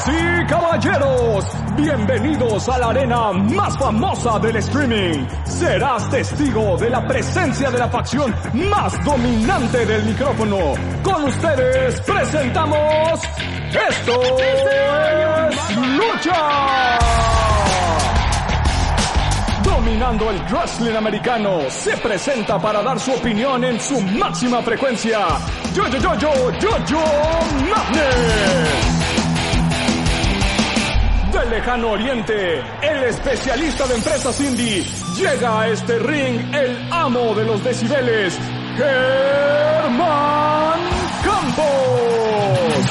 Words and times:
Damas 0.00 0.08
y 0.08 0.46
caballeros, 0.46 1.44
bienvenidos 1.76 2.68
a 2.68 2.78
la 2.78 2.88
arena 2.90 3.32
más 3.32 3.76
famosa 3.78 4.38
del 4.38 4.56
streaming. 4.56 5.26
Serás 5.44 6.08
testigo 6.10 6.76
de 6.76 6.90
la 6.90 7.06
presencia 7.06 7.70
de 7.70 7.78
la 7.78 7.88
facción 7.88 8.34
más 8.70 9.04
dominante 9.04 9.84
del 9.84 10.04
micrófono. 10.04 10.74
Con 11.02 11.24
ustedes 11.24 12.00
presentamos 12.02 13.20
esto 13.88 14.38
es 14.38 15.76
Lucha. 15.76 16.98
Dominando 19.64 20.30
el 20.30 20.40
wrestling 20.50 20.96
americano, 20.96 21.60
se 21.68 21.96
presenta 21.98 22.58
para 22.58 22.82
dar 22.82 22.98
su 22.98 23.12
opinión 23.12 23.64
en 23.64 23.80
su 23.80 24.00
máxima 24.00 24.62
frecuencia. 24.62 25.20
Yo, 25.74 25.86
yo, 25.88 25.98
yo, 25.98 26.14
yo, 26.14 26.50
yo, 26.58 26.84
yo, 26.86 27.04
Madness. 27.68 28.89
Del 31.32 31.48
lejano 31.48 31.92
oriente, 31.92 32.60
el 32.82 33.04
especialista 33.04 33.86
de 33.86 33.94
empresas 33.94 34.40
indie, 34.40 34.84
llega 35.16 35.60
a 35.60 35.68
este 35.68 35.96
ring 36.00 36.52
el 36.52 36.88
amo 36.90 37.32
de 37.36 37.44
los 37.44 37.62
decibeles, 37.62 38.36
Germán 38.76 40.80
Campos. 41.22 42.84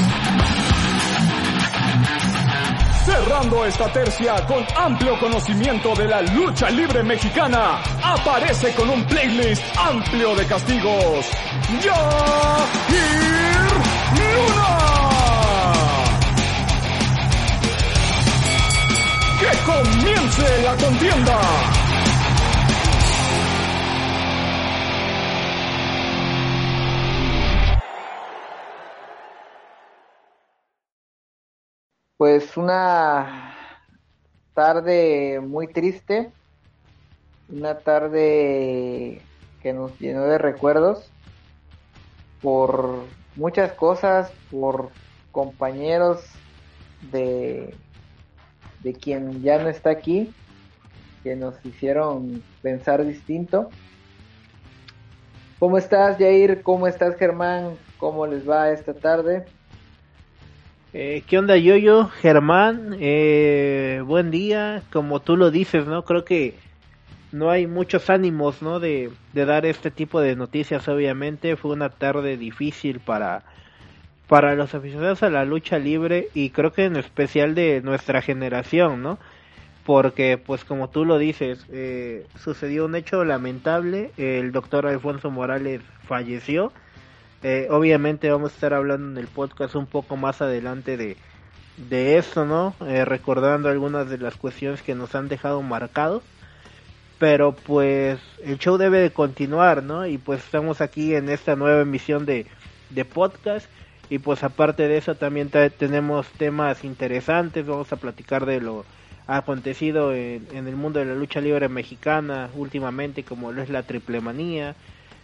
Cerrando 3.04 3.66
esta 3.66 3.92
tercia 3.92 4.46
con 4.46 4.66
amplio 4.78 5.20
conocimiento 5.20 5.94
de 5.96 6.08
la 6.08 6.22
lucha 6.22 6.70
libre 6.70 7.04
mexicana, 7.04 7.82
aparece 8.02 8.74
con 8.74 8.90
un 8.90 9.04
playlist 9.04 9.64
amplio 9.78 10.34
de 10.36 10.46
castigos. 10.46 11.26
Yahir 11.84 13.49
comience 19.66 20.62
la 20.64 20.76
contienda! 20.76 21.40
Pues 32.18 32.58
una 32.58 33.56
tarde 34.54 35.40
muy 35.42 35.68
triste, 35.68 36.32
una 37.48 37.78
tarde 37.78 39.22
que 39.62 39.74
nos 39.74 39.98
llenó 40.00 40.26
de 40.26 40.38
recuerdos 40.38 41.10
por 42.42 43.06
muchas 43.36 43.72
cosas, 43.72 44.32
por 44.52 44.90
compañeros 45.32 46.22
de, 47.12 47.74
de 48.84 48.94
quien 48.94 49.42
ya 49.42 49.62
no 49.62 49.70
está 49.70 49.90
aquí, 49.90 50.32
que 51.24 51.36
nos 51.36 51.56
hicieron 51.66 52.42
pensar 52.62 53.06
distinto. 53.06 53.70
¿Cómo 55.60 55.78
estás, 55.78 56.18
Jair? 56.18 56.62
¿Cómo 56.62 56.88
estás, 56.88 57.18
Germán? 57.18 57.72
¿Cómo 57.98 58.26
les 58.26 58.50
va 58.50 58.72
esta 58.72 58.94
tarde? 58.94 59.46
Eh, 60.94 61.24
¿Qué 61.28 61.38
onda, 61.38 61.58
Yoyo? 61.58 62.08
Germán, 62.08 62.96
eh, 63.00 64.02
buen 64.06 64.32
día. 64.32 64.82
Como 64.92 65.20
tú 65.20 65.36
lo 65.36 65.52
dices, 65.52 65.86
¿no? 65.86 66.06
Creo 66.06 66.24
que 66.24 66.56
no 67.34 67.52
hay 67.52 67.68
muchos 67.68 68.10
ánimos, 68.10 68.62
¿no? 68.62 68.80
De, 68.80 69.12
de 69.34 69.46
dar 69.46 69.66
este 69.66 69.92
tipo 69.92 70.22
de 70.22 70.36
noticias, 70.38 70.88
obviamente. 70.88 71.58
Fue 71.58 71.72
una 71.72 71.90
tarde 71.90 72.38
difícil 72.38 73.02
para, 73.02 73.44
para 74.30 74.54
los 74.54 74.76
aficionados 74.76 75.24
a 75.24 75.32
la 75.32 75.44
lucha 75.44 75.80
libre 75.80 76.30
y 76.36 76.52
creo 76.52 76.72
que 76.72 76.86
en 76.86 76.96
especial 76.96 77.56
de 77.56 77.82
nuestra 77.82 78.22
generación, 78.22 79.02
¿no? 79.02 79.18
Porque, 79.88 80.38
pues 80.38 80.64
como 80.64 80.92
tú 80.92 81.04
lo 81.04 81.18
dices, 81.18 81.66
eh, 81.72 82.28
sucedió 82.38 82.86
un 82.86 82.94
hecho 82.94 83.26
lamentable. 83.26 84.12
El 84.18 84.52
doctor 84.52 84.86
Alfonso 84.86 85.32
Morales 85.32 85.82
falleció. 86.08 86.72
Eh, 87.42 87.70
obviamente 87.72 88.30
vamos 88.30 88.52
a 88.52 88.54
estar 88.54 88.76
hablando 88.76 89.10
en 89.10 89.18
el 89.18 89.28
podcast 89.28 89.74
un 89.74 89.88
poco 89.88 90.16
más 90.16 90.44
adelante 90.44 90.96
de, 90.96 91.18
de 91.90 92.20
eso, 92.20 92.46
¿no? 92.46 92.76
Eh, 92.86 93.06
recordando 93.06 93.68
algunas 93.68 94.12
de 94.12 94.20
las 94.20 94.36
cuestiones 94.36 94.84
que 94.84 94.94
nos 94.94 95.16
han 95.16 95.28
dejado 95.28 95.64
marcados. 95.64 96.22
Pero 97.18 97.54
pues 97.56 98.20
el 98.44 98.60
show 98.60 98.78
debe 98.78 99.00
de 99.00 99.10
continuar, 99.10 99.82
¿no? 99.82 100.06
Y 100.06 100.20
pues 100.20 100.44
estamos 100.44 100.82
aquí 100.82 101.16
en 101.16 101.30
esta 101.30 101.56
nueva 101.56 101.82
emisión 101.82 102.28
de, 102.28 102.46
de 102.92 103.06
podcast. 103.06 103.68
Y 104.10 104.20
pues 104.20 104.44
aparte 104.44 104.88
de 104.88 104.98
eso 104.98 105.16
también 105.16 105.50
tenemos 105.78 106.28
temas 106.32 106.84
interesantes. 106.84 107.66
Vamos 107.66 107.92
a 107.94 107.98
platicar 107.98 108.46
de 108.46 108.60
lo 108.60 108.86
acontecido 109.28 110.14
en, 110.14 110.48
el 110.52 110.76
mundo 110.76 111.00
de 111.00 111.06
la 111.06 111.14
lucha 111.14 111.40
libre 111.40 111.70
mexicana 111.70 112.50
últimamente, 112.56 113.24
como 113.24 113.52
lo 113.52 113.62
es 113.62 113.70
la 113.70 113.84
triple 113.84 114.22
manía 114.22 114.76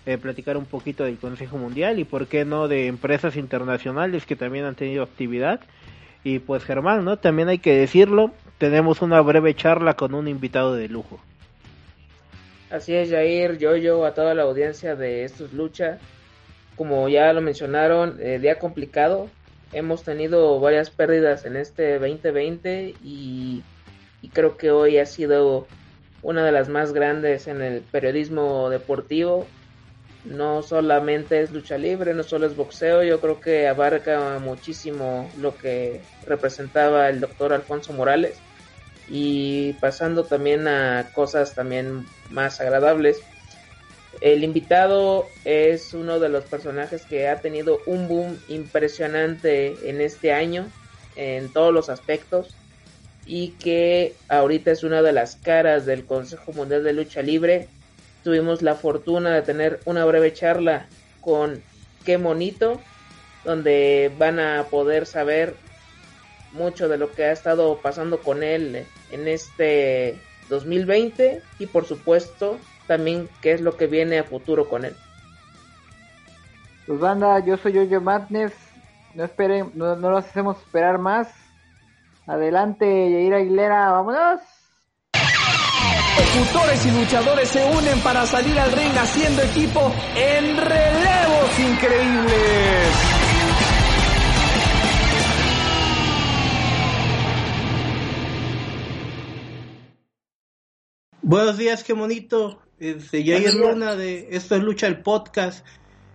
eh, 0.06 0.20
platicar 0.20 0.56
un 0.56 0.66
poquito 0.66 1.04
del 1.04 1.18
Consejo 1.18 1.58
Mundial 1.58 1.98
y 1.98 2.04
por 2.04 2.28
qué 2.28 2.46
no 2.46 2.68
de 2.68 2.86
empresas 2.86 3.36
internacionales 3.36 4.28
que 4.28 4.36
también 4.36 4.66
han 4.66 4.76
tenido 4.76 5.04
actividad. 5.04 5.62
Y 6.24 6.40
pues 6.40 6.64
Germán, 6.64 7.04
¿no? 7.04 7.18
También 7.18 7.50
hay 7.50 7.58
que 7.58 7.76
decirlo, 7.76 8.32
tenemos 8.60 9.02
una 9.02 9.20
breve 9.22 9.56
charla 9.56 9.96
con 9.96 10.14
un 10.14 10.28
invitado 10.28 10.76
de 10.76 10.90
lujo. 10.90 11.20
Así 12.70 12.94
es, 12.94 13.10
Jair, 13.10 13.58
yo, 13.58 13.76
yo, 13.78 14.06
a 14.06 14.14
toda 14.14 14.36
la 14.36 14.44
audiencia 14.44 14.96
de 14.96 15.24
Estos 15.24 15.54
Lucha. 15.54 15.98
Como 16.76 17.08
ya 17.10 17.32
lo 17.34 17.42
mencionaron, 17.42 18.18
eh, 18.22 18.40
día 18.40 18.60
complicado. 18.60 19.30
Hemos 19.72 20.04
tenido 20.04 20.60
varias 20.60 20.90
pérdidas 20.90 21.46
en 21.46 21.56
este 21.58 22.00
2020 22.00 22.96
y, 23.04 23.64
creo 24.34 24.58
que 24.58 24.72
hoy 24.72 24.98
ha 24.98 25.06
sido 25.06 25.68
una 26.22 26.44
de 26.46 26.52
las 26.52 26.68
más 26.68 26.94
grandes 26.94 27.48
en 27.48 27.62
el 27.62 27.82
periodismo 27.82 28.70
deportivo 28.70 29.46
no 30.26 30.64
solamente 30.64 31.42
es 31.42 31.52
lucha 31.52 31.78
libre, 31.78 32.14
no 32.14 32.24
solo 32.24 32.48
es 32.48 32.56
boxeo, 32.56 33.04
yo 33.04 33.22
creo 33.22 33.40
que 33.40 33.68
abarca 33.68 34.40
muchísimo 34.40 35.30
lo 35.40 35.56
que 35.56 36.02
representaba 36.26 37.10
el 37.10 37.20
doctor 37.20 37.54
Alfonso 37.54 37.94
Morales 37.94 38.38
y 39.08 39.74
pasando 39.74 40.24
también 40.24 40.68
a 40.68 41.12
cosas 41.14 41.54
también 41.54 42.06
más 42.32 42.60
agradables. 42.60 43.22
El 44.22 44.44
invitado 44.44 45.28
es 45.44 45.94
uno 45.94 46.20
de 46.20 46.30
los 46.30 46.46
personajes 46.46 47.06
que 47.06 47.28
ha 47.28 47.42
tenido 47.42 47.80
un 47.86 48.08
boom 48.08 48.40
impresionante 48.48 49.90
en 49.90 50.02
este 50.02 50.32
año 50.34 50.68
en 51.16 51.52
todos 51.52 51.74
los 51.74 51.90
aspectos 51.90 52.56
y 53.26 53.50
que 53.52 54.14
ahorita 54.30 54.72
es 54.72 54.84
una 54.84 55.02
de 55.02 55.12
las 55.12 55.36
caras 55.36 55.86
del 55.86 56.06
Consejo 56.06 56.54
Mundial 56.54 56.84
de 56.84 56.94
Lucha 56.94 57.22
Libre. 57.22 57.68
Tuvimos 58.24 58.62
la 58.62 58.76
fortuna 58.76 59.34
de 59.34 59.42
tener 59.42 59.80
una 59.86 60.06
breve 60.06 60.34
charla 60.34 60.88
con 61.22 61.62
Qué 62.06 62.18
Monito, 62.18 62.82
donde 63.44 64.12
van 64.18 64.40
a 64.40 64.66
poder 64.70 65.06
saber 65.06 65.56
mucho 66.52 66.88
de 66.88 66.98
lo 66.98 67.12
que 67.12 67.26
ha 67.26 67.32
estado 67.32 67.80
pasando 67.82 68.20
con 68.20 68.44
él 68.44 68.86
en 69.12 69.28
este 69.28 70.18
2020 70.50 71.42
y 71.60 71.66
por 71.66 71.86
supuesto 71.86 72.60
también 72.88 73.30
qué 73.42 73.54
es 73.54 73.62
lo 73.62 73.76
que 73.78 73.88
viene 73.88 74.20
a 74.20 74.24
futuro 74.24 74.68
con 74.70 74.86
él. 74.86 74.96
Pues 76.88 77.00
banda, 77.00 77.40
yo 77.40 77.58
soy 77.58 77.74
Yoyo 77.74 78.00
Madness, 78.00 78.54
no 79.16 79.24
esperen, 79.24 79.72
no, 79.74 79.96
no 79.96 80.12
los 80.12 80.26
hacemos 80.26 80.58
esperar 80.58 81.00
más. 81.00 81.28
Adelante, 82.28 82.86
Yair 82.86 83.34
Aguilera, 83.34 83.92
vámonos. 83.92 84.42
Ejecutores 86.18 86.86
y 86.86 86.92
luchadores 86.92 87.50
se 87.50 87.64
unen 87.66 88.00
para 88.02 88.26
salir 88.26 88.58
al 88.60 88.72
ring 88.72 88.98
haciendo 88.98 89.42
equipo 89.42 89.92
en 90.16 90.58
relevos 90.58 91.60
increíbles. 91.60 93.16
Buenos 101.22 101.58
días, 101.58 101.84
qué 101.84 101.94
bonito. 101.94 102.65
Este, 102.80 103.24
Jair 103.24 103.54
Luna 103.56 103.96
de 103.96 104.30
Esto 104.32 104.56
es 104.56 104.64
Lucha 104.64 104.88
el 104.88 105.02
Podcast. 105.02 105.66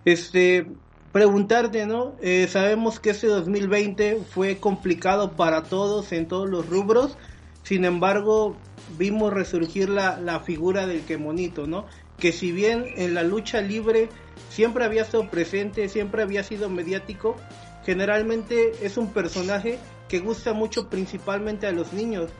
Este, 0.04 0.66
preguntarte, 1.12 1.86
¿no? 1.86 2.16
Eh, 2.20 2.48
sabemos 2.50 3.00
que 3.00 3.10
este 3.10 3.28
2020 3.28 4.22
fue 4.30 4.58
complicado 4.58 5.32
para 5.32 5.62
todos 5.62 6.12
en 6.12 6.28
todos 6.28 6.48
los 6.48 6.68
rubros. 6.68 7.16
Sin 7.62 7.84
embargo, 7.84 8.56
vimos 8.98 9.32
resurgir 9.32 9.88
la, 9.88 10.20
la 10.20 10.40
figura 10.40 10.86
del 10.86 11.02
que 11.02 11.16
monito, 11.16 11.66
¿no? 11.66 11.86
Que 12.18 12.32
si 12.32 12.52
bien 12.52 12.86
en 12.96 13.14
la 13.14 13.22
lucha 13.22 13.62
libre 13.62 14.08
siempre 14.50 14.84
había 14.84 15.02
estado 15.02 15.30
presente, 15.30 15.88
siempre 15.88 16.22
había 16.22 16.42
sido 16.42 16.68
mediático, 16.68 17.36
generalmente 17.84 18.72
es 18.82 18.98
un 18.98 19.12
personaje 19.12 19.78
que 20.08 20.18
gusta 20.18 20.52
mucho 20.52 20.90
principalmente 20.90 21.66
a 21.66 21.72
los 21.72 21.92
niños. 21.92 22.30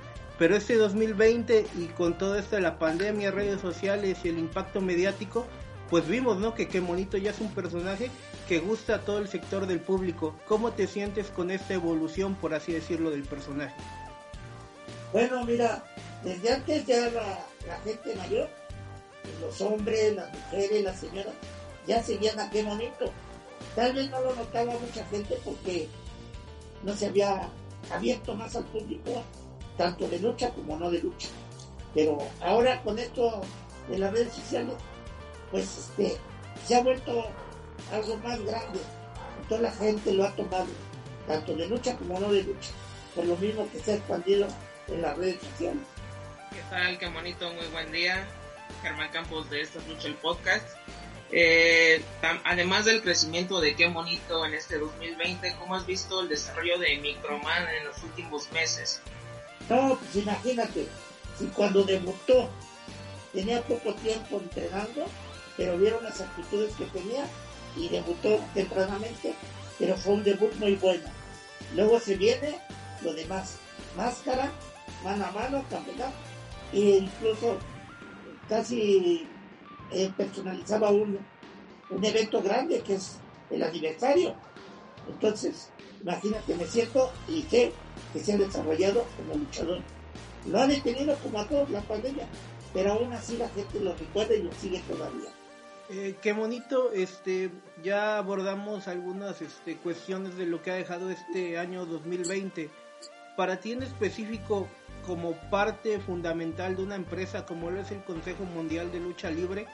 Pero 0.40 0.56
este 0.56 0.76
2020 0.76 1.66
y 1.76 1.88
con 1.88 2.16
todo 2.16 2.34
esto 2.36 2.56
de 2.56 2.62
la 2.62 2.78
pandemia, 2.78 3.30
redes 3.30 3.60
sociales 3.60 4.20
y 4.24 4.30
el 4.30 4.38
impacto 4.38 4.80
mediático, 4.80 5.46
pues 5.90 6.08
vimos, 6.08 6.38
¿no? 6.38 6.54
Que 6.54 6.66
qué 6.66 6.80
bonito 6.80 7.18
ya 7.18 7.32
es 7.32 7.40
un 7.40 7.52
personaje 7.52 8.10
que 8.48 8.58
gusta 8.58 8.94
a 8.94 9.00
todo 9.00 9.18
el 9.18 9.28
sector 9.28 9.66
del 9.66 9.80
público. 9.80 10.34
¿Cómo 10.48 10.72
te 10.72 10.86
sientes 10.86 11.26
con 11.26 11.50
esta 11.50 11.74
evolución, 11.74 12.36
por 12.36 12.54
así 12.54 12.72
decirlo, 12.72 13.10
del 13.10 13.24
personaje? 13.24 13.74
Bueno, 15.12 15.44
mira, 15.44 15.84
desde 16.24 16.54
antes 16.54 16.86
ya 16.86 17.10
la, 17.10 17.78
gente 17.84 18.14
mayor, 18.14 18.48
los 19.42 19.60
hombres, 19.60 20.14
las 20.14 20.32
mujeres, 20.32 20.82
las 20.82 21.00
señoras, 21.00 21.34
ya 21.86 22.02
seguían 22.02 22.40
a 22.40 22.48
qué 22.48 22.62
bonito. 22.62 23.12
Tal 23.76 23.92
vez 23.92 24.08
no 24.08 24.18
lo 24.22 24.34
notaba 24.34 24.72
mucha 24.72 25.04
gente 25.08 25.38
porque 25.44 25.86
no 26.82 26.96
se 26.96 27.08
había 27.08 27.50
abierto 27.92 28.34
más 28.34 28.56
al 28.56 28.64
público, 28.64 29.22
tanto 29.80 30.06
de 30.08 30.18
lucha 30.18 30.50
como 30.50 30.76
no 30.76 30.90
de 30.90 30.98
lucha. 31.00 31.28
Pero 31.94 32.18
ahora 32.42 32.82
con 32.82 32.98
esto 32.98 33.40
de 33.88 33.96
las 33.96 34.12
redes 34.12 34.34
sociales, 34.34 34.74
pues 35.50 35.64
este, 35.78 36.18
se 36.66 36.74
ha 36.74 36.82
vuelto 36.82 37.24
algo 37.90 38.18
más 38.18 38.38
grande. 38.44 38.78
Toda 39.48 39.62
la 39.62 39.70
gente 39.72 40.12
lo 40.12 40.26
ha 40.26 40.36
tomado, 40.36 40.66
tanto 41.26 41.54
de 41.54 41.66
lucha 41.66 41.96
como 41.96 42.20
no 42.20 42.30
de 42.30 42.42
lucha, 42.42 42.72
por 43.14 43.24
lo 43.24 43.36
mismo 43.36 43.66
que 43.72 43.80
se 43.80 43.92
ha 43.92 43.94
expandido 43.94 44.48
en 44.88 45.00
las 45.00 45.16
redes 45.16 45.40
sociales. 45.40 45.82
¿Qué 46.50 46.60
tal? 46.68 46.98
Qué 46.98 47.08
bonito, 47.08 47.50
muy 47.54 47.66
buen 47.68 47.90
día. 47.90 48.28
Germán 48.82 49.08
Campos 49.12 49.48
de 49.48 49.62
Esta 49.62 49.80
Lucha 49.88 50.08
el 50.08 50.14
Podcast. 50.16 50.76
Eh, 51.32 52.02
además 52.44 52.84
del 52.84 53.00
crecimiento 53.00 53.62
de 53.62 53.74
Qué 53.76 53.88
Bonito 53.88 54.44
en 54.44 54.52
este 54.52 54.78
2020, 54.78 55.56
¿cómo 55.58 55.74
has 55.74 55.86
visto 55.86 56.20
el 56.20 56.28
desarrollo 56.28 56.78
de 56.78 56.98
Microman 56.98 57.66
en 57.78 57.86
los 57.86 58.02
últimos 58.02 58.52
meses? 58.52 59.00
No, 59.68 59.98
pues 59.98 60.16
imagínate, 60.16 60.88
si 61.38 61.46
cuando 61.46 61.84
debutó 61.84 62.48
tenía 63.32 63.62
poco 63.62 63.94
tiempo 63.94 64.38
entrenando, 64.38 65.06
pero 65.56 65.76
vieron 65.78 66.02
las 66.02 66.20
actitudes 66.20 66.74
que 66.74 66.86
tenía 66.86 67.24
y 67.76 67.88
debutó 67.88 68.40
tempranamente, 68.54 69.34
pero 69.78 69.96
fue 69.96 70.14
un 70.14 70.24
debut 70.24 70.54
muy 70.56 70.76
bueno. 70.76 71.08
Luego 71.74 72.00
se 72.00 72.16
viene 72.16 72.58
lo 73.02 73.14
demás, 73.14 73.58
máscara, 73.96 74.50
mano 75.04 75.24
a 75.26 75.30
mano, 75.30 75.64
campeonato, 75.70 76.12
e 76.72 76.98
incluso 76.98 77.58
casi 78.48 79.26
eh, 79.92 80.10
personalizaba 80.16 80.90
un, 80.90 81.18
un 81.90 82.04
evento 82.04 82.42
grande 82.42 82.80
que 82.80 82.94
es 82.94 83.18
el 83.50 83.62
aniversario. 83.62 84.34
Entonces, 85.08 85.70
imagínate, 86.02 86.54
me 86.54 86.66
siento 86.66 87.10
y 87.28 87.42
sé 87.42 87.72
que 88.12 88.20
se 88.20 88.32
ha 88.32 88.38
desarrollado 88.38 89.04
como 89.16 89.34
luchador. 89.36 89.80
Lo 90.46 90.58
ha 90.58 90.66
detenido 90.66 91.16
como 91.16 91.40
a 91.40 91.46
todos 91.46 91.70
la 91.70 91.82
pandemia, 91.82 92.26
pero 92.72 92.92
aún 92.92 93.12
así 93.12 93.36
la 93.36 93.48
gente 93.50 93.80
lo 93.80 93.94
recuerda 93.94 94.34
y 94.34 94.42
lo 94.42 94.52
sigue 94.52 94.80
todavía. 94.88 95.30
Eh, 95.92 96.14
qué 96.22 96.32
bonito, 96.32 96.92
este, 96.92 97.50
ya 97.82 98.16
abordamos 98.16 98.86
algunas 98.86 99.42
este, 99.42 99.76
cuestiones 99.76 100.36
de 100.36 100.46
lo 100.46 100.62
que 100.62 100.70
ha 100.70 100.74
dejado 100.74 101.10
este 101.10 101.58
año 101.58 101.84
2020. 101.84 102.70
Para 103.36 103.58
ti 103.58 103.72
en 103.72 103.82
específico, 103.82 104.68
como 105.04 105.32
parte 105.50 105.98
fundamental 105.98 106.76
de 106.76 106.82
una 106.82 106.94
empresa 106.94 107.44
como 107.44 107.70
lo 107.70 107.80
es 107.80 107.90
el 107.90 108.04
Consejo 108.04 108.44
Mundial 108.44 108.92
de 108.92 109.00
Lucha 109.00 109.30
Libre, 109.30 109.66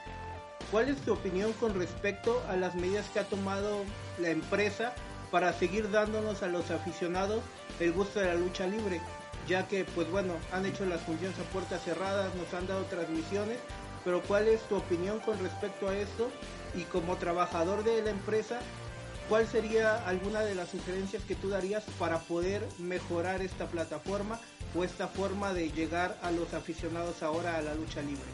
¿cuál 0.71 0.89
es 0.89 0.97
tu 1.01 1.13
opinión 1.13 1.53
con 1.53 1.75
respecto 1.75 2.41
a 2.49 2.55
las 2.55 2.75
medidas 2.75 3.07
que 3.09 3.19
ha 3.19 3.25
tomado 3.25 3.83
la 4.19 4.29
empresa 4.29 4.93
para 5.31 5.53
seguir 5.53 5.89
dándonos 5.91 6.43
a 6.43 6.47
los 6.47 6.71
aficionados 6.71 7.41
el 7.79 7.91
gusto 7.91 8.19
de 8.19 8.27
la 8.27 8.35
lucha 8.35 8.67
libre? 8.67 9.01
Ya 9.47 9.67
que, 9.67 9.85
pues 9.85 10.09
bueno, 10.11 10.33
han 10.51 10.65
hecho 10.65 10.85
las 10.85 11.01
funciones 11.01 11.37
a 11.39 11.43
puertas 11.53 11.83
cerradas, 11.83 12.33
nos 12.35 12.53
han 12.53 12.67
dado 12.67 12.83
transmisiones, 12.85 13.57
pero 14.03 14.21
¿cuál 14.21 14.47
es 14.47 14.61
tu 14.67 14.75
opinión 14.75 15.19
con 15.19 15.39
respecto 15.39 15.87
a 15.87 15.95
esto? 15.95 16.29
Y 16.75 16.83
como 16.83 17.15
trabajador 17.15 17.83
de 17.83 18.01
la 18.01 18.09
empresa, 18.09 18.59
¿cuál 19.29 19.47
sería 19.47 20.05
alguna 20.07 20.41
de 20.41 20.55
las 20.55 20.69
sugerencias 20.69 21.23
que 21.23 21.35
tú 21.35 21.49
darías 21.49 21.83
para 21.97 22.19
poder 22.19 22.67
mejorar 22.77 23.41
esta 23.41 23.67
plataforma 23.67 24.39
o 24.75 24.83
esta 24.83 25.07
forma 25.07 25.53
de 25.53 25.71
llegar 25.71 26.17
a 26.21 26.31
los 26.31 26.53
aficionados 26.53 27.23
ahora 27.23 27.57
a 27.57 27.61
la 27.61 27.73
lucha 27.73 28.01
libre? 28.01 28.27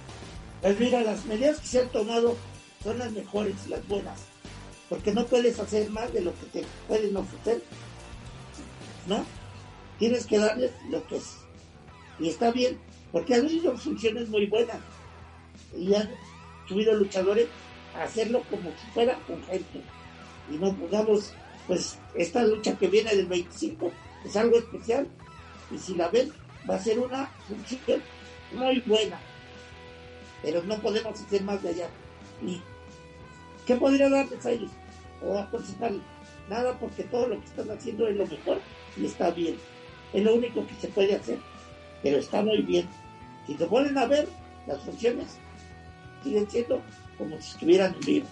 Pues 0.62 0.80
mira, 0.80 1.02
las 1.02 1.26
medidas 1.26 1.60
que 1.60 1.68
se 1.68 1.82
han 1.82 1.90
tomado 1.90 2.38
son 2.84 2.98
las 2.98 3.12
mejores, 3.12 3.68
las 3.68 3.88
buenas, 3.88 4.20
porque 4.94 5.12
no 5.12 5.26
puedes 5.26 5.60
hacer 5.60 5.90
más 5.90 6.14
de 6.14 6.22
lo 6.22 6.32
que 6.40 6.46
te 6.60 6.66
pueden 6.88 7.18
ofrecer, 7.18 7.64
¿no? 9.08 9.26
Tienes 9.98 10.28
que 10.28 10.38
darles 10.38 10.72
lo 10.88 11.04
que 11.08 11.16
es. 11.16 11.38
Y 12.20 12.30
está 12.30 12.52
bien, 12.52 12.78
porque 13.12 13.34
han 13.34 13.48
habido 13.48 13.76
funciones 13.76 14.30
muy 14.30 14.46
buenas 14.46 14.78
y 15.76 15.96
han 15.96 16.12
subido 16.70 16.94
luchadores 16.94 17.48
a 17.98 18.04
hacerlo 18.04 18.44
como 18.52 18.70
si 18.70 18.92
fuera 18.94 19.18
con 19.26 19.44
gente. 19.46 19.82
Y 20.52 20.58
no 20.58 20.72
pongamos, 20.76 21.34
pues, 21.66 21.98
esta 22.14 22.44
lucha 22.44 22.78
que 22.78 22.86
viene 22.86 23.16
del 23.16 23.26
25 23.26 23.92
es 24.24 24.36
algo 24.36 24.60
especial 24.60 25.08
y 25.72 25.80
si 25.80 25.96
la 25.96 26.08
ven, 26.10 26.32
va 26.70 26.76
a 26.76 26.80
ser 26.80 27.00
una 27.00 27.32
función 27.48 28.00
muy 28.54 28.80
buena. 28.82 29.20
Pero 30.44 30.62
no 30.62 30.78
podemos 30.78 31.20
hacer 31.20 31.42
más 31.42 31.64
de 31.64 31.70
allá. 31.70 31.90
¿Y 32.46 32.62
qué 33.66 33.76
podría 33.76 34.08
darles 34.08 34.46
a? 34.46 34.83
O 35.24 35.38
aconsejarles. 35.38 36.02
Nada, 36.50 36.78
porque 36.80 37.04
todo 37.04 37.28
lo 37.28 37.40
que 37.40 37.46
están 37.46 37.72
haciendo 37.72 38.08
es 38.08 38.16
lo 38.16 38.28
mejor 38.28 38.60
y 38.98 39.06
está 39.06 39.32
bien. 39.32 39.58
Es 40.12 40.24
lo 40.24 40.36
único 40.36 40.66
que 40.68 40.76
se 40.76 40.88
puede 40.90 41.16
hacer. 41.16 41.40
Pero 42.02 42.18
está 42.18 42.42
muy 42.42 42.62
bien. 42.62 42.88
Si 43.48 43.56
se 43.56 43.66
vuelven 43.66 43.98
a 43.98 44.06
ver, 44.06 44.28
las 44.68 44.82
funciones 44.82 45.38
siguen 46.24 46.50
siendo 46.50 46.82
como 47.18 47.40
si 47.42 47.52
estuvieran 47.52 47.94
en 47.96 48.00
vivo. 48.02 48.28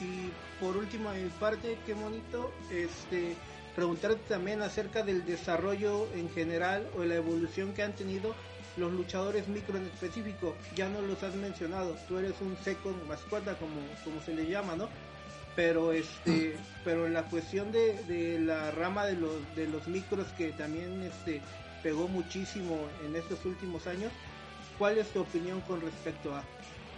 Y 0.00 0.62
por 0.62 0.76
último, 0.76 1.10
de 1.10 1.24
mi 1.24 1.30
parte, 1.30 1.78
qué 1.86 1.94
bonito, 1.94 2.52
este, 2.70 3.34
preguntarte 3.74 4.20
también 4.28 4.62
acerca 4.62 5.02
del 5.02 5.24
desarrollo 5.24 6.06
en 6.14 6.28
general 6.30 6.86
o 6.96 7.04
la 7.04 7.16
evolución 7.16 7.72
que 7.74 7.82
han 7.82 7.94
tenido 7.94 8.34
los 8.76 8.92
luchadores 8.92 9.48
micro 9.48 9.76
en 9.76 9.86
específico. 9.86 10.54
Ya 10.76 10.88
no 10.88 11.00
los 11.02 11.22
has 11.22 11.34
mencionado, 11.34 11.96
tú 12.06 12.18
eres 12.18 12.34
un 12.40 12.56
second 12.62 12.96
mascota 13.08 13.54
como, 13.56 13.74
como 14.04 14.20
se 14.22 14.34
le 14.34 14.46
llama, 14.46 14.76
¿no? 14.76 14.88
Pero 15.58 15.90
este, 15.90 16.54
pero 16.84 17.08
en 17.08 17.14
la 17.14 17.24
cuestión 17.24 17.72
de, 17.72 17.94
de 18.04 18.38
la 18.38 18.70
rama 18.70 19.06
de 19.06 19.16
los, 19.16 19.32
de 19.56 19.66
los 19.66 19.88
micros 19.88 20.28
que 20.36 20.52
también 20.52 21.02
este 21.02 21.40
pegó 21.82 22.06
muchísimo 22.06 22.78
en 23.04 23.16
estos 23.16 23.44
últimos 23.44 23.88
años, 23.88 24.12
¿cuál 24.78 24.98
es 24.98 25.08
tu 25.08 25.20
opinión 25.20 25.60
con 25.62 25.80
respecto 25.80 26.32
a? 26.32 26.44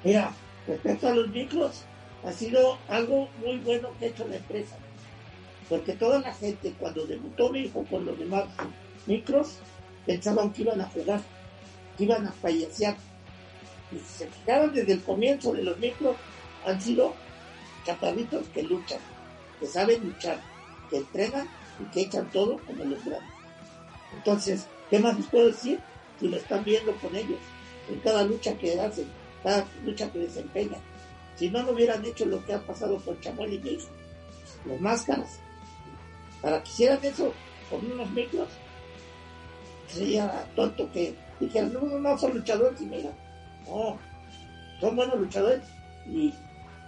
Mira, 0.05 0.31
respecto 0.67 1.09
a 1.09 1.15
los 1.15 1.29
micros, 1.29 1.85
ha 2.23 2.33
sido 2.33 2.77
algo 2.89 3.31
muy 3.43 3.57
bueno 3.61 3.89
que 3.99 4.05
ha 4.05 4.09
hecho 4.09 4.29
la 4.29 4.37
empresa 4.37 4.77
porque 5.71 5.95
toda 5.95 6.21
la 6.21 6.35
gente 6.35 6.75
cuando 6.79 7.07
debutó 7.07 7.51
mi 7.51 7.61
hijo 7.61 7.87
con 7.89 8.05
los 8.05 8.19
demás 8.19 8.45
micros 9.07 9.61
pensaban 10.05 10.53
que 10.53 10.63
iban 10.63 10.83
a 10.83 10.85
jugar, 10.85 11.23
que 11.97 12.05
iban 12.05 12.27
a 12.27 12.33
fallecer. 12.33 12.95
Y 13.91 13.99
si 14.01 14.19
se 14.19 14.27
fijaron 14.27 14.75
desde 14.75 14.93
el 14.93 15.03
comienzo 15.03 15.55
de 15.55 15.63
los 15.63 15.79
micros, 15.79 16.17
han 16.67 16.79
sido 16.79 17.15
chaparritos 17.85 18.49
que 18.49 18.63
luchan, 18.63 19.01
que 19.59 19.67
saben 19.67 20.05
luchar, 20.05 20.41
que 20.89 20.99
entrenan 20.99 21.49
y 21.81 21.85
que 21.91 22.03
echan 22.03 22.31
todo 22.31 22.59
como 22.67 22.85
los 22.85 23.05
grandes. 23.05 23.31
Entonces, 24.15 24.67
¿qué 24.91 24.99
más 24.99 25.17
les 25.17 25.27
puedo 25.27 25.47
decir? 25.47 25.81
Si 26.19 26.29
lo 26.29 26.37
están 26.37 26.65
viendo 26.65 26.95
con 26.97 27.15
ellos, 27.17 27.39
en 27.89 28.01
cada 28.01 28.25
lucha 28.25 28.57
que 28.57 28.79
hacen, 28.81 29.07
cada 29.43 29.65
lucha 29.85 30.11
que 30.11 30.21
desempeñan. 30.21 30.81
Si 31.37 31.49
no, 31.49 31.63
no 31.63 31.73
hubieran 31.73 32.05
hecho 32.05 32.27
lo 32.27 32.45
que 32.45 32.53
ha 32.53 32.61
pasado 32.61 32.99
con 32.99 33.19
Chamuel 33.21 33.55
y 33.55 33.59
mi 33.59 33.71
hijo, 33.71 33.89
los 34.67 34.81
máscaras, 34.81 35.41
para 36.43 36.63
que 36.63 36.69
hicieran 36.69 36.99
eso 37.03 37.33
con 37.71 37.91
unos 37.91 38.11
micros, 38.11 38.49
sería 39.89 40.47
tonto 40.55 40.91
que 40.93 41.15
dijeran, 41.39 41.73
no, 41.73 41.81
no, 41.81 41.99
no, 41.99 42.19
son 42.19 42.35
luchadores 42.35 42.81
y 42.81 42.87
mira, 42.87 43.11
no, 43.67 43.99
son 44.81 44.97
buenos 44.97 45.19
luchadores 45.19 45.63
y 46.07 46.35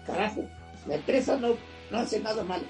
carajo, 0.07 0.45
la 0.87 0.97
empresa 0.97 1.37
no, 1.37 1.57
no 1.91 1.99
hace 1.99 2.21
nada 2.21 2.43
malo. 2.45 2.65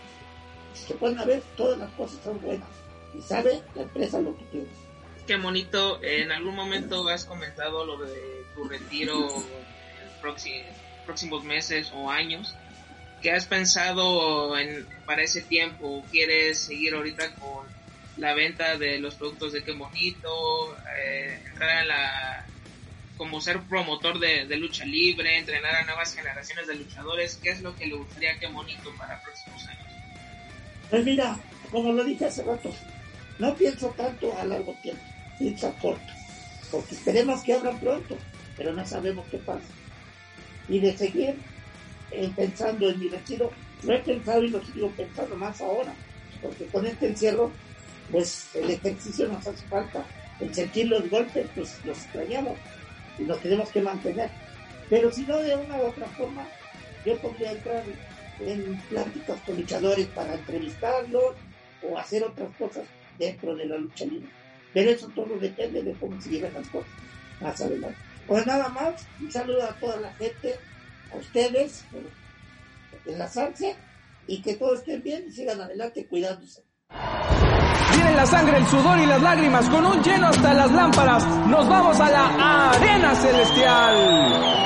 Se 0.74 0.94
pueden 0.94 1.18
ver, 1.26 1.42
todas 1.56 1.78
las 1.78 1.90
cosas 1.92 2.18
son 2.24 2.40
buenas 2.40 2.68
y 3.14 3.20
sabe 3.20 3.62
la 3.74 3.82
empresa 3.82 4.20
lo 4.20 4.36
que 4.36 4.44
tiene. 4.44 4.68
Qué 5.26 5.36
bonito, 5.36 6.02
en 6.02 6.32
algún 6.32 6.56
momento 6.56 7.08
has 7.08 7.24
comentado 7.24 7.84
lo 7.84 7.98
de 7.98 8.44
tu 8.54 8.64
retiro 8.64 9.28
en 9.36 10.66
próximos 11.06 11.44
meses 11.44 11.92
o 11.94 12.10
años. 12.10 12.54
¿Qué 13.20 13.30
has 13.30 13.46
pensado 13.46 14.58
en, 14.58 14.86
para 15.06 15.22
ese 15.22 15.42
tiempo? 15.42 16.04
¿Quieres 16.10 16.58
seguir 16.58 16.94
ahorita 16.94 17.34
con 17.36 17.66
la 18.16 18.34
venta 18.34 18.76
de 18.76 18.98
los 18.98 19.14
productos 19.14 19.52
de 19.52 19.62
Qué 19.62 19.72
Bonito? 19.72 20.76
Eh, 20.98 21.40
entrar 21.46 21.70
a 21.70 21.84
la 21.84 22.46
como 23.22 23.40
ser 23.40 23.60
promotor 23.68 24.18
de, 24.18 24.56
lucha 24.56 24.84
libre, 24.84 25.38
entrenar 25.38 25.76
a 25.76 25.84
nuevas 25.84 26.12
generaciones 26.12 26.66
de 26.66 26.74
luchadores, 26.74 27.38
¿qué 27.40 27.50
es 27.50 27.62
lo 27.62 27.72
que 27.76 27.86
le 27.86 27.94
gustaría 27.94 28.36
Qué 28.40 28.48
Bonito 28.48 28.92
para 28.98 29.22
próximos 29.22 29.64
años? 29.68 29.86
Pues 30.90 31.04
mira, 31.04 31.38
como 31.70 31.92
lo 31.92 32.02
dije 32.02 32.24
hace 32.24 32.42
rato, 32.42 32.74
no 33.38 33.54
pienso 33.54 33.90
tanto 33.90 34.36
a 34.36 34.44
largo 34.44 34.74
tiempo, 34.82 35.04
pienso 35.38 35.68
a 35.68 35.72
corto, 35.74 36.12
porque 36.72 36.96
esperemos 36.96 37.42
que 37.42 37.52
abran 37.52 37.78
pronto, 37.78 38.18
pero 38.56 38.72
no 38.72 38.84
sabemos 38.84 39.24
qué 39.30 39.38
pasa. 39.38 39.68
Y 40.68 40.80
de 40.80 40.98
seguir 40.98 41.36
eh, 42.10 42.28
pensando 42.34 42.90
en 42.90 42.98
mi 42.98 43.08
retiro, 43.08 43.52
lo 43.84 43.94
he 43.94 43.98
pensado 44.00 44.42
y 44.42 44.48
lo 44.48 44.64
sigo 44.64 44.90
pensando 44.96 45.36
más 45.36 45.60
ahora, 45.60 45.94
porque 46.42 46.66
con 46.66 46.84
este 46.86 47.06
encierro, 47.06 47.52
pues 48.10 48.48
el 48.56 48.68
ejercicio 48.68 49.28
nos 49.28 49.46
hace 49.46 49.64
falta, 49.68 50.04
el 50.40 50.52
sentir 50.52 50.88
los 50.88 51.08
golpes, 51.08 51.46
pues 51.54 51.78
los 51.84 51.96
extrañamos 51.98 52.58
y 53.18 53.22
nos 53.22 53.40
tenemos 53.40 53.70
que 53.70 53.80
mantener. 53.80 54.30
Pero 54.88 55.10
si 55.10 55.22
no, 55.22 55.38
de 55.38 55.56
una 55.56 55.76
u 55.76 55.86
otra 55.86 56.06
forma, 56.08 56.46
yo 57.04 57.16
podría 57.18 57.52
entrar 57.52 57.82
en 58.40 58.76
pláticas 58.88 59.40
con 59.46 59.56
luchadores 59.56 60.06
para 60.08 60.34
entrevistarlos 60.34 61.34
o 61.82 61.98
hacer 61.98 62.24
otras 62.24 62.54
cosas 62.56 62.84
dentro 63.18 63.54
de 63.54 63.66
la 63.66 63.78
lucha 63.78 64.04
libre. 64.04 64.28
Pero 64.72 64.90
eso 64.90 65.08
todo 65.14 65.38
depende 65.38 65.82
de 65.82 65.92
cómo 65.94 66.20
se 66.20 66.30
lleven 66.30 66.54
las 66.54 66.68
cosas 66.68 66.90
más 67.40 67.60
adelante. 67.60 67.98
Pues 68.26 68.46
nada 68.46 68.68
más, 68.68 69.06
un 69.20 69.30
saludo 69.30 69.64
a 69.64 69.74
toda 69.78 69.96
la 69.96 70.12
gente, 70.14 70.54
a 71.12 71.16
ustedes, 71.16 71.84
por 71.90 73.12
enlazarse 73.12 73.76
y 74.26 74.40
que 74.42 74.54
todos 74.54 74.80
estén 74.80 75.02
bien 75.02 75.24
y 75.28 75.32
sigan 75.32 75.60
adelante 75.60 76.06
cuidándose. 76.06 76.62
Vienen 77.94 78.16
la 78.16 78.26
sangre, 78.26 78.58
el 78.58 78.66
sudor 78.66 78.98
y 78.98 79.06
las 79.06 79.22
lágrimas 79.22 79.68
con 79.68 79.84
un 79.84 80.02
lleno 80.02 80.28
hasta 80.28 80.54
las 80.54 80.70
lámparas. 80.72 81.26
Nos 81.46 81.68
vamos 81.68 82.00
a 82.00 82.10
la 82.10 82.70
arena 82.70 83.14
celestial. 83.14 84.62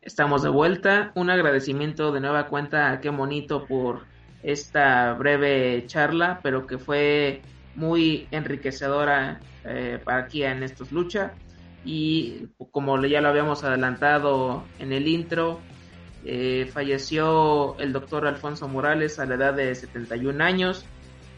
Estamos 0.00 0.42
de 0.42 0.48
vuelta. 0.48 1.12
Un 1.14 1.30
agradecimiento 1.30 2.12
de 2.12 2.20
nueva 2.20 2.46
cuenta 2.46 2.90
a 2.90 3.00
Qué 3.00 3.10
Monito 3.10 3.66
por 3.66 4.06
esta 4.42 5.12
breve 5.14 5.84
charla, 5.86 6.40
pero 6.42 6.66
que 6.66 6.78
fue 6.78 7.42
muy 7.74 8.26
enriquecedora 8.30 9.40
eh, 9.64 10.00
para 10.02 10.24
aquí 10.24 10.42
en 10.42 10.62
estos 10.62 10.92
lucha. 10.92 11.34
Y 11.84 12.48
como 12.72 13.00
ya 13.04 13.20
lo 13.20 13.28
habíamos 13.28 13.64
adelantado 13.64 14.64
en 14.78 14.92
el 14.92 15.06
intro, 15.06 15.60
eh, 16.24 16.68
falleció 16.72 17.78
el 17.78 17.92
doctor 17.92 18.26
Alfonso 18.26 18.68
Morales 18.68 19.18
a 19.18 19.26
la 19.26 19.36
edad 19.36 19.54
de 19.54 19.74
71 19.74 20.42
años, 20.42 20.84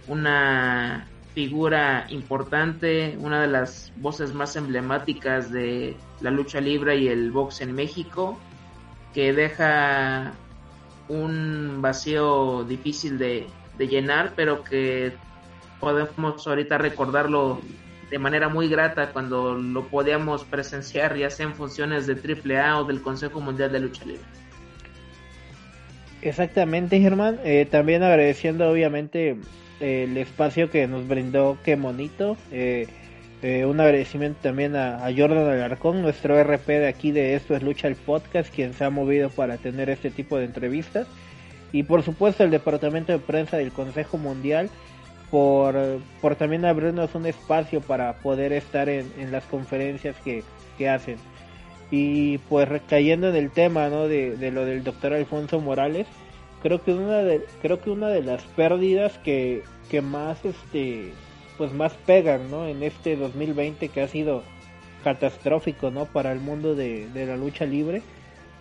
una 0.09 1.07
figura 1.35 2.07
importante, 2.09 3.17
una 3.21 3.41
de 3.41 3.47
las 3.47 3.93
voces 3.97 4.35
más 4.35 4.57
emblemáticas 4.57 5.53
de 5.53 5.97
la 6.21 6.31
lucha 6.31 6.61
libre 6.61 6.97
y 6.97 7.09
el 7.09 7.31
box 7.31 7.61
en 7.61 7.75
México 7.75 8.39
que 9.15 9.33
deja 9.33 10.33
un 11.09 11.79
vacío 11.81 12.65
difícil 12.65 13.19
de, 13.19 13.47
llenar, 13.79 14.35
pero 14.37 14.63
que 14.63 15.15
podemos 15.81 16.47
ahorita 16.47 16.77
recordarlo 16.77 17.61
de 18.11 18.19
manera 18.19 18.51
muy 18.51 18.69
grata 18.69 19.11
cuando 19.11 19.55
lo 19.55 19.87
podíamos 19.89 20.45
presenciar, 20.45 21.17
ya 21.17 21.31
sea 21.31 21.47
en 21.47 21.55
funciones 21.55 22.07
de 22.07 22.15
AAA 22.15 22.81
o 22.81 22.85
del 22.85 23.01
Consejo 23.01 23.41
Mundial 23.41 23.73
de 23.73 23.81
Lucha 23.81 24.05
Libre. 24.05 24.40
Exactamente, 26.23 27.01
Germán. 27.01 27.39
Eh, 27.45 27.67
también 27.71 28.03
agradeciendo, 28.03 28.71
obviamente, 28.71 29.37
el 29.81 30.17
espacio 30.17 30.71
que 30.71 30.87
nos 30.87 31.09
brindó 31.09 31.57
Qué 31.65 31.77
Monito. 31.77 32.37
Eh, 32.53 32.87
eh, 33.43 33.65
un 33.65 33.81
agradecimiento 33.81 34.39
también 34.43 34.77
a, 34.77 35.01
Jordan 35.17 35.49
Alarcón, 35.49 36.03
nuestro 36.03 36.39
RP 36.43 36.69
de 36.69 36.89
aquí 36.89 37.11
de 37.11 37.35
Esto 37.35 37.57
es 37.57 37.63
Lucha 37.63 37.89
el 37.89 37.97
Podcast, 37.97 38.55
quien 38.55 38.75
se 38.75 38.85
ha 38.85 38.91
movido 38.91 39.31
para 39.31 39.57
tener 39.57 39.89
este 39.89 40.11
tipo 40.11 40.37
de 40.37 40.45
entrevistas. 40.45 41.07
Y 41.73 41.85
por 41.85 42.03
supuesto 42.03 42.45
el 42.45 42.51
Departamento 42.51 43.13
de 43.13 43.19
Prensa 43.19 43.57
del 43.57 43.71
Consejo 43.71 44.19
Mundial 44.19 44.69
por, 45.31 45.75
por 46.21 46.35
también 46.35 46.65
abrirnos 46.65 47.15
un 47.15 47.27
espacio 47.27 47.81
para 47.81 48.15
poder 48.15 48.53
estar 48.53 48.89
en, 48.89 49.09
las 49.31 49.45
conferencias 49.45 50.17
que, 50.25 50.43
hacen. 50.89 51.17
Y 51.91 52.39
pues 52.39 52.69
recayendo 52.69 53.29
en 53.29 53.37
el 53.37 53.51
tema 53.51 53.89
¿no? 53.89 54.07
de, 54.07 54.37
de 54.37 54.51
lo 54.51 54.65
del 54.65 54.85
doctor 54.85 55.13
Alfonso 55.13 55.61
Morales, 55.61 56.07
creo 56.63 56.83
que 56.83 56.93
una 56.93 57.19
de, 57.19 57.45
creo 57.63 57.81
que 57.81 57.91
una 57.91 58.09
de 58.09 58.23
las 58.23 58.43
pérdidas 58.43 59.19
que, 59.19 59.63
que 59.91 60.01
más 60.01 60.45
este 60.45 61.13
pues 61.59 61.75
más 61.75 61.93
pegan, 61.93 62.51
¿no? 62.51 62.67
En 62.67 62.83
este 62.83 63.17
2020 63.17 63.91
que 63.91 64.01
ha 64.01 64.09
sido 64.09 64.43
catastrófico, 65.05 65.91
¿no? 65.91 66.07
Para 66.07 66.33
el 66.33 66.41
mundo 66.41 66.75
de, 66.75 67.07
la 67.15 67.37
lucha 67.37 67.67
libre, 67.67 68.01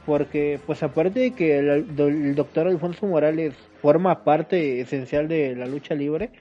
porque 0.05 0.59
pues 0.65 0.83
aparte 0.83 1.21
de 1.21 1.31
que 1.31 1.59
el, 1.59 2.35
doctor 2.35 2.67
Alfonso 2.67 3.05
Morales 3.05 3.53
forma 3.81 4.25
parte 4.25 4.81
esencial 4.81 5.29
de 5.29 5.55
la 5.55 5.65
lucha 5.65 5.95
libre, 5.95 6.31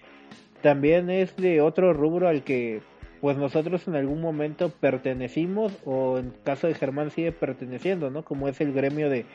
también 0.61 1.11
es 1.11 1.37
de 1.37 1.61
otro 1.61 1.93
rubro 1.93 2.27
al 2.27 2.43
que 2.43 2.81
pues 3.21 3.37
nosotros 3.37 3.87
en 3.89 3.97
algún 3.97 4.21
momento 4.21 4.71
pertenecimos 4.71 5.77
o 5.85 6.19
en 6.19 6.33
caso 6.45 6.67
de 6.67 6.75
Germán 6.75 7.11
sigue 7.11 7.33
perteneciendo, 7.33 8.11
¿no? 8.11 8.25
Como 8.25 8.49
es 8.49 8.61
el 8.61 8.73
gremio 8.73 9.11
de, 9.11 9.27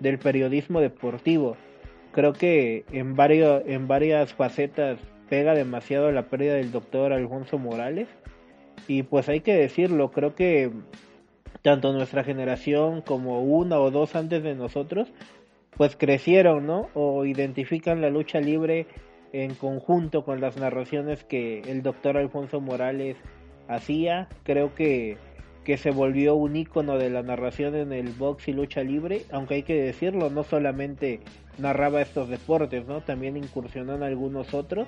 del 0.00 0.18
periodismo 0.18 0.80
deportivo. 0.80 1.56
Creo 2.12 2.32
que 2.32 2.84
en 2.92 3.16
varios 3.16 3.62
en 3.66 3.88
varias 3.88 4.34
facetas 4.34 4.98
pega 5.28 5.54
demasiado 5.54 6.12
la 6.12 6.24
pérdida 6.26 6.54
del 6.54 6.72
doctor 6.72 7.12
Alfonso 7.12 7.58
Morales. 7.58 8.08
Y 8.86 9.02
pues 9.04 9.28
hay 9.28 9.40
que 9.40 9.54
decirlo, 9.54 10.10
creo 10.10 10.34
que 10.34 10.70
tanto 11.62 11.92
nuestra 11.92 12.24
generación 12.24 13.00
como 13.00 13.42
una 13.42 13.78
o 13.78 13.90
dos 13.90 14.14
antes 14.14 14.42
de 14.42 14.54
nosotros, 14.54 15.08
pues 15.76 15.96
crecieron, 15.96 16.66
¿no? 16.66 16.90
O 16.94 17.24
identifican 17.24 18.00
la 18.02 18.10
lucha 18.10 18.40
libre 18.40 18.86
en 19.32 19.54
conjunto 19.54 20.24
con 20.24 20.40
las 20.40 20.56
narraciones 20.56 21.24
que 21.24 21.60
el 21.60 21.82
doctor 21.82 22.16
Alfonso 22.16 22.60
Morales 22.60 23.16
hacía. 23.68 24.28
Creo 24.42 24.74
que, 24.74 25.16
que 25.64 25.76
se 25.76 25.90
volvió 25.90 26.34
un 26.34 26.56
icono 26.56 26.98
de 26.98 27.10
la 27.10 27.22
narración 27.22 27.74
en 27.74 27.92
el 27.92 28.08
box 28.12 28.48
y 28.48 28.52
lucha 28.52 28.82
libre, 28.82 29.22
aunque 29.30 29.54
hay 29.54 29.62
que 29.62 29.80
decirlo, 29.80 30.30
no 30.30 30.44
solamente 30.44 31.20
narraba 31.58 32.00
estos 32.02 32.28
deportes, 32.28 32.86
¿no? 32.86 33.00
También 33.00 33.36
incursionó 33.36 33.94
en 33.94 34.02
algunos 34.02 34.54
otros 34.54 34.86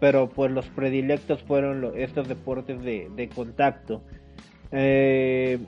pero 0.00 0.28
pues 0.28 0.50
los 0.50 0.66
predilectos 0.66 1.42
fueron 1.42 1.92
estos 1.96 2.28
deportes 2.28 2.82
de, 2.82 3.30
contacto. 3.34 4.02
Eh, 4.72 5.58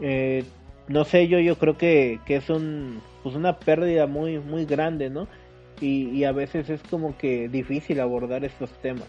eh, 0.00 0.44
no 0.88 1.04
sé, 1.04 1.28
yo 1.28 1.38
yo 1.38 1.56
creo 1.56 1.76
que, 1.76 2.18
es 2.26 2.50
un 2.50 3.00
pues 3.22 3.34
una 3.34 3.58
pérdida 3.58 4.06
muy 4.06 4.38
muy 4.38 4.64
grande, 4.64 5.10
¿no? 5.10 5.28
Y, 5.80 6.24
a 6.24 6.32
veces 6.32 6.70
es 6.70 6.82
como 6.84 7.16
que 7.18 7.48
difícil 7.48 8.00
abordar 8.00 8.44
estos 8.44 8.70
temas. 8.80 9.08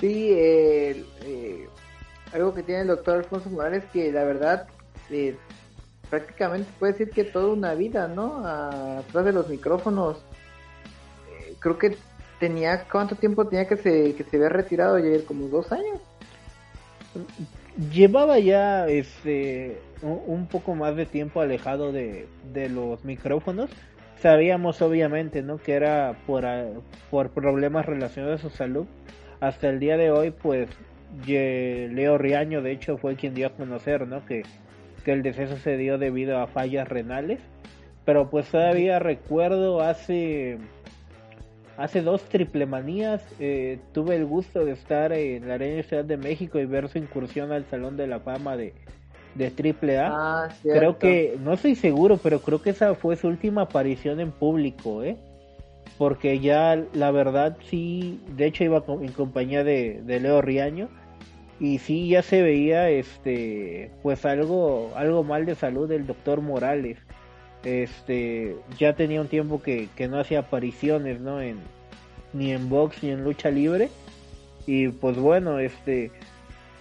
Sí, 0.00 0.30
eh, 0.32 1.04
algo 2.32 2.54
que 2.54 2.62
tiene 2.62 2.82
el 2.82 2.88
doctor 2.88 3.16
Alfonso 3.16 3.48
Morales 3.50 3.84
que 3.92 4.12
la 4.12 4.24
verdad 4.24 4.68
prácticamente 6.10 6.70
puede 6.78 6.92
decir 6.92 7.10
que 7.10 7.24
toda 7.24 7.52
una 7.52 7.74
vida, 7.74 8.06
¿no? 8.06 8.46
Atrás 8.46 9.24
de 9.24 9.32
los 9.32 9.48
micrófonos. 9.48 10.18
creo 11.58 11.78
que 11.78 11.96
tenía 12.38 12.84
cuánto 12.84 13.16
tiempo 13.16 13.46
tenía 13.46 13.66
que 13.66 13.76
se 13.76 14.14
que 14.14 14.24
se 14.24 14.36
había 14.36 14.50
retirado 14.50 14.96
ayer 14.96 15.24
como 15.24 15.48
dos 15.48 15.72
años 15.72 16.00
llevaba 17.92 18.38
ya 18.38 18.86
este 18.88 19.80
un 20.02 20.46
poco 20.46 20.74
más 20.74 20.94
de 20.96 21.06
tiempo 21.06 21.40
alejado 21.40 21.92
de, 21.92 22.28
de 22.52 22.68
los 22.68 23.04
micrófonos 23.04 23.70
sabíamos 24.18 24.80
obviamente 24.82 25.42
no 25.42 25.58
que 25.58 25.74
era 25.74 26.16
por 26.26 26.44
por 27.10 27.30
problemas 27.30 27.86
relacionados 27.86 28.44
a 28.44 28.48
su 28.48 28.56
salud. 28.56 28.86
Hasta 29.40 29.68
el 29.68 29.80
día 29.80 29.96
de 29.96 30.10
hoy 30.10 30.30
pues 30.30 30.68
Leo 31.26 32.18
Riaño 32.18 32.62
de 32.62 32.72
hecho 32.72 32.98
fue 32.98 33.16
quien 33.16 33.34
dio 33.34 33.48
a 33.48 33.50
conocer 33.50 34.06
no 34.06 34.24
que 34.26 34.42
que 35.04 35.12
el 35.12 35.22
deceso 35.22 35.56
se 35.56 35.76
dio 35.76 35.98
debido 35.98 36.38
a 36.38 36.48
fallas 36.48 36.88
renales. 36.88 37.40
Pero 38.04 38.30
pues 38.30 38.48
todavía 38.48 38.98
recuerdo 38.98 39.80
hace 39.80 40.58
hace 41.76 42.02
dos 42.02 42.22
triplemanías 42.24 43.24
eh, 43.38 43.78
tuve 43.92 44.16
el 44.16 44.24
gusto 44.24 44.64
de 44.64 44.72
estar 44.72 45.12
en 45.12 45.46
la 45.46 45.54
Arena 45.54 45.82
Ciudad 45.82 46.04
de 46.04 46.16
México 46.16 46.58
y 46.58 46.66
ver 46.66 46.88
su 46.88 46.98
incursión 46.98 47.52
al 47.52 47.66
Salón 47.66 47.96
de 47.96 48.06
la 48.06 48.20
Fama 48.20 48.56
de, 48.56 48.72
de 49.36 49.46
AAA. 49.46 50.08
Ah, 50.10 50.48
creo 50.62 50.98
que, 50.98 51.38
no 51.42 51.52
estoy 51.52 51.74
seguro, 51.74 52.18
pero 52.18 52.40
creo 52.40 52.62
que 52.62 52.70
esa 52.70 52.94
fue 52.94 53.16
su 53.16 53.28
última 53.28 53.62
aparición 53.62 54.20
en 54.20 54.32
público, 54.32 55.02
¿eh? 55.02 55.16
Porque 55.98 56.40
ya, 56.40 56.82
la 56.92 57.10
verdad, 57.10 57.56
sí, 57.68 58.20
de 58.36 58.46
hecho 58.46 58.64
iba 58.64 58.84
en 59.00 59.12
compañía 59.12 59.64
de, 59.64 60.02
de 60.04 60.20
Leo 60.20 60.42
Riaño 60.42 60.88
y 61.58 61.78
sí 61.78 62.08
ya 62.08 62.22
se 62.22 62.42
veía, 62.42 62.90
este, 62.90 63.90
pues 64.02 64.26
algo, 64.26 64.92
algo 64.94 65.24
mal 65.24 65.46
de 65.46 65.54
salud 65.54 65.88
del 65.88 66.06
doctor 66.06 66.42
Morales 66.42 66.98
este 67.66 68.56
ya 68.78 68.94
tenía 68.94 69.20
un 69.20 69.28
tiempo 69.28 69.60
que, 69.60 69.88
no 70.08 70.20
hacía 70.20 70.40
apariciones 70.40 71.20
no 71.20 71.40
en 71.40 71.58
ni 72.32 72.52
en 72.52 72.68
box 72.68 73.02
ni 73.02 73.10
en 73.10 73.24
lucha 73.24 73.50
libre 73.50 73.90
y 74.66 74.88
pues 74.88 75.16
bueno 75.16 75.58
este 75.58 76.12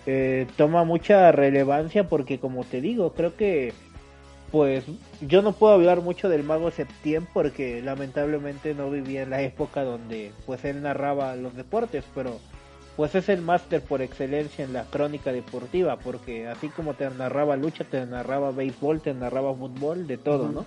eh, 0.05 0.47
toma 0.57 0.83
mucha 0.83 1.31
relevancia 1.31 2.07
porque 2.07 2.39
como 2.39 2.63
te 2.63 2.81
digo 2.81 3.13
creo 3.13 3.35
que 3.35 3.73
pues 4.51 4.85
yo 5.21 5.41
no 5.41 5.53
puedo 5.53 5.73
hablar 5.73 6.01
mucho 6.01 6.29
del 6.29 6.43
mago 6.43 6.71
Septiembre 6.71 7.29
porque 7.33 7.81
lamentablemente 7.81 8.73
no 8.73 8.89
vivía 8.89 9.23
en 9.23 9.31
la 9.31 9.41
época 9.41 9.83
donde 9.83 10.31
pues 10.45 10.63
él 10.65 10.81
narraba 10.83 11.35
los 11.35 11.55
deportes 11.55 12.05
pero 12.13 12.39
pues 12.95 13.13
es 13.15 13.27
el 13.29 13.41
máster 13.41 13.81
por 13.81 14.01
excelencia 14.01 14.63
en 14.63 14.73
la 14.73 14.85
crónica 14.85 15.31
deportiva, 15.33 15.97
porque 15.97 16.47
así 16.47 16.69
como 16.69 16.93
te 16.93 17.09
narraba 17.09 17.57
lucha, 17.57 17.83
te 17.83 18.05
narraba 18.05 18.51
béisbol, 18.51 19.01
te 19.01 19.13
narraba 19.13 19.53
fútbol, 19.53 20.07
de 20.07 20.17
todo, 20.17 20.49
¿no? 20.49 20.65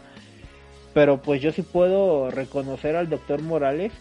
Pero 0.92 1.23
pues 1.23 1.40
yo 1.40 1.52
sí 1.52 1.62
puedo 1.62 2.30
reconocer 2.30 2.97
al 2.97 3.09
doctor 3.09 3.40
Morales 3.40 3.92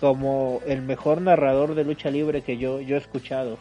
como 0.00 0.60
el 0.66 0.82
mejor 0.82 1.20
narrador 1.20 1.74
de 1.74 1.84
lucha 1.84 2.10
libre 2.10 2.42
que 2.42 2.56
yo, 2.56 2.80
yo 2.80 2.96
he 2.96 2.98
escuchado. 2.98 3.58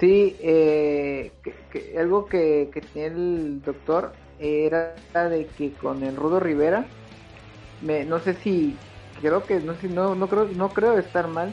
Sí, 0.00 0.36
eh, 0.40 1.32
algo 1.98 2.26
que, 2.26 2.70
que 2.72 2.80
tenía 2.80 3.08
el 3.08 3.60
doctor 3.62 4.12
era 4.38 4.94
de 5.28 5.46
que 5.46 5.72
con 5.72 6.04
el 6.04 6.14
Rudo 6.14 6.38
Rivera, 6.38 6.86
me, 7.82 8.04
no 8.04 8.20
sé 8.20 8.34
si, 8.34 8.76
creo 9.20 9.44
que, 9.44 9.60
no 9.60 9.74
sé, 9.74 9.88
no, 9.88 10.14
no 10.14 10.28
creo, 10.28 10.44
no 10.54 10.68
creo 10.68 10.98
estar 10.98 11.26
mal, 11.28 11.52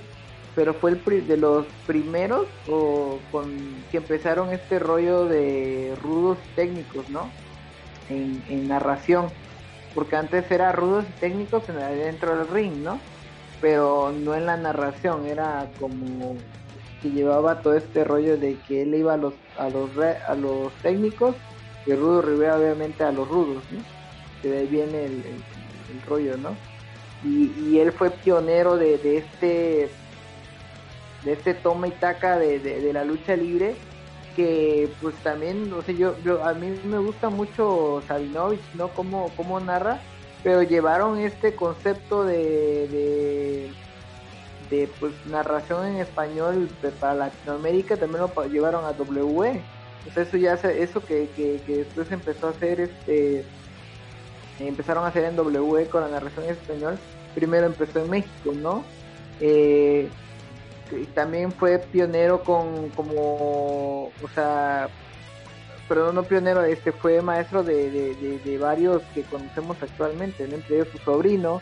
pero 0.56 0.74
fue 0.74 0.92
el 0.92 1.28
de 1.28 1.38
los 1.38 1.66
primeros 1.86 2.48
o 2.70 3.20
con 3.32 3.52
que 3.92 3.98
empezaron 3.98 4.54
este 4.54 4.80
rollo 4.80 5.26
de 5.26 5.94
rudos 6.02 6.38
técnicos, 6.56 7.10
¿no? 7.10 7.30
En, 8.10 8.68
narración, 8.68 9.30
porque 9.94 10.16
antes 10.16 10.50
era 10.52 10.72
rudos 10.72 11.06
técnicos 11.20 11.68
en, 11.70 11.78
dentro 11.78 12.38
del 12.38 12.48
ring, 12.48 12.84
¿no? 12.84 13.00
Pero 13.60 14.12
no 14.12 14.36
en 14.36 14.46
la 14.46 14.58
narración, 14.58 15.26
era 15.26 15.68
como 15.80 16.36
llevaba 17.04 17.62
todo 17.62 17.76
este 17.76 18.04
rollo 18.04 18.38
de 18.38 18.58
que 18.68 18.82
él 18.82 18.96
iba 18.96 19.14
a 19.14 19.18
los 19.18 19.34
a 19.58 19.70
los 19.70 19.90
a 19.98 20.36
los 20.36 20.74
técnicos 20.82 21.36
y 21.86 21.94
Rudo 21.94 22.22
Rivera 22.22 22.58
obviamente 22.58 23.04
a 23.04 23.12
los 23.12 23.28
rudos. 23.28 23.64
Que 24.42 24.50
de 24.50 24.58
ahí 24.60 24.68
viene 24.68 25.06
el, 25.06 25.24
rollo, 26.08 26.38
¿no? 26.38 26.56
Y, 27.24 27.80
él 27.80 27.92
fue 27.92 28.12
pionero 28.12 28.78
de, 28.78 28.96
este 29.18 29.90
de 31.24 31.34
este 31.34 31.54
toma 31.54 31.88
y 31.88 31.92
taca 31.92 32.38
de, 32.38 32.92
la 32.94 33.04
lucha 33.04 33.36
libre 33.36 33.76
que 34.36 34.90
pues 35.02 35.16
también, 35.24 35.70
no 35.70 35.82
sé, 35.82 35.96
yo, 35.96 36.16
yo 36.24 36.44
a 36.44 36.54
mí 36.54 36.78
me 36.84 36.98
gusta 36.98 37.30
mucho 37.30 38.04
Sabinovich, 38.06 38.60
¿no? 38.74 38.90
Cómo, 38.90 39.32
cómo 39.38 39.60
narra, 39.62 40.02
pero 40.44 40.62
llevaron 40.62 41.18
este 41.18 41.56
concepto 41.56 42.26
de 42.26 43.72
de 44.70 44.90
pues 45.00 45.14
narración 45.28 45.86
en 45.88 45.96
español 45.98 46.70
para 47.00 47.14
Latinoamérica 47.14 47.98
también 47.98 48.22
lo 48.22 48.46
llevaron 48.46 48.86
a 48.86 48.94
W 48.94 49.62
eso 50.16 50.38
ya 50.38 50.54
eso 50.54 51.04
que, 51.04 51.28
que, 51.36 51.62
después 51.68 52.12
empezó 52.12 52.48
a 52.48 52.50
hacer 52.52 52.80
este 52.80 53.46
empezaron 54.60 55.04
a 55.04 55.08
hacer 55.08 55.26
en 55.26 55.36
W 55.36 55.88
con 55.88 56.02
la 56.02 56.08
narración 56.08 56.46
en 56.46 56.52
español. 56.52 56.98
Primero 57.34 57.66
empezó 57.66 58.00
en 58.00 58.10
México 58.10 58.54
no 58.56 58.84
eh, 59.42 60.10
también 61.14 61.52
fue 61.52 61.80
pionero 61.80 62.44
con 62.44 62.90
como 62.90 64.12
o 64.24 64.28
sea 64.34 64.88
perdón 65.90 66.16
no 66.16 66.24
pionero 66.24 66.64
este 66.64 66.92
fue 66.92 67.22
maestro 67.22 67.64
de, 67.64 68.16
de, 68.44 68.58
varios 68.58 69.02
que 69.14 69.24
conocemos 69.24 69.78
actualmente 69.82 70.44
entre 70.44 70.76
ellos 70.76 70.88
su 70.92 70.98
sobrino 71.00 71.60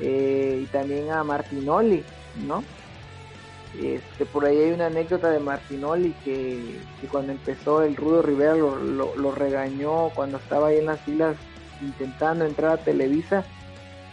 eh, 0.00 0.60
y 0.64 0.66
también 0.66 1.10
a 1.10 1.22
Martinoli 1.22 2.02
¿no? 2.46 2.64
Este, 3.80 4.24
por 4.24 4.44
ahí 4.44 4.56
hay 4.56 4.70
una 4.70 4.86
anécdota 4.86 5.30
de 5.30 5.40
Martinoli 5.40 6.14
que, 6.24 6.78
cuando 7.10 7.32
empezó 7.32 7.82
el 7.82 7.96
Rudo 7.96 8.22
Rivera 8.22 8.54
lo, 8.54 8.76
lo, 9.16 9.32
regañó 9.32 10.10
cuando 10.10 10.38
estaba 10.38 10.68
ahí 10.68 10.78
en 10.78 10.86
las 10.86 11.00
filas 11.00 11.36
intentando 11.82 12.44
entrar 12.44 12.72
a 12.72 12.76
Televisa 12.76 13.44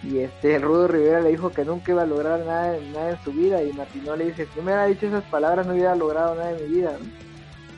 y 0.04 0.18
este 0.20 0.56
el 0.56 0.64
Rudo 0.64 0.88
Rivera 0.88 1.22
le 1.22 1.30
dijo 1.30 1.52
que 1.52 1.64
nunca 1.64 1.92
iba 1.92 2.02
a 2.02 2.08
lograr 2.08 2.40
nada, 2.40 2.76
nada 2.92 3.12
en 3.12 3.24
su 3.24 3.32
vida 3.34 3.62
y 3.62 3.72
Martinoli 3.74 4.26
dice 4.26 4.48
si 4.52 4.60
me 4.62 4.66
hubiera 4.66 4.86
dicho 4.86 5.06
esas 5.06 5.24
palabras 5.26 5.68
no 5.68 5.74
hubiera 5.74 5.94
logrado 5.94 6.34
nada 6.34 6.52
en 6.52 6.64
mi 6.64 6.78
vida 6.78 6.98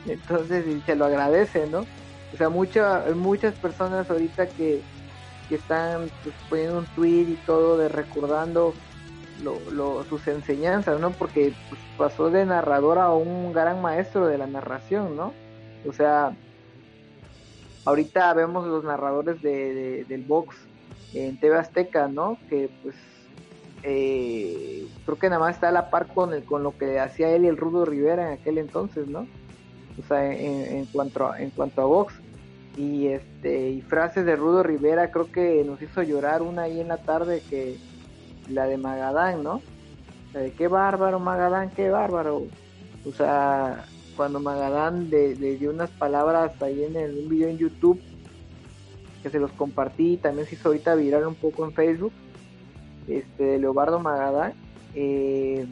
entonces 0.06 0.66
y 0.66 0.80
se 0.80 0.96
lo 0.96 1.04
agradece 1.04 1.66
no 1.66 1.80
o 1.80 2.36
sea 2.38 2.48
muchas 2.48 3.14
muchas 3.14 3.52
personas 3.56 4.10
ahorita 4.10 4.46
que, 4.48 4.80
que 5.50 5.56
están 5.56 6.08
pues, 6.22 6.34
poniendo 6.48 6.78
un 6.78 6.86
tweet 6.86 7.28
y 7.28 7.38
todo 7.44 7.76
de 7.76 7.90
recordando 7.90 8.72
lo, 9.42 10.04
sus 10.04 10.26
enseñanzas, 10.28 11.00
¿no? 11.00 11.10
Porque 11.10 11.52
pues, 11.68 11.80
pasó 11.96 12.30
de 12.30 12.44
narrador 12.46 12.98
a 12.98 13.12
un 13.12 13.52
gran 13.52 13.82
maestro 13.82 14.26
de 14.26 14.38
la 14.38 14.46
narración, 14.46 15.16
¿no? 15.16 15.32
O 15.86 15.92
sea, 15.92 16.34
ahorita 17.84 18.32
vemos 18.34 18.66
los 18.66 18.84
narradores 18.84 19.42
de, 19.42 20.04
del 20.04 20.22
box 20.22 20.56
en 21.12 21.38
TV 21.38 21.56
Azteca, 21.56 22.08
¿no? 22.08 22.38
Que 22.48 22.70
pues 22.82 22.94
eh, 23.82 24.86
creo 25.04 25.18
que 25.18 25.28
nada 25.28 25.40
más 25.40 25.56
está 25.56 25.68
a 25.68 25.72
la 25.72 25.90
par 25.90 26.08
con, 26.08 26.32
el, 26.32 26.44
con 26.44 26.62
lo 26.62 26.76
que 26.76 26.98
hacía 26.98 27.30
él 27.30 27.44
y 27.44 27.48
el 27.48 27.56
Rudo 27.56 27.84
Rivera 27.84 28.32
en 28.32 28.38
aquel 28.40 28.58
entonces, 28.58 29.06
¿no? 29.08 29.26
O 29.98 30.06
sea, 30.08 30.32
en, 30.32 30.78
en 30.78 30.86
cuanto 30.86 31.28
a, 31.30 31.40
en 31.40 31.50
cuanto 31.50 31.82
a 31.82 31.84
box 31.84 32.14
y 32.76 33.06
este 33.06 33.70
y 33.70 33.82
frases 33.82 34.26
de 34.26 34.34
Rudo 34.34 34.62
Rivera 34.62 35.10
creo 35.12 35.30
que 35.30 35.62
nos 35.64 35.80
hizo 35.80 36.02
llorar 36.02 36.42
una 36.42 36.62
ahí 36.62 36.80
en 36.80 36.88
la 36.88 36.96
tarde 36.96 37.42
que 37.48 37.76
la 38.48 38.66
de 38.66 38.76
Magadán, 38.76 39.42
¿no? 39.42 39.62
qué 40.56 40.68
bárbaro 40.68 41.20
Magadán, 41.20 41.70
qué 41.70 41.90
bárbaro. 41.90 42.46
O 43.06 43.12
sea, 43.12 43.84
cuando 44.16 44.40
Magadán 44.40 45.10
le, 45.10 45.34
dio 45.34 45.70
unas 45.70 45.90
palabras 45.90 46.60
ahí 46.62 46.84
en 46.84 46.96
el, 46.96 47.18
un 47.18 47.28
video 47.28 47.48
en 47.48 47.58
YouTube, 47.58 48.00
que 49.22 49.30
se 49.30 49.38
los 49.38 49.52
compartí, 49.52 50.16
también 50.16 50.46
se 50.46 50.54
hizo 50.54 50.68
ahorita 50.68 50.94
viral 50.94 51.26
un 51.26 51.34
poco 51.34 51.64
en 51.64 51.72
Facebook, 51.72 52.12
este, 53.08 53.44
de 53.44 53.58
Leobardo 53.58 54.00
Magadán, 54.00 54.54
eh, 54.94 55.66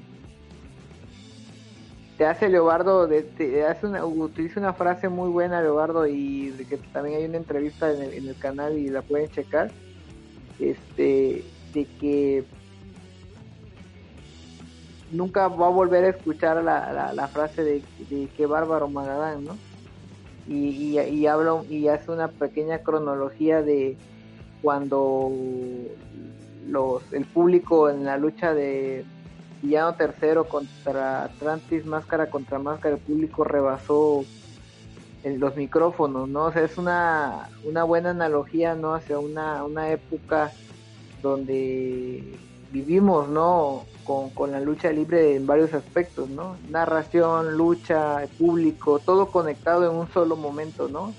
te 2.19 2.27
hace 2.27 2.49
Leobardo, 2.49 3.07
de, 3.07 3.23
te 3.23 3.65
hace 3.65 3.87
una, 3.87 4.05
utiliza 4.05 4.61
una 4.61 4.75
frase 4.75 5.09
muy 5.09 5.31
buena 5.31 5.61
Leobardo 5.61 6.07
y 6.07 6.51
de 6.51 6.67
que 6.67 6.77
también 6.77 7.19
hay 7.19 7.25
una 7.25 7.39
entrevista 7.39 7.93
en 7.93 8.03
el, 8.03 8.15
en 8.15 8.29
el 8.29 8.37
canal 8.37 8.79
y 8.79 8.89
la 8.89 9.03
pueden 9.03 9.29
checar, 9.31 9.71
este, 10.61 11.45
de 11.73 11.85
que 12.01 12.45
nunca 15.13 15.49
va 15.49 15.67
a 15.67 15.71
volver 15.71 16.05
a 16.05 16.09
escuchar 16.09 16.63
la, 16.65 17.13
la, 17.13 17.29
frase 17.29 17.63
de, 17.63 17.83
de, 18.11 18.29
qué 18.37 18.47
bárbaro 18.47 18.89
Magadán, 18.89 19.45
¿no? 19.45 19.57
Y, 20.49 20.99
y, 20.99 21.27
y, 21.71 21.89
hace 21.89 22.11
una 22.11 22.29
pequeña 22.29 22.79
cronología 22.79 23.63
de 23.63 23.97
cuando 24.61 25.31
los, 26.67 27.13
el 27.13 27.25
público 27.27 27.89
en 27.89 28.05
la 28.05 28.17
lucha 28.17 28.53
de 28.53 29.05
Villano 29.63 29.95
Tercero 29.95 30.49
contra 30.49 31.25
Atlantis, 31.25 31.87
máscara 31.87 32.29
contra 32.29 32.59
máscara, 32.59 32.97
el 32.97 33.01
público 33.01 33.45
rebasó 33.45 34.25
en 35.23 35.39
los 35.39 35.57
micrófonos, 35.57 36.29
¿no? 36.29 36.47
O 36.47 36.53
sea, 36.53 36.65
es 36.65 36.77
una, 36.79 37.49
una 37.65 37.85
buena 37.85 38.11
analogía, 38.11 38.75
¿no? 38.75 38.95
Hacia 38.95 39.21
una, 39.21 39.63
una 39.63 39.91
época 39.91 40.51
donde 41.23 42.37
vivimos, 42.73 43.29
¿no? 43.29 43.85
Con, 44.05 44.31
con, 44.31 44.51
la 44.51 44.61
lucha 44.61 44.91
libre 44.91 45.37
en 45.37 45.47
varios 45.47 45.75
aspectos, 45.75 46.29
¿no? 46.29 46.57
Narración, 46.71 47.57
lucha, 47.57 48.27
público, 48.39 48.99
todo 48.99 49.31
conectado 49.31 49.89
en 49.89 49.97
un 49.97 50.09
solo 50.13 50.35
momento, 50.35 50.89
¿no? 50.89 51.15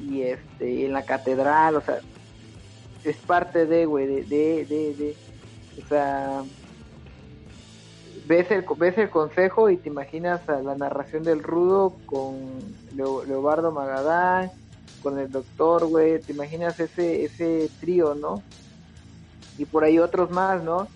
Y 0.00 0.22
este, 0.22 0.86
en 0.86 0.92
la 0.92 1.04
catedral, 1.04 1.76
o 1.76 1.80
sea, 1.80 1.98
es 3.02 3.16
parte 3.16 3.66
de, 3.66 3.86
güey, 3.86 4.06
de, 4.06 4.22
de, 4.22 4.64
de, 4.66 4.94
de, 4.94 5.16
o 5.82 5.88
sea, 5.88 6.44
ves 8.28 8.50
el, 8.50 8.64
ves 8.76 8.98
el 8.98 9.10
consejo 9.10 9.70
y 9.70 9.78
te 9.78 9.88
imaginas 9.88 10.48
a 10.48 10.60
la 10.60 10.76
narración 10.76 11.24
del 11.24 11.42
rudo 11.42 11.96
con 12.06 12.36
Leobardo 12.94 13.72
Magadán, 13.72 14.52
con 15.02 15.18
el 15.18 15.30
doctor, 15.30 15.86
güey, 15.86 16.20
te 16.20 16.32
imaginas 16.32 16.78
ese, 16.78 17.24
ese 17.24 17.70
trío, 17.80 18.14
¿no? 18.14 18.42
Y 19.58 19.64
por 19.64 19.84
ahí 19.84 19.98
otros 19.98 20.30
más, 20.30 20.62
¿no? 20.62 20.88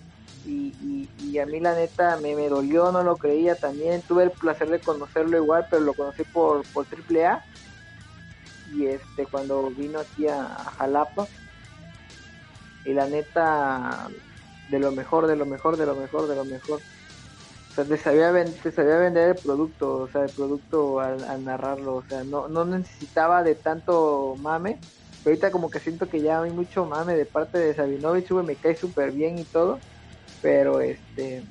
Y, 0.46 0.75
y, 1.20 1.38
a 1.38 1.46
mí 1.46 1.61
la 1.61 1.75
neta 1.75 2.16
me, 2.16 2.35
me, 2.35 2.48
dolió, 2.48 2.90
no 2.92 3.03
lo 3.03 3.16
creía 3.16 3.55
también, 3.55 4.03
tuve 4.03 4.25
el 4.25 4.31
placer 4.31 4.68
de 4.68 4.81
conocerlo 4.81 5.37
igual, 5.37 5.66
pero 5.70 5.83
lo 5.83 5.94
conocí 5.94 6.25
por, 6.25 6.62
por 6.72 6.87
AAA 6.87 7.42
y 8.72 8.87
este 8.87 9.27
cuando 9.27 9.70
vino 9.70 10.01
aquí 10.01 10.29
a, 10.29 10.46
Jalapa. 10.79 11.27
Y 12.85 12.92
la 12.92 13.07
neta 13.07 14.09
de 14.70 14.79
lo 14.79 14.90
mejor, 14.90 15.27
de 15.27 15.37
lo 15.37 15.46
mejor, 15.46 15.77
de 15.77 15.87
lo 15.87 15.94
mejor, 15.94 16.27
de 16.27 16.35
lo 16.35 16.44
mejor. 16.44 16.81
O 17.70 17.75
sea, 17.75 17.85
te 17.85 17.96
sabía, 17.96 18.33
sabía 18.75 18.96
vender 18.96 19.31
el 19.31 19.42
producto, 19.42 19.98
o 19.98 20.09
sea, 20.09 20.25
el 20.25 20.31
producto 20.31 21.01
al, 21.01 21.22
al 21.25 21.44
narrarlo, 21.44 21.96
o 21.96 22.03
sea, 22.03 22.22
no, 22.25 22.48
no 22.48 22.64
necesitaba 22.64 23.42
de 23.42 23.55
tanto 23.55 24.37
mame, 24.40 24.79
ahorita 25.25 25.51
como 25.51 25.71
que 25.71 25.81
siento 25.81 26.09
que 26.09 26.21
ya 26.21 26.43
hay 26.43 26.51
mucho 26.51 26.85
mame 26.85 27.17
de 27.17 27.27
parte 27.27 27.59
de 27.59 27.75
Sabinovich, 27.75 28.31
güey, 28.31 28.45
me 28.45 28.57
cae 28.57 28.77
súper 28.77 29.13
bien 29.13 29.39
y 29.39 29.45
todo, 29.45 29.81
pero 30.41 30.81
este, 30.81 31.43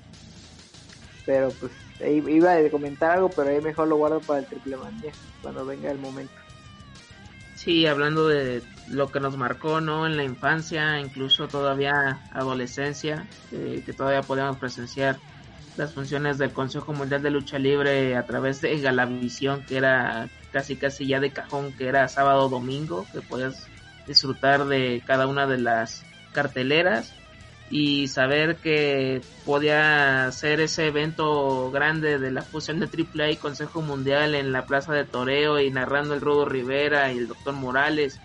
pero 1.26 1.52
pues 1.60 1.72
iba 2.10 2.54
a 2.54 2.70
comentar 2.70 3.12
algo, 3.12 3.30
pero 3.30 3.50
ahí 3.50 3.62
mejor 3.62 3.88
lo 3.88 3.98
guardo 3.98 4.20
para 4.20 4.40
el 4.40 4.46
triple 4.46 4.78
manía, 4.78 5.14
cuando 5.42 5.66
venga 5.66 5.92
el 5.92 6.00
momento. 6.00 6.34
Sí, 7.56 7.86
hablando 7.86 8.28
de 8.28 8.64
lo 8.88 9.12
que 9.12 9.20
nos 9.20 9.38
marcó, 9.38 9.82
¿no? 9.82 10.08
En 10.08 10.18
la 10.18 10.24
infancia, 10.24 11.00
incluso 11.00 11.48
todavía 11.48 12.20
adolescencia, 12.32 13.28
eh, 13.52 13.84
que 13.86 13.94
todavía 13.94 14.24
podemos 14.24 14.58
presenciar 14.58 15.20
las 15.82 15.94
funciones 15.94 16.38
del 16.38 16.52
Consejo 16.52 16.94
Mundial 16.94 17.24
de 17.24 17.32
Lucha 17.32 17.58
Libre 17.58 18.16
a 18.16 18.24
través 18.28 18.62
de 18.62 18.80
Galavisión, 18.80 19.64
que 19.66 19.78
era 19.78 20.30
casi 20.52 20.76
casi 20.76 21.08
ya 21.08 21.20
de 21.20 21.32
cajón, 21.32 21.74
que 21.74 21.88
era 21.88 22.08
sábado 22.08 22.50
domingo, 22.50 23.08
que 23.12 23.22
podías 23.22 23.68
disfrutar 24.06 24.66
de 24.66 25.02
cada 25.08 25.26
una 25.26 25.48
de 25.48 25.58
las 25.58 26.06
carteleras 26.34 27.16
y 27.72 28.08
saber 28.10 28.58
que 28.58 29.22
podía 29.44 30.32
ser 30.32 30.60
ese 30.62 30.86
evento 30.86 31.72
grande 31.72 32.20
de 32.20 32.30
la 32.30 32.44
fusión 32.44 32.80
de 32.80 32.86
AAA 32.86 33.32
y 33.32 33.38
Consejo 33.38 33.82
Mundial 33.82 34.36
en 34.36 34.52
la 34.52 34.68
Plaza 34.68 34.94
de 34.94 35.06
Toreo 35.06 35.60
y 35.60 35.72
narrando 35.72 36.14
el 36.14 36.22
Rudo 36.22 36.46
Rivera 36.46 37.12
y 37.12 37.18
el 37.18 37.28
Doctor 37.28 37.56
Morales. 37.56 38.20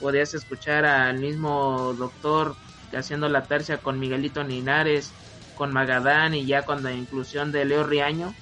Podías 0.00 0.34
escuchar 0.34 0.84
al 0.84 1.18
mismo 1.18 1.94
Doctor 1.94 2.56
haciendo 2.92 3.30
la 3.30 3.44
tercia 3.44 3.78
con 3.78 3.98
Miguelito 3.98 4.42
Linares, 4.42 5.14
con 5.60 5.74
Magadán 5.74 6.32
y 6.32 6.46
ya 6.46 6.62
con 6.62 6.82
la 6.82 6.90
inclusión 6.90 7.52
de 7.52 7.66
Leo 7.66 7.84
Riaño. 7.84 8.34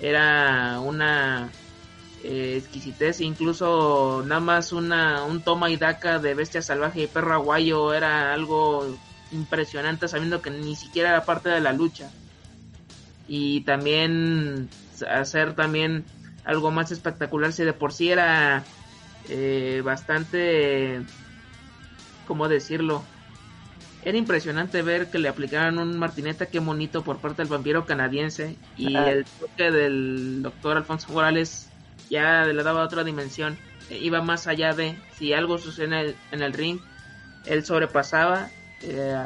Era 0.00 0.80
una 0.80 1.50
eh, 2.24 2.54
exquisitez, 2.56 3.20
incluso 3.20 4.22
nada 4.24 4.40
más 4.40 4.72
una, 4.72 5.22
un 5.22 5.42
toma 5.42 5.68
y 5.68 5.76
daca 5.76 6.18
de 6.18 6.32
Bestia 6.32 6.62
Salvaje 6.62 7.02
y 7.02 7.06
Perro 7.08 7.34
Aguayo 7.34 7.92
era 7.92 8.32
algo 8.32 8.86
impresionante 9.32 10.08
sabiendo 10.08 10.40
que 10.40 10.48
ni 10.48 10.74
siquiera 10.74 11.10
era 11.10 11.26
parte 11.26 11.50
de 11.50 11.60
la 11.60 11.74
lucha. 11.74 12.10
Y 13.28 13.60
también 13.66 14.70
hacer 15.10 15.54
también 15.54 16.06
algo 16.42 16.70
más 16.70 16.90
espectacular 16.90 17.52
si 17.52 17.64
de 17.64 17.74
por 17.74 17.92
sí 17.92 18.10
era 18.10 18.64
eh, 19.24 19.82
bastante, 19.84 21.02
¿cómo 22.24 22.48
decirlo? 22.48 23.04
Era 24.04 24.18
impresionante 24.18 24.82
ver 24.82 25.10
que 25.10 25.18
le 25.18 25.28
aplicaran 25.28 25.78
un 25.78 25.96
martineta, 25.96 26.46
qué 26.46 26.58
bonito 26.58 27.04
por 27.04 27.18
parte 27.18 27.42
del 27.42 27.50
vampiro 27.50 27.86
canadiense. 27.86 28.56
Y 28.76 28.96
el 28.96 29.24
toque 29.24 29.70
del 29.70 30.42
doctor 30.42 30.76
Alfonso 30.76 31.12
Morales 31.12 31.68
ya 32.10 32.44
le 32.44 32.62
daba 32.62 32.82
otra 32.82 33.04
dimensión. 33.04 33.56
E 33.90 33.98
iba 33.98 34.20
más 34.20 34.46
allá 34.46 34.74
de 34.74 34.96
si 35.16 35.32
algo 35.32 35.58
sucede 35.58 35.86
en 35.86 35.92
el, 35.92 36.16
en 36.32 36.42
el 36.42 36.52
ring, 36.52 36.80
él 37.46 37.64
sobrepasaba 37.64 38.50
eh, 38.82 39.24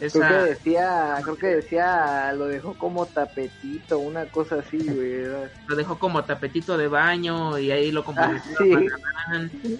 esa... 0.00 0.26
Creo 0.26 0.44
que 0.44 0.50
decía, 0.50 1.18
creo 1.22 1.36
que 1.36 1.46
decía, 1.46 2.32
lo 2.32 2.46
dejó 2.46 2.74
como 2.74 3.06
tapetito, 3.06 3.98
una 3.98 4.24
cosa 4.26 4.56
así, 4.56 4.78
güey. 4.78 5.24
Lo 5.66 5.76
dejó 5.76 5.98
como 5.98 6.24
tapetito 6.24 6.76
de 6.76 6.88
baño 6.88 7.58
y 7.58 7.70
ahí 7.70 7.92
lo 7.92 8.04
ah, 8.16 8.42
sí. 8.58 9.78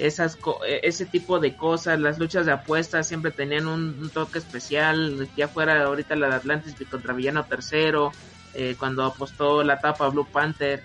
Esas 0.00 0.38
e, 0.66 0.80
ese 0.82 1.06
tipo 1.06 1.38
de 1.38 1.56
cosas, 1.56 1.98
las 2.00 2.18
luchas 2.18 2.46
de 2.46 2.52
apuestas 2.52 3.06
siempre 3.06 3.30
tenían 3.30 3.66
un, 3.66 4.10
toque 4.10 4.38
especial, 4.38 5.28
ya 5.36 5.48
fuera 5.48 5.82
ahorita 5.84 6.16
la 6.16 6.28
de 6.28 6.34
Atlantis 6.36 6.74
contra 6.90 7.14
Villano 7.14 7.44
Tercero, 7.44 8.12
eh, 8.54 8.74
cuando 8.78 9.04
apostó 9.04 9.62
la 9.62 9.78
tapa 9.80 10.08
Blue 10.08 10.26
Panther, 10.26 10.82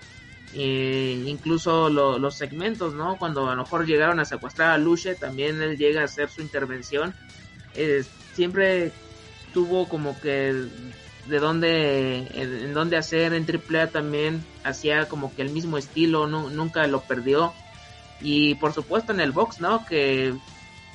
incluso 0.54 1.88
los 1.90 2.34
segmentos, 2.34 2.94
¿no? 2.94 3.16
Cuando 3.18 3.48
a 3.50 3.54
lo 3.54 3.62
mejor 3.62 3.86
llegaron 3.86 4.20
a 4.20 4.24
secuestrar 4.24 4.70
a 4.70 4.78
Luche, 4.78 5.14
también 5.14 5.60
él 5.60 5.76
llega 5.76 6.00
a 6.00 6.04
hacer 6.04 6.28
su 6.28 6.40
intervención. 6.40 7.14
Eh, 7.74 8.04
siempre 8.34 8.92
tuvo 9.52 9.88
como 9.88 10.18
que 10.20 10.66
de 11.26 11.38
dónde, 11.38 12.28
en, 12.34 12.72
dónde 12.72 12.96
hacer 12.96 13.34
en 13.34 13.44
AAA 13.44 13.88
también, 13.88 14.44
hacía 14.64 15.08
como 15.08 15.34
que 15.34 15.42
el 15.42 15.50
mismo 15.50 15.76
estilo, 15.76 16.26
no, 16.26 16.50
nunca 16.50 16.86
lo 16.86 17.00
perdió. 17.02 17.52
Y 18.20 18.54
por 18.56 18.72
supuesto 18.72 19.12
en 19.12 19.20
el 19.20 19.32
box, 19.32 19.60
¿no? 19.60 19.84
Que 19.84 20.34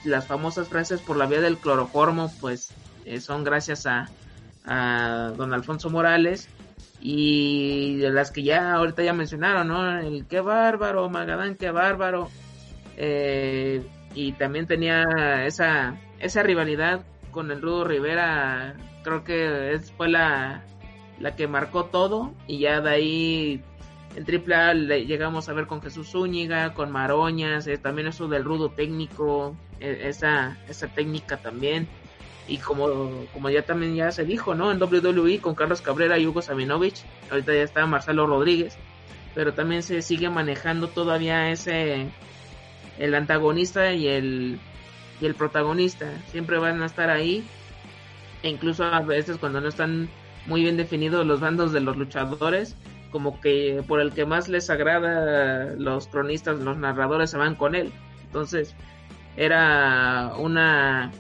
las 0.04 0.26
famosas 0.28 0.68
frases 0.68 1.02
por 1.02 1.18
la 1.18 1.28
vía 1.28 1.42
del 1.42 1.58
cloroformo, 1.58 2.32
pues 2.42 2.74
eh, 3.06 3.20
son 3.20 3.44
gracias 3.44 3.86
a, 3.86 4.10
a 4.66 5.32
don 5.38 5.54
Alfonso 5.54 5.90
Morales 5.90 6.50
y 7.00 7.98
de 7.98 8.12
las 8.12 8.32
que 8.32 8.44
ya 8.44 8.74
ahorita 8.74 9.04
ya 9.04 9.14
mencionaron, 9.14 9.68
¿no? 9.68 10.00
El 10.00 10.26
qué 10.28 10.40
bárbaro, 10.40 11.10
Magadán, 11.10 11.56
qué 11.56 11.72
bárbaro. 11.72 12.30
Eh, 12.98 13.84
y 14.14 14.34
también 14.34 14.68
tenía 14.68 15.46
esa, 15.46 15.96
esa 16.20 16.44
rivalidad 16.44 17.02
con 17.32 17.50
el 17.50 17.62
Rudo 17.62 17.86
Rivera, 17.86 18.76
creo 19.04 19.24
que 19.24 19.74
es, 19.74 19.92
fue 19.94 20.10
la, 20.10 20.64
la 21.20 21.36
que 21.36 21.48
marcó 21.48 21.86
todo 21.86 22.34
y 22.46 22.60
ya 22.60 22.82
de 22.82 22.90
ahí 22.90 23.64
en 24.16 24.52
AAA 24.52 24.74
le 24.74 25.06
llegamos 25.06 25.50
a 25.50 25.54
ver 25.54 25.68
con 25.68 25.82
Jesús 25.82 26.12
Zúñiga, 26.12 26.74
con 26.74 26.92
Maroñas, 26.92 27.68
eh, 27.68 27.78
también 27.78 28.08
eso 28.08 28.28
del 28.28 28.44
rudo 28.44 28.70
técnico, 28.70 29.56
e, 29.80 30.10
esa, 30.10 30.58
esa 30.68 30.88
técnica 30.88 31.38
también 31.38 31.88
y 32.48 32.58
como, 32.58 33.26
como 33.34 33.50
ya 33.50 33.62
también 33.64 33.96
ya 33.96 34.12
se 34.12 34.26
dijo, 34.26 34.56
¿no? 34.56 34.72
En 34.72 34.82
WWE 34.82 35.40
con 35.40 35.56
Carlos 35.56 35.82
Cabrera 35.82 36.18
y 36.18 36.28
Hugo 36.28 36.42
Sabinovich, 36.42 37.04
ahorita 37.30 37.54
ya 37.54 37.64
está 37.64 37.86
Marcelo 37.86 38.28
Rodríguez, 38.28 38.78
pero 39.34 39.54
también 39.54 39.84
se 39.84 40.02
sigue 40.02 40.30
manejando 40.30 40.88
todavía 40.88 41.50
ese, 41.52 42.08
el 43.00 43.16
antagonista 43.16 43.94
y 43.94 44.08
el, 44.08 44.60
y 45.22 45.26
el 45.26 45.36
protagonista, 45.36 46.12
siempre 46.32 46.58
van 46.58 46.82
a 46.82 46.88
estar 46.88 47.10
ahí, 47.10 47.46
e 48.44 48.50
incluso 48.50 48.84
a 48.84 49.00
veces 49.02 49.38
cuando 49.38 49.62
no 49.62 49.70
están 49.70 50.10
muy 50.46 50.62
bien 50.62 50.76
definidos 50.76 51.26
los 51.26 51.40
bandos 51.40 51.72
de 51.72 51.80
los 51.80 51.96
luchadores, 51.96 52.76
como 53.12 53.40
que 53.42 53.84
por 53.88 54.00
el 54.02 54.12
que 54.14 54.26
más 54.26 54.50
les 54.50 54.70
agrada 54.70 55.74
los 55.78 56.08
cronistas, 56.08 56.60
los 56.60 56.78
narradores 56.78 57.32
se 57.32 57.38
van 57.38 57.56
con 57.56 57.76
él. 57.76 57.92
Entonces, 58.24 58.76
era 59.38 60.34
una 60.38 61.12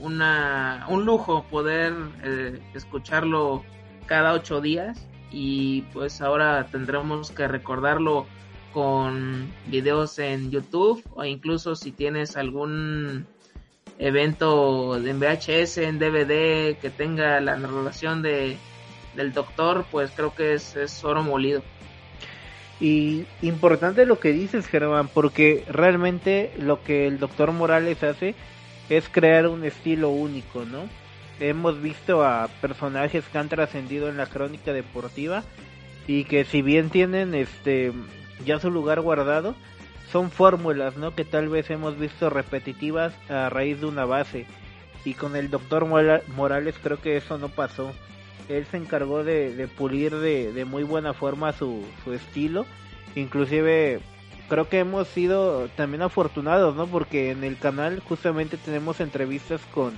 una, 0.00 0.86
un 0.88 1.04
lujo 1.04 1.44
poder 1.50 1.94
eh, 2.22 2.60
escucharlo 2.74 3.64
cada 4.06 4.32
ocho 4.32 4.60
días 4.60 5.06
y 5.30 5.82
pues 5.92 6.20
ahora 6.20 6.66
tendremos 6.70 7.30
que 7.30 7.48
recordarlo 7.48 8.26
con 8.72 9.52
videos 9.66 10.18
en 10.18 10.50
YouTube 10.50 11.02
o 11.14 11.24
incluso 11.24 11.74
si 11.74 11.92
tienes 11.92 12.36
algún 12.36 13.26
evento 13.98 14.96
en 14.96 15.20
VHS, 15.20 15.78
en 15.78 15.98
DVD 15.98 16.76
que 16.78 16.90
tenga 16.90 17.40
la 17.40 17.56
narración 17.56 18.22
de, 18.22 18.58
del 19.16 19.32
doctor, 19.32 19.84
pues 19.90 20.10
creo 20.14 20.34
que 20.34 20.54
es, 20.54 20.76
es 20.76 21.04
oro 21.04 21.22
molido. 21.22 21.62
Y 22.80 23.24
importante 23.42 24.04
lo 24.04 24.18
que 24.18 24.32
dices, 24.32 24.66
Germán, 24.66 25.08
porque 25.08 25.64
realmente 25.68 26.52
lo 26.58 26.82
que 26.82 27.06
el 27.06 27.18
doctor 27.18 27.52
Morales 27.52 28.02
hace 28.02 28.34
es 28.88 29.08
crear 29.08 29.46
un 29.46 29.64
estilo 29.64 30.10
único, 30.10 30.64
¿no? 30.64 30.88
Hemos 31.40 31.80
visto 31.80 32.24
a 32.24 32.48
personajes 32.60 33.24
que 33.26 33.38
han 33.38 33.48
trascendido 33.48 34.08
en 34.08 34.16
la 34.16 34.26
crónica 34.26 34.72
deportiva 34.72 35.42
y 36.06 36.24
que 36.24 36.44
si 36.44 36.62
bien 36.62 36.90
tienen 36.90 37.34
este 37.34 37.92
ya 38.44 38.58
su 38.58 38.70
lugar 38.70 39.00
guardado, 39.00 39.54
son 40.10 40.30
fórmulas, 40.30 40.96
¿no? 40.96 41.14
Que 41.14 41.24
tal 41.24 41.48
vez 41.48 41.70
hemos 41.70 41.98
visto 41.98 42.30
repetitivas 42.30 43.14
a 43.28 43.48
raíz 43.48 43.80
de 43.80 43.86
una 43.86 44.04
base. 44.04 44.46
Y 45.04 45.14
con 45.14 45.36
el 45.36 45.50
doctor 45.50 45.86
Morales 45.86 46.76
creo 46.82 47.00
que 47.00 47.16
eso 47.16 47.38
no 47.38 47.48
pasó. 47.48 47.92
Él 48.48 48.66
se 48.70 48.76
encargó 48.76 49.24
de, 49.24 49.68
pulir 49.76 50.14
de, 50.16 50.52
de, 50.52 50.64
muy 50.64 50.82
buena 50.82 51.14
forma 51.14 51.52
su, 51.52 51.82
su 52.04 52.12
estilo. 52.12 52.66
Inclusive 53.14 54.00
creo 54.48 54.68
que 54.68 54.80
hemos 54.80 55.08
sido 55.08 55.68
también 55.76 56.02
afortunados, 56.02 56.74
¿no? 56.76 56.86
Porque 56.86 57.30
en 57.30 57.44
el 57.44 57.58
canal 57.58 58.00
justamente 58.00 58.56
tenemos 58.56 59.00
entrevistas 59.00 59.60
con 59.72 59.92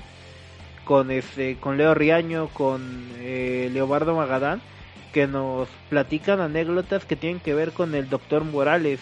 con 0.84 1.10
este 1.10 1.56
con 1.56 1.76
Leo 1.76 1.94
Riaño, 1.94 2.48
con 2.52 3.08
eh, 3.18 3.68
Leobardo 3.72 4.14
Magadán 4.14 4.62
que 5.12 5.26
nos 5.26 5.68
platican 5.88 6.40
anécdotas 6.40 7.06
que 7.06 7.16
tienen 7.16 7.40
que 7.40 7.54
ver 7.54 7.72
con 7.72 7.94
el 7.94 8.10
doctor 8.10 8.44
Morales 8.44 9.00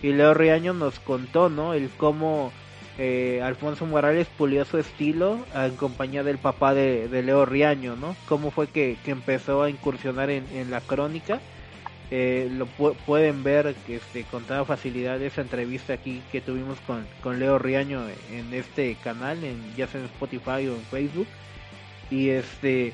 y 0.00 0.12
Leo 0.12 0.32
Riaño 0.32 0.74
nos 0.74 1.00
contó, 1.00 1.48
¿no? 1.48 1.74
El 1.74 1.90
cómo 1.90 2.52
eh, 2.98 3.40
Alfonso 3.42 3.86
Morales 3.86 4.26
pulió 4.38 4.64
su 4.64 4.78
estilo 4.78 5.38
en 5.54 5.76
compañía 5.76 6.22
del 6.22 6.38
papá 6.38 6.74
de, 6.74 7.08
Leo 7.22 7.44
Riaño, 7.44 7.96
¿no? 7.96 8.16
Cómo 8.26 8.50
fue 8.50 8.66
que, 8.68 8.96
empezó 9.06 9.62
a 9.62 9.70
incursionar 9.70 10.30
en, 10.30 10.44
en 10.54 10.70
la 10.70 10.80
crónica 10.80 11.40
eh, 12.12 12.48
lo 12.52 12.66
pueden 12.66 13.42
ver 13.42 13.74
este, 13.88 14.22
con 14.24 14.44
toda 14.44 14.64
facilidad 14.64 15.20
esa 15.20 15.40
entrevista 15.40 15.94
aquí 15.94 16.22
que 16.30 16.40
tuvimos 16.40 16.78
con, 16.86 17.04
con 17.20 17.40
Leo 17.40 17.58
Riaño 17.58 18.00
en 18.32 18.54
este 18.54 18.94
canal, 19.02 19.42
en, 19.42 19.74
ya 19.74 19.88
sea 19.88 20.00
en 20.00 20.06
Spotify 20.06 20.68
o 20.68 20.76
en 20.76 20.82
Facebook. 20.82 21.26
Y 22.10 22.28
este 22.28 22.92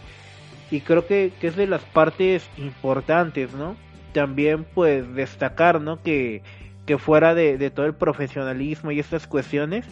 y 0.70 0.80
creo 0.80 1.06
que, 1.06 1.30
que 1.38 1.48
es 1.48 1.56
de 1.56 1.66
las 1.66 1.82
partes 1.82 2.48
importantes, 2.56 3.52
¿no? 3.52 3.76
También 4.14 4.64
pues 4.64 5.14
destacar, 5.14 5.82
¿no? 5.82 6.02
Que, 6.02 6.40
que 6.86 6.98
fuera 6.98 7.34
de, 7.34 7.58
de 7.58 7.70
todo 7.70 7.86
el 7.86 7.94
profesionalismo 7.94 8.90
y 8.90 9.00
estas 9.00 9.26
cuestiones, 9.26 9.86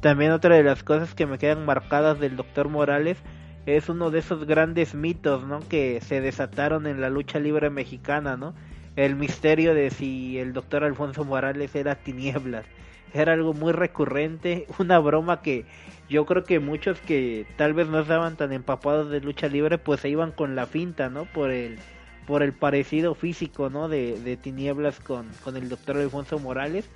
también 0.00 0.32
otra 0.32 0.56
de 0.56 0.62
las 0.62 0.82
cosas 0.82 1.14
que 1.14 1.26
me 1.26 1.38
quedan 1.38 1.64
marcadas 1.64 2.20
del 2.20 2.36
doctor 2.36 2.68
Morales 2.68 3.18
es 3.66 3.88
uno 3.88 4.10
de 4.10 4.18
esos 4.18 4.44
grandes 4.44 4.94
mitos, 4.94 5.44
¿no? 5.44 5.60
Que 5.60 6.00
se 6.02 6.20
desataron 6.20 6.86
en 6.86 7.00
la 7.00 7.08
lucha 7.08 7.38
libre 7.38 7.70
mexicana, 7.70 8.36
¿no? 8.36 8.54
el 8.96 9.16
misterio 9.16 9.74
de 9.74 9.90
si 9.90 10.38
el 10.38 10.52
doctor 10.52 10.84
Alfonso 10.84 11.24
Morales 11.24 11.74
era 11.74 11.96
tinieblas. 11.96 12.64
Era 13.12 13.32
algo 13.32 13.52
muy 13.52 13.72
recurrente, 13.72 14.66
una 14.78 14.98
broma 14.98 15.42
que 15.42 15.64
yo 16.08 16.26
creo 16.26 16.44
que 16.44 16.60
muchos 16.60 17.00
que 17.00 17.46
tal 17.56 17.74
vez 17.74 17.88
no 17.88 18.00
estaban 18.00 18.36
tan 18.36 18.52
empapados 18.52 19.10
de 19.10 19.20
lucha 19.20 19.48
libre, 19.48 19.78
pues 19.78 20.00
se 20.00 20.08
iban 20.08 20.32
con 20.32 20.54
la 20.54 20.66
finta, 20.66 21.08
¿no? 21.08 21.24
Por 21.24 21.50
el 21.50 21.78
por 22.26 22.42
el 22.42 22.52
parecido 22.54 23.14
físico, 23.14 23.70
¿no? 23.70 23.88
De, 23.88 24.20
de 24.20 24.36
tinieblas 24.36 25.00
con, 25.00 25.36
con 25.42 25.56
el 25.56 25.68
doctor 25.68 25.96
Alfonso 25.98 26.38
Morales. 26.38 26.90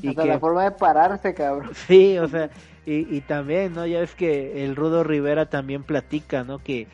Y 0.00 0.08
Hasta 0.08 0.24
la 0.26 0.38
forma 0.38 0.64
de 0.64 0.72
pararse, 0.72 1.34
cabrón. 1.34 1.70
Sí, 1.86 2.18
o 2.18 2.28
sea, 2.28 2.50
y, 2.84 3.16
y 3.16 3.20
también, 3.22 3.74
¿no? 3.74 3.86
Ya 3.86 4.00
es 4.00 4.14
que 4.14 4.64
el 4.64 4.76
Rudo 4.76 5.04
Rivera 5.04 5.48
también 5.48 5.84
platica, 5.84 6.44
¿no? 6.44 6.58
Que, 6.62 6.88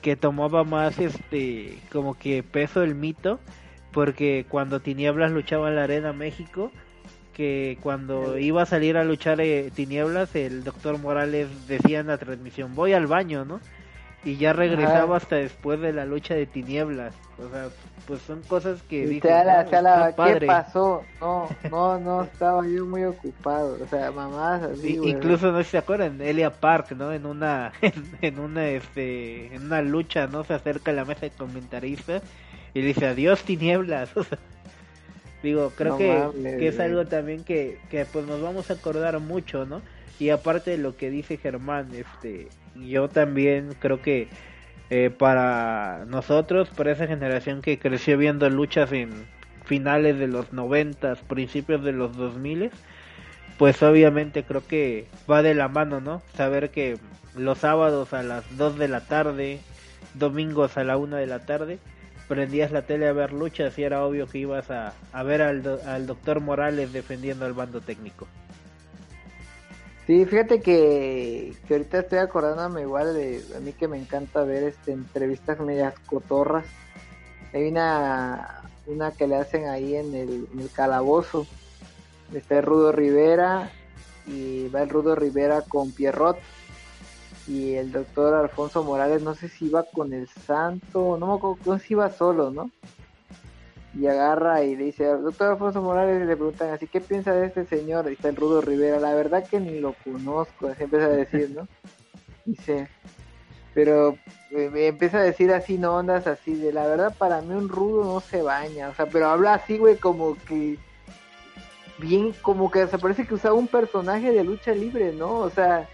que 0.00 0.16
tomaba 0.16 0.64
más, 0.64 0.98
este, 1.00 1.82
como 1.90 2.14
que 2.18 2.42
peso 2.42 2.82
el 2.82 2.94
mito, 2.94 3.40
porque 3.92 4.46
cuando 4.48 4.80
Tinieblas 4.80 5.32
luchaba 5.32 5.68
en 5.68 5.76
la 5.76 5.84
Arena 5.84 6.12
México, 6.12 6.72
que 7.32 7.78
cuando 7.82 8.38
iba 8.38 8.62
a 8.62 8.66
salir 8.66 8.96
a 8.96 9.04
luchar 9.04 9.40
eh, 9.40 9.70
Tinieblas, 9.74 10.34
el 10.36 10.64
doctor 10.64 10.98
Morales 10.98 11.66
decía 11.66 12.00
en 12.00 12.08
la 12.08 12.18
transmisión, 12.18 12.74
voy 12.74 12.92
al 12.92 13.06
baño, 13.06 13.44
¿no? 13.44 13.60
Y 14.24 14.36
ya 14.36 14.52
regresaba 14.52 15.16
hasta 15.16 15.36
después 15.36 15.80
de 15.80 15.92
la 15.92 16.04
lucha 16.04 16.34
de 16.34 16.46
Tinieblas. 16.46 17.12
O 17.38 17.48
sea, 17.50 17.68
pues 18.06 18.22
son 18.22 18.40
cosas 18.42 18.80
que... 18.82 19.06
Dice, 19.06 19.28
¿Qué 19.28 20.46
pasó? 20.46 21.02
No, 21.20 21.48
no, 21.70 21.98
no, 21.98 22.22
estaba 22.22 22.64
yo 22.66 22.86
muy 22.86 23.02
ocupado. 23.04 23.78
O 23.82 23.86
sea, 23.88 24.12
mamás 24.12 24.62
así, 24.62 25.00
Incluso, 25.02 25.50
no 25.50 25.62
se 25.64 25.78
acuerdan, 25.78 26.20
Elia 26.20 26.52
Park, 26.52 26.92
¿no? 26.92 27.12
En 27.12 27.26
una, 27.26 27.72
en, 28.20 28.38
una, 28.38 28.68
este, 28.68 29.52
en 29.54 29.64
una 29.64 29.82
lucha, 29.82 30.28
¿no? 30.28 30.44
Se 30.44 30.54
acerca 30.54 30.92
a 30.92 30.94
la 30.94 31.04
mesa 31.04 31.22
de 31.22 31.30
comentaristas 31.30 32.22
y 32.74 32.80
le 32.80 32.86
dice, 32.88 33.06
adiós 33.06 33.42
Tinieblas. 33.42 34.10
O 34.16 34.22
sea, 34.22 34.38
Digo, 35.42 35.72
creo 35.76 35.98
que, 35.98 36.24
que, 36.40 36.68
es 36.68 36.78
algo 36.78 37.04
también 37.06 37.42
que, 37.42 37.80
que 37.90 38.04
pues 38.04 38.24
nos 38.26 38.40
vamos 38.40 38.70
a 38.70 38.74
acordar 38.74 39.18
mucho, 39.18 39.66
¿no? 39.66 39.82
Y 40.20 40.30
aparte 40.30 40.70
de 40.70 40.78
lo 40.78 40.96
que 40.96 41.10
dice 41.10 41.36
Germán, 41.36 41.88
este, 41.92 42.48
yo 42.74 43.08
también 43.08 43.74
creo 43.78 44.00
que 44.02 44.28
eh, 44.90 45.10
para 45.10 46.04
nosotros, 46.06 46.68
para 46.70 46.92
esa 46.92 47.06
generación 47.06 47.62
que 47.62 47.78
creció 47.78 48.18
viendo 48.18 48.48
luchas 48.50 48.92
en 48.92 49.26
finales 49.64 50.18
de 50.18 50.26
los 50.26 50.52
noventas, 50.52 51.20
principios 51.20 51.82
de 51.82 51.92
los 51.92 52.16
dos 52.16 52.36
miles, 52.36 52.72
pues 53.58 53.82
obviamente 53.82 54.44
creo 54.44 54.66
que 54.66 55.06
va 55.30 55.42
de 55.42 55.54
la 55.54 55.68
mano, 55.68 56.00
¿no? 56.00 56.22
Saber 56.34 56.70
que 56.70 56.98
los 57.36 57.58
sábados 57.58 58.12
a 58.12 58.22
las 58.22 58.44
2 58.56 58.78
de 58.78 58.88
la 58.88 59.00
tarde, 59.00 59.60
domingos 60.14 60.76
a 60.76 60.84
la 60.84 60.96
1 60.96 61.16
de 61.16 61.26
la 61.26 61.40
tarde, 61.40 61.78
prendías 62.28 62.72
la 62.72 62.82
tele 62.82 63.08
a 63.08 63.12
ver 63.12 63.32
luchas 63.32 63.78
y 63.78 63.84
era 63.84 64.04
obvio 64.04 64.26
que 64.26 64.38
ibas 64.38 64.70
a, 64.70 64.94
a 65.12 65.22
ver 65.22 65.42
al, 65.42 65.80
al 65.86 66.06
doctor 66.06 66.40
Morales 66.40 66.92
defendiendo 66.92 67.46
al 67.46 67.52
bando 67.52 67.80
técnico. 67.80 68.26
Sí, 70.12 70.26
fíjate 70.26 70.60
que, 70.60 71.54
que 71.66 71.72
ahorita 71.72 72.00
estoy 72.00 72.18
acordándome 72.18 72.82
igual 72.82 73.14
de 73.14 73.42
a 73.56 73.60
mí 73.60 73.72
que 73.72 73.88
me 73.88 73.96
encanta 73.96 74.42
ver 74.42 74.62
este 74.62 74.92
entrevistas 74.92 75.58
medias 75.58 75.94
cotorras. 76.04 76.66
Hay 77.54 77.68
una, 77.68 78.60
una 78.86 79.12
que 79.12 79.26
le 79.26 79.36
hacen 79.36 79.68
ahí 79.68 79.96
en 79.96 80.14
el, 80.14 80.48
calabozo. 80.74 81.46
Está 82.34 82.58
el 82.58 82.62
Rudo 82.62 82.92
Rivera 82.92 83.70
y 84.26 84.68
va 84.68 84.82
el 84.82 84.90
Rudo 84.90 85.14
Rivera 85.14 85.62
con 85.62 85.92
Pierrot 85.92 86.36
y 87.48 87.72
el 87.76 87.90
doctor 87.90 88.34
Alfonso 88.34 88.84
Morales, 88.84 89.22
no 89.22 89.34
sé 89.34 89.48
si 89.48 89.64
iba 89.68 89.82
con 89.82 90.12
el 90.12 90.28
santo, 90.28 91.16
no 91.18 91.26
me 91.26 91.34
acuerdo 91.36 91.78
si 91.78 91.94
iba 91.94 92.10
solo, 92.10 92.50
¿no? 92.50 92.70
Y 93.94 94.06
agarra 94.06 94.62
y 94.62 94.74
le 94.74 94.84
dice, 94.84 95.04
doctor 95.04 95.52
Alfonso 95.52 95.82
Morales, 95.82 96.22
y 96.22 96.26
le 96.26 96.36
preguntan 96.36 96.70
así, 96.70 96.86
¿qué 96.86 97.00
piensa 97.00 97.34
de 97.34 97.46
este 97.46 97.66
señor? 97.66 98.08
Y 98.08 98.14
está 98.14 98.30
el 98.30 98.36
Rudo 98.36 98.62
Rivera, 98.62 98.98
la 98.98 99.14
verdad 99.14 99.46
que 99.46 99.60
ni 99.60 99.80
lo 99.80 99.94
conozco, 100.04 100.68
así 100.68 100.84
empieza 100.84 101.06
a 101.06 101.10
decir, 101.10 101.50
¿no? 101.50 101.68
Dice, 102.46 102.88
pero 103.74 104.16
eh, 104.50 104.70
empieza 104.74 105.18
a 105.18 105.22
decir 105.22 105.52
así, 105.52 105.78
no 105.78 105.96
ondas 105.96 106.26
así, 106.26 106.54
de 106.54 106.72
la 106.72 106.86
verdad 106.86 107.14
para 107.16 107.40
mí 107.42 107.54
un 107.54 107.68
rudo 107.68 108.04
no 108.04 108.20
se 108.20 108.42
baña, 108.42 108.88
o 108.88 108.94
sea, 108.94 109.06
pero 109.06 109.28
habla 109.28 109.54
así, 109.54 109.78
güey, 109.78 109.96
como 109.96 110.36
que 110.46 110.78
bien, 111.98 112.32
como 112.42 112.70
que 112.70 112.86
se 112.86 112.98
parece 112.98 113.26
que 113.26 113.34
usaba 113.34 113.54
un 113.54 113.68
personaje 113.68 114.32
de 114.32 114.44
lucha 114.44 114.72
libre, 114.72 115.12
¿no? 115.12 115.36
O 115.36 115.50
sea, 115.50 115.88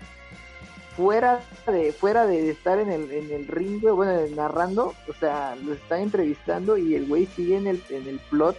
fuera 0.99 1.41
de 1.69 1.93
fuera 1.93 2.27
de 2.27 2.51
estar 2.51 2.81
en 2.81 2.91
el, 2.91 3.13
en 3.13 3.31
el 3.31 3.47
ring, 3.47 3.81
bueno, 3.81 4.21
narrando, 4.35 4.95
o 5.09 5.13
sea, 5.21 5.55
lo 5.55 5.75
están 5.75 6.01
entrevistando 6.01 6.77
y 6.77 6.97
el 6.97 7.07
güey 7.07 7.27
sigue 7.27 7.57
en 7.57 7.69
el, 7.69 7.81
en 7.89 8.09
el 8.09 8.19
plot 8.19 8.57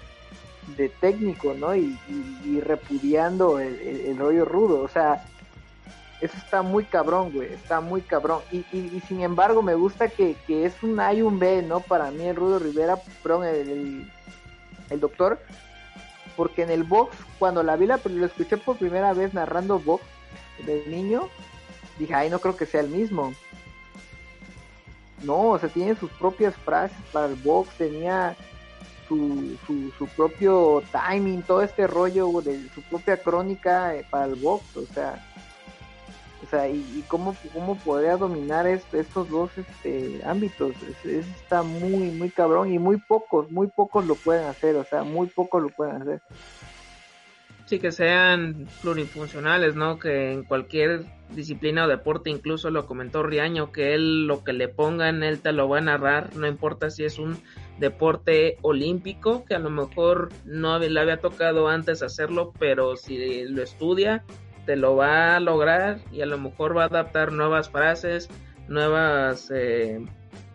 de 0.77 0.87
técnico, 0.87 1.53
¿no? 1.53 1.75
Y, 1.75 1.99
y, 2.45 2.61
repudiando 2.61 3.59
el, 3.59 4.17
rollo 4.17 4.45
rudo, 4.45 4.81
o 4.81 4.87
sea, 4.87 5.25
eso 6.21 6.37
está 6.37 6.61
muy 6.61 6.85
cabrón, 6.85 7.33
güey, 7.33 7.51
está 7.51 7.81
muy 7.81 8.01
cabrón. 8.01 8.39
Y, 8.53 8.59
y, 8.71 9.01
sin 9.05 9.19
embargo, 9.19 9.61
me 9.61 9.75
gusta 9.75 10.07
que, 10.07 10.37
que, 10.47 10.65
es 10.65 10.81
un 10.81 10.97
A 11.01 11.13
y 11.13 11.21
un 11.21 11.39
B, 11.39 11.61
¿no? 11.63 11.81
Para 11.81 12.09
mí, 12.09 12.25
el 12.25 12.37
Rudo 12.37 12.59
Rivera, 12.59 12.97
perdón, 13.21 13.47
el, 13.47 14.09
el, 14.89 14.99
doctor, 15.01 15.39
porque 16.37 16.63
en 16.63 16.69
el 16.69 16.83
box, 16.83 17.17
cuando 17.37 17.63
la 17.63 17.75
vi, 17.75 17.85
la, 17.85 17.99
lo 18.05 18.25
escuché 18.25 18.55
por 18.55 18.77
primera 18.77 19.11
vez 19.11 19.33
narrando 19.33 19.79
box 19.79 20.03
del 20.65 20.89
niño, 20.89 21.29
dije, 21.99 22.15
ay, 22.15 22.29
no 22.29 22.39
creo 22.39 22.57
que 22.57 22.65
sea 22.65 22.81
el 22.81 22.89
mismo. 22.89 23.33
No, 25.23 25.49
o 25.49 25.59
sea, 25.59 25.69
tiene 25.69 25.95
sus 25.95 26.09
propias 26.11 26.55
frases 26.55 26.97
para 27.11 27.27
el 27.27 27.35
box, 27.35 27.69
tenía 27.77 28.35
su, 29.07 29.57
su, 29.97 30.07
propio 30.15 30.81
timing, 30.91 31.41
todo 31.41 31.61
este 31.61 31.87
rollo 31.87 32.41
de 32.41 32.69
su 32.69 32.81
propia 32.83 33.17
crónica 33.17 33.95
eh, 33.95 34.05
para 34.09 34.25
el 34.25 34.35
box, 34.35 34.77
o 34.77 34.85
sea, 34.93 35.25
o 36.43 36.47
sea, 36.49 36.69
y, 36.69 37.03
cómo, 37.07 37.35
cómo 37.53 37.75
podría 37.75 38.15
dominar 38.15 38.65
estos 38.65 39.29
dos 39.29 39.51
este, 39.57 40.21
ámbitos, 40.25 40.73
es, 41.03 41.27
está 41.27 41.63
muy, 41.63 42.11
muy 42.11 42.29
cabrón 42.29 42.71
y 42.71 42.79
muy 42.79 42.97
pocos, 42.97 43.51
muy 43.51 43.67
pocos 43.67 44.05
lo 44.05 44.15
pueden 44.15 44.45
hacer, 44.45 44.75
o 44.75 44.85
sea, 44.85 45.03
muy 45.03 45.27
pocos 45.27 45.61
lo 45.61 45.69
pueden 45.69 46.01
hacer. 46.01 46.21
Sí, 47.69 47.77
que 47.77 47.91
sean 47.91 48.67
plurifuncionales, 48.81 49.75
¿no? 49.75 49.99
Que 49.99 50.31
en 50.31 50.41
cualquier 50.43 51.05
disciplina 51.35 51.85
o 51.85 51.87
deporte, 51.87 52.31
incluso 52.31 52.71
lo 52.71 52.87
comentó 52.87 53.21
Riaño, 53.21 53.71
que 53.71 53.93
él 53.93 54.25
lo 54.25 54.43
que 54.43 54.53
le 54.53 54.69
pongan, 54.69 55.21
él 55.21 55.39
te 55.39 55.51
lo 55.51 55.69
va 55.69 55.77
a 55.77 55.81
narrar, 55.81 56.35
no 56.35 56.47
importa 56.47 56.89
si 56.89 57.03
es 57.03 57.19
un 57.19 57.37
deporte 57.77 58.57
olímpico, 58.63 59.45
que 59.45 59.53
a 59.53 59.59
lo 59.59 59.69
mejor 59.69 60.29
no 60.45 60.79
le 60.79 60.99
había 60.99 61.17
tocado 61.17 61.67
antes 61.67 62.01
hacerlo, 62.01 62.53
pero 62.57 62.95
si 62.95 63.43
lo 63.43 63.61
estudia, 63.61 64.23
te 64.65 64.75
lo 64.75 64.95
va 64.95 65.35
a 65.35 65.39
lograr 65.39 65.99
y 66.11 66.21
a 66.21 66.25
lo 66.25 66.39
mejor 66.39 66.75
va 66.75 66.85
a 66.85 66.87
adaptar 66.87 67.33
nuevas 67.33 67.69
frases, 67.69 68.29
nuevas 68.67 69.51
eh, 69.53 70.03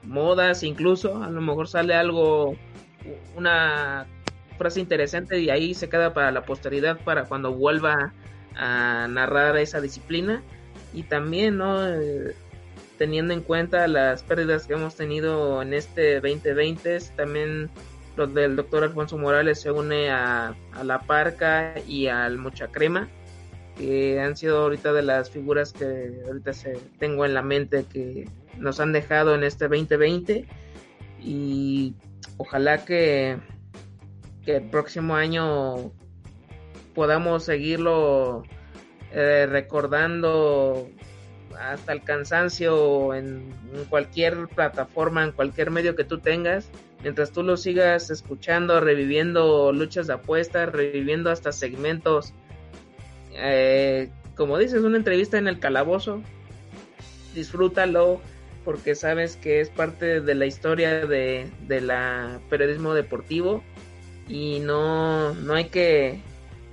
modas, 0.02 0.64
incluso 0.64 1.22
a 1.22 1.30
lo 1.30 1.40
mejor 1.40 1.68
sale 1.68 1.94
algo, 1.94 2.56
una 3.36 4.08
frase 4.58 4.80
interesante 4.80 5.40
y 5.40 5.50
ahí 5.50 5.74
se 5.74 5.88
queda 5.88 6.14
para 6.14 6.30
la 6.30 6.44
posteridad 6.44 6.98
para 7.04 7.24
cuando 7.24 7.52
vuelva 7.52 8.12
a 8.54 9.06
narrar 9.08 9.56
esa 9.56 9.80
disciplina. 9.80 10.42
Y 10.92 11.02
también 11.04 11.58
no 11.58 11.86
eh, 11.86 12.34
teniendo 12.98 13.34
en 13.34 13.42
cuenta 13.42 13.86
las 13.88 14.22
pérdidas 14.22 14.66
que 14.66 14.74
hemos 14.74 14.94
tenido 14.96 15.62
en 15.62 15.74
este 15.74 16.20
2020 16.20 16.98
también 17.16 17.70
los 18.16 18.32
del 18.32 18.54
doctor 18.54 18.84
Alfonso 18.84 19.18
Morales 19.18 19.60
se 19.60 19.72
une 19.72 20.10
a, 20.10 20.54
a 20.72 20.84
la 20.84 21.00
Parca 21.00 21.74
y 21.88 22.06
al 22.06 22.38
Mucha 22.38 22.68
Crema 22.68 23.08
que 23.76 24.20
han 24.20 24.36
sido 24.36 24.62
ahorita 24.62 24.92
de 24.92 25.02
las 25.02 25.30
figuras 25.30 25.72
que 25.72 26.22
ahorita 26.26 26.52
se 26.52 26.78
tengo 26.98 27.24
en 27.24 27.34
la 27.34 27.42
mente 27.42 27.84
que 27.92 28.28
nos 28.56 28.78
han 28.78 28.92
dejado 28.92 29.34
en 29.34 29.42
este 29.42 29.66
2020 29.66 30.46
y 31.20 31.94
ojalá 32.36 32.84
que 32.84 33.38
que 34.44 34.56
el 34.56 34.64
próximo 34.64 35.14
año 35.14 35.92
podamos 36.94 37.44
seguirlo 37.44 38.44
eh, 39.12 39.46
recordando 39.48 40.88
hasta 41.58 41.92
el 41.92 42.02
cansancio 42.02 43.14
en, 43.14 43.52
cualquier 43.88 44.48
plataforma, 44.48 45.24
en 45.24 45.32
cualquier 45.32 45.70
medio 45.70 45.94
que 45.96 46.04
tú 46.04 46.18
tengas, 46.18 46.68
mientras 47.02 47.32
tú 47.32 47.42
lo 47.42 47.56
sigas 47.56 48.10
escuchando, 48.10 48.80
reviviendo 48.80 49.72
luchas 49.72 50.06
de 50.06 50.14
apuestas, 50.14 50.70
reviviendo 50.72 51.30
hasta 51.30 51.52
segmentos, 51.52 52.32
eh, 53.32 54.10
como 54.36 54.58
dices, 54.58 54.82
una 54.82 54.96
entrevista 54.96 55.38
en 55.38 55.48
el 55.48 55.58
calabozo, 55.58 56.22
disfrútalo 57.34 58.20
porque 58.64 58.94
sabes 58.94 59.36
que 59.36 59.60
es 59.60 59.68
parte 59.68 60.20
de 60.20 60.34
la 60.34 60.46
historia 60.46 61.06
de, 61.06 61.50
de 61.66 61.80
la 61.80 62.40
periodismo 62.48 62.94
deportivo 62.94 63.62
y 64.28 64.60
no, 64.60 65.34
no 65.34 65.54
hay 65.54 65.66
que 65.66 66.20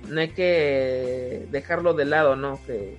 no 0.08 0.20
hay 0.20 0.28
que 0.28 1.46
dejarlo 1.50 1.94
de 1.94 2.04
lado, 2.04 2.36
¿no? 2.36 2.60
Que, 2.66 2.96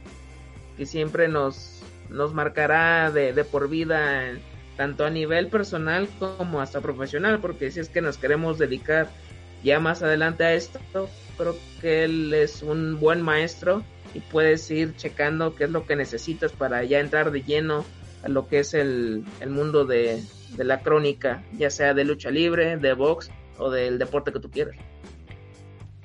que 0.78 0.86
siempre 0.86 1.28
nos, 1.28 1.82
nos 2.10 2.34
marcará 2.34 3.12
de, 3.12 3.34
de 3.34 3.44
por 3.44 3.70
vida 3.70 4.32
tanto 4.78 5.06
a 5.06 5.10
nivel 5.10 5.48
personal 5.48 6.08
como 6.18 6.62
hasta 6.62 6.82
profesional, 6.82 7.40
porque 7.40 7.72
si 7.72 7.80
es 7.80 7.90
que 7.90 8.02
nos 8.02 8.18
queremos 8.18 8.58
dedicar 8.58 9.10
ya 9.64 9.80
más 9.80 10.02
adelante 10.02 10.44
a 10.44 10.54
esto, 10.54 10.80
creo 11.38 11.56
que 11.82 12.04
él 12.06 12.34
es 12.34 12.64
un 12.64 13.00
buen 13.00 13.22
maestro 13.22 13.84
y 14.14 14.20
puedes 14.20 14.70
ir 14.72 14.96
checando 14.96 15.56
qué 15.56 15.66
es 15.66 15.70
lo 15.70 15.86
que 15.86 15.96
necesitas 15.96 16.52
para 16.52 16.84
ya 16.84 17.00
entrar 17.00 17.32
de 17.32 17.42
lleno 17.44 17.86
a 18.24 18.30
lo 18.30 18.48
que 18.48 18.60
es 18.60 18.74
el, 18.74 19.24
el 19.42 19.50
mundo 19.50 19.86
de, 19.86 20.24
de 20.56 20.64
la 20.64 20.80
crónica, 20.80 21.44
ya 21.58 21.70
sea 21.70 21.94
de 21.94 22.06
lucha 22.06 22.32
libre, 22.32 22.78
de 22.78 22.94
box 22.94 23.30
o 23.58 23.70
del 23.70 24.00
deporte 24.00 24.32
que 24.32 24.40
tú 24.40 24.50
quieras. 24.50 24.76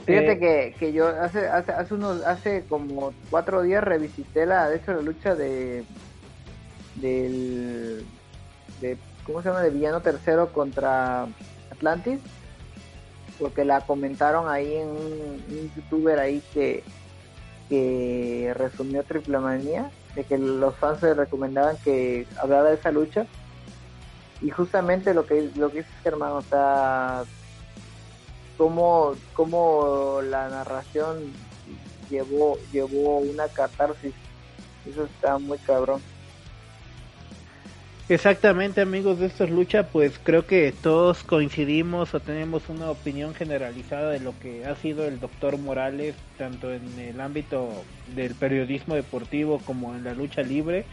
Fíjate 0.06 0.32
Eh, 0.32 0.38
que, 0.38 0.74
que 0.78 0.92
yo 0.92 1.08
hace, 1.08 1.48
hace, 1.48 1.72
hace 1.72 1.94
unos, 1.94 2.22
hace 2.24 2.64
como 2.68 3.12
cuatro 3.30 3.62
días 3.62 3.84
revisité 3.84 4.46
la, 4.46 4.68
de 4.70 4.76
hecho 4.76 4.92
la 4.94 5.02
lucha 5.02 5.34
de 5.34 5.84
del 6.96 8.04
de 8.80 8.96
¿cómo 9.24 9.42
se 9.42 9.48
llama? 9.48 9.60
de 9.60 9.70
villano 9.70 10.00
tercero 10.00 10.52
contra 10.52 11.26
Atlantis 11.70 12.20
porque 13.38 13.64
la 13.64 13.82
comentaron 13.82 14.48
ahí 14.48 14.74
en 14.76 14.88
un, 14.88 15.44
un 15.50 15.72
youtuber 15.76 16.18
ahí 16.18 16.42
que 16.54 16.82
que 17.68 18.52
resumió 18.56 19.04
Triple 19.04 19.38
Manía 19.38 19.90
de 20.14 20.24
que 20.24 20.38
los 20.38 20.74
fans 20.76 21.02
le 21.02 21.14
recomendaban 21.14 21.76
que 21.84 22.26
hablara 22.38 22.70
de 22.70 22.76
esa 22.76 22.90
lucha 22.90 23.26
y 24.40 24.50
justamente 24.50 25.12
lo 25.12 25.26
que 25.26 25.50
lo 25.54 25.70
que 25.70 25.78
dice 25.78 25.90
Germán 26.02 26.32
o 26.32 26.42
sea 26.42 27.24
cómo, 28.58 29.14
cómo 29.32 30.20
la 30.22 30.50
narración 30.50 31.32
llevó 32.10 32.58
llevó 32.72 33.18
una 33.18 33.48
catarsis 33.48 34.12
eso 34.86 35.04
está 35.04 35.38
muy 35.38 35.58
cabrón 35.58 36.02
Exactamente 38.10 38.80
amigos 38.80 39.18
de 39.18 39.26
estas 39.26 39.50
luchas, 39.50 39.86
pues 39.92 40.18
creo 40.22 40.46
que 40.46 40.72
todos 40.72 41.22
coincidimos 41.24 42.14
o 42.14 42.20
tenemos 42.20 42.70
una 42.70 42.90
opinión 42.90 43.34
generalizada 43.34 44.08
de 44.08 44.20
lo 44.20 44.32
que 44.38 44.64
ha 44.64 44.74
sido 44.76 45.04
el 45.04 45.20
doctor 45.20 45.58
Morales, 45.58 46.14
tanto 46.38 46.72
en 46.72 46.98
el 46.98 47.20
ámbito 47.20 47.68
del 48.16 48.34
periodismo 48.34 48.94
deportivo 48.94 49.58
como 49.58 49.94
en 49.94 50.04
la 50.04 50.14
lucha 50.14 50.40
libre. 50.40 50.86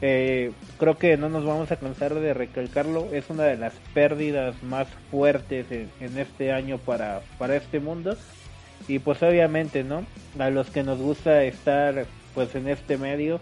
Eh, 0.00 0.52
creo 0.78 0.96
que 0.96 1.16
no 1.16 1.28
nos 1.28 1.44
vamos 1.44 1.72
a 1.72 1.76
cansar 1.76 2.14
de 2.14 2.32
recalcarlo, 2.34 3.08
es 3.12 3.30
una 3.30 3.44
de 3.44 3.56
las 3.56 3.74
pérdidas 3.94 4.62
más 4.62 4.86
fuertes 5.10 5.66
en, 5.70 6.18
este 6.18 6.52
año 6.52 6.78
para, 6.78 7.22
para 7.38 7.56
este 7.56 7.80
mundo. 7.80 8.16
Y 8.86 9.00
pues 9.00 9.22
obviamente, 9.22 9.82
¿no? 9.82 10.06
A 10.38 10.50
los 10.50 10.70
que 10.70 10.82
nos 10.82 10.98
gusta 10.98 11.42
estar 11.42 12.06
pues 12.34 12.54
en 12.54 12.68
este 12.68 12.96
medio, 12.96 13.40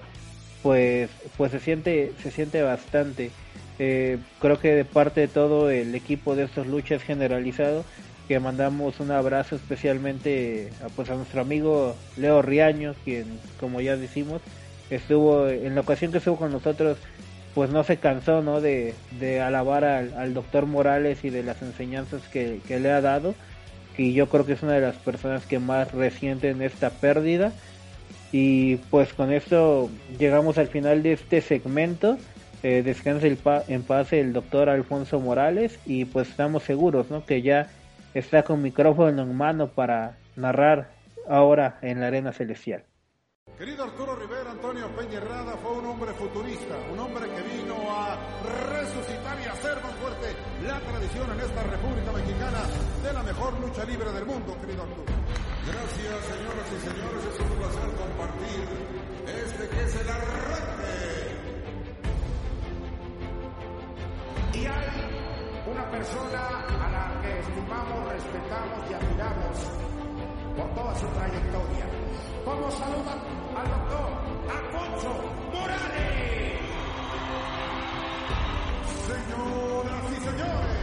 pues 0.67 1.11
pues 1.37 1.53
se 1.53 1.61
siente 1.61 2.13
se 2.23 2.33
siente 2.33 2.61
bastante 2.61 3.31
eh, 3.79 4.19
creo 4.41 4.59
que 4.59 4.75
de 4.75 4.85
parte 4.85 5.21
de 5.21 5.29
todo 5.29 5.71
el 5.71 5.95
equipo 5.95 6.35
de 6.35 6.45
estos 6.45 6.67
luchas 6.67 7.03
generalizado 7.03 7.85
que 8.27 8.41
mandamos 8.41 8.99
un 8.99 9.13
abrazo 9.13 9.55
especialmente 9.55 10.71
a, 10.85 10.89
pues 10.89 11.09
a 11.11 11.15
nuestro 11.15 11.41
amigo 11.41 11.95
Leo 12.17 12.43
Riaño 12.43 12.97
quien 13.05 13.39
como 13.61 13.81
ya 13.81 13.97
decimos 13.97 14.43
estuvo 14.91 15.49
en 15.49 15.75
la 15.75 15.81
ocasión 15.81 16.13
que 16.13 16.19
estuvo 16.19 16.37
con 16.37 16.53
nosotros 16.53 16.99
pues 17.55 17.71
no 17.71 17.85
se 17.85 17.97
cansó 17.97 18.43
no 18.43 18.61
de, 18.61 18.95
de 19.19 19.41
alabar 19.41 19.85
al, 19.85 20.35
doctor 20.35 20.67
Morales 20.67 21.25
y 21.25 21.31
de 21.31 21.43
las 21.43 21.63
enseñanzas 21.63 22.23
que, 22.29 22.61
que 22.69 22.79
le 22.79 22.91
ha 22.91 23.01
dado 23.01 23.35
y 23.97 24.13
yo 24.13 24.29
creo 24.29 24.45
que 24.45 24.53
es 24.53 24.63
una 24.63 24.75
de 24.75 24.83
las 24.83 24.97
personas 24.97 25.47
que 25.47 25.59
más 25.59 25.93
resienten 25.93 26.61
esta 26.61 26.91
pérdida 26.91 27.53
y 28.33 28.77
pues 28.91 29.15
con 29.15 29.33
esto 29.33 29.91
llegamos 30.19 30.59
al 30.59 30.69
final 30.69 31.03
de 31.03 31.13
este 31.13 31.41
segmento. 31.41 32.19
Eh, 32.63 32.83
descanse 32.83 33.27
el 33.29 33.37
pa 33.37 33.63
en 33.69 33.83
paz 33.83 34.13
el 34.13 34.33
doctor 34.33 34.69
Alfonso 34.69 35.21
Morales 35.21 35.79
y 35.87 36.07
pues 36.07 36.29
estamos 36.29 36.63
seguros 36.63 37.11
¿no? 37.11 37.25
que 37.25 37.43
ya 37.43 37.69
está 38.15 38.43
con 38.43 38.63
micrófono 38.63 39.23
en 39.23 39.35
mano 39.35 39.69
para 39.69 40.17
narrar 40.37 40.91
ahora 41.29 41.79
en 41.83 42.01
la 42.01 42.09
arena 42.09 42.33
celestial. 42.33 42.83
Querido 43.55 43.85
Arturo 43.85 44.15
Rivera, 44.17 44.51
Antonio 44.51 44.87
Peña 44.95 45.17
Herrada 45.17 45.57
fue 45.57 45.73
un 45.79 45.87
hombre 45.87 46.13
futurista, 46.13 46.77
un 46.93 46.99
hombre 46.99 47.25
que 47.25 47.41
vino 47.41 47.75
a 47.89 48.19
resucitar 48.45 49.41
y 49.41 49.47
hacer 49.47 49.83
más 49.83 49.95
fuerte 49.95 50.37
la 50.63 50.79
tradición 50.81 51.31
en 51.33 51.41
esta 51.41 51.63
República 51.63 52.13
Mexicana 52.13 52.61
de 53.03 53.13
la 53.15 53.23
mejor 53.23 53.59
lucha 53.59 53.85
libre 53.85 54.13
del 54.13 54.27
mundo, 54.27 54.55
querido 54.61 54.83
Arturo. 54.83 55.11
Gracias, 55.65 56.21
señoras 56.29 56.69
y 56.69 56.81
señores, 56.85 57.25
es 57.33 57.41
un 57.41 57.49
placer 57.57 57.89
compartir 57.97 58.61
este 59.25 59.69
que 59.71 59.83
es 59.85 59.95
el 59.97 60.09
arranque. 60.11 60.97
Y 64.53 64.67
hay 64.67 65.65
una 65.65 65.91
persona 65.93 66.61
a 66.61 66.91
la 66.93 67.23
que 67.23 67.41
estimamos, 67.41 68.13
respetamos 68.13 68.91
y 68.91 68.93
admiramos 68.93 69.57
por 70.59 70.75
toda 70.75 70.95
su 70.95 71.07
trayectoria. 71.07 71.96
Vamos 72.47 72.73
a 72.73 72.79
saludar 72.79 73.19
al 73.57 73.69
doctor 73.69 74.09
Alfonso 74.49 75.11
Morales. 75.53 76.61
Señoras 79.09 80.05
y 80.13 80.21
señores, 80.25 80.76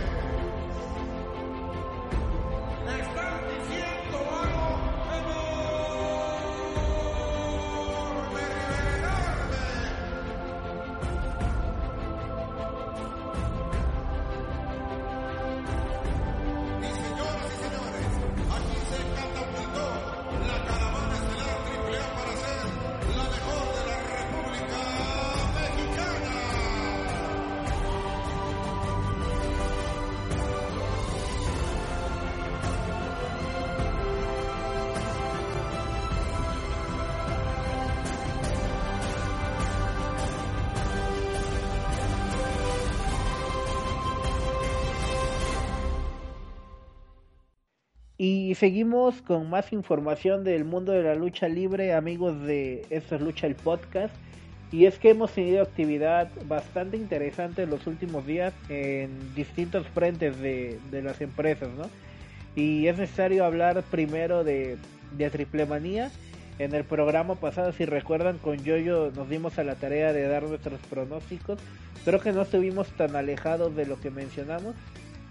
Y 48.53 48.55
seguimos 48.55 49.19
con 49.23 49.49
más 49.49 49.73
información 49.73 50.43
del 50.43 50.63
mundo 50.63 50.91
de 50.91 51.01
la 51.01 51.15
lucha 51.15 51.47
libre, 51.47 51.91
amigos 51.91 52.39
de 52.43 52.85
Esto 52.91 53.15
es 53.15 53.21
Lucha 53.21 53.47
el 53.47 53.55
Podcast. 53.55 54.13
Y 54.71 54.85
es 54.85 54.99
que 54.99 55.09
hemos 55.09 55.31
tenido 55.31 55.63
actividad 55.63 56.29
bastante 56.45 56.97
interesante 56.97 57.63
en 57.63 57.71
los 57.71 57.87
últimos 57.87 58.27
días 58.27 58.53
en 58.69 59.33
distintos 59.33 59.87
frentes 59.87 60.39
de, 60.39 60.79
de 60.91 61.01
las 61.01 61.19
empresas, 61.21 61.69
¿no? 61.75 61.89
Y 62.55 62.85
es 62.85 62.99
necesario 62.99 63.43
hablar 63.43 63.81
primero 63.89 64.43
de, 64.43 64.77
de 65.17 65.29
Triple 65.31 65.65
Manía. 65.65 66.11
En 66.59 66.75
el 66.75 66.83
programa 66.83 67.33
pasado, 67.33 67.73
si 67.73 67.85
recuerdan, 67.85 68.37
con 68.37 68.63
Yoyo 68.63 69.11
nos 69.15 69.27
dimos 69.29 69.57
a 69.57 69.63
la 69.63 69.73
tarea 69.73 70.13
de 70.13 70.27
dar 70.27 70.43
nuestros 70.43 70.79
pronósticos. 70.91 71.57
Creo 72.05 72.19
que 72.19 72.31
no 72.31 72.43
estuvimos 72.43 72.87
tan 72.89 73.15
alejados 73.15 73.75
de 73.75 73.87
lo 73.87 73.99
que 73.99 74.11
mencionamos. 74.11 74.75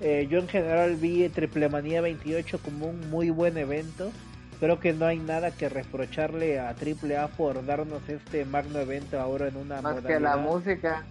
Eh, 0.02 0.26
yo 0.28 0.40
en 0.40 0.48
general 0.48 0.96
vi 0.96 1.28
Triple 1.28 1.68
Manía 1.68 2.00
28 2.00 2.58
como 2.58 2.86
un 2.86 3.08
muy 3.10 3.30
buen 3.30 3.56
evento. 3.56 4.10
Creo 4.58 4.78
que 4.78 4.92
no 4.92 5.06
hay 5.06 5.18
nada 5.18 5.52
que 5.52 5.68
reprocharle 5.68 6.60
a 6.60 6.74
Triple 6.74 7.16
A 7.16 7.28
por 7.28 7.64
darnos 7.64 8.08
este 8.08 8.44
magno 8.44 8.78
evento 8.80 9.20
ahora 9.20 9.48
en 9.48 9.56
una 9.56 9.80
más 9.80 9.94
modalidad. 9.94 10.08
que 10.08 10.20
la 10.20 10.36
música 10.36 11.04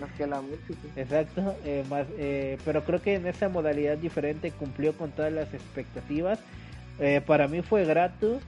más 0.00 0.10
que 0.16 0.26
la 0.26 0.40
música 0.40 0.78
Exacto, 0.96 1.54
eh, 1.64 1.84
más, 1.88 2.06
eh, 2.18 2.58
pero 2.64 2.84
creo 2.84 3.00
que 3.00 3.14
en 3.14 3.26
esa 3.26 3.48
modalidad 3.48 3.96
diferente 3.96 4.50
cumplió 4.50 4.92
con 4.92 5.10
todas 5.10 5.32
las 5.32 5.52
expectativas. 5.54 6.38
Eh, 6.98 7.20
para 7.26 7.48
mí 7.48 7.62
fue 7.62 7.84
grato. 7.84 8.40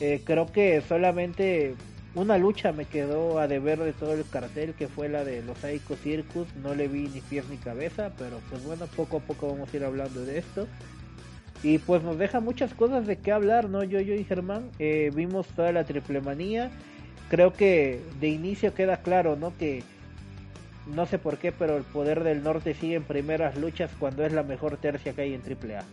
Eh, 0.00 0.22
creo 0.24 0.46
que 0.46 0.80
solamente 0.82 1.74
una 2.14 2.38
lucha 2.38 2.72
me 2.72 2.86
quedó 2.86 3.38
a 3.38 3.46
deber 3.46 3.78
de 3.78 3.92
todo 3.92 4.14
el 4.14 4.24
cartel, 4.28 4.74
que 4.74 4.88
fue 4.88 5.08
la 5.08 5.24
de 5.24 5.42
los 5.42 5.58
Psycho 5.58 5.96
Circus. 5.96 6.48
No 6.56 6.74
le 6.74 6.88
vi 6.88 7.08
ni 7.08 7.20
pies 7.20 7.48
ni 7.48 7.56
cabeza, 7.56 8.12
pero 8.18 8.40
pues 8.50 8.64
bueno, 8.64 8.86
poco 8.96 9.18
a 9.18 9.20
poco 9.20 9.48
vamos 9.48 9.72
a 9.72 9.76
ir 9.76 9.84
hablando 9.84 10.24
de 10.24 10.38
esto. 10.38 10.66
Y 11.62 11.78
pues 11.78 12.02
nos 12.02 12.18
deja 12.18 12.40
muchas 12.40 12.74
cosas 12.74 13.06
de 13.06 13.16
qué 13.16 13.32
hablar, 13.32 13.68
¿no? 13.68 13.84
Yo, 13.84 14.00
yo 14.00 14.14
y 14.14 14.24
Germán 14.24 14.70
eh, 14.78 15.10
vimos 15.14 15.46
toda 15.48 15.72
la 15.72 15.84
triple 15.84 16.20
manía. 16.20 16.70
Creo 17.28 17.52
que 17.52 18.00
de 18.18 18.28
inicio 18.28 18.74
queda 18.74 19.02
claro, 19.02 19.36
¿no? 19.36 19.56
Que 19.56 19.84
no 20.86 21.06
sé 21.06 21.18
por 21.18 21.38
qué, 21.38 21.52
pero 21.52 21.76
el 21.76 21.84
poder 21.84 22.24
del 22.24 22.42
norte 22.42 22.74
sigue 22.74 22.96
en 22.96 23.04
primeras 23.04 23.56
luchas 23.56 23.90
cuando 24.00 24.24
es 24.24 24.32
la 24.32 24.42
mejor 24.42 24.78
tercia 24.78 25.12
que 25.12 25.22
hay 25.22 25.34
en 25.34 25.42
AAA. 25.42 25.84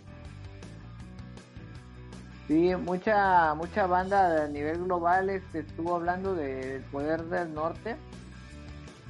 Sí, 2.47 2.73
mucha 2.75 3.53
mucha 3.55 3.87
banda 3.87 4.43
a 4.43 4.47
nivel 4.47 4.83
global 4.85 5.29
este, 5.29 5.59
estuvo 5.59 5.95
hablando 5.95 6.33
del 6.33 6.81
poder 6.83 7.23
del 7.25 7.53
norte. 7.53 7.97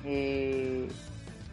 Eh, 0.03 0.89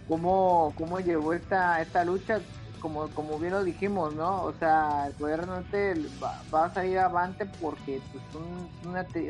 cómo, 0.08 0.72
cómo 0.76 1.00
llevó 1.00 1.32
esta, 1.34 1.80
esta 1.82 2.04
lucha, 2.04 2.40
como, 2.80 3.08
como 3.08 3.38
bien 3.38 3.52
lo 3.52 3.64
dijimos, 3.64 4.14
¿no? 4.14 4.44
O 4.44 4.52
sea, 4.54 5.06
el 5.08 5.12
Poder 5.14 5.40
del 5.40 5.48
Norte 5.48 5.94
va, 6.22 6.42
va 6.54 6.66
a 6.66 6.74
salir 6.74 6.98
avante 6.98 7.46
porque 7.60 8.00
pues 8.12 8.22
un, 8.34 8.68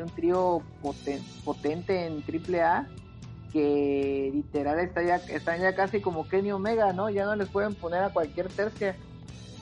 un 0.03 0.11
trío 0.11 0.63
poten- 0.83 1.23
potente 1.45 2.07
en 2.07 2.23
AAA 2.23 2.87
que 3.53 4.31
literal 4.35 4.81
está 4.81 5.03
ya, 5.03 5.17
están 5.17 5.61
ya 5.61 5.75
casi 5.77 6.01
como 6.01 6.27
Kenny 6.29 6.51
Omega, 6.51 6.93
¿no? 6.93 7.09
Ya 7.09 7.25
no 7.25 7.37
les 7.37 7.49
pueden 7.49 7.77
poner 7.77 8.03
a 8.03 8.11
cualquier 8.11 8.49
tercia. 8.49 8.97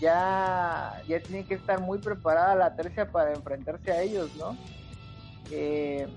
Ya, 0.03 1.01
ya 1.07 1.21
tiene 1.21 1.45
que 1.45 1.55
estar 1.55 1.79
muy 1.79 1.99
preparada 1.99 2.57
la 2.57 2.75
tercia 2.75 3.13
para 3.13 3.33
enfrentarse 3.33 3.93
a 3.93 4.03
ellos, 4.03 4.35
¿no? 4.37 4.57
Eh, 5.53 6.09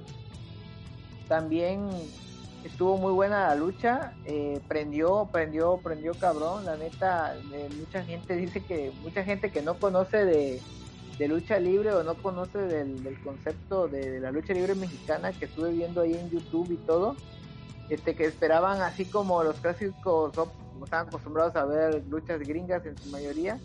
también 1.27 1.87
estuvo 2.63 2.97
muy 2.97 3.13
buena 3.13 3.49
la 3.49 3.53
lucha, 3.53 4.13
eh, 4.25 4.59
prendió, 4.67 5.29
prendió, 5.31 5.77
prendió 5.83 6.15
cabrón, 6.15 6.65
la 6.65 6.77
neta, 6.77 7.35
mucha 7.77 8.03
gente 8.03 8.35
dice 8.45 8.63
que, 8.63 8.91
mucha 9.03 9.23
gente 9.23 9.51
que 9.51 9.61
no 9.61 9.75
conoce 9.75 10.25
de, 10.25 10.59
de 11.19 11.27
lucha 11.27 11.59
libre 11.59 11.93
o 11.93 12.01
no 12.01 12.15
conoce 12.15 12.57
del, 12.57 13.03
del 13.03 13.19
concepto 13.19 13.87
de, 13.87 14.09
de 14.09 14.19
la 14.19 14.31
lucha 14.31 14.53
libre 14.53 14.73
mexicana 14.73 15.31
que 15.31 15.45
estuve 15.45 15.69
viendo 15.69 16.01
ahí 16.01 16.15
en 16.15 16.31
YouTube 16.31 16.71
y 16.71 16.77
todo, 16.77 17.15
este 17.89 18.15
que 18.15 18.25
esperaban 18.25 18.81
así 18.81 19.05
como 19.05 19.43
los 19.43 19.59
clásicos, 19.59 20.33
como 20.75 20.85
estaban 20.85 21.07
acostumbrados 21.07 21.55
a 21.55 21.63
ver 21.65 22.05
luchas 22.09 22.37
gringas 22.41 22.85
en 22.85 22.97
su 22.97 23.09
mayoría, 23.09 23.57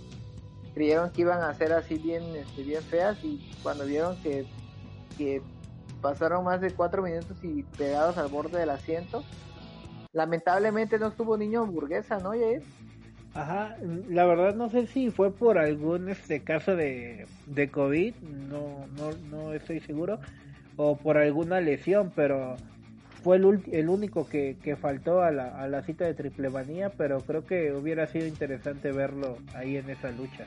creyeron 0.75 1.11
que 1.11 1.23
iban 1.23 1.43
a 1.43 1.53
ser 1.55 1.73
así 1.73 1.99
bien, 1.99 2.23
este, 2.37 2.63
bien 2.63 2.83
feas 2.83 3.23
y 3.25 3.51
cuando 3.65 3.85
vieron 3.85 4.17
que, 4.23 4.47
que 5.19 5.43
pasaron 6.01 6.45
más 6.45 6.61
de 6.61 6.71
cuatro 6.71 7.03
minutos 7.03 7.37
y 7.43 7.65
pegados 7.65 8.17
al 8.17 8.29
borde 8.29 8.61
del 8.61 8.71
asiento, 8.71 9.25
lamentablemente 10.13 11.01
no 11.01 11.09
estuvo 11.09 11.37
niño 11.37 11.63
hamburguesa, 11.63 12.19
¿no, 12.19 12.33
Yair? 12.33 12.63
Ajá, 13.35 13.77
la 14.09 14.25
verdad 14.25 14.55
no 14.55 14.69
sé 14.71 14.87
si 14.87 15.11
fue 15.11 15.33
por 15.33 15.59
algún 15.59 16.09
este 16.09 16.43
caso 16.45 16.77
de, 16.77 17.27
de 17.47 17.71
COVID, 17.71 18.15
no, 18.23 18.87
no, 18.97 19.11
no 19.31 19.53
estoy 19.53 19.81
seguro, 19.81 20.21
o 20.77 20.97
por 20.97 21.19
alguna 21.19 21.61
lesión, 21.61 22.13
pero 22.15 22.57
fue 23.23 23.37
el, 23.37 23.63
el 23.73 23.89
único 23.89 24.29
que, 24.29 24.57
que 24.63 24.77
faltó 24.77 25.23
a 25.23 25.31
la, 25.31 25.61
a 25.61 25.69
la 25.69 25.83
cita 25.83 26.05
de 26.05 26.15
triple 26.15 26.51
manía, 26.51 26.91
pero 26.91 27.21
creo 27.21 27.45
que 27.47 27.73
hubiera 27.73 28.07
sido 28.07 28.27
interesante 28.27 28.93
verlo 28.93 29.37
ahí 29.55 29.77
en 29.77 29.89
esa 29.91 30.11
lucha. 30.11 30.45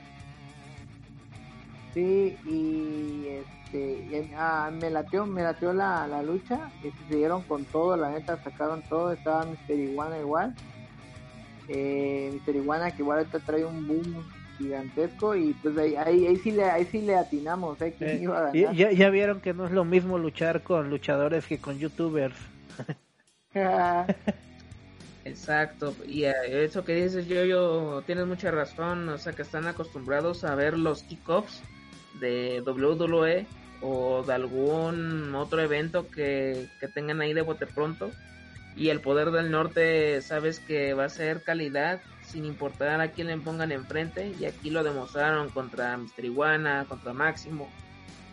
Sí, 1.94 2.36
y 2.44 3.26
este, 3.28 4.28
ah, 4.36 4.70
me 4.72 4.90
lateó, 4.90 5.26
me 5.26 5.42
lateó 5.42 5.72
la, 5.72 6.08
la 6.08 6.22
lucha, 6.22 6.68
y 6.82 6.90
se 6.90 7.04
siguieron 7.08 7.42
con 7.42 7.64
todo, 7.66 7.96
la 7.96 8.10
neta 8.10 8.36
sacaron 8.42 8.82
todo, 8.88 9.12
estaba 9.12 9.44
Mister 9.44 9.78
Iguana 9.78 10.18
igual, 10.18 10.54
eh, 11.68 12.30
Mister 12.32 12.56
Iguana 12.56 12.90
que 12.90 13.02
igual 13.02 13.18
ahorita 13.18 13.38
trae 13.40 13.64
un 13.64 13.86
boom 13.86 14.24
gigantesco 14.58 15.34
y 15.36 15.52
pues 15.54 15.76
ahí, 15.78 15.94
ahí, 15.96 16.26
ahí 16.26 16.36
sí 16.36 16.50
le, 16.50 16.64
ahí 16.64 16.84
sí 16.86 17.00
le 17.00 17.14
atinamos, 17.16 17.80
¿eh? 17.80 17.94
¿Quién 17.96 18.10
Eh, 18.10 18.20
iba 18.22 18.38
a 18.48 18.56
y- 18.56 18.60
ganar? 18.62 18.74
ya, 18.76 18.92
ya 18.92 19.10
vieron 19.10 19.40
que 19.40 19.54
no 19.54 19.64
es 19.66 19.72
lo 19.72 19.84
mismo 19.84 20.18
luchar 20.18 20.62
con 20.62 20.90
luchadores 20.90 21.46
que 21.46 21.58
con 21.58 21.78
youtubers. 21.78 22.34
Exacto, 25.24 25.94
y 26.06 26.24
eh, 26.24 26.34
eso 26.64 26.84
que 26.84 26.94
dices 26.94 27.26
yo, 27.26 27.44
yo 27.44 28.02
tienes 28.04 28.26
mucha 28.26 28.50
razón, 28.50 29.08
o 29.08 29.16
sea 29.16 29.32
que 29.32 29.42
están 29.42 29.66
acostumbrados 29.66 30.44
a 30.44 30.54
ver 30.54 30.76
los 30.76 31.02
kickoffs 31.02 31.62
de 32.20 32.62
WWE 32.66 33.46
o 33.80 34.22
de 34.22 34.32
algún 34.34 35.34
otro 35.34 35.62
evento 35.62 36.10
que, 36.10 36.68
que 36.78 36.88
tengan 36.88 37.20
ahí 37.22 37.32
de 37.32 37.42
bote 37.42 37.66
pronto 37.66 38.10
y 38.76 38.88
el 38.88 39.00
poder 39.00 39.30
del 39.30 39.50
norte 39.50 40.20
sabes 40.20 40.58
que 40.58 40.94
va 40.94 41.04
a 41.04 41.08
ser 41.08 41.42
calidad 41.42 42.00
sin 42.22 42.44
importar 42.44 43.00
a 43.00 43.08
quién 43.08 43.28
le 43.28 43.38
pongan 43.38 43.72
enfrente 43.72 44.34
y 44.38 44.44
aquí 44.44 44.70
lo 44.70 44.82
demostraron 44.82 45.48
contra 45.50 45.96
Mr. 45.96 46.24
Iguana, 46.24 46.86
contra 46.88 47.12
Máximo, 47.12 47.68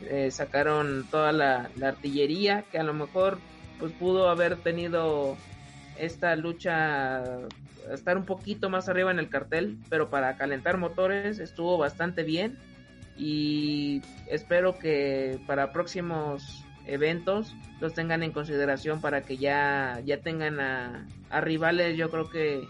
eh, 0.02 0.32
sacaron 0.32 1.06
toda 1.10 1.32
la, 1.32 1.70
la 1.76 1.90
artillería 1.90 2.64
que 2.72 2.80
a 2.80 2.84
lo 2.84 2.94
mejor 2.94 3.38
pues 3.82 3.92
pudo 3.94 4.30
haber 4.30 4.58
tenido 4.58 5.36
esta 5.98 6.36
lucha 6.36 7.24
estar 7.92 8.16
un 8.16 8.26
poquito 8.26 8.70
más 8.70 8.88
arriba 8.88 9.10
en 9.12 9.18
el 9.18 9.28
cartel, 9.28 9.78
pero 9.90 10.10
para 10.10 10.38
calentar 10.38 10.78
motores 10.78 11.40
estuvo 11.40 11.80
bastante 11.80 12.24
bien 12.24 12.58
y 13.18 14.02
espero 14.28 14.78
que 14.78 15.40
para 15.48 15.74
próximos 15.74 16.64
eventos 16.86 17.56
los 17.80 17.94
tengan 17.94 18.22
en 18.24 18.32
consideración 18.32 19.02
para 19.02 19.22
que 19.22 19.38
ya 19.38 20.00
ya 20.06 20.18
tengan 20.18 20.60
a, 20.60 21.08
rivales 21.42 21.98
yo 21.98 22.10
creo 22.10 22.30
que 22.30 22.68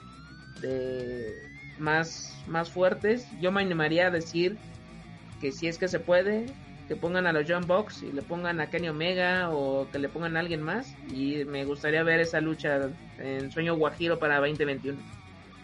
más 1.78 2.38
más 2.48 2.70
fuertes. 2.70 3.28
Yo 3.42 3.52
me 3.52 3.62
animaría 3.62 4.08
a 4.08 4.12
decir 4.12 4.58
que 5.42 5.52
si 5.52 5.68
es 5.68 5.78
que 5.78 5.90
se 5.90 6.00
puede 6.00 6.46
que 6.92 6.98
pongan 6.98 7.26
a 7.26 7.32
los 7.32 7.46
John 7.48 7.66
Box 7.66 8.04
y 8.04 8.12
le 8.12 8.22
pongan 8.22 8.60
a 8.60 8.70
Kenny 8.70 8.90
Omega 8.90 9.50
o 9.50 9.88
que 9.90 9.98
le 9.98 10.10
pongan 10.10 10.36
a 10.36 10.42
alguien 10.42 10.62
más 10.62 10.94
y 11.10 11.46
me 11.46 11.64
gustaría 11.64 12.04
ver 12.04 12.20
esa 12.20 12.42
lucha 12.42 12.90
en 13.18 13.50
Sueño 13.50 13.78
Guajiro 13.78 14.20
para 14.20 14.40
2021 14.40 15.00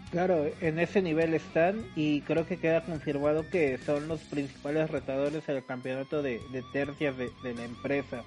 Claro, 0.09 0.45
en 0.61 0.79
ese 0.79 1.01
nivel 1.01 1.33
están 1.33 1.85
y 1.97 2.21
creo 2.21 2.47
que 2.47 2.55
queda 2.55 2.81
confirmado 2.85 3.43
que 3.49 3.77
son 3.79 4.07
los 4.07 4.21
principales 4.21 4.89
retadores 4.89 5.49
al 5.49 5.65
campeonato 5.65 6.23
de, 6.23 6.39
de 6.53 6.63
tercias 6.71 7.17
de, 7.17 7.29
la 7.43 7.65
empresa. 7.65 8.23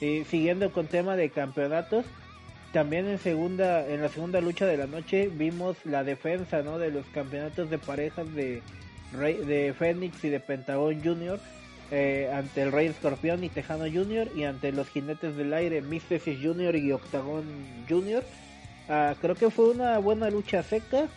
Y 0.00 0.22
siguiendo 0.22 0.70
con 0.70 0.86
tema 0.86 1.16
de 1.16 1.30
campeonatos, 1.30 2.04
también 2.72 3.08
en 3.08 3.18
segunda, 3.18 3.84
en 3.88 4.02
la 4.02 4.08
segunda 4.08 4.40
lucha 4.40 4.66
de 4.66 4.76
la 4.76 4.86
noche 4.86 5.28
vimos 5.34 5.84
la 5.84 6.04
defensa, 6.04 6.62
¿no? 6.62 6.78
De 6.78 6.92
los 6.92 7.06
campeonatos 7.06 7.70
de 7.70 7.78
parejas 7.78 8.32
de 8.36 8.62
de 9.12 9.74
Fénix 9.76 10.22
y 10.22 10.28
de 10.28 10.38
Pentagón 10.38 11.02
Junior 11.02 11.40
eh, 11.90 12.30
ante 12.32 12.62
el 12.62 12.72
Rey 12.72 12.86
Escorpión 12.86 13.42
y 13.42 13.48
Tejano 13.48 13.84
Junior 13.84 14.28
y 14.34 14.44
ante 14.44 14.70
los 14.72 14.88
Jinetes 14.88 15.36
del 15.36 15.52
Aire, 15.52 15.82
Místesis 15.82 16.38
Junior 16.40 16.76
y 16.76 16.92
Octagón 16.92 17.44
Junior. 17.88 18.22
Ah, 18.88 19.14
creo 19.20 19.34
que 19.34 19.50
fue 19.50 19.70
una 19.70 19.98
buena 19.98 20.30
lucha 20.30 20.62
seca. 20.62 21.08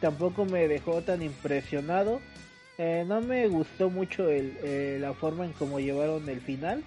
Tampoco 0.00 0.44
me 0.44 0.68
dejó 0.68 1.02
tan 1.02 1.22
impresionado. 1.22 2.20
Eh, 2.76 3.04
no 3.06 3.20
me 3.20 3.48
gustó 3.48 3.90
mucho 3.90 4.28
el, 4.28 4.56
eh, 4.62 4.98
la 5.00 5.12
forma 5.14 5.44
en 5.44 5.52
cómo 5.52 5.80
llevaron 5.80 6.28
el 6.28 6.40
final. 6.40 6.82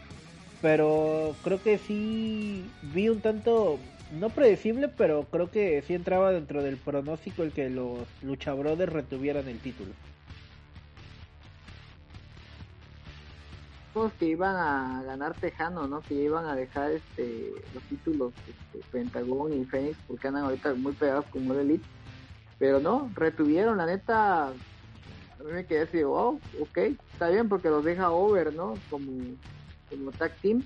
Pero 0.61 1.35
creo 1.43 1.61
que 1.61 1.79
sí 1.79 2.63
vi 2.93 3.09
un 3.09 3.21
tanto, 3.21 3.79
no 4.19 4.29
predecible, 4.29 4.87
pero 4.87 5.23
creo 5.31 5.49
que 5.49 5.83
sí 5.87 5.95
entraba 5.95 6.31
dentro 6.31 6.61
del 6.61 6.77
pronóstico 6.77 7.41
el 7.41 7.51
que 7.51 7.69
los 7.71 7.99
Lucha 8.21 8.53
Brothers 8.53 8.93
retuvieran 8.93 9.47
el 9.47 9.57
título. 9.57 9.91
Que 14.17 14.25
iban 14.25 14.55
a 14.55 15.03
ganar 15.03 15.33
Tejano, 15.33 15.85
¿no? 15.85 15.99
Que 16.01 16.13
iban 16.13 16.45
a 16.45 16.55
dejar 16.55 16.91
este 16.91 17.51
los 17.73 17.83
títulos 17.83 18.31
este, 18.47 18.87
Pentagón 18.89 19.51
y 19.51 19.65
Fénix 19.65 19.97
porque 20.07 20.29
andan 20.29 20.45
ahorita 20.45 20.73
muy 20.75 20.93
pegados 20.93 21.25
con 21.25 21.51
All 21.51 21.59
Elite. 21.59 21.85
Pero 22.57 22.79
no, 22.79 23.11
retuvieron, 23.15 23.77
la 23.77 23.85
neta. 23.85 24.47
A 24.47 25.43
mí 25.43 25.51
me 25.51 25.65
quedé 25.65 25.81
así, 25.81 26.03
oh, 26.03 26.39
ok, 26.61 26.77
está 27.11 27.27
bien 27.29 27.49
porque 27.49 27.69
los 27.69 27.83
deja 27.83 28.11
over, 28.11 28.53
¿no? 28.53 28.75
Como, 28.89 29.35
como 29.89 30.11
tag 30.11 30.37
team. 30.37 30.63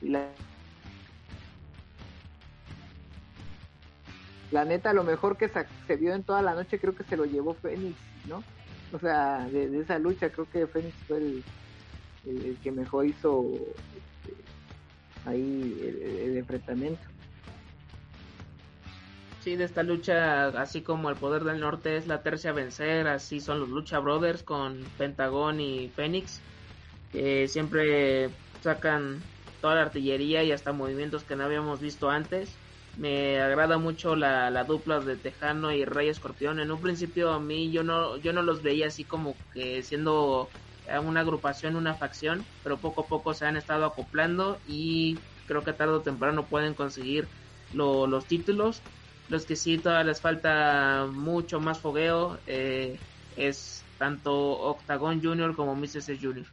Y 0.00 0.10
la, 0.10 0.28
la 4.52 4.64
neta, 4.64 4.92
lo 4.92 5.02
mejor 5.02 5.36
que 5.36 5.50
se 5.86 5.96
vio 5.96 6.14
en 6.14 6.22
toda 6.22 6.42
la 6.42 6.54
noche 6.54 6.78
creo 6.78 6.94
que 6.94 7.04
se 7.04 7.16
lo 7.16 7.24
llevó 7.24 7.54
Fénix, 7.54 7.96
¿no? 8.28 8.44
O 8.92 9.00
sea, 9.00 9.48
de, 9.48 9.68
de 9.68 9.80
esa 9.80 9.98
lucha 9.98 10.30
creo 10.30 10.48
que 10.48 10.66
Fénix 10.68 10.94
fue 11.08 11.16
el, 11.16 11.44
el, 12.26 12.56
que 12.62 12.72
mejor 12.72 13.06
hizo 13.06 13.44
este, 14.24 14.36
ahí 15.24 16.26
el 16.26 16.36
enfrentamiento. 16.36 17.00
Sí, 19.42 19.54
de 19.54 19.64
esta 19.64 19.82
lucha, 19.82 20.48
así 20.60 20.82
como 20.82 21.10
el 21.10 21.16
poder 21.16 21.44
del 21.44 21.60
norte 21.60 21.96
es 21.96 22.06
la 22.08 22.22
tercia 22.22 22.50
a 22.50 22.52
vencer, 22.52 23.06
así 23.06 23.40
son 23.40 23.60
los 23.60 23.68
Lucha 23.68 24.00
Brothers 24.00 24.42
con 24.42 24.84
Pentagón 24.98 25.60
y 25.60 25.88
Fénix, 25.88 26.40
que 27.12 27.46
siempre 27.46 28.30
sacan 28.62 29.22
toda 29.60 29.76
la 29.76 29.82
artillería 29.82 30.42
y 30.42 30.50
hasta 30.50 30.72
movimientos 30.72 31.22
que 31.22 31.36
no 31.36 31.44
habíamos 31.44 31.80
visto 31.80 32.10
antes. 32.10 32.50
Me 32.96 33.40
agrada 33.40 33.78
mucho 33.78 34.16
la, 34.16 34.50
la 34.50 34.64
dupla 34.64 34.98
de 34.98 35.14
Tejano 35.16 35.70
y 35.72 35.84
Rey 35.84 36.08
Escorpión. 36.08 36.58
En 36.58 36.72
un 36.72 36.80
principio 36.80 37.30
a 37.32 37.38
mí 37.38 37.70
yo 37.70 37.84
no, 37.84 38.16
yo 38.16 38.32
no 38.32 38.42
los 38.42 38.62
veía 38.62 38.88
así 38.88 39.04
como 39.04 39.36
que 39.54 39.84
siendo 39.84 40.48
una 41.04 41.20
agrupación, 41.20 41.76
una 41.76 41.94
facción, 41.94 42.44
pero 42.62 42.78
poco 42.78 43.02
a 43.02 43.06
poco 43.06 43.34
se 43.34 43.46
han 43.46 43.56
estado 43.56 43.84
acoplando 43.84 44.58
y 44.66 45.18
creo 45.46 45.62
que 45.64 45.72
tarde 45.72 45.94
o 45.94 46.00
temprano 46.02 46.46
pueden 46.46 46.74
conseguir 46.74 47.28
lo- 47.72 48.06
los 48.06 48.26
títulos. 48.26 48.82
Los 49.28 49.44
que 49.44 49.56
sí 49.56 49.76
todavía 49.78 50.04
les 50.04 50.20
falta 50.20 51.06
mucho 51.12 51.60
más 51.60 51.78
fogueo 51.80 52.38
eh, 52.46 52.98
es 53.36 53.84
tanto 53.98 54.32
Octagon 54.60 55.22
Junior 55.22 55.54
como 55.54 55.74
Mrs. 55.74 56.18
Junior. 56.20 56.46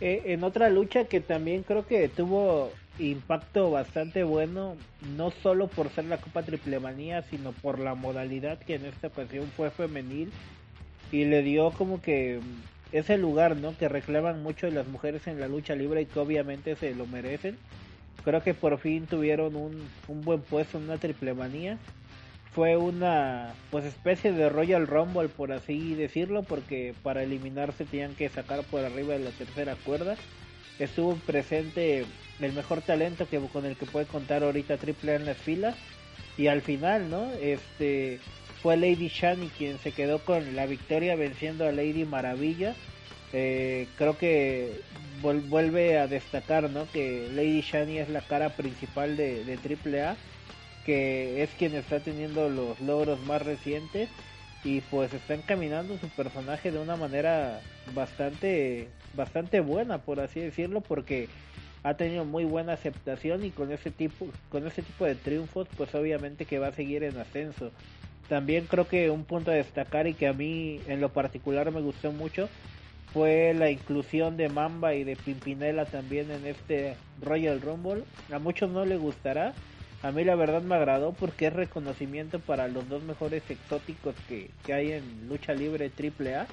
Eh, 0.00 0.22
en 0.26 0.44
otra 0.44 0.68
lucha 0.70 1.04
que 1.04 1.20
también 1.20 1.62
creo 1.62 1.86
que 1.86 2.08
tuvo 2.08 2.70
impacto 2.98 3.70
bastante 3.70 4.22
bueno, 4.24 4.76
no 5.00 5.30
solo 5.30 5.66
por 5.66 5.88
ser 5.90 6.04
la 6.06 6.20
Copa 6.20 6.42
Triple 6.42 6.80
Manía, 6.80 7.22
sino 7.22 7.52
por 7.52 7.78
la 7.78 7.94
modalidad 7.94 8.58
que 8.58 8.74
en 8.76 8.86
esta 8.86 9.08
ocasión 9.08 9.46
fue 9.56 9.70
femenil 9.70 10.30
y 11.10 11.24
le 11.24 11.42
dio 11.42 11.70
como 11.72 12.00
que 12.00 12.40
ese 12.92 13.18
lugar, 13.18 13.56
¿no? 13.56 13.76
Que 13.76 13.88
reclaman 13.88 14.42
mucho 14.42 14.68
las 14.70 14.86
mujeres 14.86 15.26
en 15.26 15.40
la 15.40 15.48
lucha 15.48 15.74
libre 15.74 16.02
y 16.02 16.06
que 16.06 16.18
obviamente 16.18 16.76
se 16.76 16.94
lo 16.94 17.06
merecen. 17.06 17.56
Creo 18.24 18.42
que 18.42 18.54
por 18.54 18.78
fin 18.78 19.06
tuvieron 19.06 19.56
un, 19.56 19.82
un 20.08 20.20
buen 20.22 20.40
puesto 20.40 20.78
una 20.78 20.98
triple 20.98 21.34
manía. 21.34 21.78
Fue 22.52 22.76
una 22.76 23.52
pues 23.70 23.84
especie 23.84 24.32
de 24.32 24.48
Royal 24.48 24.86
Rumble 24.86 25.28
por 25.28 25.50
así 25.50 25.94
decirlo 25.94 26.44
porque 26.44 26.94
para 27.02 27.24
eliminarse 27.24 27.84
tenían 27.84 28.14
que 28.14 28.28
sacar 28.28 28.62
por 28.62 28.84
arriba 28.84 29.14
de 29.14 29.24
la 29.24 29.30
tercera 29.30 29.74
cuerda. 29.84 30.16
Estuvo 30.78 31.16
presente 31.16 32.04
el 32.40 32.52
mejor 32.52 32.80
talento 32.80 33.28
que 33.28 33.40
con 33.40 33.66
el 33.66 33.76
que 33.76 33.86
puede 33.86 34.06
contar 34.06 34.42
ahorita 34.42 34.76
Triple 34.76 35.16
en 35.16 35.26
las 35.26 35.36
filas 35.36 35.76
y 36.36 36.48
al 36.48 36.62
final, 36.62 37.10
¿no? 37.10 37.30
Este 37.32 38.20
fue 38.64 38.78
Lady 38.78 39.08
Shani 39.08 39.48
quien 39.48 39.78
se 39.78 39.92
quedó 39.92 40.20
con 40.20 40.56
la 40.56 40.64
victoria 40.64 41.16
venciendo 41.16 41.66
a 41.66 41.72
Lady 41.72 42.06
Maravilla. 42.06 42.74
Eh, 43.34 43.86
creo 43.98 44.16
que 44.16 44.80
vuelve 45.20 45.98
a 45.98 46.06
destacar 46.06 46.70
¿no? 46.70 46.90
que 46.90 47.28
Lady 47.34 47.60
Shani 47.60 47.98
es 47.98 48.08
la 48.08 48.22
cara 48.22 48.56
principal 48.56 49.18
de, 49.18 49.44
de 49.44 49.58
AAA, 49.58 50.16
que 50.86 51.42
es 51.42 51.50
quien 51.58 51.74
está 51.74 52.00
teniendo 52.00 52.48
los 52.48 52.80
logros 52.80 53.20
más 53.26 53.42
recientes 53.42 54.08
y 54.64 54.80
pues 54.80 55.12
está 55.12 55.34
encaminando 55.34 55.98
su 55.98 56.08
personaje 56.08 56.72
de 56.72 56.78
una 56.78 56.96
manera 56.96 57.60
bastante 57.92 58.88
bastante 59.12 59.60
buena 59.60 59.98
por 59.98 60.20
así 60.20 60.40
decirlo 60.40 60.80
porque 60.80 61.28
ha 61.82 61.98
tenido 61.98 62.24
muy 62.24 62.46
buena 62.46 62.72
aceptación 62.72 63.44
y 63.44 63.50
con 63.50 63.72
ese 63.72 63.90
tipo 63.90 64.26
con 64.48 64.66
ese 64.66 64.80
tipo 64.80 65.04
de 65.04 65.16
triunfos 65.16 65.68
pues 65.76 65.94
obviamente 65.94 66.46
que 66.46 66.58
va 66.58 66.68
a 66.68 66.72
seguir 66.72 67.04
en 67.04 67.18
ascenso 67.18 67.70
también 68.28 68.66
creo 68.66 68.88
que 68.88 69.10
un 69.10 69.24
punto 69.24 69.50
a 69.50 69.54
destacar 69.54 70.06
y 70.06 70.14
que 70.14 70.26
a 70.26 70.32
mí 70.32 70.80
en 70.86 71.00
lo 71.00 71.10
particular 71.10 71.70
me 71.70 71.80
gustó 71.80 72.12
mucho 72.12 72.48
fue 73.12 73.54
la 73.54 73.70
inclusión 73.70 74.36
de 74.36 74.48
Mamba 74.48 74.94
y 74.94 75.04
de 75.04 75.14
Pimpinela 75.14 75.84
también 75.84 76.30
en 76.32 76.46
este 76.46 76.96
Royal 77.22 77.60
Rumble. 77.60 78.02
A 78.32 78.40
muchos 78.40 78.70
no 78.70 78.84
les 78.84 78.98
gustará. 78.98 79.54
A 80.02 80.10
mí 80.10 80.24
la 80.24 80.34
verdad 80.34 80.62
me 80.62 80.74
agradó 80.74 81.12
porque 81.12 81.46
es 81.46 81.52
reconocimiento 81.52 82.40
para 82.40 82.66
los 82.66 82.88
dos 82.88 83.04
mejores 83.04 83.48
exóticos 83.48 84.16
que, 84.28 84.50
que 84.66 84.74
hay 84.74 84.92
en 84.92 85.28
lucha 85.28 85.54
libre 85.54 85.92
AAA. 85.96 86.46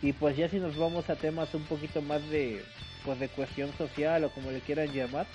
Y 0.00 0.14
pues 0.14 0.38
ya 0.38 0.48
si 0.48 0.58
nos 0.58 0.78
vamos 0.78 1.10
a 1.10 1.16
temas 1.16 1.52
un 1.54 1.64
poquito 1.64 2.00
más 2.00 2.26
de 2.30 2.62
pues 3.04 3.20
de 3.20 3.28
cuestión 3.28 3.70
social 3.76 4.24
o 4.24 4.30
como 4.30 4.50
le 4.50 4.60
quieran 4.60 4.92
llamar, 4.92 5.26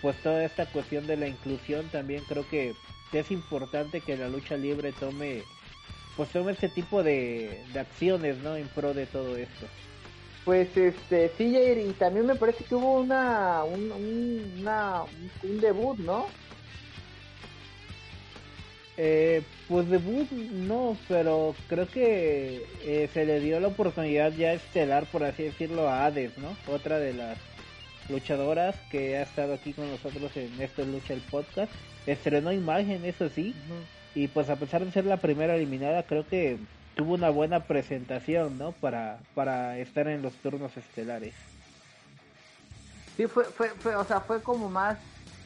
pues 0.00 0.16
toda 0.22 0.44
esta 0.44 0.66
cuestión 0.66 1.06
de 1.06 1.16
la 1.16 1.28
inclusión 1.28 1.86
también 1.88 2.22
creo 2.28 2.48
que 2.48 2.74
es 3.12 3.30
importante 3.30 4.00
que 4.00 4.16
la 4.16 4.28
lucha 4.28 4.56
libre 4.56 4.92
tome 4.92 5.42
pues 6.16 6.30
tome 6.30 6.52
este 6.52 6.68
tipo 6.68 7.02
de, 7.02 7.62
de 7.72 7.80
acciones 7.80 8.38
no 8.38 8.56
en 8.56 8.66
pro 8.68 8.92
de 8.92 9.06
todo 9.06 9.36
esto. 9.36 9.66
Pues 10.44 10.76
este 10.76 11.30
sí 11.36 11.52
Jair, 11.52 11.78
y 11.78 11.92
también 11.92 12.26
me 12.26 12.34
parece 12.34 12.64
que 12.64 12.74
hubo 12.74 13.00
una 13.00 13.62
un, 13.64 13.92
una, 14.58 15.02
un 15.42 15.60
debut 15.60 15.98
no 15.98 16.26
eh, 18.96 19.42
pues 19.68 19.88
debut 19.88 20.28
no 20.32 20.96
pero 21.06 21.54
creo 21.68 21.86
que 21.86 22.66
eh, 22.82 23.08
se 23.14 23.24
le 23.24 23.38
dio 23.38 23.60
la 23.60 23.68
oportunidad 23.68 24.32
ya 24.32 24.52
estelar 24.52 25.06
por 25.06 25.22
así 25.22 25.44
decirlo 25.44 25.88
a 25.88 26.04
Hades 26.04 26.36
no 26.38 26.56
otra 26.66 26.98
de 26.98 27.12
las 27.12 27.38
luchadoras 28.08 28.74
que 28.90 29.16
ha 29.16 29.22
estado 29.22 29.54
aquí 29.54 29.72
con 29.72 29.88
nosotros 29.88 30.36
en 30.36 30.60
esto 30.60 30.84
lucha 30.84 31.14
el 31.14 31.20
podcast 31.20 31.70
estrenó 32.12 32.52
imagen, 32.52 33.04
eso 33.04 33.28
sí. 33.28 33.54
Y 34.14 34.28
pues 34.28 34.48
a 34.50 34.56
pesar 34.56 34.84
de 34.84 34.90
ser 34.90 35.04
la 35.04 35.18
primera 35.18 35.54
eliminada, 35.54 36.02
creo 36.02 36.26
que 36.26 36.58
tuvo 36.96 37.14
una 37.14 37.30
buena 37.30 37.60
presentación, 37.60 38.58
¿no? 38.58 38.72
Para, 38.72 39.18
para 39.34 39.78
estar 39.78 40.08
en 40.08 40.22
los 40.22 40.32
turnos 40.34 40.76
estelares. 40.76 41.34
Sí, 43.16 43.26
fue, 43.26 43.44
fue, 43.44 43.68
fue 43.70 43.94
o 43.96 44.04
sea, 44.04 44.20
fue 44.20 44.42
como 44.42 44.68
más, 44.68 44.98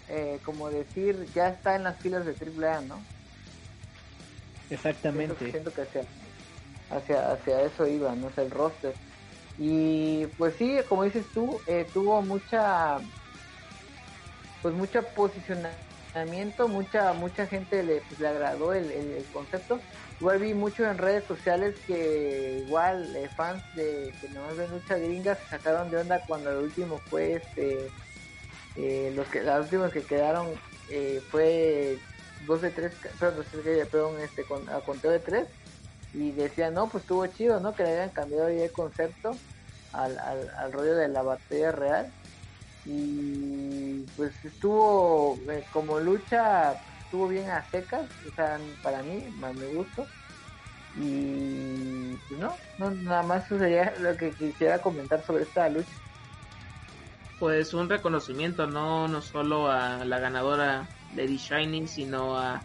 eh, 0.09 0.39
como 0.45 0.71
decir, 0.71 1.27
ya 1.35 1.49
está 1.49 1.75
en 1.75 1.85
las 1.85 1.99
filas 1.99 2.25
de 2.25 2.33
AAA, 2.33 2.83
¿no? 2.83 3.03
Exactamente. 4.71 5.51
Siento, 5.51 5.73
que 5.73 5.83
hacia, 5.83 6.05
hacia, 6.91 7.33
hacia 7.33 7.63
eso 7.63 7.87
iba, 7.87 8.15
¿no? 8.15 8.29
O 8.29 8.31
sea, 8.31 8.45
el 8.45 8.51
roster. 8.51 8.95
Y 9.59 10.27
pues 10.39 10.55
sí, 10.57 10.79
como 10.89 11.05
dices 11.05 11.27
tú, 11.35 11.61
eh, 11.67 11.87
tuvo 11.93 12.23
mucha, 12.23 12.99
pues 14.63 14.75
mucha 14.75 15.03
posicionalidad 16.13 16.69
mucha 16.69 17.13
mucha 17.15 17.47
gente 17.47 17.83
le, 17.83 18.01
pues, 18.03 18.21
le 18.21 18.29
agradó 18.29 18.73
el, 18.73 18.91
el, 18.91 19.25
concepto. 19.33 19.81
Igual 20.21 20.39
vi 20.39 20.55
mucho 20.55 20.85
en 20.89 20.99
redes 20.99 21.25
sociales 21.25 21.75
que 21.87 22.65
igual 22.67 23.17
eh, 23.17 23.29
fans 23.37 23.63
de 23.75 24.15
que 24.21 24.29
no 24.29 24.41
ven 24.57 24.71
lucha 24.71 24.97
gringas 24.97 25.39
se 25.39 25.47
sacaron 25.47 25.91
de 25.91 25.99
onda 25.99 26.21
cuando 26.27 26.51
el 26.51 26.59
último 26.59 26.99
fue 26.99 27.35
este 27.35 27.91
eh, 28.77 29.13
los 29.17 29.27
que 29.29 29.43
los 29.43 29.65
últimos 29.65 29.91
que 29.91 30.03
quedaron 30.03 30.49
eh, 30.91 31.21
fue 31.31 31.99
dos 32.47 32.63
de 32.63 32.71
tres 32.71 32.93
perdón, 33.19 33.45
perdón 33.91 34.21
este 34.21 34.45
con 34.45 34.69
a 34.69 34.81
conteo 34.81 35.11
de 35.11 35.21
tres. 35.21 35.49
Y 36.15 36.33
decían 36.33 36.75
no 36.75 36.89
pues 36.89 37.05
estuvo 37.05 37.27
chido 37.27 37.59
no 37.59 37.75
que 37.75 37.85
le 37.85 37.93
hayan 37.93 38.11
cambiado 38.11 38.49
el 38.49 38.71
concepto 38.71 39.35
al, 39.95 40.19
al, 40.19 40.51
al 40.51 40.73
rollo 40.73 40.95
de 40.95 41.09
la 41.09 41.23
batalla 41.23 41.73
real 41.73 42.13
y 42.85 44.05
pues 44.17 44.33
estuvo 44.45 45.39
eh, 45.49 45.65
como 45.73 46.01
lucha 46.01 46.73
estuvo 47.05 47.29
bien 47.29 47.49
a 47.51 47.63
secas 47.71 48.09
o 48.27 48.35
sea 48.35 48.59
para 48.83 49.03
mí 49.03 49.25
más 49.39 49.55
me 49.55 49.67
gustó. 49.67 50.07
Y 50.95 52.15
pues 52.29 52.39
no, 52.39 52.55
no 52.79 52.91
nada 52.91 53.23
más 53.23 53.47
eso 53.47 53.59
sería 53.59 53.95
lo 54.01 54.15
que 54.17 54.31
quisiera 54.33 54.79
comentar 54.79 55.25
sobre 55.25 55.45
esta 55.45 55.69
lucha. 55.69 55.89
Pues 57.39 57.73
un 57.73 57.89
reconocimiento 57.89 58.67
no 58.67 59.09
no 59.09 59.23
solo 59.23 59.71
a 59.71 60.05
la 60.05 60.19
ganadora 60.19 60.87
Lady 61.17 61.39
Shining 61.39 61.89
sino 61.89 62.37
a, 62.37 62.63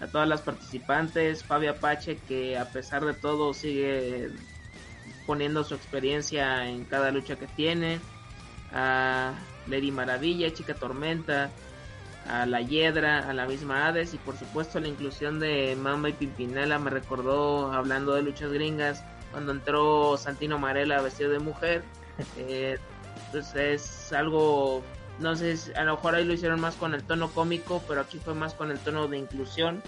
a 0.00 0.06
todas 0.12 0.28
las 0.28 0.42
participantes. 0.42 1.42
Fabi 1.44 1.68
Apache 1.68 2.18
que 2.28 2.58
a 2.58 2.66
pesar 2.66 3.04
de 3.04 3.14
todo 3.14 3.54
sigue 3.54 4.28
poniendo 5.26 5.64
su 5.64 5.74
experiencia 5.74 6.66
en 6.68 6.84
cada 6.84 7.10
lucha 7.10 7.36
que 7.36 7.46
tiene. 7.46 8.00
A 8.72 9.34
Lady 9.66 9.90
Maravilla, 9.90 10.52
Chica 10.52 10.74
Tormenta, 10.74 11.50
a 12.28 12.46
la 12.46 12.60
Hiedra, 12.60 13.28
a 13.28 13.32
la 13.32 13.46
misma 13.46 13.86
Hades 13.86 14.14
y 14.14 14.18
por 14.18 14.36
supuesto 14.36 14.78
la 14.80 14.88
inclusión 14.88 15.40
de 15.40 15.76
Mamba 15.76 16.10
y 16.10 16.12
Pimpinela 16.12 16.78
me 16.78 16.90
recordó 16.90 17.72
hablando 17.72 18.14
de 18.14 18.22
luchas 18.22 18.52
gringas 18.52 19.02
cuando 19.30 19.52
entró 19.52 20.16
Santino 20.16 20.58
Marella 20.58 21.00
vestido 21.00 21.30
de 21.30 21.38
mujer. 21.38 21.82
Eh, 22.36 22.76
pues 23.32 23.54
es 23.54 24.12
algo, 24.12 24.82
no 25.20 25.34
sé, 25.36 25.56
a 25.74 25.84
lo 25.84 25.94
mejor 25.94 26.14
ahí 26.14 26.24
lo 26.24 26.34
hicieron 26.34 26.60
más 26.60 26.74
con 26.74 26.92
el 26.92 27.02
tono 27.02 27.30
cómico, 27.30 27.82
pero 27.88 28.02
aquí 28.02 28.18
fue 28.18 28.34
más 28.34 28.52
con 28.52 28.70
el 28.70 28.78
tono 28.78 29.08
de 29.08 29.16
inclusión. 29.16 29.82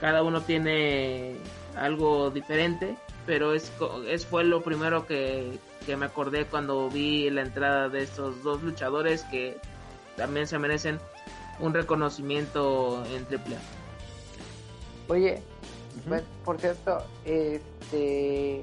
Cada 0.00 0.24
uno 0.24 0.40
tiene 0.40 1.36
algo 1.76 2.30
diferente, 2.30 2.96
pero 3.26 3.54
es, 3.54 3.72
es 4.08 4.26
fue 4.26 4.44
lo 4.44 4.62
primero 4.62 5.06
que, 5.06 5.58
que 5.86 5.96
me 5.96 6.06
acordé 6.06 6.46
cuando 6.46 6.88
vi 6.88 7.30
la 7.30 7.42
entrada 7.42 7.88
de 7.88 8.02
estos 8.02 8.42
dos 8.42 8.62
luchadores 8.62 9.22
que 9.24 9.58
también 10.16 10.46
se 10.46 10.58
merecen 10.58 10.98
un 11.60 11.74
reconocimiento 11.74 13.04
en 13.14 13.24
triple 13.26 13.56
Oye, 15.08 15.42
pues, 16.08 16.22
por 16.44 16.58
cierto, 16.58 17.04
este 17.24 18.62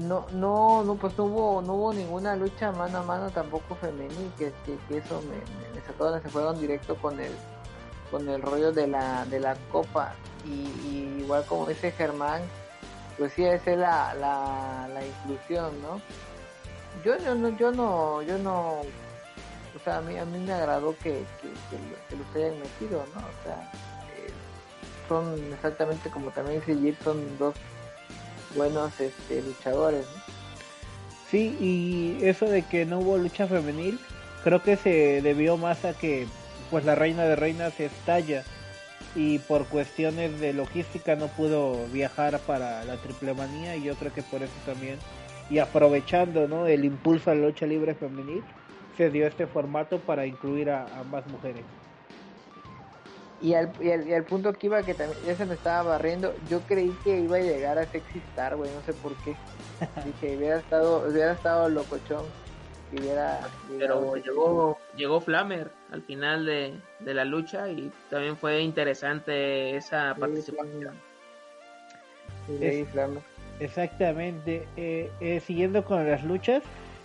no 0.00 0.26
no 0.32 0.84
no 0.84 0.94
pues 0.94 1.18
no 1.18 1.24
hubo 1.24 1.62
no 1.62 1.74
hubo 1.74 1.92
ninguna 1.92 2.36
lucha 2.36 2.70
mano 2.70 2.98
a 2.98 3.02
mano 3.02 3.30
tampoco 3.30 3.74
femenil 3.74 4.30
que, 4.38 4.52
que, 4.64 4.98
eso 4.98 5.20
me, 5.22 5.36
me, 5.74 5.84
sacó 5.84 6.16
se 6.20 6.28
fueron 6.28 6.60
directo 6.60 6.94
con 6.96 7.18
el 7.18 7.32
con 8.10 8.28
el 8.28 8.40
rollo 8.42 8.70
de 8.70 8.86
la 8.86 9.24
de 9.26 9.40
la 9.40 9.56
copa. 9.72 10.14
Y, 10.44 10.68
y 10.88 11.16
igual 11.22 11.44
como 11.46 11.66
dice 11.66 11.90
Germán 11.90 12.42
pues 13.18 13.32
sí 13.32 13.44
esa 13.44 13.70
es 13.70 13.78
la, 13.78 14.14
la, 14.14 14.88
la 14.92 15.06
inclusión 15.06 15.80
no 15.82 16.00
yo, 17.04 17.16
no 17.34 17.56
yo 17.56 17.72
no 17.72 18.22
yo 18.22 18.38
no 18.38 18.80
o 18.80 19.78
sea 19.84 19.98
a 19.98 20.00
mí 20.00 20.16
a 20.16 20.24
mí 20.24 20.38
me 20.38 20.52
agradó 20.52 20.96
que, 20.98 21.22
que, 21.40 21.48
que, 22.08 22.16
los 22.16 22.26
hayan 22.34 22.58
metido 22.60 23.04
no 23.14 23.20
o 23.20 23.44
sea 23.44 23.70
eh, 24.16 24.30
son 25.08 25.52
exactamente 25.52 26.10
como 26.10 26.30
también 26.30 26.60
dice 26.60 26.78
Jir 26.78 26.96
son 27.02 27.38
dos 27.38 27.54
buenos 28.54 28.98
este 29.00 29.42
luchadores 29.42 30.06
¿no? 30.06 30.22
sí 31.30 31.56
y 31.60 32.24
eso 32.24 32.46
de 32.46 32.62
que 32.62 32.86
no 32.86 33.00
hubo 33.00 33.18
lucha 33.18 33.46
femenil 33.46 33.98
creo 34.44 34.62
que 34.62 34.76
se 34.76 35.22
debió 35.22 35.56
más 35.56 35.84
a 35.84 35.92
que 35.94 36.26
pues 36.70 36.84
la 36.84 36.94
reina 36.94 37.24
de 37.24 37.36
reinas 37.36 37.78
estalla 37.78 38.44
y 39.16 39.38
por 39.38 39.64
cuestiones 39.66 40.38
de 40.40 40.52
logística 40.52 41.16
no 41.16 41.28
pudo 41.28 41.86
viajar 41.86 42.38
para 42.40 42.84
la 42.84 42.96
triple 42.98 43.32
manía 43.32 43.74
y 43.74 43.82
yo 43.82 43.94
creo 43.94 44.12
que 44.12 44.22
por 44.22 44.42
eso 44.42 44.52
también 44.66 44.98
y 45.48 45.58
aprovechando 45.58 46.46
¿no? 46.46 46.66
el 46.66 46.84
impulso 46.84 47.30
a 47.30 47.34
la 47.34 47.46
lucha 47.46 47.66
libre 47.66 47.94
femenil 47.94 48.42
se 48.96 49.10
dio 49.10 49.26
este 49.26 49.46
formato 49.46 49.98
para 50.00 50.26
incluir 50.26 50.70
a 50.70 50.86
ambas 50.98 51.26
mujeres. 51.28 51.62
Y 53.42 53.52
al, 53.52 53.70
y, 53.80 53.90
al, 53.90 54.08
y 54.08 54.14
al 54.14 54.24
punto 54.24 54.54
que 54.54 54.66
iba, 54.66 54.82
que 54.82 54.94
también 54.94 55.18
ya 55.26 55.36
se 55.36 55.44
me 55.44 55.54
estaba 55.54 55.82
barriendo, 55.82 56.34
yo 56.48 56.60
creí 56.60 56.96
que 57.04 57.20
iba 57.20 57.36
a 57.36 57.40
llegar 57.40 57.78
a 57.78 57.84
Sexy 57.84 58.18
Star, 58.30 58.56
güey, 58.56 58.70
no 58.72 58.82
sé 58.82 58.94
por 58.94 59.14
qué. 59.16 59.36
Dije, 60.04 60.36
hubiera 60.36 60.56
estado, 60.56 61.06
hubiera 61.06 61.32
estado 61.32 61.68
locochón. 61.68 62.24
Hubiera 62.92 63.40
Pero 63.78 64.16
llegó, 64.16 64.78
llegó 64.96 65.20
Flammer 65.20 65.70
al 65.90 66.02
final 66.02 66.46
de, 66.46 66.74
de, 67.00 67.14
la 67.14 67.24
lucha 67.24 67.68
y 67.68 67.90
también 68.10 68.36
fue 68.36 68.60
interesante 68.60 69.76
esa 69.76 70.14
sí, 70.14 70.20
participación. 70.20 70.94
Sí, 72.46 72.58
es, 72.60 72.86
exactamente. 73.58 74.68
Eh, 74.76 75.10
eh, 75.20 75.40
siguiendo 75.40 75.84
con 75.84 76.08
las 76.08 76.22
luchas, 76.22 76.62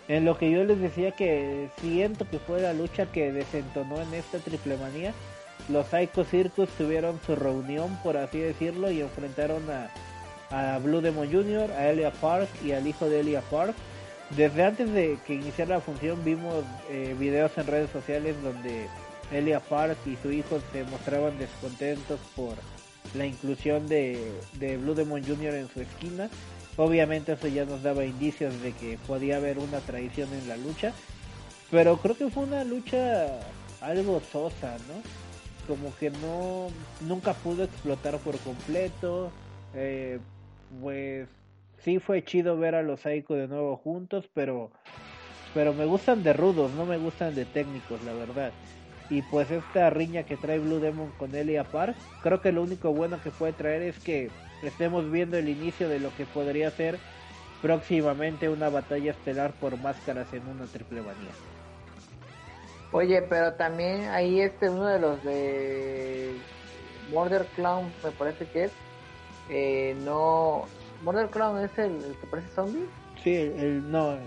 en 0.08 0.26
lo 0.26 0.38
que 0.38 0.52
yo 0.52 0.64
les 0.64 0.80
decía 0.80 1.12
que 1.12 1.70
siento 1.80 2.30
que 2.30 2.38
fue 2.38 2.62
la 2.62 2.74
lucha 2.74 3.08
que 3.08 3.32
desentonó 3.32 4.02
en 4.02 4.14
esta 4.14 4.38
triple 4.38 4.78
manía 4.78 5.14
los 5.70 5.88
Psycho 5.88 6.24
Circus 6.24 6.70
tuvieron 6.78 7.20
su 7.26 7.36
reunión, 7.36 7.98
por 8.04 8.18
así 8.18 8.40
decirlo, 8.40 8.92
y 8.92 9.02
enfrentaron 9.02 9.64
a, 9.70 9.90
a 10.50 10.80
Blue 10.80 11.02
Demon 11.02 11.32
Jr., 11.32 11.72
a 11.72 11.90
Elia 11.90 12.12
Park 12.12 12.50
y 12.64 12.72
al 12.72 12.88
hijo 12.88 13.10
de 13.10 13.22
Elia 13.22 13.42
Park. 13.50 13.76
Desde 14.36 14.64
antes 14.64 14.92
de 14.92 15.18
que 15.26 15.36
iniciara 15.36 15.76
la 15.76 15.82
función 15.82 16.24
vimos 16.24 16.64
eh, 16.90 17.16
videos 17.20 17.52
en 17.58 17.68
redes 17.68 17.90
sociales 17.92 18.36
donde 18.42 18.88
Elia 19.32 19.60
Park 19.60 19.98
y 20.06 20.16
su 20.18 20.32
hijo 20.32 20.60
se 20.72 20.84
mostraban 20.86 21.38
descontentos 21.38 22.20
por 22.36 22.56
la 23.16 23.26
inclusión 23.26 23.88
de, 23.88 24.32
de 24.54 24.78
Blue 24.78 24.96
Demon 24.96 25.24
Jr. 25.24 25.56
en 25.56 25.70
su 25.70 25.82
esquina. 25.82 26.30
Obviamente 26.78 27.34
eso 27.34 27.48
ya 27.48 27.66
nos 27.66 27.84
daba 27.84 28.06
indicios 28.06 28.62
de 28.62 28.72
que 28.72 28.98
podía 29.06 29.38
haber 29.38 29.60
una 29.60 29.80
traición 29.80 30.30
en 30.34 30.48
la 30.48 30.56
lucha. 30.56 30.94
Pero 31.70 31.98
creo 31.98 32.18
que 32.18 32.30
fue 32.30 32.44
una 32.44 32.64
lucha 32.64 33.40
algo 33.82 34.22
sosa, 34.32 34.78
¿no? 34.88 35.22
como 35.68 35.96
que 35.98 36.10
no 36.10 36.68
nunca 37.02 37.34
pudo 37.34 37.64
explotar 37.64 38.18
por 38.20 38.38
completo 38.40 39.32
eh, 39.74 40.20
pues 40.82 41.28
sí 41.84 42.00
fue 42.00 42.24
chido 42.24 42.58
ver 42.58 42.76
a 42.76 42.82
los 42.82 43.06
Aiko 43.06 43.36
de 43.36 43.48
nuevo 43.48 43.78
juntos 43.78 44.30
pero 44.34 44.72
pero 45.54 45.74
me 45.74 45.86
gustan 45.86 46.24
de 46.24 46.34
rudos 46.34 46.72
no 46.74 46.86
me 46.86 46.98
gustan 46.98 47.36
de 47.36 47.46
técnicos 47.46 48.04
la 48.04 48.14
verdad 48.14 48.52
y 49.10 49.22
pues 49.24 49.52
esta 49.52 49.90
riña 49.90 50.24
que 50.24 50.38
trae 50.38 50.60
Blue 50.60 50.80
Demon 50.80 51.12
con 51.18 51.36
Elia 51.36 51.64
Park 51.64 51.96
creo 52.24 52.42
que 52.42 52.52
lo 52.52 52.64
único 52.64 52.94
bueno 52.94 53.20
que 53.22 53.32
puede 53.32 53.54
traer 53.54 53.82
es 53.82 54.00
que 54.00 54.30
estemos 54.64 55.10
viendo 55.12 55.38
el 55.38 55.50
inicio 55.50 55.90
de 55.90 56.00
lo 56.00 56.16
que 56.16 56.26
podría 56.26 56.72
ser 56.72 56.98
próximamente 57.62 58.50
una 58.50 58.70
batalla 58.70 59.12
estelar 59.12 59.52
por 59.52 59.78
máscaras 59.78 60.34
en 60.34 60.48
una 60.48 60.66
triple 60.66 61.02
manía 61.02 61.32
Oye, 62.94 63.22
pero 63.22 63.54
también 63.54 64.10
ahí 64.10 64.42
este 64.42 64.70
uno 64.70 64.86
de 64.86 65.00
los 65.00 65.24
de 65.24 66.34
Murder 67.10 67.46
Clown, 67.56 67.92
me 68.04 68.12
parece 68.12 68.46
que 68.46 68.66
es. 68.66 68.72
Eh, 69.50 69.96
no. 70.04 70.66
¿Murder 71.04 71.30
Clown 71.30 71.64
es 71.64 71.78
el, 71.78 72.04
el, 72.04 72.16
que 72.20 72.28
parece 72.28 72.48
zombie? 72.50 72.86
Sí, 73.24 73.36
el, 73.36 73.90
no. 73.92 74.18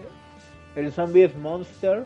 El 0.75 0.93
zombie 0.93 1.25
es 1.25 1.37
Monster 1.37 2.05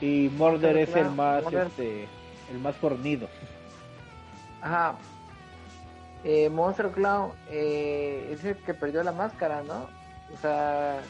y 0.00 0.30
Murder, 0.36 0.76
es 0.76 0.94
el 0.94 1.10
más 1.10 1.44
Murder... 1.44 1.66
este 1.66 2.08
el 2.52 2.58
más 2.58 2.76
fornido. 2.76 3.28
Ajá. 4.60 4.96
Eh, 6.24 6.48
Monster 6.50 6.88
Clown 6.88 7.32
eh, 7.50 8.30
es 8.32 8.44
el 8.44 8.56
que 8.56 8.74
perdió 8.74 9.02
la 9.02 9.12
máscara, 9.12 9.62
¿no? 9.62 9.88
O 10.32 10.36
sea, 10.40 11.00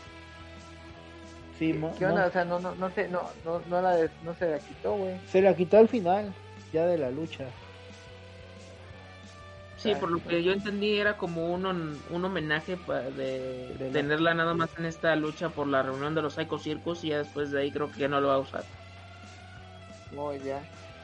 Sí, 1.59 1.73
¿Qué, 1.73 1.99
¿Qué 1.99 2.07
onda? 2.07 2.27
O 2.27 2.31
sea, 2.31 2.45
no, 2.45 2.59
no, 2.59 2.75
no, 2.75 2.91
se, 2.91 3.09
no, 3.09 3.23
no, 3.45 3.61
no, 3.69 3.81
la, 3.81 3.97
no 4.25 4.35
se 4.35 4.51
la 4.51 4.59
quitó, 4.59 4.97
güey. 4.97 5.19
Se 5.29 5.41
la 5.41 5.55
quitó 5.55 5.79
al 5.79 5.89
final, 5.89 6.33
ya 6.73 6.87
de 6.87 6.99
la 6.99 7.11
lucha. 7.11 7.45
Sí, 9.85 9.95
por 10.01 10.11
lo 10.11 10.19
que 10.23 10.43
yo 10.43 10.53
entendí 10.53 10.99
era 10.99 11.19
como 11.19 11.53
un, 11.53 11.67
un 11.67 12.25
homenaje 12.25 12.79
de, 13.17 13.69
de 13.79 13.91
tenerla 13.91 14.31
la... 14.31 14.35
nada 14.35 14.55
más 14.55 14.71
en 14.79 14.87
esta 14.87 15.15
lucha 15.15 15.51
por 15.51 15.67
la 15.67 15.83
reunión 15.83 16.15
de 16.15 16.23
los 16.23 16.35
Psycho 16.35 16.59
Circus 16.59 17.05
y 17.05 17.09
ya 17.09 17.19
después 17.19 17.51
de 17.51 17.61
ahí 17.61 17.71
creo 17.71 17.91
que 17.93 18.01
ya 18.01 18.09
no 18.09 18.19
lo 18.19 18.29
va 18.29 18.37
a 18.37 18.39
usar. 18.39 18.65
No, 20.13 20.35
ya. 20.35 20.63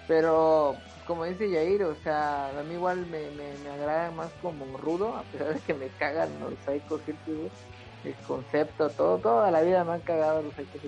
Pero, 0.09 0.77
como 1.07 1.27
dice 1.27 1.51
Yair, 1.51 1.83
o 1.85 1.95
sea, 1.97 2.59
a 2.59 2.63
mí 2.63 2.75
igual 2.75 3.05
me, 3.07 3.31
me, 3.33 3.53
me 3.63 3.71
agrada 3.71 4.11
más 4.13 4.31
como 4.41 4.65
rudo, 4.79 5.15
a 5.15 5.23
pesar 5.25 5.55
de 5.55 5.61
que 5.61 5.75
me 5.75 5.89
cagan 5.89 6.31
los 6.41 6.55
Psycho 6.65 6.99
Circus, 7.05 7.53
el 8.05 8.15
concepto, 8.27 8.89
todo, 8.89 9.19
toda 9.19 9.51
la 9.51 9.61
vida 9.61 9.85
me 9.85 9.93
han 9.93 10.01
cagado 10.01 10.43
los 10.43 10.55
Psycho 10.55 10.79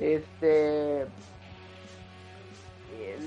Este 0.00 1.06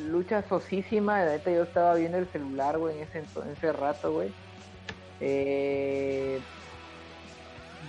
lucha 0.10 0.42
sosísima, 0.44 1.24
la 1.24 1.32
neta 1.34 1.52
yo 1.52 1.64
estaba 1.64 1.96
viendo 1.96 2.18
el 2.18 2.28
celular, 2.28 2.78
güey, 2.78 2.98
en 2.98 3.04
ese, 3.04 3.20
en 3.20 3.50
ese 3.52 3.74
rato, 3.74 4.12
güey. 4.12 4.32
Eh, 5.20 6.40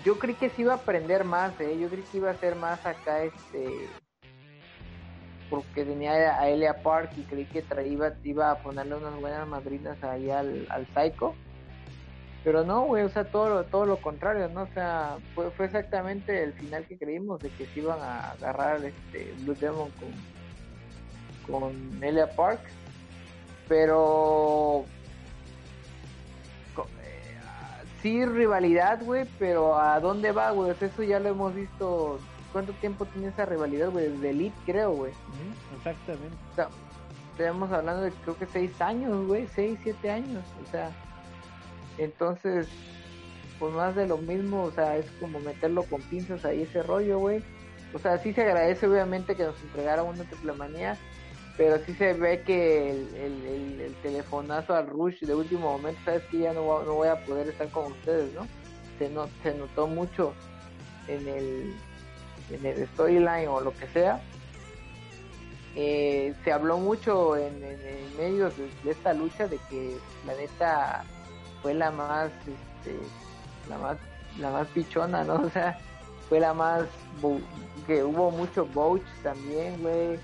yo 0.05 0.19
creí 0.19 0.35
que 0.35 0.51
se 0.51 0.63
iba 0.63 0.75
a 0.75 0.77
aprender 0.77 1.25
más, 1.25 1.59
eh, 1.61 1.77
yo 1.79 1.89
creí 1.89 2.03
que 2.05 2.19
iba 2.19 2.31
a 2.31 2.37
ser 2.39 2.57
más 2.57 2.85
acá, 2.87 3.23
este, 3.23 3.89
porque 5.51 5.85
tenía 5.85 6.39
a 6.41 6.49
Elia 6.49 6.83
Park 6.83 7.11
y 7.17 7.23
creí 7.23 7.47
que 7.47 7.65
iba, 7.87 8.13
iba 8.23 8.51
a 8.51 8.59
ponerle 8.63 8.97
unas 8.97 9.21
buenas 9.21 9.47
madrinas 9.49 10.03
ahí 10.05 10.31
al, 10.31 10.67
al 10.71 10.87
Psycho 10.95 11.35
pero 12.47 12.63
no, 12.63 12.85
güey, 12.85 13.03
o 13.03 13.09
sea, 13.09 13.25
todo 13.25 13.49
lo, 13.49 13.65
todo 13.65 13.87
lo 13.87 13.97
contrario, 13.97 14.49
¿no? 14.49 14.63
O 14.63 14.69
sea, 14.69 15.19
fue, 15.35 15.51
fue 15.51 15.67
exactamente 15.67 16.45
el 16.45 16.53
final 16.53 16.87
que 16.87 16.97
creímos 16.97 17.41
de 17.41 17.49
que 17.51 17.67
se 17.67 17.81
iban 17.81 17.99
a 18.01 18.31
agarrar 18.31 18.85
este 18.85 19.35
Blue 19.41 19.57
Demon 19.57 19.91
con, 19.99 20.11
con 21.51 22.03
Elia 22.03 22.29
Park. 22.31 22.61
Pero 23.69 24.85
eh, 26.77 27.83
sí 28.03 28.25
rivalidad, 28.25 29.03
güey, 29.05 29.27
pero 29.39 29.79
¿a 29.79 29.99
dónde 30.01 30.33
va, 30.33 30.51
güey? 30.51 30.75
Eso 30.81 31.03
ya 31.03 31.19
lo 31.21 31.31
hemos 31.31 31.55
visto. 31.55 32.19
¿Cuánto 32.53 32.73
tiempo 32.75 33.05
tiene 33.07 33.29
esa 33.29 33.45
rivalidad, 33.45 33.91
güey? 33.91 34.09
Desde 34.09 34.31
Elite, 34.31 34.57
creo, 34.65 34.93
güey. 34.93 35.13
Exactamente. 35.77 36.37
O 36.53 36.55
sea, 36.55 36.69
estamos 37.33 37.71
hablando 37.71 38.03
de 38.03 38.13
creo 38.13 38.37
que 38.39 38.47
seis 38.47 38.81
años, 38.81 39.27
güey, 39.27 39.47
seis, 39.49 39.79
siete 39.83 40.11
años. 40.11 40.43
O 40.67 40.71
sea, 40.71 40.91
entonces, 41.99 42.69
pues 43.59 43.75
más 43.75 43.95
de 43.95 44.07
lo 44.07 44.19
mismo, 44.19 44.63
o 44.65 44.71
sea, 44.71 44.97
es 44.97 45.11
como 45.21 45.41
meterlo 45.41 45.83
con 45.85 46.01
pinzas 46.03 46.45
ahí 46.45 46.63
ese 46.63 46.83
rollo, 46.83 47.19
güey. 47.19 47.43
O 47.95 47.99
sea, 47.99 48.19
sí 48.19 48.33
se 48.33 48.43
agradece 48.43 48.87
obviamente 48.87 49.35
que 49.35 49.45
nos 49.45 49.61
entregara 49.63 50.03
una 50.03 50.25
triple 50.25 50.53
manía, 50.53 50.97
pero 51.57 51.79
sí 51.85 51.95
se 51.95 52.13
ve 52.13 52.43
que 52.43 52.91
el, 52.91 53.15
el, 53.15 53.47
el, 53.47 53.81
el, 53.81 53.95
telefonazo 54.03 54.75
al 54.75 54.87
Rush 54.89 55.21
de 55.21 55.35
último 55.35 55.73
momento, 55.73 56.01
sabes 56.05 56.23
que 56.25 56.41
ya 56.41 56.53
no, 56.53 56.83
no 56.83 56.95
voy 56.95 57.09
a 57.09 57.25
poder 57.25 57.49
estar 57.49 57.69
con 57.71 57.93
ustedes, 57.93 58.33
¿no? 58.35 58.47
Se, 58.99 59.09
no, 59.09 59.29
se 59.43 59.55
notó 59.55 59.87
mucho 59.87 60.35
en 61.09 61.27
el, 61.29 61.75
en 62.51 62.67
el 62.67 62.87
storyline 62.89 63.49
o 63.49 63.61
lo 63.61 63.73
que 63.73 63.87
sea. 63.89 64.21
Eh, 65.75 66.35
se 66.45 66.53
habló 66.53 66.79
mucho 66.79 67.37
en, 67.37 67.63
en, 67.63 68.17
medio 68.17 68.51
de, 68.51 68.91
esta 68.91 69.13
lucha 69.13 69.47
de 69.47 69.59
que 69.71 69.97
la 70.27 70.35
neta 70.35 71.05
fue 71.63 71.75
la 71.75 71.91
más, 71.91 72.31
este, 72.39 72.99
la 73.69 73.79
más, 73.79 73.99
la 74.39 74.51
más 74.51 74.67
pichona, 74.69 75.25
¿no? 75.25 75.35
O 75.47 75.51
sea, 75.51 75.79
fue 76.29 76.41
la 76.41 76.53
más, 76.53 76.85
que 77.87 78.03
hubo 78.03 78.31
mucho 78.31 78.67
bouch 78.67 79.05
también, 79.23 79.81
güey, 79.81 80.19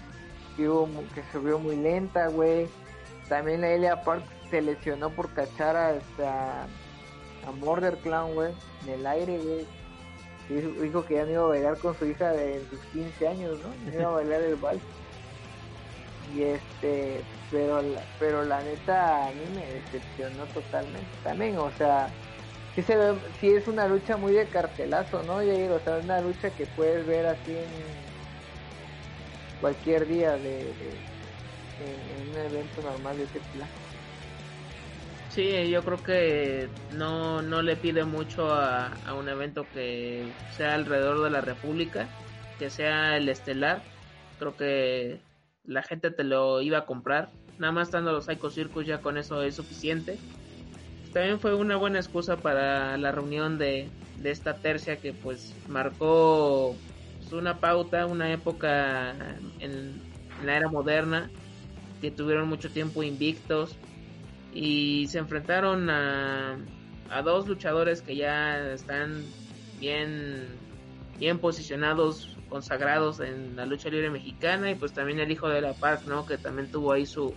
que 0.56 0.68
hubo, 0.68 0.88
que 1.14 1.22
se 1.32 1.38
vio 1.38 1.58
muy 1.58 1.76
lenta, 1.76 2.28
güey. 2.28 2.68
También 3.28 3.60
la 3.60 3.70
Elia 3.70 4.02
Park 4.02 4.24
se 4.50 4.60
lesionó 4.62 5.10
por 5.10 5.30
cachar 5.32 5.76
a, 5.76 5.88
a, 6.24 6.66
a 7.46 7.52
Murder 7.58 7.96
Clown, 7.98 8.34
güey, 8.34 8.52
en 8.84 8.94
el 8.94 9.06
aire, 9.06 9.38
güey. 9.38 9.66
Dijo 10.48 11.04
que 11.04 11.14
ya 11.14 11.24
no 11.24 11.30
iba 11.30 11.44
a 11.44 11.46
bailar 11.46 11.78
con 11.78 11.96
su 11.96 12.04
hija 12.04 12.30
de 12.32 12.62
sus 12.68 12.80
15 12.92 13.28
años, 13.28 13.58
¿no? 13.60 13.92
Iba 13.92 14.10
a 14.10 14.14
bailar 14.14 14.42
el 14.42 14.56
vals. 14.56 14.82
Y 16.34 16.42
este, 16.42 17.22
pero 17.50 17.80
la, 17.82 18.02
pero 18.18 18.44
la 18.44 18.62
neta 18.62 19.26
a 19.26 19.30
mí 19.30 19.44
me 19.54 19.66
decepcionó 19.66 20.44
totalmente 20.46 21.06
también, 21.22 21.58
o 21.58 21.70
sea, 21.72 22.08
sí 22.74 22.82
se 22.82 22.96
ve, 22.96 23.14
sí 23.40 23.50
es 23.50 23.68
una 23.68 23.86
lucha 23.86 24.16
muy 24.16 24.32
de 24.32 24.46
cartelazo, 24.46 25.22
¿no? 25.24 25.36
Jair? 25.36 25.70
O 25.70 25.80
sea, 25.80 25.98
una 25.98 26.20
lucha 26.20 26.50
que 26.50 26.66
puedes 26.66 27.06
ver 27.06 27.26
así 27.26 27.50
en 27.50 28.01
cualquier 29.62 30.06
día 30.08 30.32
de, 30.32 30.70
un 32.30 32.38
evento 32.38 32.82
normal 32.82 33.16
de 33.16 33.24
este 33.24 33.40
plan. 33.54 33.68
Sí, 35.30 35.70
yo 35.70 35.82
creo 35.82 36.02
que 36.02 36.68
no, 36.92 37.40
no 37.40 37.62
le 37.62 37.76
pide 37.76 38.04
mucho 38.04 38.52
a, 38.52 38.88
a 39.06 39.14
un 39.14 39.30
evento 39.30 39.64
que 39.72 40.26
sea 40.54 40.74
alrededor 40.74 41.22
de 41.22 41.30
la 41.30 41.40
República, 41.40 42.06
que 42.58 42.68
sea 42.68 43.16
el 43.16 43.28
estelar. 43.30 43.80
Creo 44.38 44.56
que 44.56 45.20
la 45.64 45.82
gente 45.82 46.10
te 46.10 46.24
lo 46.24 46.60
iba 46.60 46.78
a 46.78 46.86
comprar. 46.86 47.30
Nada 47.58 47.72
más 47.72 47.88
estando 47.88 48.12
los 48.12 48.26
Psycho 48.26 48.50
Circus 48.50 48.84
ya 48.84 49.00
con 49.00 49.16
eso 49.16 49.42
es 49.42 49.54
suficiente. 49.54 50.18
También 51.14 51.40
fue 51.40 51.54
una 51.54 51.76
buena 51.76 51.98
excusa 51.98 52.36
para 52.36 52.96
la 52.98 53.12
reunión 53.12 53.58
de, 53.58 53.88
de 54.18 54.30
esta 54.30 54.56
tercia 54.56 54.96
que 54.96 55.12
pues 55.12 55.54
marcó 55.68 56.76
una 57.38 57.58
pauta, 57.58 58.06
una 58.06 58.32
época 58.32 59.14
en, 59.60 60.00
la 60.44 60.56
era 60.56 60.68
moderna 60.68 61.30
que 62.00 62.10
tuvieron 62.10 62.48
mucho 62.48 62.70
tiempo 62.70 63.02
invictos 63.02 63.76
y 64.52 65.06
se 65.06 65.18
enfrentaron 65.18 65.88
a, 65.88 66.58
a 67.10 67.22
dos 67.22 67.46
luchadores 67.46 68.02
que 68.02 68.16
ya 68.16 68.72
están 68.72 69.24
bien 69.78 70.48
bien 71.18 71.38
posicionados 71.38 72.36
consagrados 72.48 73.20
en 73.20 73.56
la 73.56 73.64
lucha 73.64 73.88
libre 73.88 74.10
mexicana 74.10 74.70
y 74.70 74.74
pues 74.74 74.92
también 74.92 75.20
el 75.20 75.30
hijo 75.30 75.48
de 75.48 75.60
la 75.60 75.72
Park, 75.72 76.02
¿no? 76.06 76.26
Que 76.26 76.36
también 76.36 76.70
tuvo 76.70 76.92
ahí 76.92 77.06
su, 77.06 77.32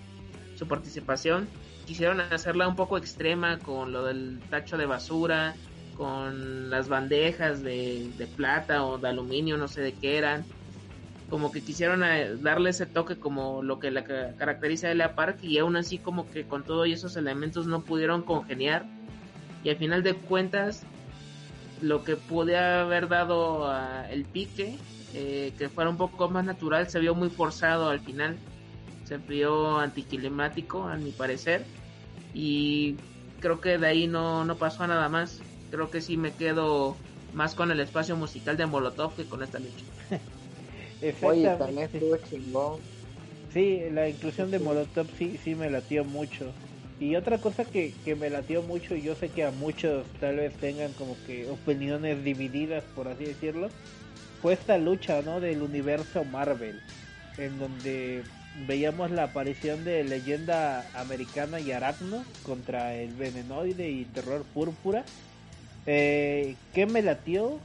su 0.56 0.68
participación. 0.68 1.48
Quisieron 1.86 2.20
hacerla 2.20 2.68
un 2.68 2.76
poco 2.76 2.98
extrema 2.98 3.60
con 3.60 3.92
lo 3.94 4.04
del 4.04 4.40
tacho 4.50 4.78
de 4.78 4.86
basura, 4.86 5.56
con 5.98 6.70
las 6.70 6.90
bandejas 6.90 7.64
de, 7.64 8.12
de 8.18 8.28
plata 8.28 8.86
o 8.86 8.98
de 8.98 9.10
aluminio, 9.10 9.58
no 9.58 9.68
sé 9.68 9.82
de 9.82 9.94
qué 9.94 10.18
eran. 10.18 10.46
Como 11.30 11.52
que 11.52 11.62
quisieron 11.62 12.04
eh, 12.04 12.36
darle 12.36 12.70
ese 12.70 12.86
toque 12.86 13.16
como 13.18 13.64
lo 13.64 13.80
que 13.80 13.90
la 13.90 14.04
caracteriza 14.04 14.88
de 14.88 14.96
la 14.96 15.16
Park 15.16 15.40
y 15.42 15.58
aún 15.58 15.76
así 15.76 15.98
como 15.98 16.30
que 16.30 16.46
con 16.46 16.64
todos 16.64 16.88
esos 16.88 17.18
elementos 17.18 17.66
no 17.66 17.82
pudieron 17.82 18.22
congeniar. 18.22 18.86
Y 19.64 19.70
al 19.70 19.78
final 19.78 20.04
de 20.04 20.14
cuentas 20.14 20.84
lo 21.82 22.04
que 22.04 22.16
pude 22.16 22.58
haber 22.58 23.08
dado 23.08 23.72
el 24.10 24.26
pique 24.26 24.78
eh, 25.18 25.54
que 25.58 25.70
fuera 25.70 25.90
un 25.90 25.96
poco 25.96 26.30
más 26.30 26.44
natural, 26.44 26.90
se 26.90 27.00
vio 27.00 27.16
muy 27.16 27.30
forzado 27.30 27.88
al 27.88 28.02
final, 28.02 28.38
se 29.06 29.18
vio 29.18 29.78
anticlimático 29.78 30.84
a 30.90 30.98
mi 30.98 31.12
parecer 31.12 31.66
y 32.34 32.98
creo 33.40 33.62
que 33.62 33.78
de 33.78 33.88
ahí 33.88 34.08
no, 34.08 34.44
no 34.44 34.58
pasó 34.58 34.84
a 34.84 34.88
nada 34.88 35.08
más, 35.08 35.40
creo 35.72 35.90
que 35.90 36.02
sí 36.02 36.18
me 36.18 36.32
quedo 36.32 36.96
más 37.34 37.56
con 37.56 37.72
el 37.72 37.80
espacio 37.80 38.16
musical 38.16 38.58
de 38.58 38.66
Molotov 38.66 39.16
que 39.16 39.26
con 39.26 39.44
esta 39.44 39.60
lucha. 39.60 39.86
Oye, 41.22 41.50
también 41.58 41.90
estuvo 41.92 42.18
chingón. 42.18 42.80
Sí, 43.54 43.82
la 43.92 44.10
inclusión 44.10 44.52
de 44.52 44.60
Molotov 44.60 45.08
sí, 45.18 45.38
sí 45.44 45.56
me 45.56 45.70
latió 45.70 46.04
mucho. 46.04 46.52
Y 47.00 47.16
otra 47.16 47.40
cosa 47.40 47.66
que, 47.66 47.94
que 48.06 48.16
me 48.16 48.30
latió 48.30 48.62
mucho, 48.62 48.96
y 48.96 49.02
yo 49.02 49.16
sé 49.16 49.30
que 49.30 49.44
a 49.44 49.52
muchos 49.52 50.06
tal 50.20 50.38
vez 50.38 50.54
tengan 50.56 50.94
como 50.94 51.18
que 51.28 51.50
opiniones 51.50 52.24
divididas, 52.24 52.84
por 52.96 53.10
así 53.10 53.26
decirlo, 53.26 53.70
fue 54.42 54.54
esta 54.54 54.78
lucha, 54.78 55.22
¿no? 55.22 55.42
Del 55.42 55.62
universo 55.62 56.24
Marvel, 56.24 56.80
en 57.38 57.60
donde 57.60 58.24
veíamos 58.68 59.12
la 59.12 59.24
aparición 59.24 59.84
de 59.84 60.04
Leyenda 60.04 60.86
Americana 60.94 61.60
y 61.60 61.72
Aracno 61.72 62.24
contra 62.44 62.96
el 62.96 63.14
Venenoide 63.14 63.90
y 63.90 64.06
Terror 64.06 64.44
Púrpura. 64.54 65.04
Eh, 65.86 66.56
que 66.74 66.86
me 66.86 67.02
latió 67.02 67.60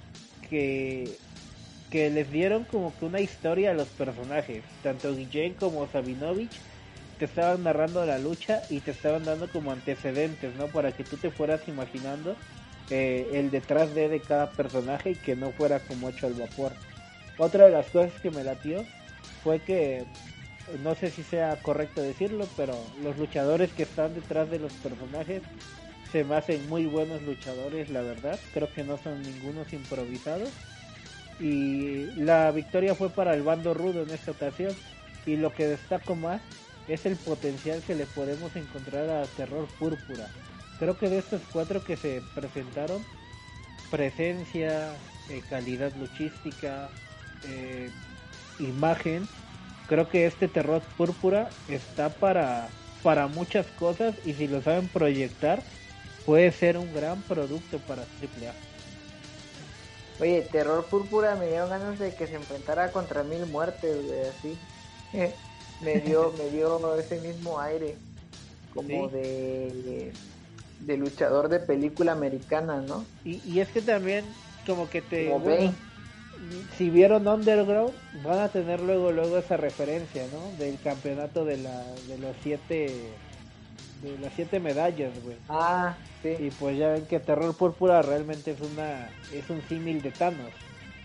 que, 0.48 1.18
que 1.90 2.10
les 2.10 2.30
dieron 2.30 2.64
como 2.64 2.96
que 2.96 3.06
una 3.06 3.20
historia 3.20 3.70
a 3.70 3.74
los 3.74 3.88
personajes, 3.88 4.64
tanto 4.82 5.14
Guillén 5.14 5.54
como 5.54 5.86
Sabinovich 5.88 6.60
te 7.18 7.26
estaban 7.26 7.64
narrando 7.64 8.04
la 8.06 8.18
lucha 8.18 8.62
y 8.70 8.80
te 8.80 8.92
estaban 8.92 9.26
dando 9.26 9.48
como 9.50 9.72
antecedentes, 9.72 10.54
¿no? 10.56 10.68
Para 10.68 10.92
que 10.92 11.04
tú 11.04 11.18
te 11.18 11.30
fueras 11.30 11.68
imaginando 11.68 12.34
eh, 12.88 13.28
el 13.34 13.50
detrás 13.50 13.94
de, 13.94 14.08
de 14.08 14.20
cada 14.20 14.50
personaje 14.52 15.10
y 15.10 15.14
que 15.16 15.36
no 15.36 15.50
fuera 15.52 15.80
como 15.80 16.08
hecho 16.08 16.26
al 16.26 16.32
vapor. 16.32 16.72
Otra 17.36 17.66
de 17.66 17.72
las 17.72 17.86
cosas 17.90 18.18
que 18.20 18.30
me 18.30 18.42
latió 18.42 18.86
fue 19.42 19.60
que, 19.60 20.04
no 20.82 20.94
sé 20.94 21.10
si 21.10 21.22
sea 21.22 21.56
correcto 21.62 22.02
decirlo, 22.02 22.48
pero 22.56 22.74
los 23.02 23.18
luchadores 23.18 23.72
que 23.72 23.82
están 23.82 24.14
detrás 24.14 24.50
de 24.50 24.58
los 24.58 24.72
personajes 24.74 25.42
se 26.12 26.24
me 26.24 26.36
hacen 26.36 26.68
muy 26.68 26.86
buenos 26.86 27.22
luchadores, 27.22 27.90
la 27.90 28.02
verdad. 28.02 28.38
Creo 28.52 28.72
que 28.72 28.84
no 28.84 28.98
son 28.98 29.22
ningunos 29.22 29.72
improvisados. 29.72 30.50
Y 31.38 32.06
la 32.16 32.50
victoria 32.50 32.94
fue 32.94 33.10
para 33.10 33.34
el 33.34 33.42
bando 33.42 33.74
rudo 33.74 34.02
en 34.02 34.10
esta 34.10 34.32
ocasión. 34.32 34.74
Y 35.26 35.36
lo 35.36 35.52
que 35.54 35.66
destaco 35.66 36.14
más 36.14 36.40
es 36.88 37.06
el 37.06 37.16
potencial 37.16 37.82
que 37.86 37.94
le 37.94 38.06
podemos 38.06 38.54
encontrar 38.56 39.08
a 39.08 39.24
Terror 39.36 39.66
Púrpura 39.78 40.26
creo 40.80 40.96
que 40.96 41.10
de 41.10 41.18
estos 41.18 41.42
cuatro 41.52 41.84
que 41.84 41.96
se 41.96 42.22
presentaron, 42.34 43.04
presencia, 43.90 44.94
eh, 45.28 45.42
calidad 45.48 45.92
luchística, 45.96 46.88
eh, 47.46 47.90
imagen, 48.58 49.28
creo 49.86 50.08
que 50.08 50.26
este 50.26 50.48
terror 50.48 50.82
púrpura 50.96 51.50
está 51.68 52.08
para, 52.08 52.68
para 53.02 53.28
muchas 53.28 53.66
cosas 53.78 54.14
y 54.24 54.32
si 54.32 54.48
lo 54.48 54.62
saben 54.62 54.88
proyectar, 54.88 55.62
puede 56.30 56.52
ser 56.52 56.78
un 56.78 56.94
gran 56.94 57.20
producto 57.22 57.80
para 57.88 58.02
AAA. 58.02 58.54
Oye, 60.20 60.42
Terror 60.52 60.84
Púrpura 60.84 61.34
me 61.34 61.48
dio 61.48 61.66
ganas 61.66 61.98
de 61.98 62.14
que 62.14 62.28
se 62.28 62.36
enfrentara 62.36 62.92
contra 62.92 63.24
mil 63.24 63.46
muertes, 63.46 63.98
así. 64.28 64.56
me 65.80 65.96
dio, 65.96 66.32
me 66.38 66.48
dio 66.50 66.96
ese 66.96 67.20
mismo 67.20 67.58
aire, 67.58 67.96
como 68.72 69.08
de 69.08 70.12
de 70.78 70.96
luchador 70.96 71.48
de 71.48 71.58
película 71.58 72.12
americana, 72.12 72.80
¿no? 72.80 73.04
Y, 73.24 73.42
y 73.44 73.58
es 73.58 73.68
que 73.70 73.82
también 73.82 74.24
como 74.64 74.88
que 74.88 75.02
te... 75.02 75.34
si 76.78 76.90
vieron 76.90 77.26
Underground, 77.26 77.92
van 78.24 78.38
a 78.38 78.48
tener 78.50 78.78
luego 78.78 79.10
luego 79.10 79.36
esa 79.36 79.56
referencia, 79.56 80.22
¿no? 80.32 80.64
Del 80.64 80.78
campeonato 80.78 81.44
de 81.44 81.56
la 81.56 81.84
de 82.06 82.18
los 82.18 82.36
siete 82.40 82.94
de 84.02 84.18
las 84.18 84.32
siete 84.34 84.60
medallas, 84.60 85.12
güey. 85.22 85.36
Ah, 85.48 85.96
sí. 86.22 86.36
Y 86.38 86.50
pues 86.50 86.78
ya 86.78 86.88
ven 86.88 87.06
que 87.06 87.20
Terror 87.20 87.56
Púrpura 87.56 88.02
realmente 88.02 88.52
es 88.52 88.60
una 88.60 89.10
es 89.32 89.48
un 89.50 89.62
símil 89.68 90.02
de 90.02 90.10
Thanos, 90.10 90.52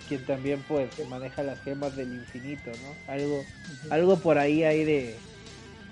quien 0.07 0.25
también 0.25 0.63
pues 0.67 0.89
maneja 1.09 1.43
las 1.43 1.61
gemas 1.61 1.95
del 1.95 2.13
infinito, 2.13 2.71
¿no? 2.71 3.13
Algo 3.13 3.43
algo 3.89 4.17
por 4.17 4.37
ahí 4.37 4.63
hay 4.63 4.83
de 4.83 5.15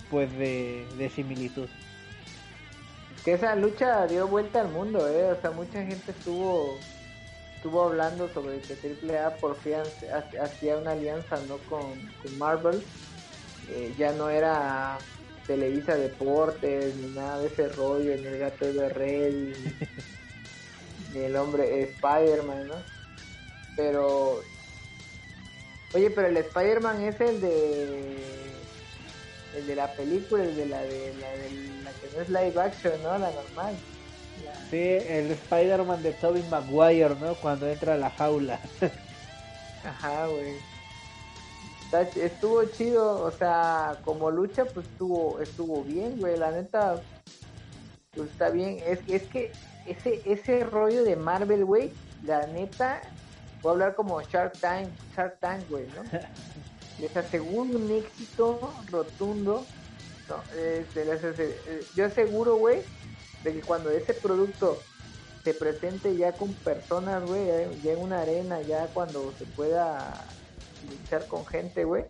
pues 0.09 0.31
de, 0.37 0.85
de 0.97 1.09
similitud 1.09 1.67
que 3.23 3.33
esa 3.33 3.55
lucha 3.55 4.05
dio 4.07 4.27
vuelta 4.27 4.61
al 4.61 4.69
mundo, 4.69 5.07
¿eh? 5.07 5.31
O 5.31 5.39
sea, 5.39 5.51
mucha 5.51 5.83
gente 5.83 6.11
estuvo 6.11 6.77
estuvo 7.55 7.83
hablando 7.83 8.27
sobre 8.33 8.59
que 8.59 8.73
AAA 8.73 9.37
por 9.37 9.55
fin 9.55 9.75
hacía 10.41 10.77
una 10.77 10.91
alianza, 10.91 11.39
¿no? 11.47 11.57
Con, 11.69 11.83
Marvel. 12.37 12.83
Eh, 13.69 13.93
ya 13.97 14.11
no 14.11 14.29
era 14.29 14.97
Televisa 15.47 15.95
Deportes, 15.95 16.95
ni 16.95 17.13
nada 17.15 17.39
de 17.39 17.47
ese 17.47 17.67
rollo, 17.69 18.15
ni 18.15 18.25
el 18.27 18.39
gato 18.39 18.71
de 18.71 18.89
Red, 18.89 19.33
ni, 21.13 21.19
el 21.19 21.35
hombre 21.35 21.83
Spider-Man, 21.83 22.67
¿no? 22.67 22.75
Pero... 23.75 24.41
Oye, 25.93 26.09
pero 26.09 26.27
el 26.27 26.37
Spider-Man 26.37 27.03
es 27.03 27.21
el 27.21 27.39
de 27.39 28.17
el 29.55 29.67
de 29.67 29.75
la 29.75 29.91
película, 29.93 30.43
el 30.43 30.55
de 30.55 30.65
la 30.65 30.81
de 30.81 31.13
la, 31.19 31.29
de 31.29 31.49
la 31.83 31.91
que 31.91 32.09
no 32.15 32.21
es 32.21 32.29
live 32.29 32.59
action, 32.59 33.03
¿no? 33.03 33.17
La 33.19 33.31
normal. 33.31 33.75
Sí, 34.71 34.79
el 34.79 35.31
Spider-Man 35.31 36.01
de 36.01 36.13
Tobey 36.13 36.43
Maguire, 36.49 37.15
¿no? 37.21 37.35
Cuando 37.35 37.69
entra 37.69 37.93
a 37.93 37.97
la 37.97 38.09
jaula. 38.09 38.59
Ajá, 39.83 40.27
güey. 40.27 40.72
Estuvo 42.01 42.63
chido, 42.65 43.23
o 43.23 43.31
sea, 43.31 43.97
como 44.03 44.31
lucha, 44.31 44.65
pues 44.65 44.87
estuvo, 44.87 45.39
estuvo 45.39 45.83
bien, 45.83 46.19
güey. 46.19 46.37
La 46.37 46.51
neta, 46.51 47.01
pues 48.15 48.31
está 48.31 48.49
bien. 48.49 48.79
Es, 48.85 48.99
es 49.07 49.23
que 49.23 49.51
ese, 49.85 50.21
ese 50.25 50.63
rollo 50.63 51.03
de 51.03 51.15
Marvel, 51.15 51.65
güey, 51.65 51.91
la 52.23 52.47
neta, 52.47 53.01
voy 53.61 53.69
a 53.69 53.73
hablar 53.73 53.95
como 53.95 54.21
Shark 54.21 54.57
Tank, 54.59 54.87
Shark 55.15 55.39
Tank, 55.39 55.69
güey, 55.69 55.85
¿no? 55.95 56.03
les 56.99 57.15
aseguro 57.15 57.77
un 57.77 57.91
éxito 57.91 58.59
rotundo. 58.89 59.65
Este, 60.57 61.03
eh, 61.03 61.85
yo 61.95 62.05
aseguro, 62.05 62.55
güey, 62.55 62.81
de 63.43 63.53
que 63.53 63.61
cuando 63.61 63.91
ese 63.91 64.13
producto 64.13 64.79
se 65.43 65.53
presente 65.53 66.15
ya 66.15 66.31
con 66.31 66.53
personas, 66.53 67.23
güey, 67.25 67.45
ya 67.83 67.91
en 67.91 67.99
una 67.99 68.21
arena, 68.21 68.61
ya 68.61 68.87
cuando 68.87 69.31
se 69.37 69.45
pueda 69.45 70.25
luchar 70.89 71.27
con 71.27 71.45
gente, 71.45 71.84
güey, 71.84 72.05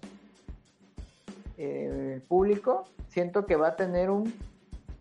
eh, 1.58 2.22
público, 2.28 2.88
siento 3.10 3.46
que 3.46 3.56
va 3.56 3.70
a 3.70 3.76
tener 3.76 4.10
un 4.10 4.34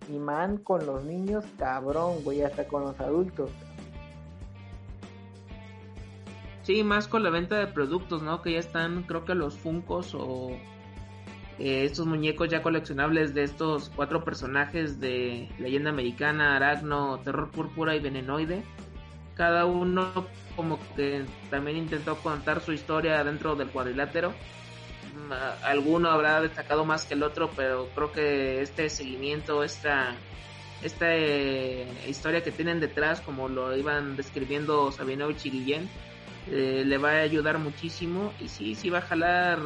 imán 0.08 0.58
con 0.58 0.84
los 0.86 1.04
niños 1.04 1.44
cabrón, 1.58 2.22
güey, 2.24 2.42
hasta 2.42 2.66
con 2.66 2.82
los 2.82 2.98
adultos. 3.00 3.50
Sí, 6.62 6.84
más 6.84 7.08
con 7.08 7.22
la 7.24 7.30
venta 7.30 7.58
de 7.58 7.66
productos, 7.66 8.22
¿no? 8.22 8.40
Que 8.40 8.52
ya 8.52 8.58
están, 8.60 9.02
creo 9.02 9.24
que 9.24 9.34
los 9.34 9.58
Funcos 9.58 10.14
o 10.14 10.50
eh, 11.58 11.84
estos 11.84 12.06
muñecos 12.06 12.48
ya 12.48 12.62
coleccionables 12.62 13.34
de 13.34 13.42
estos 13.42 13.90
cuatro 13.94 14.24
personajes 14.24 15.00
de 15.00 15.48
leyenda 15.58 15.90
americana, 15.90 16.56
Aragno, 16.56 17.18
Terror 17.20 17.50
Púrpura 17.50 17.96
y 17.96 18.00
Venenoide. 18.00 18.62
Cada 19.36 19.64
uno 19.66 20.26
como 20.56 20.78
que 20.94 21.24
también 21.50 21.76
intentó 21.76 22.16
contar 22.16 22.60
su 22.60 22.72
historia 22.72 23.22
dentro 23.24 23.54
del 23.56 23.68
cuadrilátero. 23.68 24.34
Alguno 25.62 26.10
habrá 26.10 26.40
destacado 26.40 26.84
más 26.84 27.04
que 27.04 27.14
el 27.14 27.22
otro, 27.22 27.50
pero 27.56 27.88
creo 27.94 28.12
que 28.12 28.60
este 28.60 28.88
seguimiento, 28.88 29.62
esta, 29.62 30.14
esta 30.82 31.14
eh, 31.14 31.86
historia 32.08 32.42
que 32.42 32.50
tienen 32.50 32.80
detrás, 32.80 33.20
como 33.20 33.48
lo 33.48 33.76
iban 33.76 34.16
describiendo 34.16 34.90
Sabinovich 34.92 35.46
y 35.46 35.50
Guillén, 35.50 35.88
eh, 36.50 36.82
le 36.84 36.98
va 36.98 37.10
a 37.10 37.20
ayudar 37.20 37.58
muchísimo 37.58 38.32
y 38.40 38.48
sí, 38.48 38.74
sí 38.74 38.90
va 38.90 38.98
a 38.98 39.02
jalar 39.02 39.58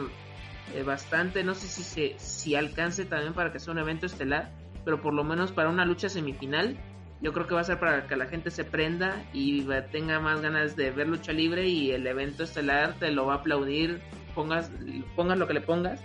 eh, 0.75 0.83
bastante, 0.83 1.43
no 1.43 1.55
sé 1.55 1.69
si 1.69 1.83
se 1.83 2.19
si 2.19 2.55
alcance 2.55 3.05
también 3.05 3.33
para 3.33 3.53
que 3.53 3.61
sea 3.61 3.73
un 3.73 3.79
evento 3.79 4.07
estelar, 4.07 4.51
pero 4.85 5.01
por 5.01 5.15
lo 5.15 5.25
menos 5.25 5.53
para 5.53 5.71
una 5.71 5.87
lucha 5.87 6.09
semifinal, 6.09 6.77
yo 7.21 7.33
creo 7.33 7.47
que 7.47 7.55
va 7.55 7.63
a 7.63 7.65
ser 7.65 7.79
para 7.79 8.07
que 8.07 8.17
la 8.17 8.27
gente 8.27 8.51
se 8.51 8.65
prenda 8.65 9.25
y 9.33 9.67
tenga 9.91 10.21
más 10.21 10.41
ganas 10.43 10.77
de 10.77 10.91
ver 10.91 11.09
lucha 11.09 11.33
libre 11.33 11.67
y 11.67 11.93
el 11.93 12.07
evento 12.07 12.45
estelar 12.45 12.95
te 12.99 13.11
lo 13.11 13.27
va 13.27 13.35
a 13.35 13.37
aplaudir, 13.39 14.03
pongas 14.35 14.71
pongas 15.15 15.39
lo 15.39 15.47
que 15.47 15.55
le 15.55 15.61
pongas. 15.61 16.01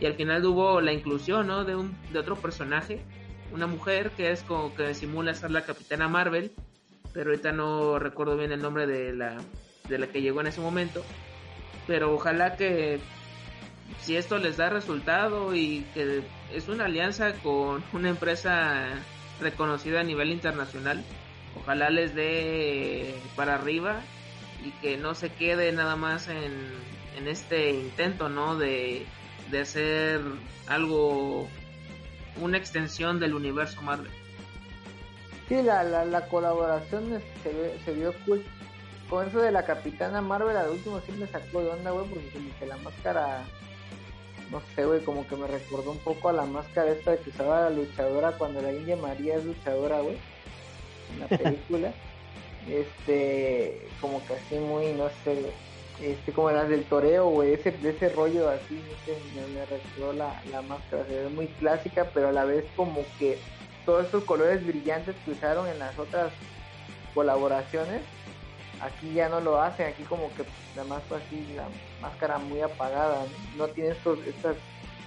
Y 0.00 0.06
al 0.06 0.14
final 0.14 0.44
hubo 0.46 0.80
la 0.80 0.92
inclusión, 0.92 1.46
¿no? 1.46 1.64
De 1.64 1.76
un 1.76 1.94
de 2.10 2.18
otro 2.18 2.36
personaje, 2.36 3.02
una 3.52 3.66
mujer 3.66 4.12
que 4.12 4.30
es 4.30 4.42
como 4.42 4.74
que 4.74 4.94
simula 4.94 5.34
ser 5.34 5.50
la 5.50 5.66
Capitana 5.66 6.08
Marvel, 6.08 6.52
pero 7.12 7.30
ahorita 7.30 7.52
no 7.52 7.98
recuerdo 7.98 8.36
bien 8.38 8.52
el 8.52 8.62
nombre 8.62 8.86
de 8.86 9.12
la 9.12 9.36
de 9.88 9.98
la 9.98 10.06
que 10.06 10.22
llegó 10.22 10.40
en 10.40 10.46
ese 10.46 10.62
momento. 10.62 11.04
Pero 11.86 12.14
ojalá 12.14 12.56
que 12.56 12.98
si 14.00 14.16
esto 14.16 14.38
les 14.38 14.56
da 14.56 14.70
resultado 14.70 15.54
y 15.54 15.84
que 15.92 16.22
es 16.54 16.68
una 16.68 16.86
alianza 16.86 17.34
con 17.42 17.82
una 17.92 18.08
empresa 18.08 18.88
reconocida 19.40 20.00
a 20.00 20.04
nivel 20.04 20.30
internacional, 20.30 21.04
ojalá 21.60 21.90
les 21.90 22.14
dé 22.14 23.14
para 23.36 23.54
arriba 23.54 24.00
y 24.64 24.70
que 24.82 24.96
no 24.96 25.14
se 25.14 25.30
quede 25.30 25.72
nada 25.72 25.96
más 25.96 26.28
en, 26.28 26.52
en 27.16 27.28
este 27.28 27.70
intento, 27.70 28.28
¿no? 28.28 28.56
De, 28.56 29.06
de 29.50 29.60
hacer 29.60 30.20
algo, 30.68 31.48
una 32.40 32.58
extensión 32.58 33.18
del 33.18 33.34
universo 33.34 33.80
Marvel. 33.82 34.10
Sí, 35.48 35.62
la, 35.62 35.82
la, 35.82 36.04
la 36.04 36.28
colaboración 36.28 37.20
se, 37.42 37.78
se 37.84 37.92
vio 37.92 38.14
cool 38.24 38.44
con 39.08 39.26
eso 39.26 39.40
de 39.40 39.50
la 39.50 39.64
Capitana 39.64 40.20
Marvel, 40.20 40.56
al 40.56 40.70
último 40.70 41.00
sí 41.00 41.10
me 41.10 41.26
sacó 41.26 41.62
de 41.62 41.70
onda, 41.70 41.90
güey, 41.90 42.06
porque 42.06 42.28
como 42.28 42.58
que 42.60 42.66
la 42.66 42.76
máscara, 42.76 43.42
no 44.50 44.60
sé, 44.74 44.84
güey, 44.84 45.00
como 45.00 45.26
que 45.26 45.36
me 45.36 45.46
recordó 45.46 45.92
un 45.92 45.98
poco 45.98 46.28
a 46.28 46.32
la 46.32 46.44
máscara 46.44 46.90
esta 46.90 47.16
que 47.16 47.30
usaba 47.30 47.62
la 47.62 47.70
luchadora 47.70 48.32
cuando 48.32 48.60
la 48.60 48.72
India 48.72 48.96
María 48.96 49.36
es 49.36 49.44
luchadora, 49.44 50.00
güey, 50.00 50.16
en 51.12 51.20
la 51.20 51.26
película. 51.38 51.92
este, 52.68 53.88
como 54.00 54.24
que 54.26 54.34
así 54.34 54.56
muy, 54.56 54.92
no 54.92 55.08
sé, 55.24 55.52
este, 56.02 56.32
como 56.32 56.50
las 56.50 56.68
del 56.68 56.84
toreo, 56.84 57.28
güey, 57.28 57.52
ese, 57.54 57.70
de 57.72 57.90
ese 57.90 58.08
rollo 58.10 58.48
así, 58.48 58.74
no 58.74 59.04
sé, 59.04 59.18
me, 59.34 59.46
me 59.54 59.66
recordó 59.66 60.12
la, 60.12 60.42
la 60.50 60.62
máscara, 60.62 61.04
se 61.06 61.22
ve 61.22 61.28
muy 61.28 61.46
clásica, 61.46 62.10
pero 62.12 62.28
a 62.28 62.32
la 62.32 62.44
vez 62.44 62.64
como 62.76 63.04
que 63.18 63.38
todos 63.86 64.06
esos 64.06 64.24
colores 64.24 64.66
brillantes 64.66 65.14
que 65.24 65.30
usaron 65.32 65.68
en 65.68 65.78
las 65.78 65.98
otras 65.98 66.32
colaboraciones 67.14 68.02
aquí 68.80 69.12
ya 69.14 69.28
no 69.28 69.40
lo 69.40 69.60
hacen, 69.60 69.86
aquí 69.86 70.02
como 70.04 70.28
que 70.34 70.44
nada 70.74 70.88
más 70.88 71.02
así 71.12 71.46
la 71.54 71.68
máscara 72.00 72.38
muy 72.38 72.60
apagada, 72.60 73.24
no, 73.56 73.68
tiene 73.68 73.90
estos, 73.90 74.18
estas 74.26 74.56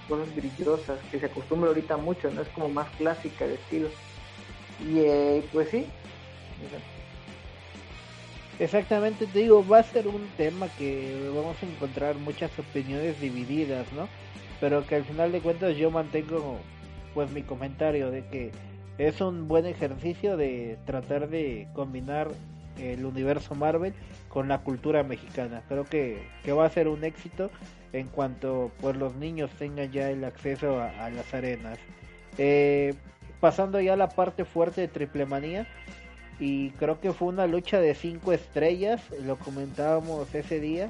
cosas 0.08 0.34
brillosas 0.34 0.98
que 1.10 1.18
se 1.18 1.26
acostumbra 1.26 1.68
ahorita 1.68 1.96
mucho, 1.96 2.30
no 2.30 2.42
es 2.42 2.48
como 2.48 2.68
más 2.68 2.88
clásica 2.96 3.46
de 3.46 3.54
estilo. 3.54 3.88
Y 4.80 5.00
eh, 5.00 5.44
pues 5.52 5.70
sí. 5.70 5.86
Exactamente, 8.58 9.26
te 9.26 9.40
digo, 9.40 9.66
va 9.66 9.78
a 9.78 9.82
ser 9.82 10.06
un 10.06 10.28
tema 10.36 10.68
que 10.78 11.28
vamos 11.34 11.56
a 11.62 11.66
encontrar 11.66 12.16
muchas 12.16 12.56
opiniones 12.58 13.20
divididas, 13.20 13.92
¿no? 13.92 14.08
Pero 14.60 14.86
que 14.86 14.94
al 14.94 15.04
final 15.04 15.32
de 15.32 15.40
cuentas 15.40 15.76
yo 15.76 15.90
mantengo 15.90 16.58
pues 17.14 17.30
mi 17.30 17.42
comentario 17.42 18.10
de 18.10 18.24
que 18.26 18.52
es 18.98 19.20
un 19.20 19.48
buen 19.48 19.66
ejercicio 19.66 20.36
de 20.36 20.78
tratar 20.86 21.28
de 21.28 21.66
combinar 21.74 22.30
el 22.78 23.04
universo 23.04 23.54
Marvel 23.54 23.94
con 24.28 24.48
la 24.48 24.58
cultura 24.58 25.02
mexicana. 25.02 25.62
Creo 25.68 25.84
que, 25.84 26.26
que 26.42 26.52
va 26.52 26.66
a 26.66 26.70
ser 26.70 26.88
un 26.88 27.04
éxito 27.04 27.50
en 27.92 28.08
cuanto 28.08 28.72
pues 28.80 28.96
los 28.96 29.14
niños 29.14 29.50
tengan 29.58 29.90
ya 29.92 30.10
el 30.10 30.24
acceso 30.24 30.80
a, 30.80 31.10
las 31.10 31.32
arenas. 31.32 31.78
Eh, 32.38 32.94
pasando 33.40 33.80
ya 33.80 33.92
a 33.92 33.96
la 33.96 34.08
parte 34.08 34.44
fuerte 34.44 34.80
de 34.80 34.88
Triple 34.88 35.26
Manía 35.26 35.66
y 36.40 36.70
creo 36.70 37.00
que 37.00 37.12
fue 37.12 37.28
una 37.28 37.46
lucha 37.46 37.80
de 37.80 37.94
cinco 37.94 38.32
estrellas, 38.32 39.00
lo 39.24 39.38
comentábamos 39.38 40.34
ese 40.34 40.58
día. 40.58 40.88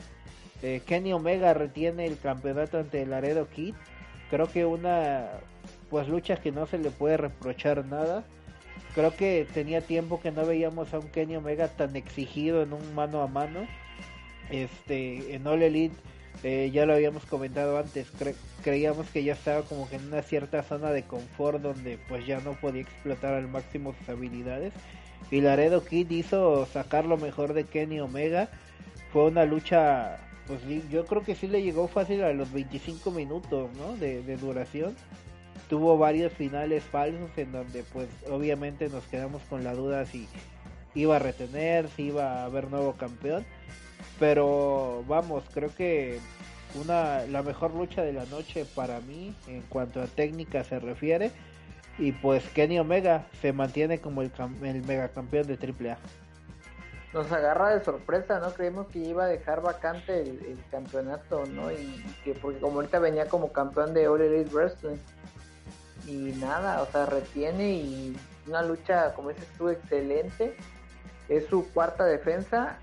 Eh, 0.62 0.80
Kenny 0.87 1.12
Omega 1.12 1.53
retiene 1.53 2.07
el 2.07 2.18
campeonato 2.18 2.78
ante 2.78 3.03
el 3.03 3.11
Laredo 3.11 3.49
Kid. 3.51 3.74
Creo 4.30 4.47
que 4.51 4.64
una 4.64 5.28
pues 5.91 6.09
lucha 6.09 6.37
que 6.37 6.51
no 6.51 6.66
se 6.66 6.78
le 6.78 6.91
puede 6.91 7.18
reprochar 7.18 7.85
nada 7.85 8.24
creo 8.95 9.14
que 9.14 9.47
tenía 9.53 9.80
tiempo 9.80 10.20
que 10.20 10.30
no 10.30 10.47
veíamos 10.47 10.95
a 10.95 10.99
un 10.99 11.09
Kenny 11.09 11.36
Omega 11.36 11.68
tan 11.68 11.97
exigido 11.97 12.62
en 12.62 12.72
un 12.72 12.95
mano 12.95 13.22
a 13.22 13.26
mano. 13.26 13.66
Este, 14.51 15.34
en 15.34 15.47
All 15.47 15.62
Elite, 15.62 15.97
eh, 16.42 16.70
ya 16.72 16.86
lo 16.86 16.95
habíamos 16.95 17.24
comentado 17.24 17.78
antes, 17.78 18.12
creíamos 18.62 19.09
que 19.09 19.24
ya 19.24 19.32
estaba 19.32 19.62
como 19.62 19.88
que 19.88 19.97
en 19.97 20.07
una 20.07 20.22
cierta 20.22 20.62
zona 20.62 20.90
de 20.90 21.03
confort 21.03 21.61
donde 21.61 21.99
pues 22.09 22.26
ya 22.26 22.40
no 22.40 22.53
podía 22.53 22.82
explotar 22.82 23.34
al 23.34 23.49
máximo 23.49 23.95
sus 23.99 24.09
habilidades. 24.09 24.72
Y 25.30 25.40
Laredo 25.40 25.84
Kid 25.84 26.11
hizo 26.11 26.66
sacar 26.66 27.07
lo 27.07 27.16
mejor 27.16 27.55
de 27.55 27.64
Kenny 27.64 28.01
Omega. 28.01 28.51
Fue 29.12 29.24
una 29.24 29.45
lucha, 29.45 30.18
pues 30.47 30.61
yo 30.90 31.07
creo 31.07 31.22
que 31.22 31.34
sí 31.34 31.49
le 31.49 31.62
llegó 31.62 31.88
fácil 31.88 32.22
a 32.22 32.32
los 32.32 32.53
25 32.53 33.11
minutos, 33.11 33.70
¿no? 33.76 33.97
de 33.97 34.36
duración 34.36 34.95
tuvo 35.69 35.99
varios 35.99 36.33
finales 36.33 36.83
falsos 36.85 37.31
en 37.37 37.53
donde 37.53 37.83
pues 37.93 38.09
obviamente 38.31 38.89
nos 38.89 39.05
quedamos 39.05 39.43
con 39.49 39.65
la 39.65 39.75
duda 39.75 40.05
si 40.07 40.29
iba 40.95 41.17
a 41.17 41.19
retener, 41.19 41.89
si 41.89 42.05
iba 42.05 42.41
a 42.41 42.45
haber 42.45 42.71
nuevo 42.71 42.95
campeón. 42.95 43.45
Pero 44.19 45.05
vamos, 45.09 45.45
creo 45.53 45.75
que 45.75 46.21
una 46.75 47.25
la 47.27 47.43
mejor 47.43 47.75
lucha 47.75 48.03
de 48.03 48.12
la 48.12 48.25
noche 48.27 48.65
para 48.75 49.01
mí 49.01 49.35
en 49.47 49.62
cuanto 49.62 50.03
a 50.03 50.07
técnica 50.07 50.65
se 50.65 50.79
refiere 50.79 51.31
y 51.99 52.12
pues 52.12 52.45
Kenny 52.51 52.79
Omega 52.79 53.27
se 53.41 53.53
mantiene 53.53 54.01
como 54.01 54.23
el, 54.23 54.33
el 54.62 54.83
megacampeón 54.85 55.47
de 55.47 55.55
AAA. 55.55 55.97
Nos 57.12 57.31
agarra 57.31 57.77
de 57.77 57.85
sorpresa, 57.85 58.41
¿no? 58.41 58.53
Creímos 58.53 58.89
que 58.89 58.99
iba 58.99 59.25
a 59.25 59.29
dejar 59.29 59.62
vacante 59.62 60.21
el, 60.23 60.59
campeonato, 60.73 61.47
¿no? 61.47 61.71
Y 61.71 62.05
que 62.25 62.35
porque 62.35 62.59
como 62.59 62.77
ahorita 62.77 62.99
venía 62.99 63.29
como 63.29 63.53
campeón 63.53 63.95
de 63.95 64.09
All 64.09 64.21
Elite 64.21 64.51
Wrestling 64.53 64.97
y 66.07 66.34
nada, 66.38 66.82
o 66.82 66.90
sea, 66.90 67.07
retiene 67.07 67.72
y 67.72 68.16
una 68.46 68.62
lucha, 68.62 69.14
como 69.14 69.30
dices 69.30 69.48
tú, 69.57 69.68
excelente. 69.68 70.57
Es 71.28 71.46
su 71.46 71.66
cuarta 71.72 72.05
defensa. 72.05 72.78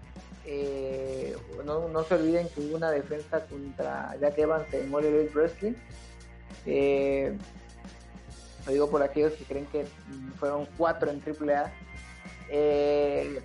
Eh, 0.46 1.38
no, 1.64 2.04
se 2.04 2.16
olviden 2.16 2.50
que 2.50 2.62
hubo 2.62 2.76
una 2.76 2.90
defensa 2.90 3.46
contra 3.46 4.16
Jack 4.20 4.38
Evans 4.40 4.74
en 4.74 4.94
All 4.94 5.06
Elite 5.06 5.34
Wrestling. 5.36 5.74
Eh, 6.66 7.38
lo 8.66 8.72
digo 8.72 8.90
por 8.90 9.04
aquellos 9.04 9.34
que 9.34 9.44
creen 9.44 9.66
que 9.68 9.86
fueron 10.40 10.68
cuatro 10.78 11.12
en 11.12 11.22
AAA. 11.22 11.72
Eh, 12.50 13.42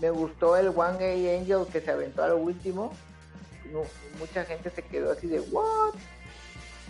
me 0.00 0.10
gustó 0.10 0.56
el 0.56 0.68
One 0.68 1.04
A 1.04 1.38
Angel 1.38 1.66
que 1.72 1.80
se 1.80 1.90
aventó 1.90 2.22
a 2.22 2.28
lo 2.28 2.38
último. 2.38 2.92
mucha 4.18 4.44
gente 4.44 4.70
se 4.70 4.82
quedó 4.82 5.12
así 5.12 5.26
de, 5.26 5.40
¿what? 5.40 5.94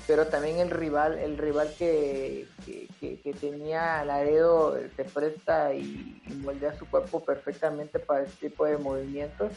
Pero 0.08 0.26
también 0.26 0.58
el 0.58 0.70
rival, 0.70 1.18
el 1.18 1.36
rival 1.36 1.70
que, 1.78 2.48
que, 2.64 3.34
tenía 3.38 4.02
Laredo 4.06 4.74
se 4.96 5.04
presta 5.04 5.74
y, 5.74 6.22
moldea 6.42 6.74
su 6.78 6.86
cuerpo 6.86 7.22
perfectamente 7.22 7.98
para 7.98 8.22
este 8.22 8.48
tipo 8.48 8.64
de 8.64 8.78
movimientos. 8.78 9.52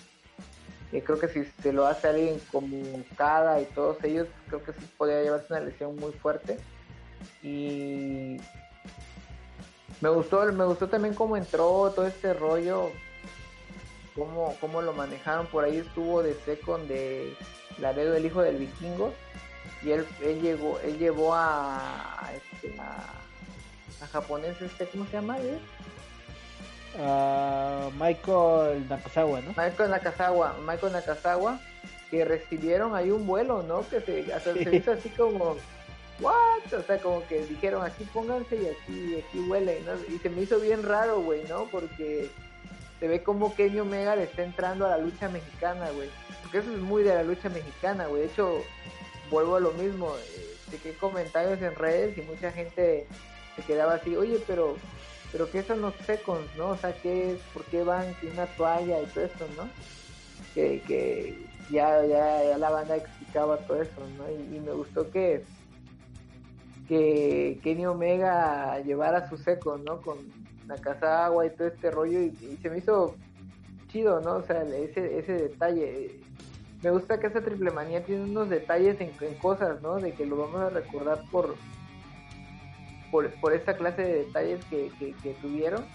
Y 0.91 0.99
creo 0.99 1.17
que 1.17 1.29
si 1.29 1.45
se 1.63 1.71
lo 1.71 1.87
hace 1.87 2.09
alguien 2.09 2.41
como 2.51 2.77
Cada 3.15 3.61
y 3.61 3.65
todos 3.67 4.03
ellos, 4.03 4.27
creo 4.49 4.61
que 4.61 4.73
sí 4.73 4.85
podría 4.97 5.23
llevarse 5.23 5.53
una 5.53 5.61
lesión 5.61 5.95
muy 5.95 6.11
fuerte. 6.11 6.57
Y 7.41 8.35
me 10.01 10.09
gustó, 10.09 10.51
me 10.51 10.65
gustó 10.65 10.89
también 10.89 11.15
cómo 11.15 11.37
entró 11.37 11.93
todo 11.95 12.05
este 12.05 12.33
rollo, 12.33 12.91
cómo, 14.15 14.53
cómo 14.59 14.81
lo 14.81 14.91
manejaron. 14.91 15.47
Por 15.47 15.63
ahí 15.63 15.77
estuvo 15.77 16.21
de 16.21 16.33
Second 16.43 16.89
de 16.89 17.37
Laredo, 17.79 18.17
el 18.17 18.25
hijo 18.25 18.41
del 18.41 18.57
vikingo 18.57 19.13
y 19.83 19.91
él, 19.91 20.05
él 20.21 20.41
llegó 20.41 20.79
él 20.79 20.97
llevó 20.97 21.33
a 21.33 22.31
este, 22.35 22.79
a, 22.79 24.07
japonés 24.11 24.61
este 24.61 24.85
cómo 24.87 25.05
se 25.05 25.13
llama 25.13 25.37
él? 25.39 25.59
Michael 27.97 28.87
Nakazawa 28.89 29.41
no 29.41 29.49
Michael 29.49 29.89
Nakazawa 29.91 30.55
Michael 30.67 30.93
Nakazawa 30.93 31.59
que 32.09 32.25
recibieron 32.25 32.95
ahí 32.95 33.11
un 33.11 33.25
vuelo 33.25 33.63
no 33.63 33.87
que 33.87 34.01
se, 34.01 34.33
hasta 34.33 34.53
se 34.53 34.75
hizo 34.75 34.91
así 34.91 35.09
como 35.09 35.55
what 36.19 36.73
o 36.77 36.81
sea 36.83 36.99
como 36.99 37.25
que 37.27 37.45
dijeron 37.45 37.85
aquí 37.85 38.03
pónganse 38.13 38.55
y 38.55 38.67
aquí 38.67 39.23
aquí 39.25 39.39
huele 39.39 39.81
¿no? 39.85 39.93
y 40.13 40.19
se 40.19 40.29
me 40.29 40.41
hizo 40.41 40.59
bien 40.59 40.83
raro 40.83 41.21
güey 41.21 41.43
no 41.47 41.65
porque 41.65 42.29
se 43.01 43.07
ve 43.07 43.23
como 43.23 43.55
Kenny 43.55 43.79
Omega 43.79 44.15
le 44.15 44.25
está 44.25 44.43
entrando 44.43 44.85
a 44.85 44.89
la 44.89 44.99
lucha 44.99 45.27
mexicana 45.27 45.89
güey. 45.89 46.07
Porque 46.43 46.59
eso 46.59 46.71
es 46.71 46.77
muy 46.77 47.01
de 47.01 47.15
la 47.15 47.23
lucha 47.23 47.49
mexicana 47.49 48.05
güey. 48.05 48.21
De 48.21 48.27
hecho 48.27 48.61
vuelvo 49.31 49.55
a 49.55 49.59
lo 49.59 49.71
mismo, 49.71 50.13
eh, 50.15 50.77
que 50.83 50.93
comentarios 50.93 51.61
en 51.61 51.75
redes 51.75 52.17
y 52.17 52.21
mucha 52.21 52.51
gente 52.51 53.07
se 53.55 53.61
quedaba 53.63 53.95
así, 53.95 54.15
oye, 54.15 54.37
pero 54.45 54.77
pero 55.31 55.49
que 55.49 55.63
son 55.63 55.81
los 55.81 55.95
secos, 56.05 56.39
¿no? 56.57 56.69
O 56.69 56.77
sea, 56.77 56.93
¿qué 56.93 57.31
es? 57.31 57.39
¿Por 57.53 57.63
qué 57.65 57.83
van 57.83 58.13
sin 58.19 58.31
una 58.31 58.45
toalla 58.47 59.01
y 59.01 59.05
todo 59.07 59.23
eso, 59.23 59.47
no? 59.55 59.69
Que, 60.53 60.81
que 60.81 61.37
ya, 61.69 62.05
ya, 62.05 62.57
la 62.57 62.69
banda 62.69 62.97
explicaba 62.97 63.57
todo 63.59 63.81
eso, 63.81 64.01
¿no? 64.17 64.29
Y, 64.29 64.59
me 64.59 64.73
gustó 64.73 65.09
que 65.09 65.43
que 66.87 67.57
Kenny 67.63 67.85
Omega 67.85 68.79
llevara 68.81 69.29
su 69.29 69.37
seco, 69.37 69.77
¿no? 69.77 70.01
Con 70.01 70.17
la 70.67 70.75
casa 70.75 71.25
agua 71.25 71.45
y 71.45 71.51
todo 71.51 71.69
este 71.69 71.89
rollo 71.89 72.19
y, 72.19 72.59
se 72.61 72.69
me 72.69 72.79
hizo 72.79 73.15
chido, 73.87 74.19
¿no? 74.19 74.37
O 74.37 74.43
sea, 74.43 74.63
ese, 74.63 75.17
ese 75.17 75.33
detalle. 75.33 76.19
Me 76.83 76.89
gusta 76.89 77.19
que 77.19 77.27
esa 77.27 77.41
triple 77.41 77.69
manía 77.69 78.03
tiene 78.03 78.23
unos 78.23 78.49
detalles 78.49 78.99
en, 78.99 79.11
cosas, 79.35 79.81
¿no? 79.81 79.99
De 79.99 80.13
que 80.13 80.25
lo 80.25 80.37
vamos 80.37 80.61
a 80.61 80.69
recordar 80.69 81.23
por, 81.29 81.55
por, 83.11 83.53
esa 83.53 83.75
clase 83.75 84.01
de 84.01 84.13
detalles 84.25 84.65
que, 84.65 84.91
que, 84.99 85.33
tuvieron. 85.41 85.85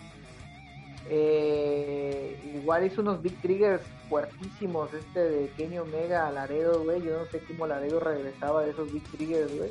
Eh, 1.08 2.38
igual 2.54 2.84
hizo 2.84 3.00
unos 3.00 3.20
big 3.20 3.40
triggers 3.40 3.82
fuertísimos 4.08 4.92
este 4.92 5.20
de 5.20 5.48
Kenny 5.50 5.78
Omega 5.78 6.30
Laredo, 6.30 6.84
güey. 6.84 7.02
Yo 7.02 7.18
no 7.18 7.26
sé 7.26 7.40
cómo 7.40 7.66
Laredo 7.66 7.98
regresaba 7.98 8.62
de 8.62 8.70
esos 8.70 8.92
big 8.92 9.02
triggers, 9.10 9.56
güey. 9.56 9.70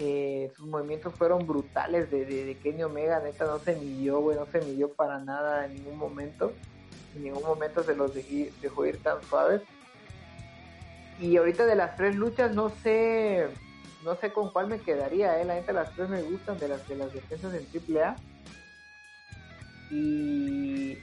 Eh, 0.00 0.50
sus 0.56 0.66
movimientos 0.66 1.12
fueron 1.14 1.46
brutales 1.46 2.10
de, 2.10 2.24
de, 2.24 2.56
Kenny 2.58 2.84
Omega, 2.84 3.20
neta 3.20 3.46
no 3.46 3.58
se 3.58 3.74
midió, 3.74 4.20
güey, 4.20 4.38
no 4.38 4.46
se 4.46 4.60
midió 4.60 4.92
para 4.92 5.18
nada 5.18 5.66
en 5.66 5.74
ningún 5.74 5.98
momento. 5.98 6.52
En 7.14 7.24
ningún 7.24 7.42
momento 7.42 7.82
se 7.82 7.94
los 7.94 8.12
dejó 8.14 8.86
ir 8.86 9.02
tan 9.02 9.22
suaves. 9.24 9.60
Y 11.20 11.36
ahorita 11.36 11.66
de 11.66 11.74
las 11.74 11.96
tres 11.96 12.14
luchas 12.16 12.54
no 12.54 12.70
sé 12.70 13.48
no 14.04 14.14
sé 14.16 14.32
con 14.32 14.50
cuál 14.50 14.68
me 14.68 14.78
quedaría, 14.80 15.40
eh. 15.40 15.44
La 15.44 15.54
gente 15.54 15.72
las 15.72 15.92
tres 15.94 16.08
me 16.08 16.22
gustan 16.22 16.58
de 16.58 16.68
las 16.68 16.86
de 16.88 16.96
las 16.96 17.12
defensas 17.12 17.52
en 17.54 17.66
AAA. 17.96 18.16
Y 19.90 20.98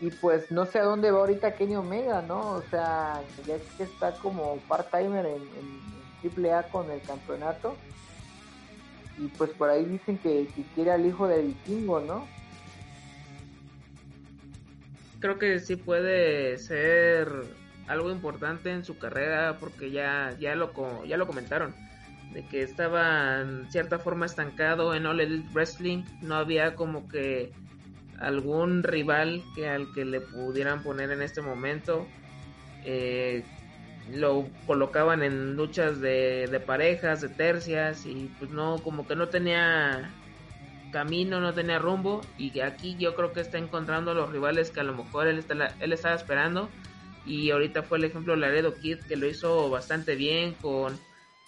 y 0.00 0.10
pues 0.10 0.50
no 0.50 0.66
sé 0.66 0.80
a 0.80 0.84
dónde 0.84 1.12
va 1.12 1.20
ahorita 1.20 1.54
Kenny 1.54 1.76
Omega, 1.76 2.22
¿no? 2.22 2.54
O 2.54 2.62
sea, 2.62 3.22
ya 3.46 3.56
que 3.76 3.84
está 3.84 4.12
como 4.14 4.58
part-timer 4.68 5.26
en, 5.26 5.42
en, 5.42 6.44
AAA 6.44 6.64
con 6.64 6.90
el 6.90 7.00
campeonato. 7.02 7.76
Y 9.18 9.28
pues 9.28 9.50
por 9.50 9.70
ahí 9.70 9.84
dicen 9.84 10.18
que, 10.18 10.48
que 10.56 10.62
quiere 10.74 10.90
al 10.90 11.06
hijo 11.06 11.28
de 11.28 11.42
vikingo, 11.42 12.00
¿no? 12.00 12.26
Creo 15.20 15.38
que 15.38 15.60
sí 15.60 15.76
puede 15.76 16.58
ser 16.58 17.28
algo 17.86 18.10
importante 18.10 18.70
en 18.70 18.84
su 18.84 18.98
carrera 18.98 19.56
porque 19.58 19.90
ya, 19.90 20.36
ya, 20.38 20.54
lo, 20.54 20.72
ya 21.04 21.16
lo 21.16 21.26
comentaron 21.26 21.74
de 22.32 22.44
que 22.46 22.62
estaba 22.62 23.40
en 23.40 23.70
cierta 23.70 23.98
forma 23.98 24.26
estancado 24.26 24.94
en 24.94 25.06
All 25.06 25.20
Elite 25.20 25.48
Wrestling 25.52 26.04
no 26.22 26.36
había 26.36 26.74
como 26.74 27.08
que 27.08 27.52
algún 28.18 28.82
rival 28.82 29.42
que 29.54 29.68
al 29.68 29.92
que 29.92 30.04
le 30.04 30.20
pudieran 30.20 30.82
poner 30.82 31.10
en 31.10 31.22
este 31.22 31.42
momento 31.42 32.06
eh, 32.84 33.44
lo 34.10 34.48
colocaban 34.66 35.22
en 35.22 35.56
luchas 35.56 36.00
de, 36.00 36.48
de 36.50 36.60
parejas 36.60 37.20
de 37.20 37.28
tercias 37.28 38.06
y 38.06 38.30
pues 38.38 38.50
no 38.50 38.78
como 38.78 39.06
que 39.06 39.14
no 39.14 39.28
tenía 39.28 40.10
camino 40.90 41.40
no 41.40 41.52
tenía 41.52 41.78
rumbo 41.78 42.20
y 42.38 42.60
aquí 42.60 42.96
yo 42.98 43.14
creo 43.14 43.32
que 43.32 43.40
está 43.40 43.58
encontrando 43.58 44.14
los 44.14 44.30
rivales 44.30 44.70
que 44.70 44.80
a 44.80 44.84
lo 44.84 44.94
mejor 44.94 45.26
él, 45.26 45.38
está, 45.38 45.74
él 45.80 45.92
estaba 45.92 46.14
esperando 46.14 46.68
y 47.24 47.50
ahorita 47.50 47.82
fue 47.82 47.98
el 47.98 48.04
ejemplo 48.04 48.36
Laredo 48.36 48.74
Kid 48.74 48.98
que 49.08 49.16
lo 49.16 49.26
hizo 49.26 49.70
bastante 49.70 50.16
bien 50.16 50.54
con 50.54 50.98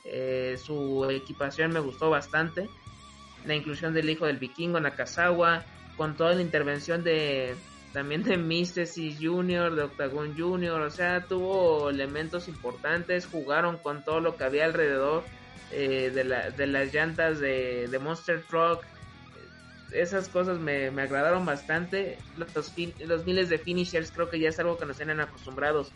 eh, 0.04 0.56
su 0.62 1.08
equipación 1.10 1.72
me 1.72 1.80
gustó 1.80 2.10
bastante. 2.10 2.68
La 3.46 3.54
inclusión 3.54 3.94
del 3.94 4.08
hijo 4.08 4.26
del 4.26 4.38
vikingo 4.38 4.78
Nakazawa 4.80 5.64
con 5.96 6.16
toda 6.16 6.34
la 6.34 6.42
intervención 6.42 7.02
de 7.04 7.54
también 7.92 8.22
de 8.24 8.36
Mystesis 8.36 9.18
Junior 9.20 9.74
de 9.74 9.82
Octagon 9.82 10.36
Junior 10.36 10.80
o 10.80 10.90
sea 10.90 11.24
tuvo 11.26 11.90
elementos 11.90 12.48
importantes 12.48 13.26
jugaron 13.26 13.78
con 13.78 14.04
todo 14.04 14.18
lo 14.18 14.36
que 14.36 14.42
había 14.42 14.64
alrededor 14.64 15.22
eh, 15.70 16.10
de, 16.12 16.24
la, 16.24 16.50
de 16.50 16.66
las 16.66 16.92
llantas 16.92 17.38
de, 17.38 17.86
de 17.86 17.98
Monster 18.00 18.42
Truck 18.42 18.84
esas 19.92 20.28
cosas 20.28 20.58
me, 20.58 20.88
agradaron 20.88 21.44
bastante. 21.44 22.18
Los, 22.36 22.54
los, 23.06 23.26
miles 23.26 23.48
de 23.48 23.58
finishers 23.58 24.10
creo 24.10 24.30
que 24.30 24.38
ya 24.38 24.48
es 24.48 24.58
algo 24.58 24.76
que 24.76 24.86
nos 24.86 24.96
tienen 24.96 25.20
acostumbrados 25.20 25.92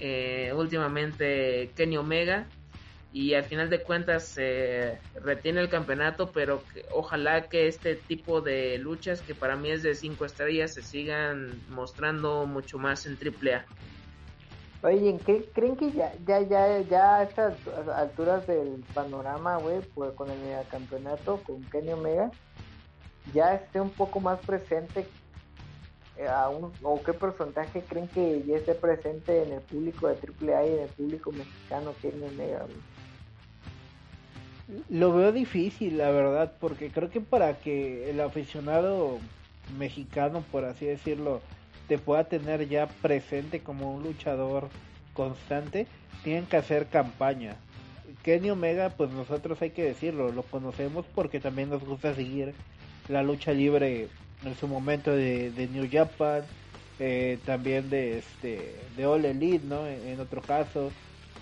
eh, 0.00 0.52
últimamente 0.54 1.70
Kenny 1.76 1.96
Omega. 1.96 2.46
Y 3.12 3.34
al 3.34 3.44
final 3.44 3.70
de 3.70 3.80
cuentas 3.80 4.24
se 4.24 4.98
retiene 5.22 5.60
el 5.60 5.68
campeonato, 5.68 6.32
pero 6.32 6.64
ojalá 6.90 7.48
que 7.48 7.68
este 7.68 7.94
tipo 7.94 8.40
de 8.40 8.76
luchas, 8.78 9.20
que 9.20 9.36
para 9.36 9.54
mí 9.54 9.70
es 9.70 9.84
de 9.84 9.94
5 9.94 10.24
estrellas, 10.24 10.74
se 10.74 10.82
sigan 10.82 11.52
mostrando 11.68 12.44
mucho 12.46 12.76
más 12.76 13.06
en 13.06 13.16
AAA. 13.16 13.64
Oye, 14.82 15.18
¿creen 15.54 15.76
que 15.76 15.92
ya, 15.92 16.12
ya, 16.26 16.42
ya, 16.42 16.80
ya 16.80 17.16
a 17.16 17.22
estas 17.22 17.54
alturas 17.94 18.46
del 18.46 18.84
panorama, 18.92 19.56
güey, 19.56 19.80
pues 19.94 20.12
con 20.12 20.28
el 20.30 20.38
campeonato, 20.68 21.40
con 21.46 21.62
Kenny 21.70 21.92
Omega, 21.92 22.30
ya 23.32 23.54
esté 23.54 23.80
un 23.80 23.90
poco 23.90 24.20
más 24.20 24.38
presente 24.40 25.06
eh, 26.16 26.28
o 26.82 27.02
qué 27.02 27.12
porcentaje 27.12 27.82
creen 27.82 28.08
que 28.08 28.44
ya 28.46 28.56
esté 28.56 28.74
presente 28.74 29.42
en 29.42 29.52
el 29.54 29.60
público 29.60 30.08
de 30.08 30.14
AAA 30.14 30.66
y 30.66 30.72
en 30.74 30.78
el 30.80 30.88
público 30.88 31.32
mexicano 31.32 31.92
que 32.00 32.08
es 32.08 32.14
Mega 32.36 32.66
lo 34.88 35.12
veo 35.12 35.32
difícil 35.32 35.98
la 35.98 36.10
verdad 36.10 36.52
porque 36.60 36.90
creo 36.90 37.10
que 37.10 37.20
para 37.20 37.58
que 37.58 38.10
el 38.10 38.20
aficionado 38.20 39.18
mexicano 39.76 40.44
por 40.52 40.64
así 40.64 40.86
decirlo 40.86 41.40
te 41.88 41.98
pueda 41.98 42.24
tener 42.24 42.68
ya 42.68 42.86
presente 42.86 43.60
como 43.60 43.92
un 43.92 44.04
luchador 44.04 44.68
constante 45.12 45.86
tienen 46.22 46.46
que 46.46 46.56
hacer 46.56 46.86
campaña. 46.86 47.56
Kenny 48.22 48.50
Omega 48.50 48.90
pues 48.90 49.10
nosotros 49.10 49.60
hay 49.60 49.70
que 49.70 49.84
decirlo 49.84 50.32
lo 50.32 50.42
conocemos 50.44 51.04
porque 51.14 51.40
también 51.40 51.70
nos 51.70 51.84
gusta 51.84 52.14
seguir 52.14 52.54
la 53.08 53.22
lucha 53.22 53.52
libre 53.52 54.08
en 54.44 54.56
su 54.56 54.68
momento 54.68 55.10
de, 55.12 55.68
New 55.72 55.88
Japan, 55.90 56.42
eh, 56.98 57.38
también 57.44 57.90
de 57.90 58.18
este 58.18 58.74
de 58.96 59.06
All 59.06 59.24
Elite, 59.24 59.64
¿no? 59.66 59.86
En, 59.86 60.20
otro 60.20 60.42
caso. 60.42 60.90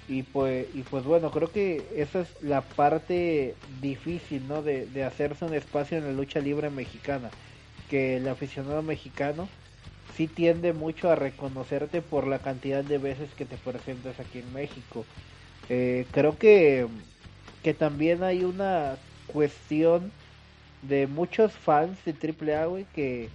Y 0.09 0.25
pues, 0.25 0.67
y 0.75 0.83
pues 0.83 1.05
bueno, 1.05 1.31
creo 1.31 1.51
que 1.51 1.83
esa 1.95 2.23
es 2.23 2.29
la 2.43 2.61
parte 2.61 3.55
difícil, 3.81 4.47
¿no? 4.49 4.63
De, 4.63 4.87
de 4.87 5.05
hacerse 5.05 5.45
un 5.45 5.55
espacio 5.55 5.99
en 5.99 6.05
la 6.05 6.13
lucha 6.13 6.41
libre 6.41 6.71
mexicana. 6.71 7.31
Que 7.89 8.17
el 8.17 8.29
aficionado 8.29 8.83
mexicano 8.83 9.49
sí 10.17 10.27
tiende 10.27 10.73
mucho 10.73 11.11
a 11.11 11.15
reconocerte 11.15 12.03
por 12.03 12.27
la 12.27 12.39
cantidad 12.39 12.83
de 12.83 12.99
veces 12.99 13.31
que 13.35 13.45
te 13.45 13.57
presentas 13.57 14.19
aquí 14.19 14.41
en 14.41 14.53
México. 14.53 15.05
Eh, 15.69 16.07
creo 16.11 16.37
que, 16.37 16.87
que 17.63 17.75
también 17.75 18.23
hay 18.23 18.45
una 18.45 18.97
cuestión 19.27 20.11
de 20.83 21.07
muchos 21.07 21.53
fans 21.53 21.99
de 22.05 22.13
AAA, 22.13 22.67
güey, 22.67 22.85
que, 22.95 23.29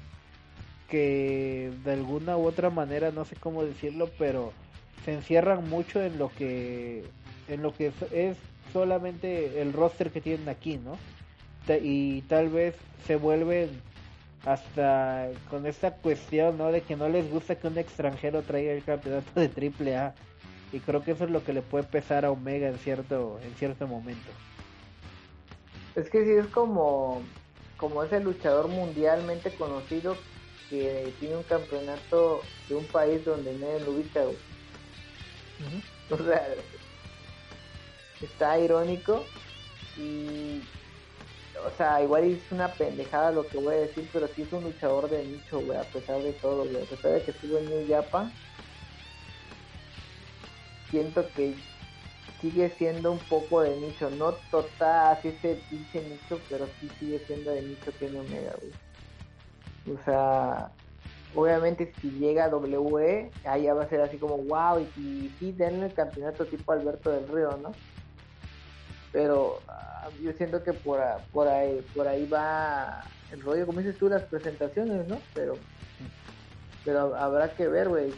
que 0.89 1.72
de 1.84 1.93
alguna 1.93 2.38
u 2.38 2.45
otra 2.45 2.70
manera, 2.70 3.12
no 3.12 3.26
sé 3.26 3.36
cómo 3.36 3.64
decirlo, 3.64 4.10
pero 4.18 4.54
se 5.06 5.14
encierran 5.14 5.70
mucho 5.70 6.02
en 6.02 6.18
lo 6.18 6.30
que 6.30 7.06
en 7.48 7.62
lo 7.62 7.74
que 7.74 7.91
es 8.12 8.38
solamente 8.74 9.62
el 9.62 9.74
roster 9.74 10.12
que 10.12 10.22
tienen 10.22 10.50
aquí, 10.50 10.78
¿no? 10.78 10.98
Y 11.82 12.22
tal 12.24 12.50
vez 12.50 12.76
se 13.06 13.16
vuelven 13.16 13.70
hasta 14.45 15.30
con 15.50 15.66
esta 15.66 15.91
cuestión, 15.91 16.58
¿no? 16.58 16.72
De 16.72 16.82
que 16.82 16.95
no 16.95 17.10
les 17.10 17.30
gusta 17.30 17.56
que 17.56 17.68
un 17.68 17.78
extranjero 17.78 18.41
traiga 18.41 18.72
el 18.72 18.84
campeonato 18.84 19.39
de 19.39 19.48
AAA. 19.48 20.14
Y 20.74 20.80
creo 20.80 21.04
que 21.04 21.12
eso 21.12 21.24
es 21.26 21.32
lo 21.32 21.43
que 21.43 21.54
le 21.54 21.62
puede 21.62 21.86
pesar 21.86 22.26
a 22.26 22.32
Omega 22.32 22.68
en 22.68 22.78
cierto 22.78 23.39
en 23.43 23.54
cierto 23.56 23.88
momento. 23.88 24.30
Es 25.98 26.12
que 26.12 26.24
sí 26.24 26.32
es 26.32 26.45
como, 26.54 27.24
como 27.76 28.04
ese 28.04 28.20
luchador 28.20 28.68
mundialmente 28.68 29.50
conocido 29.56 30.16
que 30.70 31.12
tiene 31.20 31.38
un 31.38 31.43
campeonato 31.43 32.43
de 32.70 32.76
un 32.76 32.86
país 32.86 33.26
donde 33.26 33.52
nadie 33.58 33.80
lo 33.82 33.91
ubica. 33.91 34.24
O 36.10 36.16
sea, 36.16 36.48
está 38.22 38.58
irónico 38.60 39.26
y 39.98 40.62
o 41.66 41.72
sea, 41.76 42.02
igual 42.02 42.24
es 42.24 42.52
una 42.52 42.72
pendejada 42.72 43.32
lo 43.32 43.45
que 43.45 43.58
voy 43.58 43.76
a 43.76 43.80
decir, 43.80 44.08
pero 44.14 44.28
sí 44.28 44.43
es 44.43 44.54
un 44.54 44.64
luchador 44.64 45.10
de 45.10 45.26
nicho, 45.26 45.60
güey, 45.60 45.78
a 45.78 45.84
pesar 45.84 46.22
de 46.22 46.32
todo, 46.34 46.64
güey. 46.64 46.78
A 46.78 46.86
pesar 46.86 47.12
de 47.12 47.24
que 47.24 47.32
estuvo 47.32 47.58
en 47.58 47.66
New 47.66 47.88
Japan, 47.89 48.32
siento 50.89 51.28
que 51.36 51.56
sigue 52.42 52.74
siendo 52.78 53.12
un 53.12 53.20
poco 53.20 53.62
de 53.62 53.76
nicho, 53.78 54.10
no 54.10 54.34
total 54.52 55.18
así 55.18 55.30
ese 55.30 55.56
pinche 55.70 56.02
nicho, 56.02 56.40
pero 56.50 56.68
sí 56.80 56.90
sigue 57.00 57.20
siendo 57.26 57.52
de 57.52 57.62
nicho 57.62 57.92
no 58.12 58.20
Omega, 58.20 58.54
güey. 58.62 59.98
O 59.98 60.04
sea, 60.04 60.72
obviamente 61.34 61.94
si 62.02 62.12
llega 62.12 62.46
a 62.46 62.56
WWE, 62.56 63.32
ahí 63.46 63.64
ya 63.64 63.74
va 63.74 63.84
a 63.84 63.90
ser 63.90 64.02
así 64.02 64.18
como 64.18 64.38
wow, 64.38 64.80
y, 64.98 65.30
sí 65.40 65.52
denle 65.52 65.88
el 65.88 65.94
campeonato 65.94 66.46
tipo 66.46 66.72
Alberto 66.72 67.12
del 67.12 67.28
Río, 67.28 67.58
¿no? 67.58 67.72
pero 69.12 69.60
ah, 69.68 70.10
yo 70.22 70.32
siento 70.34 70.64
que 70.64 70.74
por, 70.74 71.00
por 71.32 71.48
ahí 71.48 71.82
por 71.96 72.08
ahí 72.08 72.28
va 72.28 73.04
el 73.32 73.42
rollo, 73.42 73.66
como 73.66 73.80
dices 73.80 73.98
tú, 73.98 74.08
las 74.10 74.24
presentaciones, 74.24 75.08
¿no? 75.08 75.20
Pero 75.34 75.58
pero 76.86 77.16
habrá 77.16 77.50
que 77.50 77.68
ver, 77.68 77.90
güey. 77.90 78.14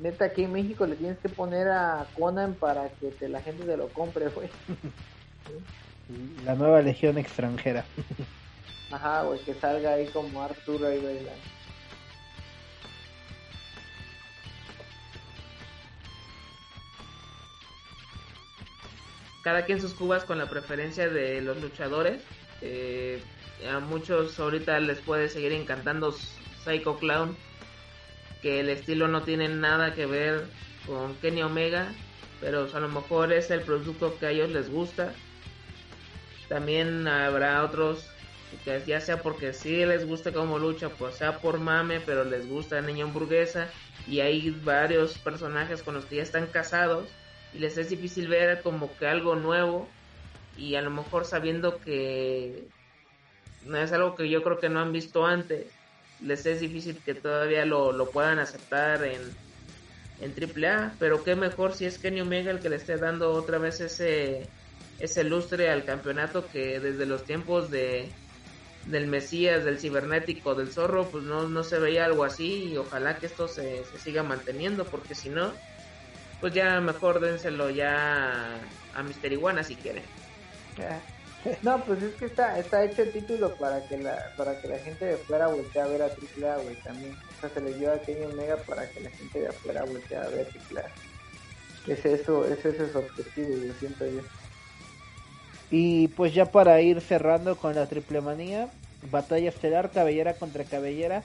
Neta, 0.00 0.26
aquí 0.26 0.44
en 0.44 0.52
México 0.52 0.86
le 0.86 0.96
tienes 0.96 1.18
que 1.18 1.28
poner 1.28 1.68
a 1.68 2.06
Conan 2.18 2.54
para 2.54 2.88
que 2.88 3.10
te- 3.10 3.28
la 3.28 3.40
gente 3.40 3.64
te 3.64 3.76
lo 3.76 3.88
compre, 3.88 4.28
güey. 4.28 4.48
La 6.44 6.54
nueva 6.54 6.82
legión 6.82 7.16
extranjera. 7.18 7.84
Ajá, 8.90 9.22
güey, 9.22 9.40
que 9.40 9.54
salga 9.54 9.92
ahí 9.94 10.06
como 10.08 10.42
Arturo 10.42 10.86
ahí 10.86 10.98
bailando. 10.98 11.30
cada 19.42 19.64
quien 19.66 19.80
sus 19.80 19.92
cubas 19.92 20.24
con 20.24 20.38
la 20.38 20.48
preferencia 20.48 21.08
de 21.08 21.40
los 21.42 21.60
luchadores. 21.60 22.22
Eh, 22.62 23.22
a 23.70 23.78
muchos 23.80 24.38
ahorita 24.40 24.78
les 24.80 24.98
puede 25.00 25.28
seguir 25.28 25.52
encantando 25.52 26.12
Psycho 26.64 26.98
Clown, 26.98 27.36
que 28.44 28.60
el 28.60 28.68
estilo 28.68 29.08
no 29.08 29.22
tiene 29.22 29.48
nada 29.48 29.94
que 29.94 30.04
ver 30.04 30.44
con 30.86 31.14
Kenny 31.14 31.42
Omega, 31.42 31.90
pero 32.42 32.68
a 32.70 32.78
lo 32.78 32.90
mejor 32.90 33.32
es 33.32 33.50
el 33.50 33.62
producto 33.62 34.18
que 34.18 34.26
a 34.26 34.30
ellos 34.32 34.50
les 34.50 34.68
gusta. 34.68 35.14
También 36.50 37.08
habrá 37.08 37.64
otros 37.64 38.06
que 38.62 38.82
ya 38.86 39.00
sea 39.00 39.22
porque 39.22 39.54
sí 39.54 39.86
les 39.86 40.06
gusta 40.06 40.30
como 40.30 40.58
lucha, 40.58 40.90
pues 40.90 41.14
sea 41.14 41.38
por 41.38 41.58
mame, 41.58 42.00
pero 42.00 42.22
les 42.22 42.46
gusta 42.46 42.82
Niña 42.82 43.04
Hamburguesa. 43.04 43.70
Y 44.06 44.20
hay 44.20 44.50
varios 44.50 45.16
personajes 45.16 45.82
con 45.82 45.94
los 45.94 46.04
que 46.04 46.16
ya 46.16 46.22
están 46.22 46.46
casados 46.48 47.08
y 47.54 47.60
les 47.60 47.78
es 47.78 47.88
difícil 47.88 48.28
ver 48.28 48.60
como 48.60 48.94
que 48.98 49.06
algo 49.06 49.36
nuevo 49.36 49.88
y 50.58 50.74
a 50.74 50.82
lo 50.82 50.90
mejor 50.90 51.24
sabiendo 51.24 51.78
que 51.78 52.68
no 53.64 53.78
es 53.78 53.90
algo 53.92 54.14
que 54.16 54.28
yo 54.28 54.42
creo 54.42 54.60
que 54.60 54.68
no 54.68 54.80
han 54.80 54.92
visto 54.92 55.24
antes, 55.24 55.66
les 56.24 56.46
es 56.46 56.60
difícil 56.60 56.98
que 57.04 57.14
todavía 57.14 57.64
lo, 57.64 57.92
lo 57.92 58.10
puedan 58.10 58.38
aceptar 58.38 59.04
en, 59.04 59.20
en 60.20 60.32
AAA, 60.32 60.94
pero 60.98 61.22
qué 61.22 61.36
mejor 61.36 61.74
si 61.74 61.84
es 61.84 61.98
Kenny 61.98 62.20
Omega 62.20 62.50
el 62.50 62.60
que 62.60 62.70
le 62.70 62.76
esté 62.76 62.96
dando 62.96 63.30
otra 63.32 63.58
vez 63.58 63.80
ese, 63.80 64.48
ese 64.98 65.24
lustre 65.24 65.70
al 65.70 65.84
campeonato 65.84 66.46
que 66.46 66.80
desde 66.80 67.06
los 67.06 67.24
tiempos 67.24 67.70
de 67.70 68.10
del 68.86 69.06
Mesías, 69.06 69.64
del 69.64 69.78
cibernético, 69.78 70.54
del 70.54 70.70
zorro, 70.70 71.08
pues 71.08 71.24
no, 71.24 71.48
no 71.48 71.64
se 71.64 71.78
veía 71.78 72.04
algo 72.04 72.22
así 72.22 72.64
y 72.64 72.76
ojalá 72.76 73.16
que 73.16 73.24
esto 73.26 73.48
se, 73.48 73.82
se 73.84 73.98
siga 73.98 74.22
manteniendo 74.22 74.84
porque 74.84 75.14
si 75.14 75.30
no, 75.30 75.52
pues 76.40 76.52
ya 76.52 76.80
mejor 76.80 77.20
dénselo 77.20 77.70
ya 77.70 78.60
a 78.94 79.02
Mister 79.02 79.32
Iguana 79.32 79.62
si 79.62 79.76
quieren. 79.76 80.04
No, 81.62 81.82
pues 81.84 82.02
es 82.02 82.14
que 82.14 82.26
está, 82.26 82.58
está 82.58 82.84
hecho 82.84 83.02
el 83.02 83.12
título 83.12 83.54
para 83.56 83.86
que 83.86 83.98
la, 83.98 84.32
para 84.36 84.60
que 84.60 84.68
la 84.68 84.78
gente 84.78 85.04
de 85.04 85.14
afuera 85.14 85.48
voltee 85.48 85.82
a 85.82 85.86
ver 85.86 86.02
a 86.02 86.06
AAA, 86.06 86.56
güey, 86.62 86.76
también. 86.76 87.14
O 87.14 87.40
sea, 87.40 87.50
se 87.50 87.60
le 87.60 87.74
dio 87.74 87.92
a 87.92 87.98
Kenny 87.98 88.24
Omega 88.24 88.56
para 88.66 88.88
que 88.88 89.00
la 89.00 89.10
gente 89.10 89.40
de 89.40 89.48
afuera 89.48 89.84
voltee 89.84 90.16
a 90.16 90.28
ver 90.28 90.46
a 90.46 90.80
AAA. 90.80 90.86
Es 91.86 92.04
eso, 92.06 92.46
es 92.46 92.64
ese 92.64 92.90
su 92.90 92.98
objetivo, 92.98 93.56
yo 93.56 93.74
siento 93.78 94.06
yo. 94.06 94.22
Y 95.70 96.08
pues 96.08 96.32
ya 96.32 96.50
para 96.50 96.80
ir 96.80 97.00
cerrando 97.00 97.56
con 97.56 97.74
la 97.74 97.86
triple 97.86 98.20
manía, 98.20 98.70
batalla 99.10 99.48
estelar, 99.50 99.90
cabellera 99.90 100.34
contra 100.34 100.64
cabellera, 100.64 101.24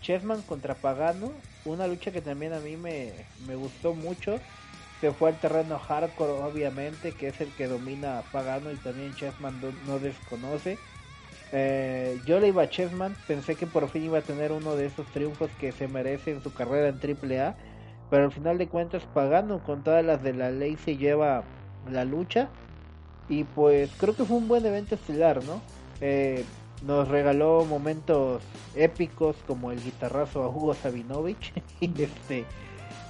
Chessman 0.00 0.42
contra 0.42 0.74
Pagano, 0.74 1.32
una 1.64 1.86
lucha 1.86 2.12
que 2.12 2.20
también 2.20 2.52
a 2.52 2.60
mí 2.60 2.76
me, 2.76 3.12
me 3.46 3.56
gustó 3.56 3.94
mucho. 3.94 4.38
Se 5.00 5.12
fue 5.12 5.30
al 5.30 5.38
terreno 5.38 5.78
hardcore, 5.78 6.32
obviamente, 6.32 7.12
que 7.12 7.28
es 7.28 7.40
el 7.40 7.52
que 7.54 7.66
domina 7.66 8.22
Pagano 8.32 8.72
y 8.72 8.76
también 8.76 9.14
Chessman 9.14 9.60
no, 9.60 9.68
no 9.86 9.98
desconoce. 9.98 10.78
Eh, 11.52 12.18
yo 12.26 12.40
le 12.40 12.48
iba 12.48 12.62
a 12.62 12.68
Chessman, 12.68 13.14
pensé 13.26 13.54
que 13.54 13.66
por 13.66 13.88
fin 13.88 14.04
iba 14.04 14.18
a 14.18 14.22
tener 14.22 14.52
uno 14.52 14.74
de 14.74 14.86
esos 14.86 15.06
triunfos 15.08 15.50
que 15.60 15.72
se 15.72 15.86
merece 15.86 16.32
en 16.32 16.42
su 16.42 16.52
carrera 16.52 16.88
en 16.88 16.96
AAA, 16.96 17.54
pero 18.10 18.24
al 18.24 18.32
final 18.32 18.58
de 18.58 18.68
cuentas 18.68 19.04
Pagano 19.14 19.62
con 19.62 19.82
todas 19.82 20.04
las 20.04 20.22
de 20.22 20.32
la 20.32 20.50
ley 20.50 20.76
se 20.76 20.96
lleva 20.96 21.44
la 21.90 22.04
lucha 22.04 22.48
y 23.28 23.44
pues 23.44 23.90
creo 23.96 24.14
que 24.14 24.24
fue 24.24 24.36
un 24.36 24.48
buen 24.48 24.64
evento 24.66 24.94
estelar, 24.94 25.44
¿no? 25.44 25.60
Eh, 26.00 26.44
nos 26.82 27.08
regaló 27.08 27.64
momentos 27.64 28.42
épicos 28.74 29.36
como 29.46 29.72
el 29.72 29.82
guitarrazo 29.82 30.42
a 30.42 30.48
Hugo 30.48 30.74
Sabinovich 30.74 31.52
y 31.80 32.02
este 32.02 32.44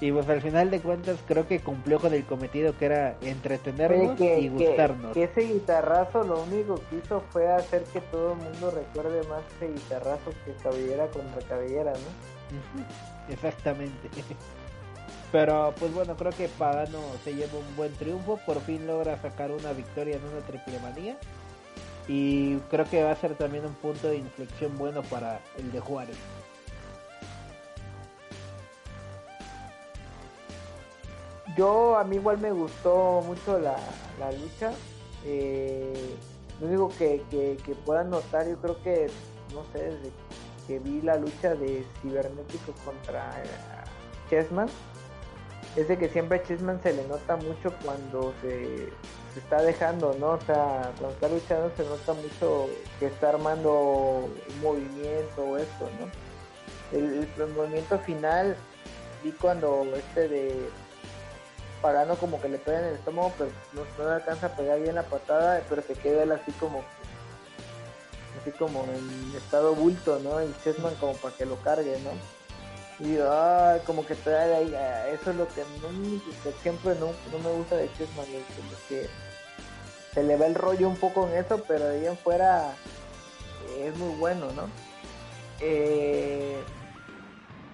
y 0.01 0.13
pues 0.13 0.29
al 0.29 0.43
final 0.43 0.71
de 0.71 0.81
cuentas 0.81 1.19
creo 1.27 1.47
que 1.49 1.61
cumplió 1.61 1.99
con 1.99 2.13
el 2.13 2.25
cometido 2.25 2.77
que 2.77 2.85
era 2.87 3.17
entretenernos 3.23 4.11
Oye, 4.11 4.17
que, 4.17 4.39
y 4.41 4.43
que- 4.51 4.67
gustarnos. 4.67 5.13
que 5.15 5.25
ese 5.25 5.41
guitarrazo 5.43 6.23
lo 6.23 6.43
único 6.43 6.75
que 6.91 6.97
hizo 6.97 7.23
fue 7.31 7.49
hacer 7.51 7.83
que 7.85 8.01
todo 8.03 8.33
el 8.33 8.39
mundo 8.39 8.71
recuerde 8.71 9.27
más 9.29 9.43
ese 9.57 9.73
guitarrazo 9.73 10.31
que 10.45 10.53
cabellera 10.63 11.07
contra 11.09 11.41
cabellera, 11.49 11.93
¿no? 11.93 13.33
Exactamente. 13.33 14.09
Pero 15.33 15.75
pues 15.79 15.93
bueno, 15.93 16.15
creo 16.17 16.31
que 16.33 16.49
Pagano 16.49 17.01
se 17.25 17.35
lleva 17.35 17.59
un 17.59 17.77
buen 17.77 17.93
triunfo, 17.95 18.39
por 18.47 18.61
fin 18.61 18.87
logra 18.87 19.21
sacar 19.21 19.51
una 19.51 19.73
victoria 19.73 20.17
en 20.17 20.25
una 20.25 20.47
triple 20.47 20.79
manía 20.81 21.17
y 22.07 22.57
creo 22.71 22.85
que 22.85 23.03
va 23.03 23.11
a 23.11 23.17
ser 23.17 23.35
también 23.35 23.65
un 23.67 23.75
punto 23.75 24.09
de 24.09 24.19
inflexión 24.19 24.77
bueno 24.79 25.03
para 25.03 25.41
el 25.59 25.73
de 25.73 25.81
Juárez. 25.81 26.17
Yo, 31.57 31.97
a 31.97 32.05
mí 32.05 32.17
igual 32.17 32.39
me 32.39 32.53
gustó 32.53 33.23
mucho 33.27 33.59
la, 33.59 33.77
la 34.19 34.31
lucha. 34.33 34.73
Eh, 35.25 36.17
lo 36.61 36.67
único 36.69 36.89
que, 36.99 37.23
que, 37.31 37.57
que 37.65 37.77
notar, 38.05 38.49
yo 38.49 38.57
creo 38.59 38.83
que, 38.83 39.07
no 39.55 39.63
sé, 39.73 39.85
desde 39.85 40.11
que 40.67 40.79
vi 40.79 41.01
la 41.03 41.17
lucha 41.17 41.55
de 41.55 41.85
Cibernético 42.01 42.73
contra 42.85 43.43
eh, 43.43 43.47
Chessman, 44.29 44.69
es 45.77 45.89
de 45.89 45.99
que 45.99 46.09
siempre 46.09 46.39
a 46.39 46.43
Chessman 46.43 46.83
se 46.83 46.93
le 46.93 47.07
nota 47.07 47.37
mucho 47.37 47.73
cuando 47.85 48.33
se, 48.41 48.89
se 49.35 49.41
está 49.41 49.63
dejando, 49.63 50.15
¿no? 50.19 50.33
O 50.33 50.41
sea, 50.41 50.93
cuando 50.99 51.15
está 51.15 51.29
luchando 51.29 51.73
se 51.77 51.85
nota 51.85 52.13
mucho 52.15 52.67
que 52.99 53.07
está 53.07 53.31
armando 53.31 54.29
un 54.29 54.61
movimiento 54.63 55.43
o 55.43 55.57
esto, 55.59 55.89
¿no? 56.01 56.09
El 56.97 57.29
movimiento 57.55 57.99
final 58.01 58.57
vi 59.23 59.33
cuando 59.33 59.85
este 59.95 60.29
de 60.29 60.71
Pagano 61.81 62.17
como 62.17 62.41
que 62.41 62.49
le 62.49 62.59
pega 62.59 62.81
en 62.81 62.87
el 62.87 62.95
estómago, 62.95 63.33
pero 63.39 63.51
no, 63.73 63.83
no 63.99 64.09
le 64.09 64.15
alcanza 64.17 64.47
a 64.47 64.57
pegar 64.57 64.81
bien 64.81 64.95
la 64.95 65.03
patada, 65.03 65.63
pero 65.69 65.83
se 65.83 65.95
queda 65.95 66.23
él 66.23 66.33
así 66.33 66.53
como 66.53 66.85
así 68.41 68.51
como 68.53 68.85
en 68.85 69.37
estado 69.37 69.75
bulto, 69.75 70.19
¿no? 70.21 70.43
Y 70.43 70.55
Chessman 70.63 70.95
como 70.97 71.15
para 71.15 71.35
que 71.35 71.47
lo 71.47 71.57
cargue, 71.57 71.99
¿no? 72.01 72.11
Y 73.07 73.19
ah, 73.21 73.79
como 73.85 74.07
que 74.07 74.15
trae 74.15 74.55
ahí, 74.55 74.75
ah, 74.75 75.09
eso 75.09 75.31
es 75.31 75.37
lo 75.37 75.47
que, 75.49 75.63
no, 75.83 76.53
siempre 76.63 76.95
no, 76.95 77.13
no 77.31 77.39
me 77.39 77.57
gusta 77.57 77.77
de 77.77 77.93
Chessman, 77.95 78.27
que 78.89 79.09
se 80.15 80.23
le 80.23 80.37
va 80.37 80.47
el 80.47 80.55
rollo 80.55 80.89
un 80.89 80.97
poco 80.97 81.29
en 81.29 81.37
eso, 81.37 81.63
pero 81.69 81.87
de 81.87 81.99
ahí 81.99 82.07
en 82.07 82.17
fuera 82.17 82.75
eh, 83.69 83.89
es 83.89 83.99
muy 83.99 84.17
bueno, 84.17 84.51
¿no? 84.53 84.71
Eh, 85.61 86.63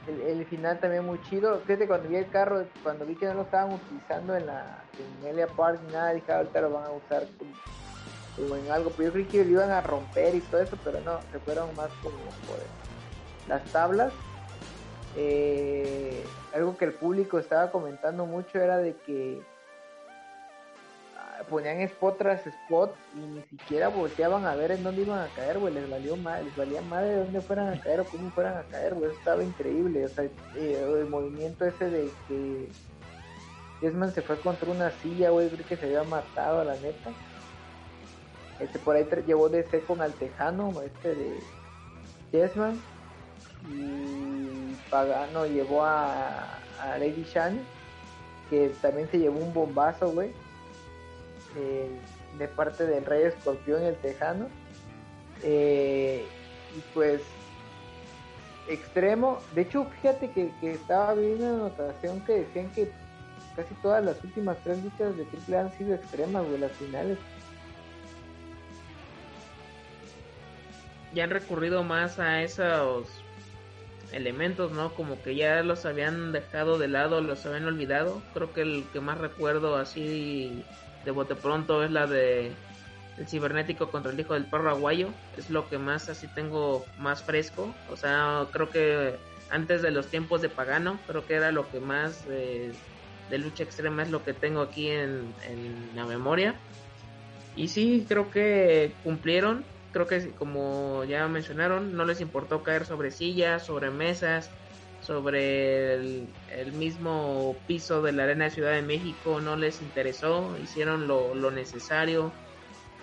el, 0.06 0.44
final 0.46 0.80
también 0.80 1.04
muy 1.04 1.20
chido. 1.22 1.60
Fíjate, 1.60 1.86
cuando 1.86 2.08
vi 2.08 2.16
el 2.16 2.30
carro, 2.30 2.66
cuando 2.82 3.06
vi 3.06 3.14
que 3.14 3.26
no 3.26 3.34
lo 3.34 3.42
estaban 3.42 3.74
utilizando 3.74 4.34
en 4.36 4.46
la 4.46 4.84
en 4.98 5.48
Park 5.56 5.80
ni 5.84 5.92
nada, 5.92 6.12
dije, 6.12 6.32
"Ah, 6.32 6.38
ahorita 6.38 6.60
lo 6.60 6.70
van 6.70 6.86
a 6.86 6.90
usar 6.92 7.26
como, 8.36 8.56
en 8.56 8.70
algo. 8.70 8.90
Pero 8.90 9.08
yo 9.08 9.12
creí 9.12 9.26
que 9.26 9.44
lo 9.44 9.50
iban 9.50 9.70
a 9.70 9.80
romper 9.80 10.34
y 10.34 10.40
todo 10.40 10.60
eso, 10.60 10.76
pero 10.82 11.00
no, 11.00 11.20
se 11.30 11.38
fueron 11.40 11.74
más 11.76 11.90
como 12.02 12.14
por 12.46 12.58
las 13.48 13.64
tablas. 13.72 14.12
Eh, 15.14 16.24
algo 16.52 16.76
que 16.76 16.86
el 16.86 16.94
público 16.94 17.38
estaba 17.38 17.70
comentando 17.70 18.26
mucho 18.26 18.58
era 18.58 18.78
de 18.78 18.94
que 19.06 19.42
ponían 21.52 21.80
spot 21.82 22.16
tras 22.16 22.46
spot 22.46 22.96
y 23.14 23.20
ni 23.20 23.42
siquiera 23.42 23.88
volteaban 23.88 24.46
a 24.46 24.54
ver 24.54 24.72
en 24.72 24.82
dónde 24.82 25.02
iban 25.02 25.20
a 25.20 25.28
caer, 25.36 25.58
güey, 25.58 25.74
les 25.74 25.88
valió 25.88 26.16
mal, 26.16 26.44
les 26.44 26.56
valía 26.56 26.80
mal 26.80 27.04
de 27.04 27.16
dónde 27.16 27.40
fueran 27.42 27.72
a 27.72 27.80
caer 27.80 28.00
o 28.00 28.04
cómo 28.04 28.30
fueran 28.30 28.56
a 28.56 28.62
caer, 28.62 28.94
güey, 28.94 29.10
estaba 29.12 29.44
increíble, 29.44 30.06
o 30.06 30.08
sea, 30.08 30.24
eh, 30.56 30.98
el 31.00 31.08
movimiento 31.08 31.66
ese 31.66 31.90
de 31.90 32.10
que 32.26 32.68
Desman 33.82 34.14
se 34.14 34.22
fue 34.22 34.38
contra 34.40 34.70
una 34.70 34.90
silla, 35.02 35.28
güey, 35.30 35.50
creo 35.50 35.66
que 35.66 35.76
se 35.76 35.86
había 35.86 36.04
matado, 36.04 36.64
la 36.64 36.74
neta. 36.76 37.10
Este 38.58 38.78
por 38.78 38.96
ahí 38.96 39.06
llevó 39.26 39.48
DC 39.48 39.80
con 39.80 40.00
al 40.00 40.12
Tejano, 40.14 40.72
este 40.82 41.14
de 41.14 41.40
Desman. 42.30 42.80
Y 43.68 44.74
Pagano 44.88 45.46
llevó 45.46 45.84
a, 45.84 46.58
a 46.80 46.98
Lady 46.98 47.24
Shani, 47.24 47.60
que 48.48 48.72
también 48.80 49.08
se 49.10 49.18
llevó 49.18 49.40
un 49.40 49.52
bombazo, 49.52 50.10
güey. 50.12 50.32
Eh, 51.56 51.88
de 52.38 52.48
parte 52.48 52.86
del 52.86 53.04
Rey 53.04 53.24
Escorpión 53.24 53.82
el 53.82 53.96
Tejano. 53.96 54.48
Eh, 55.42 56.24
y 56.76 56.80
pues 56.94 57.22
extremo. 58.68 59.40
De 59.54 59.62
hecho, 59.62 59.84
fíjate 60.00 60.30
que, 60.30 60.52
que 60.60 60.72
estaba 60.72 61.14
viendo 61.14 61.44
una 61.44 61.66
anotación 61.66 62.20
que 62.24 62.40
decían 62.40 62.70
que 62.70 62.90
casi 63.56 63.74
todas 63.76 64.04
las 64.04 64.22
últimas 64.24 64.56
tres 64.62 64.82
luchas 64.82 65.16
de 65.16 65.24
Triple 65.24 65.58
han 65.58 65.72
sido 65.76 65.94
extremas, 65.94 66.46
güey, 66.46 66.58
las 66.58 66.72
finales. 66.72 67.18
Ya 71.14 71.24
han 71.24 71.30
recurrido 71.30 71.82
más 71.82 72.18
a 72.18 72.42
esos 72.42 73.06
elementos, 74.12 74.72
¿no? 74.72 74.94
Como 74.94 75.20
que 75.22 75.34
ya 75.34 75.62
los 75.62 75.84
habían 75.84 76.32
dejado 76.32 76.78
de 76.78 76.88
lado, 76.88 77.20
los 77.20 77.44
habían 77.44 77.66
olvidado. 77.66 78.22
Creo 78.32 78.52
que 78.52 78.62
el 78.62 78.84
que 78.92 79.00
más 79.00 79.18
recuerdo 79.18 79.76
así 79.76 80.64
de 81.04 81.10
bote 81.10 81.34
pronto 81.34 81.82
es 81.82 81.90
la 81.90 82.06
de 82.06 82.52
el 83.18 83.28
cibernético 83.28 83.90
contra 83.90 84.12
el 84.12 84.20
hijo 84.20 84.34
del 84.34 84.46
perro 84.46 84.70
aguayo. 84.70 85.10
Es 85.36 85.50
lo 85.50 85.68
que 85.68 85.78
más 85.78 86.08
así 86.08 86.26
tengo 86.28 86.84
más 86.98 87.22
fresco. 87.22 87.74
O 87.90 87.96
sea, 87.96 88.46
creo 88.52 88.70
que 88.70 89.16
antes 89.50 89.82
de 89.82 89.90
los 89.90 90.08
tiempos 90.08 90.40
de 90.40 90.48
Pagano, 90.48 90.98
creo 91.06 91.26
que 91.26 91.34
era 91.34 91.52
lo 91.52 91.70
que 91.70 91.80
más 91.80 92.26
de 92.26 92.72
lucha 93.30 93.64
extrema 93.64 94.02
es 94.02 94.10
lo 94.10 94.24
que 94.24 94.32
tengo 94.32 94.60
aquí 94.60 94.88
en, 94.88 95.34
en 95.48 95.90
la 95.94 96.06
memoria. 96.06 96.54
Y 97.54 97.68
sí, 97.68 98.06
creo 98.08 98.30
que 98.30 98.94
cumplieron 99.02 99.64
creo 99.92 100.06
que 100.06 100.30
como 100.30 101.04
ya 101.04 101.28
mencionaron, 101.28 101.94
no 101.94 102.04
les 102.04 102.20
importó 102.20 102.62
caer 102.62 102.86
sobre 102.86 103.10
sillas, 103.10 103.64
sobre 103.66 103.90
mesas, 103.90 104.50
sobre 105.02 105.94
el, 105.94 106.28
mismo 106.74 107.56
piso 107.66 108.02
de 108.02 108.12
la 108.12 108.24
Arena 108.24 108.44
de 108.44 108.50
Ciudad 108.50 108.72
de 108.72 108.82
México, 108.82 109.40
no 109.40 109.56
les 109.56 109.82
interesó, 109.82 110.56
hicieron 110.58 111.06
lo, 111.08 111.34
lo 111.34 111.50
necesario, 111.50 112.32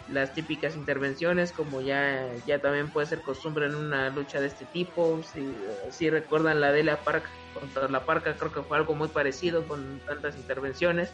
las 0.10 0.34
típicas 0.34 0.76
intervenciones, 0.76 1.52
como 1.52 1.82
ya, 1.82 2.28
ya 2.48 2.60
también 2.60 2.90
puede 2.90 3.08
ser 3.08 3.22
costumbre 3.22 3.68
en 3.68 3.76
una 3.76 4.10
lucha 4.10 4.40
de 4.40 4.48
este 4.48 4.66
tipo, 4.66 5.22
si, 5.24 5.54
si 5.92 6.10
recuerdan 6.10 6.62
la 6.62 6.72
de 6.72 6.84
la 6.84 7.04
Park 7.04 7.30
contra 7.54 7.88
la 7.90 8.06
Parca, 8.06 8.36
creo 8.36 8.52
que 8.52 8.64
fue 8.64 8.78
algo 8.78 8.96
muy 8.96 9.10
parecido 9.10 9.68
con 9.68 10.00
tantas 10.08 10.36
intervenciones. 10.36 11.12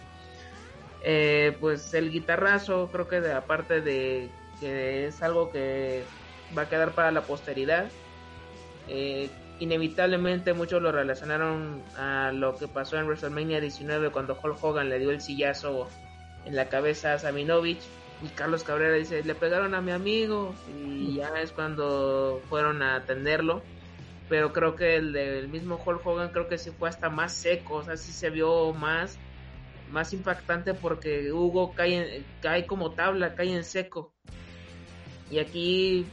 Eh, 1.04 1.56
pues 1.60 1.94
el 1.94 2.10
guitarrazo, 2.10 2.90
creo 2.92 3.08
que 3.08 3.22
de, 3.22 3.34
aparte 3.34 3.82
de 3.82 4.30
que 4.60 5.08
es 5.08 5.22
algo 5.22 5.52
que 5.52 6.04
va 6.58 6.64
a 6.64 6.70
quedar 6.70 6.94
para 6.94 7.12
la 7.12 7.22
posteridad. 7.22 7.92
Eh, 8.88 9.30
inevitablemente 9.60 10.54
muchos 10.54 10.82
lo 10.82 10.92
relacionaron 10.92 11.84
a 11.98 12.32
lo 12.34 12.56
que 12.56 12.68
pasó 12.68 12.98
en 12.98 13.06
WrestleMania 13.06 13.62
19 13.62 14.10
cuando 14.12 14.38
Hulk 14.42 14.64
Hogan 14.64 14.90
le 14.90 15.00
dio 15.00 15.12
el 15.12 15.22
sillazo 15.22 15.88
en 16.46 16.56
la 16.56 16.68
cabeza 16.68 17.14
a 17.14 17.20
Saminovich 17.20 17.82
y 18.22 18.28
Carlos 18.30 18.64
Cabrera 18.64 18.96
dice 18.96 19.24
le 19.24 19.36
pegaron 19.36 19.74
a 19.74 19.82
mi 19.82 19.92
amigo 19.92 20.56
y 20.78 21.16
ya 21.16 21.30
es 21.42 21.52
cuando 21.52 22.42
fueron 22.50 22.82
a 22.82 22.96
atenderlo. 22.96 23.62
Pero 24.28 24.52
creo 24.54 24.76
que 24.76 24.96
el 24.96 25.14
del 25.14 25.48
mismo 25.50 25.80
Hulk 25.84 26.06
Hogan 26.06 26.30
creo 26.30 26.48
que 26.48 26.58
sí 26.58 26.72
fue 26.72 26.90
hasta 26.90 27.10
más 27.10 27.32
seco 27.32 27.76
o 27.76 27.84
sea 27.84 27.96
sí 27.96 28.12
se 28.12 28.32
vio 28.32 28.74
más 28.74 29.20
más 29.92 30.14
impactante 30.14 30.74
porque 30.74 31.32
Hugo 31.32 31.74
cae, 31.74 32.24
cae 32.42 32.66
como 32.66 32.92
tabla 32.92 33.36
cae 33.36 33.54
en 33.54 33.64
seco. 33.64 34.14
Y 35.30 35.40
aquí 35.40 36.06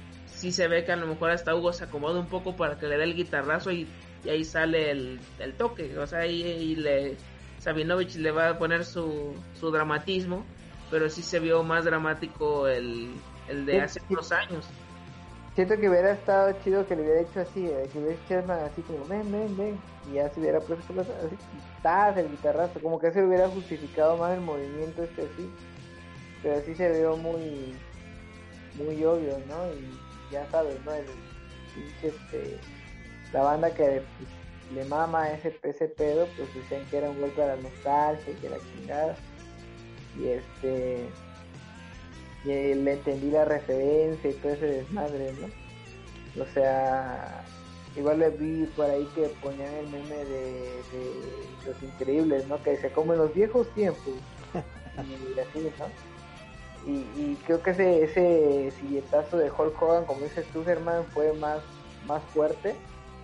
sí 0.43 0.51
se 0.51 0.67
ve 0.67 0.85
que 0.85 0.91
a 0.91 0.97
lo 0.97 1.07
mejor 1.07 1.31
hasta 1.31 1.55
Hugo 1.55 1.73
se 1.73 1.85
acomoda 1.85 2.19
un 2.19 2.27
poco 2.27 2.57
para 2.57 2.77
que 2.77 2.89
le 2.89 2.99
dé 2.99 3.05
el 3.05 3.15
guitarrazo 3.15 3.71
y, 3.71 3.87
ahí 4.29 4.45
sale 4.45 4.91
el, 4.91 5.21
toque. 5.57 5.97
O 5.99 6.07
sea, 6.07 6.21
ahí, 6.21 6.75
le, 6.75 7.17
Sabinovich 7.61 8.17
le 8.17 8.33
va 8.33 8.49
a 8.49 8.59
poner 8.59 8.85
su, 8.85 9.37
su 9.55 9.71
dramatismo, 9.71 10.45
pero 10.91 11.09
sí 11.09 11.23
se 11.23 11.39
vio 11.39 11.63
más 11.63 11.85
dramático 11.85 12.67
el, 12.67 13.13
el 13.49 13.67
de 13.67 13.83
hace 13.83 14.01
unos 14.09 14.33
años. 14.33 14.69
Siento 15.55 15.77
que 15.79 15.89
hubiera 15.89 16.11
estado 16.11 16.53
chido 16.65 16.85
que 16.89 16.97
le 16.97 17.03
hubiera 17.03 17.21
hecho 17.21 17.41
así, 17.41 17.67
eh, 17.67 17.89
que 17.93 17.99
hubiera 18.01 18.17
hecho 18.17 18.53
así 18.53 18.83
como 18.83 19.05
ven, 19.05 19.31
ven, 19.31 19.57
ven, 19.57 19.79
y 20.11 20.15
ya 20.15 20.29
se 20.31 20.41
hubiera 20.41 20.59
puesto 20.59 20.93
así, 21.01 21.37
¡tas! 21.85 22.17
el 22.17 22.31
guitarrazo, 22.31 22.81
como 22.81 22.99
que 22.99 23.13
se 23.13 23.23
hubiera 23.23 23.49
justificado 23.49 24.17
más 24.17 24.35
el 24.35 24.41
movimiento 24.41 25.05
este 25.05 25.23
así, 25.23 25.49
pero 26.43 26.57
así 26.57 26.75
se 26.75 26.91
vio 26.99 27.17
muy, 27.17 27.77
muy 28.77 29.05
obvio, 29.05 29.39
¿no? 29.47 29.73
Y 29.75 30.02
ya 30.33 30.49
sabes, 30.51 30.75
¿no? 30.85 30.93
El, 30.93 31.05
este, 32.03 32.59
la 33.33 33.43
banda 33.43 33.73
que 33.73 33.85
pues, 33.85 34.75
le 34.75 34.85
mama 34.87 35.31
ese, 35.31 35.57
ese 35.63 35.89
pedo, 35.89 36.27
pues 36.37 36.53
dicen 36.55 36.85
que 36.91 36.99
era 36.99 37.11
un 37.11 37.21
golpe 37.21 37.43
a 37.43 37.49
la 37.49 37.57
nostalgia 37.57 38.35
que 38.41 38.49
la 38.49 38.59
chingada. 38.59 39.17
Y 40.19 40.29
este. 40.29 41.07
Y 42.45 42.75
le 42.75 42.93
entendí 42.95 43.31
la 43.31 43.45
referencia 43.45 44.31
y 44.31 44.35
todo 44.35 44.53
ese 44.53 44.67
desmadre, 44.67 45.33
¿no? 45.41 46.43
O 46.43 46.47
sea, 46.47 47.45
igual 47.97 48.19
le 48.19 48.31
vi 48.31 48.65
por 48.75 48.91
ahí 48.91 49.09
que 49.15 49.29
ponían 49.43 49.73
el 49.75 49.87
meme 49.91 50.25
de, 50.25 50.83
los 51.67 51.83
increíbles, 51.83 52.49
¿no? 52.49 52.61
Que 52.63 52.77
se 52.79 52.91
como 52.91 53.13
en 53.13 53.21
los 53.21 53.35
viejos 53.35 53.73
tiempos. 53.75 54.15
y 54.57 55.39
así, 55.39 55.73
¿no? 55.79 56.12
Y, 56.87 57.37
creo 57.47 57.63
que 57.63 57.71
ese, 57.71 58.03
ese 58.03 58.73
silletazo 58.81 59.37
de 59.37 59.51
Hulk 59.51 59.81
Hogan, 59.81 60.05
como 60.05 60.21
dices 60.21 60.45
tú, 60.53 60.65
Germán, 60.65 61.05
fue 61.13 61.33
más, 61.35 61.61
más 62.07 62.23
fuerte. 62.35 62.75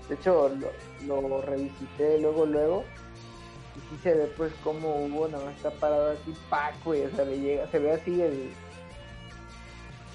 De 0.09 0.15
hecho, 0.15 0.51
lo, 1.07 1.43
revisité 1.43 2.21
luego, 2.21 2.47
luego. 2.47 2.85
Y 3.77 3.81
sí 3.81 4.03
se 4.03 4.15
ve, 4.15 4.33
pues, 4.37 4.53
como 4.63 5.05
hubo, 5.05 5.29
nada 5.29 5.45
más 5.45 5.57
está 5.57 5.71
parado 5.73 6.13
así, 6.13 6.35
paco, 6.49 6.95
y 6.95 7.01
o 7.03 7.11
sea, 7.11 7.25
le 7.25 7.39
llega, 7.39 7.67
se 7.69 7.79
ve 7.81 7.93
así 7.93 8.23
el, 8.23 8.51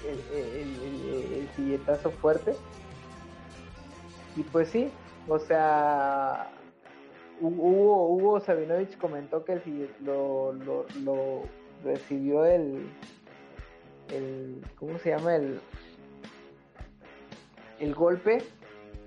el, 0.06 1.48
silletazo 1.54 2.10
fuerte. 2.10 2.54
Y 4.36 4.42
pues 4.42 4.68
sí, 4.68 4.90
o 5.28 5.38
sea, 5.38 6.50
Hugo, 7.40 8.08
Hugo 8.08 8.40
Sabinovich 8.40 8.96
comentó 8.98 9.44
que 9.44 9.52
el, 9.52 9.90
lo, 10.00 10.52
lo, 10.54 10.86
lo 11.04 11.42
recibió 11.84 12.44
el, 12.44 12.88
el 14.10 14.64
¿cómo 14.76 14.98
se 14.98 15.10
llama? 15.10 15.36
el 15.36 15.60
el 17.80 17.94
golpe 17.94 18.38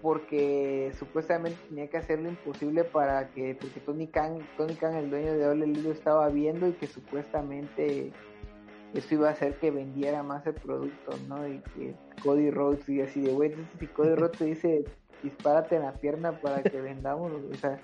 porque 0.02 0.92
supuestamente 0.98 1.58
tenía 1.70 1.88
que 1.88 1.98
hacerlo 1.98 2.30
imposible 2.30 2.84
para 2.84 3.30
que 3.30 3.56
porque 3.60 3.80
Tony 3.80 4.08
Khan, 4.08 4.40
Tony 4.58 4.76
Khan 4.76 4.96
el 4.96 5.10
dueño 5.10 5.34
de 5.34 5.48
Ole 5.48 5.68
lo 5.68 5.92
estaba 5.92 6.30
viendo 6.30 6.68
y 6.68 6.74
que 6.74 6.88
supuestamente 6.88 8.12
eso 8.94 9.16
iba 9.16 9.30
a 9.30 9.32
hacer 9.32 9.56
que 9.56 9.72
vendiera 9.72 10.24
más 10.24 10.46
el 10.48 10.54
producto, 10.54 11.12
¿no? 11.28 11.48
Y 11.48 11.60
que 11.76 11.96
Cody 12.24 12.52
Rhodes 12.52 12.88
y 12.88 13.02
así 13.02 13.22
de 13.22 13.34
güey, 13.34 13.54
si 13.80 13.88
Cody 13.88 14.16
Rhodes 14.16 14.38
te 14.38 14.46
dice 14.46 14.86
dispárate 15.24 15.76
en 15.76 15.84
la 15.84 15.94
pierna 15.94 16.40
para 16.40 16.62
que 16.62 16.80
vendamos, 16.80 17.32
o 17.32 17.56
sea, 17.56 17.80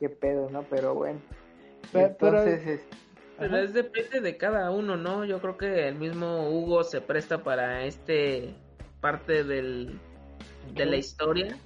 qué 0.00 0.08
pedo, 0.08 0.50
¿no? 0.50 0.62
Pero 0.64 0.94
bueno. 0.94 1.20
entonces, 1.94 2.16
pero 2.18 2.42
es 2.42 2.86
depende 3.38 4.20
de 4.20 4.36
cada 4.36 4.70
uno, 4.70 4.96
¿no? 4.96 5.24
Yo 5.24 5.40
creo 5.40 5.56
que 5.56 5.88
el 5.88 5.94
mismo 5.96 6.48
Hugo 6.50 6.84
se 6.84 7.00
presta 7.00 7.42
para 7.42 7.84
este 7.84 8.54
parte 9.00 9.44
del, 9.44 9.98
de 10.74 10.86
la 10.86 10.96
historia. 10.96 11.56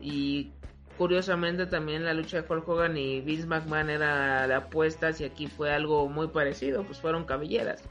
Y 0.00 0.52
curiosamente 0.98 1.66
también 1.66 2.04
la 2.04 2.14
lucha 2.14 2.42
de 2.42 2.46
Hulk 2.48 2.68
Hogan 2.68 2.96
y 2.96 3.20
Vince 3.20 3.46
McMahon 3.46 3.90
era 3.90 4.46
de 4.46 4.54
apuestas 4.54 5.20
y 5.20 5.24
aquí 5.24 5.46
fue 5.46 5.72
algo 5.72 6.08
muy 6.08 6.28
parecido, 6.28 6.84
pues 6.84 7.00
fueron 7.00 7.24
cabelleras. 7.24 7.82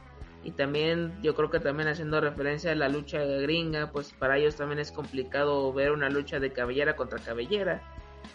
Y 0.43 0.51
también 0.51 1.13
yo 1.21 1.35
creo 1.35 1.49
que 1.49 1.59
también 1.59 1.89
haciendo 1.89 2.21
referencia 2.21 2.71
a 2.71 2.76
la 2.76 2.88
lucha 2.88 3.19
gringa, 3.19 3.91
pues 3.91 4.13
para 4.13 4.38
ellos 4.38 4.55
también 4.55 4.80
es 4.80 4.91
complicado 4.91 5.71
ver 5.73 5.91
una 5.91 6.09
lucha 6.09 6.39
de 6.39 6.51
cabellera 6.53 6.95
contra 6.95 7.19
cabellera. 7.19 7.81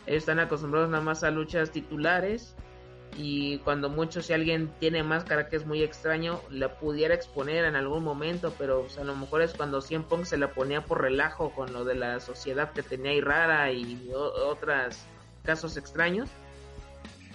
Ellos 0.06 0.22
están 0.22 0.38
acostumbrados 0.38 0.90
nada 0.90 1.02
más 1.02 1.24
a 1.24 1.30
luchas 1.30 1.70
titulares 1.70 2.56
y 3.16 3.58
cuando 3.58 3.88
mucho 3.88 4.22
si 4.22 4.32
alguien 4.32 4.72
tiene 4.80 5.02
máscara 5.02 5.48
que 5.48 5.56
es 5.56 5.66
muy 5.66 5.82
extraño 5.82 6.40
la 6.50 6.78
pudiera 6.78 7.14
exponer 7.14 7.64
en 7.64 7.76
algún 7.76 8.02
momento 8.02 8.52
pero 8.58 8.86
a 8.98 9.04
lo 9.04 9.14
mejor 9.14 9.42
es 9.42 9.54
cuando 9.54 9.80
Cien 9.80 10.02
Pong 10.02 10.24
se 10.24 10.36
la 10.36 10.52
ponía 10.52 10.80
por 10.84 11.00
relajo 11.02 11.50
con 11.50 11.72
lo 11.72 11.84
de 11.84 11.94
la 11.94 12.20
sociedad 12.20 12.72
que 12.72 12.82
tenía 12.82 13.12
ahí 13.12 13.20
rara 13.20 13.70
y 13.70 14.10
otros 14.14 14.96
casos 15.44 15.76
extraños. 15.76 16.28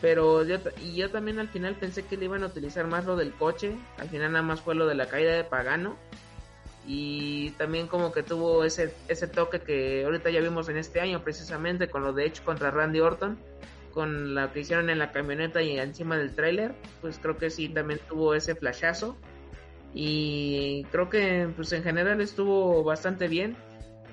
Pero 0.02 0.44
yo, 0.44 0.58
y 0.82 0.96
yo 0.96 1.12
también 1.12 1.40
al 1.40 1.50
final 1.50 1.76
pensé 1.76 2.06
que 2.06 2.16
le 2.16 2.26
iban 2.26 2.44
a 2.44 2.48
utilizar 2.48 2.88
más 2.88 3.06
lo 3.06 3.18
del 3.18 3.34
coche 3.34 3.76
al 3.98 4.10
final 4.10 4.32
nada 4.32 4.44
más 4.44 4.62
fue 4.62 4.74
lo 4.74 4.88
de 4.88 4.96
la 4.96 5.08
caída 5.08 5.34
de 5.34 5.44
Pagano. 5.44 5.98
Y 6.88 7.52
también 7.52 7.88
como 7.88 8.12
que 8.12 8.24
tuvo 8.24 8.64
ese, 8.64 8.96
ese 9.10 9.28
toque 9.28 9.62
que 9.62 10.06
ahorita 10.06 10.30
ya 10.32 10.40
vimos 10.40 10.70
en 10.70 10.78
este 10.78 11.02
año 11.02 11.22
precisamente 11.24 11.88
con 11.88 12.04
lo 12.04 12.14
de 12.14 12.26
Edge 12.26 12.42
contra 12.42 12.72
Randy 12.72 13.00
Orton 13.00 13.38
con 13.90 14.36
la 14.36 14.52
que 14.52 14.62
hicieron 14.62 14.90
en 14.90 15.00
la 15.00 15.12
camioneta 15.12 15.62
y 15.62 15.78
encima 15.78 16.18
del 16.18 16.36
tráiler, 16.36 16.74
pues 17.02 17.20
creo 17.20 17.38
que 17.38 17.50
sí 17.50 17.70
también 17.70 18.00
tuvo 18.08 18.34
ese 18.34 18.56
flashazo 18.56 19.18
y 19.94 20.84
creo 20.92 21.10
que 21.10 21.50
pues 21.56 21.72
en 21.74 21.84
general 21.84 22.22
estuvo 22.22 22.84
bastante 22.84 23.28
bien. 23.28 23.56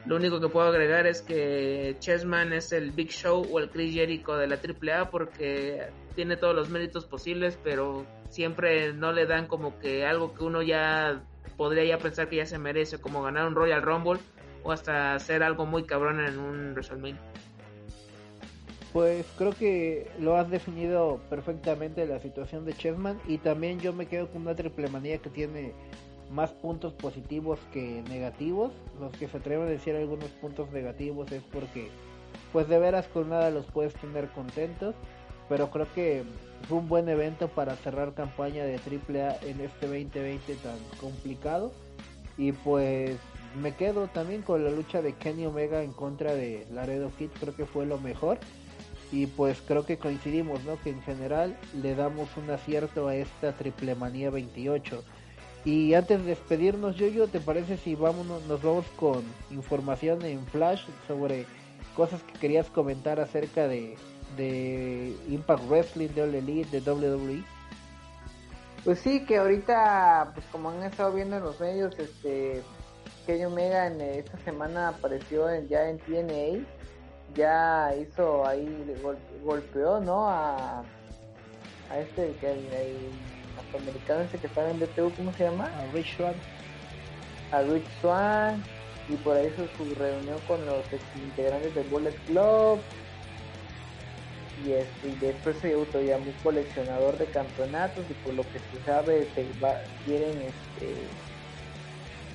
Lo 0.07 0.17
único 0.17 0.41
que 0.41 0.49
puedo 0.49 0.69
agregar 0.69 1.07
es 1.07 1.21
que 1.21 1.97
Chessman 1.99 2.53
es 2.53 2.73
el 2.73 2.93
Big 2.93 3.11
Show 3.11 3.45
o 3.51 3.59
el 3.59 3.71
Chris 3.71 3.93
Jericho 3.93 4.37
de 4.37 4.47
la 4.47 4.57
AAA 4.57 5.11
porque 5.11 5.89
tiene 6.15 6.37
todos 6.37 6.55
los 6.55 6.71
méritos 6.71 7.07
posibles, 7.07 7.59
pero 7.63 8.07
siempre 8.29 8.93
no 8.93 9.13
le 9.13 9.27
dan 9.27 9.49
como 9.49 9.79
que 9.81 10.07
algo 10.07 10.33
que 10.33 10.45
uno 10.45 10.63
ya 10.63 11.23
podría 11.57 11.85
ya 11.85 11.99
pensar 11.99 12.29
que 12.29 12.37
ya 12.37 12.47
se 12.47 12.59
merece, 12.59 13.01
como 13.01 13.23
ganar 13.23 13.49
un 13.49 13.55
Royal 13.55 13.83
Rumble 13.83 14.21
o 14.63 14.73
hasta 14.73 15.15
hacer 15.15 15.43
algo 15.43 15.67
muy 15.67 15.85
cabrón 15.85 16.21
en 16.21 16.39
un 16.39 16.73
WrestleMania. 16.73 17.21
Pues 18.97 19.27
creo 19.37 19.53
que 19.53 20.11
lo 20.19 20.39
has 20.39 20.49
definido 20.49 21.21
perfectamente 21.29 22.07
la 22.07 22.19
situación 22.19 22.65
de 22.65 22.73
Chessman 22.73 23.21
y 23.29 23.37
también 23.37 23.79
yo 23.79 23.93
me 23.93 24.07
quedo 24.07 24.27
con 24.29 24.41
una 24.41 24.55
triple 24.55 24.89
manía 24.89 25.19
que 25.19 25.29
tiene 25.29 25.75
más 26.31 26.49
puntos 26.51 26.95
positivos 26.95 27.59
que 27.75 28.03
negativos. 28.09 28.73
Los 28.99 29.13
que 29.13 29.29
se 29.29 29.37
atreven 29.37 29.67
a 29.67 29.71
decir 29.71 29.95
algunos 29.95 30.31
puntos 30.41 30.73
negativos 30.73 31.31
es 31.31 31.43
porque 31.53 31.91
pues 32.55 32.69
de 32.69 32.79
veras 32.79 33.07
con 33.09 33.29
nada 33.29 33.51
los 33.51 33.67
puedes 33.67 33.93
tener 33.97 34.31
contentos. 34.31 34.95
Pero 35.51 35.71
creo 35.71 35.87
que 35.95 36.23
fue 36.67 36.79
un 36.79 36.89
buen 36.89 37.07
evento 37.11 37.49
para 37.49 37.77
cerrar 37.77 38.15
campaña 38.15 38.65
de 38.65 38.77
AAA 38.77 39.37
en 39.43 39.61
este 39.61 39.89
2020 39.89 40.55
tan 40.55 40.79
complicado. 40.99 41.71
Y 42.39 42.53
pues 42.53 43.19
me 43.61 43.75
quedo 43.75 44.07
también 44.07 44.41
con 44.41 44.65
la 44.65 44.71
lucha 44.71 45.03
de 45.03 45.13
Kenny 45.13 45.45
Omega 45.45 45.83
en 45.83 45.93
contra 45.93 46.35
de 46.35 46.67
Laredo 46.73 47.11
Kid, 47.19 47.29
creo 47.39 47.55
que 47.55 47.67
fue 47.67 47.85
lo 47.85 47.99
mejor. 47.99 48.39
Y 49.13 49.27
pues 49.27 49.63
creo 49.67 49.87
que 49.87 49.99
coincidimos, 49.99 50.65
¿no? 50.65 50.81
Que 50.83 50.91
en 50.91 51.03
general 51.03 51.57
le 51.81 51.95
damos 51.95 52.29
un 52.37 52.51
acierto 52.51 53.09
a 53.09 53.15
esta 53.15 53.53
Triple 53.53 53.95
Manía 53.95 54.31
28. 54.31 55.05
Y 55.65 55.95
antes 55.95 56.21
de 56.21 56.27
despedirnos, 56.27 56.97
yo 56.97 57.27
¿te 57.29 57.41
parece 57.41 57.77
si 57.77 57.95
vamos, 57.95 58.27
nos 58.27 58.63
vamos 58.63 58.87
con 58.97 59.25
información 59.51 60.25
en 60.25 60.45
Flash 60.47 60.83
sobre 61.09 61.45
cosas 61.97 62.23
que 62.23 62.39
querías 62.39 62.67
comentar 62.69 63.19
acerca 63.19 63.67
de, 63.67 63.97
de 64.37 65.17
Impact 65.29 65.69
Wrestling, 65.69 66.09
de 66.09 66.23
All 66.23 66.35
Elite, 66.35 66.81
de 66.81 66.91
WWE? 66.91 67.43
Pues 68.85 69.01
sí, 69.01 69.25
que 69.25 69.39
ahorita, 69.39 70.31
pues 70.35 70.47
como 70.53 70.71
han 70.71 70.85
estado 70.85 71.13
viendo 71.13 71.37
en 71.37 71.43
los 71.43 71.59
medios, 71.59 71.99
este, 71.99 72.63
Kenny 73.27 73.45
Omega 73.45 73.89
en 73.89 74.01
esta 74.01 74.39
semana 74.39 74.91
apareció 74.91 75.51
en, 75.51 75.67
ya 75.69 75.89
en 75.89 75.99
TNA, 75.99 76.65
ya 77.37 77.95
hizo 78.01 78.47
ahí, 78.47 78.95
golpeó, 79.45 80.01
¿no? 80.01 80.29
A, 80.29 80.83
a 81.91 81.99
este, 81.99 82.33
que 82.41 82.53
el, 82.53 82.59
el 82.73 82.97
afroamericano 83.59 84.23
ese 84.23 84.39
que 84.39 84.47
estaba 84.47 84.71
en 84.71 84.81
DTU, 84.81 85.13
¿cómo 85.17 85.33
se 85.33 85.45
llama? 85.45 85.65
A 85.65 85.93
Rich 85.93 86.17
Swan. 86.17 86.35
A 87.53 87.63
Rich 87.63 87.87
Swan, 88.01 88.63
y 89.09 89.17
por 89.17 89.37
ahí 89.37 89.47
hizo 89.47 89.67
su 89.77 89.95
reunión 89.95 90.39
con 90.49 90.65
los 90.67 90.85
integrantes 91.15 91.75
del 91.75 91.87
Bullet 91.89 92.15
Club, 92.27 92.81
y, 94.65 94.73
este, 94.73 95.09
y 95.09 95.15
después 95.17 95.57
se 95.59 95.75
autollamó 95.75 96.25
coleccionador 96.43 97.19
de 97.19 97.27
campeonatos 97.27 98.05
y 98.09 98.15
por 98.25 98.35
lo 98.35 98.43
que 98.43 98.59
se 98.59 98.85
sabe 98.87 99.29
se 99.35 99.47
va, 99.63 99.75
quieren 100.07 100.31
este 100.31 100.95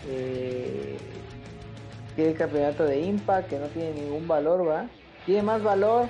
eh, 0.08 0.98
tiene 2.16 2.32
el 2.32 2.38
campeonato 2.38 2.86
de 2.86 3.00
Impact 3.00 3.50
que 3.50 3.60
no 3.60 3.68
tiene 3.68 3.94
ningún 3.94 4.28
valor 4.28 4.68
va 4.68 4.88
tiene 5.26 5.44
más 5.44 5.62
valor 5.64 6.08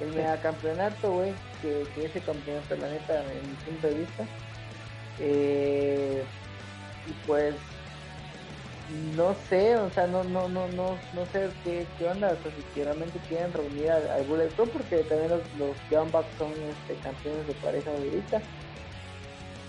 el 0.00 0.12
mega 0.12 0.36
campeonato 0.38 1.12
güey 1.12 1.32
que, 1.60 1.84
que, 1.94 2.06
ese 2.06 2.20
campeonato 2.20 2.76
la 2.76 2.88
neta 2.88 3.20
en 3.20 3.48
mi 3.48 3.54
punto 3.64 3.86
de 3.86 3.94
vista. 3.94 4.24
Eh, 5.20 6.24
y 7.06 7.12
pues 7.26 7.54
no 9.16 9.34
sé, 9.48 9.76
o 9.76 9.90
sea, 9.90 10.06
no, 10.06 10.24
no, 10.24 10.48
no, 10.48 10.68
no, 10.68 10.98
no 11.14 11.26
sé 11.32 11.48
qué, 11.64 11.86
qué 11.98 12.08
onda, 12.08 12.28
o 12.28 12.42
sea, 12.42 12.52
si 12.74 12.82
realmente 12.82 13.18
quieren 13.28 13.52
reunir 13.52 13.90
al, 13.90 14.24
Bullet 14.24 14.48
Club, 14.48 14.70
porque 14.70 14.98
también 15.04 15.30
los, 15.30 15.40
los 15.58 15.76
Young 15.90 16.10
Bucks 16.10 16.26
son 16.36 16.50
este, 16.50 17.00
campeones 17.02 17.46
de 17.46 17.54
pareja 17.54 17.90
ahorita. 17.90 18.42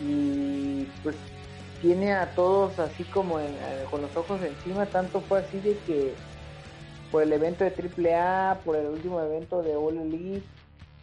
Y 0.01 0.85
pues 1.03 1.15
tiene 1.83 2.13
a 2.13 2.33
todos 2.33 2.79
así 2.79 3.03
como 3.03 3.41
en, 3.41 3.53
con 3.91 4.01
los 4.01 4.15
ojos 4.15 4.41
encima, 4.41 4.85
tanto 4.85 5.19
fue 5.19 5.39
así 5.41 5.59
de 5.59 5.77
que 5.79 6.13
por 7.11 7.23
el 7.23 7.33
evento 7.33 7.65
de 7.65 7.71
AAA, 7.71 8.61
por 8.63 8.77
el 8.77 8.87
último 8.87 9.19
evento 9.19 9.61
de 9.61 9.75
All 9.75 9.97
Elite, 9.97 10.45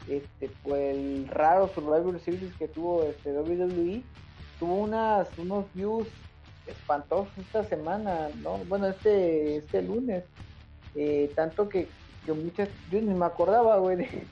este, 0.08 0.48
por 0.62 0.78
el 0.78 1.28
raro 1.28 1.68
Survivor 1.74 2.18
Series 2.18 2.54
que 2.54 2.66
tuvo 2.66 3.04
este 3.04 3.30
WWE, 3.30 4.02
tuvo 4.58 4.76
unas, 4.76 5.28
unos 5.36 5.66
views 5.74 6.08
espantoso 6.66 7.28
esta 7.38 7.62
semana, 7.62 8.30
¿no? 8.42 8.56
Bueno, 8.64 8.86
este, 8.86 9.56
este 9.56 9.82
lunes. 9.82 10.24
Eh, 10.94 11.30
tanto 11.36 11.68
que, 11.68 11.88
que 12.24 12.32
muchas, 12.32 12.70
yo 12.90 13.02
ni 13.02 13.12
me 13.12 13.26
acordaba, 13.26 13.76
güey, 13.76 13.96
de, 13.96 14.26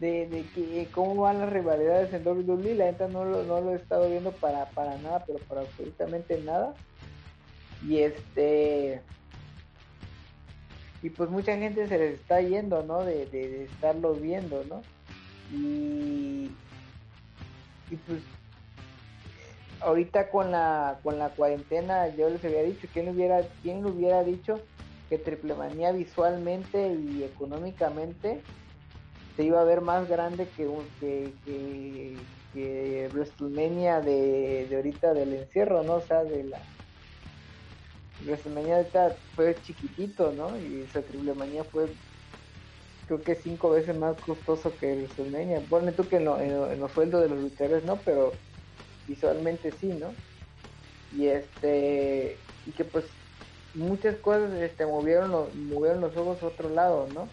de, 0.00 0.44
que 0.54 0.88
cómo 0.92 1.22
van 1.22 1.40
las 1.40 1.52
rivalidades 1.52 2.12
en 2.12 2.26
WWE. 2.26 2.74
La 2.74 2.86
neta 2.86 3.08
no 3.08 3.24
lo, 3.24 3.44
no 3.44 3.60
lo 3.60 3.72
he 3.72 3.76
estado 3.76 4.08
viendo 4.08 4.32
para, 4.32 4.66
para 4.70 4.96
nada, 4.98 5.24
pero 5.26 5.38
para 5.40 5.62
absolutamente 5.62 6.38
nada. 6.42 6.74
Y 7.86 7.98
este. 7.98 9.00
Y 11.02 11.10
pues 11.10 11.30
mucha 11.30 11.56
gente 11.56 11.86
se 11.86 11.98
les 11.98 12.14
está 12.14 12.40
yendo, 12.40 12.82
¿no? 12.82 13.04
De, 13.04 13.26
de, 13.26 13.48
de 13.48 13.64
estarlo 13.64 14.14
viendo, 14.14 14.64
¿no? 14.64 14.82
Y. 15.52 16.50
Y 17.88 17.96
pues 18.06 18.20
ahorita 19.80 20.30
con 20.30 20.50
la 20.50 20.98
con 21.02 21.18
la 21.18 21.28
cuarentena 21.28 22.08
yo 22.08 22.28
les 22.30 22.44
había 22.44 22.62
dicho 22.62 22.88
quién 22.92 23.08
hubiera 23.08 23.42
quién 23.62 23.84
hubiera 23.84 24.24
dicho 24.24 24.58
que 25.08 25.18
Triple 25.18 25.54
Manía 25.54 25.92
visualmente 25.92 26.94
y 26.94 27.22
económicamente 27.22 28.40
se 29.36 29.44
iba 29.44 29.60
a 29.60 29.64
ver 29.64 29.80
más 29.80 30.08
grande 30.08 30.48
que 30.56 30.66
un 30.66 30.84
que, 30.98 31.32
que, 31.44 32.16
que 32.54 33.10
WrestleMania 33.12 34.00
de, 34.00 34.66
de 34.68 34.76
ahorita 34.76 35.14
del 35.14 35.34
encierro 35.34 35.82
no 35.82 35.94
o 35.94 36.00
sea 36.00 36.24
de 36.24 36.44
la 36.44 36.58
WrestleMania 38.24 38.76
ahorita 38.76 39.16
fue 39.34 39.56
chiquitito 39.62 40.32
no 40.32 40.58
y 40.58 40.82
esa 40.82 41.02
Triple 41.02 41.34
Manía 41.34 41.64
fue 41.64 41.88
creo 43.06 43.22
que 43.22 43.34
cinco 43.34 43.70
veces 43.70 43.96
más 43.96 44.16
costoso 44.18 44.72
que 44.78 44.94
WrestleMania 44.94 45.60
ponle 45.68 45.92
tú 45.92 46.08
que 46.08 46.16
en, 46.16 46.24
lo, 46.24 46.40
en, 46.40 46.80
los 46.80 46.92
sueldos 46.92 47.22
de 47.22 47.28
los 47.28 47.38
luchadores 47.38 47.84
no 47.84 47.96
pero 47.96 48.32
visualmente 49.06 49.72
sí, 49.72 49.86
¿no? 49.86 50.12
Y 51.16 51.26
este, 51.26 52.36
y 52.66 52.70
que 52.72 52.84
pues 52.84 53.04
muchas 53.74 54.16
cosas 54.16 54.52
este 54.54 54.86
movieron 54.86 55.30
los, 55.30 55.54
movieron 55.54 56.00
los 56.00 56.16
ojos 56.16 56.42
a 56.42 56.46
otro 56.46 56.68
lado, 56.68 57.08
¿no? 57.14 57.28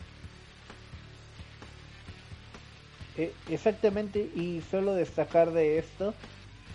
Exactamente, 3.49 4.29
y 4.35 4.61
solo 4.69 4.93
destacar 4.93 5.51
de 5.51 5.77
esto 5.77 6.13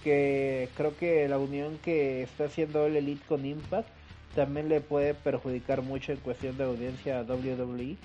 que 0.05 0.69
creo 0.77 0.97
que 0.97 1.29
la 1.29 1.39
unión 1.39 1.79
que 1.83 2.23
está 2.23 2.45
haciendo 2.45 2.87
el 2.87 2.97
Elite 2.97 3.25
con 3.27 3.45
Impact 3.45 3.89
también 4.35 4.69
le 4.69 4.81
puede 4.81 5.15
perjudicar 5.15 5.83
mucho 5.83 6.13
en 6.13 6.19
cuestión 6.19 6.57
de 6.57 6.65
audiencia 6.65 7.19
a 7.19 7.23
WWE 7.23 7.97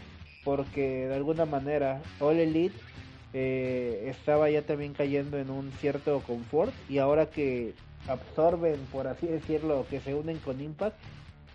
porque 0.44 1.08
de 1.08 1.16
alguna 1.16 1.46
manera 1.46 2.02
All 2.20 2.40
Elite 2.40 2.76
eh, 3.34 4.08
estaba 4.10 4.50
ya 4.50 4.62
también 4.62 4.94
cayendo 4.94 5.38
en 5.38 5.50
un 5.50 5.72
cierto 5.74 6.20
confort 6.22 6.74
y 6.90 6.98
ahora 6.98 7.28
que 7.28 7.74
absorben, 8.08 8.78
por 8.92 9.08
así 9.08 9.28
decirlo, 9.28 9.86
que 9.90 10.02
se 10.02 10.14
unen 10.14 10.38
con 10.40 10.60
Impact, 10.60 10.96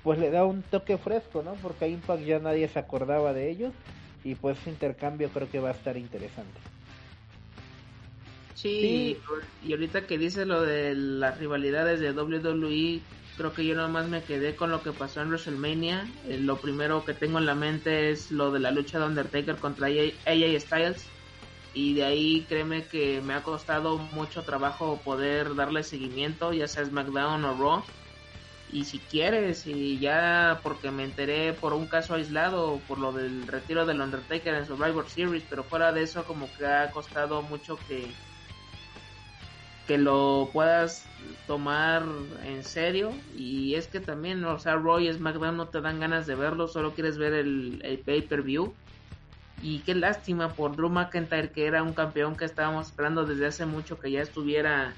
pues 0.02 0.18
le 0.18 0.30
da 0.30 0.44
un 0.44 0.62
toque 0.62 0.96
fresco, 0.96 1.42
¿no? 1.42 1.52
Porque 1.54 1.84
a 1.84 1.88
Impact 1.88 2.24
ya 2.24 2.38
nadie 2.38 2.68
se 2.68 2.78
acordaba 2.78 3.32
de 3.32 3.50
ellos 3.50 3.72
y 4.24 4.34
pues 4.34 4.58
ese 4.58 4.70
intercambio 4.70 5.28
creo 5.30 5.50
que 5.50 5.60
va 5.60 5.68
a 5.68 5.72
estar 5.72 5.96
interesante. 5.96 6.60
Sí, 8.54 9.16
y 9.64 9.72
ahorita 9.72 10.06
que 10.06 10.18
dices 10.18 10.46
lo 10.46 10.62
de 10.62 10.94
las 10.94 11.38
rivalidades 11.38 12.00
de 12.00 12.10
WWE, 12.10 13.00
creo 13.36 13.52
que 13.52 13.64
yo 13.64 13.76
nomás 13.76 14.08
me 14.08 14.22
quedé 14.22 14.56
con 14.56 14.70
lo 14.70 14.82
que 14.82 14.90
pasó 14.90 15.22
en 15.22 15.28
WrestleMania. 15.28 16.08
Eh, 16.26 16.38
lo 16.38 16.56
primero 16.56 17.04
que 17.04 17.14
tengo 17.14 17.38
en 17.38 17.46
la 17.46 17.54
mente 17.54 18.10
es 18.10 18.32
lo 18.32 18.50
de 18.50 18.58
la 18.58 18.72
lucha 18.72 18.98
de 18.98 19.06
Undertaker 19.06 19.56
contra 19.56 19.86
AJ 19.86 20.60
Styles 20.60 21.06
y 21.72 21.94
de 21.94 22.04
ahí 22.04 22.44
créeme 22.48 22.84
que 22.84 23.20
me 23.20 23.34
ha 23.34 23.44
costado 23.44 23.98
mucho 23.98 24.42
trabajo 24.42 25.00
poder 25.04 25.54
darle 25.54 25.84
seguimiento, 25.84 26.52
ya 26.52 26.66
sea 26.66 26.84
SmackDown 26.84 27.44
o 27.44 27.56
Raw. 27.56 27.84
Y 28.70 28.84
si 28.84 28.98
quieres, 28.98 29.66
y 29.66 29.98
ya 29.98 30.60
porque 30.62 30.90
me 30.90 31.04
enteré 31.04 31.54
por 31.54 31.72
un 31.72 31.86
caso 31.86 32.14
aislado, 32.14 32.80
por 32.86 32.98
lo 32.98 33.12
del 33.12 33.46
retiro 33.46 33.86
del 33.86 34.00
Undertaker 34.00 34.54
en 34.54 34.66
Survivor 34.66 35.08
Series, 35.08 35.44
pero 35.48 35.64
fuera 35.64 35.92
de 35.92 36.02
eso 36.02 36.24
como 36.24 36.52
que 36.54 36.66
ha 36.66 36.90
costado 36.90 37.42
mucho 37.42 37.78
que 37.88 38.12
que 39.88 39.96
lo 39.96 40.50
puedas 40.52 41.08
tomar 41.46 42.04
en 42.44 42.62
serio. 42.62 43.10
Y 43.34 43.74
es 43.74 43.88
que 43.88 44.00
también, 44.00 44.44
o 44.44 44.58
sea, 44.58 44.76
Raw 44.76 45.00
y 45.00 45.10
SmackDown 45.10 45.56
no 45.56 45.68
te 45.68 45.80
dan 45.80 45.98
ganas 45.98 46.26
de 46.26 46.34
verlo, 46.34 46.68
solo 46.68 46.92
quieres 46.94 47.16
ver 47.16 47.32
el, 47.32 47.80
el 47.82 47.98
pay-per-view. 48.00 48.74
Y 49.62 49.80
qué 49.80 49.94
lástima 49.94 50.52
por 50.52 50.76
Drew 50.76 50.90
McIntyre, 50.90 51.50
que 51.50 51.66
era 51.66 51.82
un 51.82 51.94
campeón 51.94 52.36
que 52.36 52.44
estábamos 52.44 52.88
esperando 52.88 53.24
desde 53.24 53.46
hace 53.46 53.64
mucho 53.64 53.98
que 53.98 54.10
ya 54.10 54.20
estuviera 54.20 54.94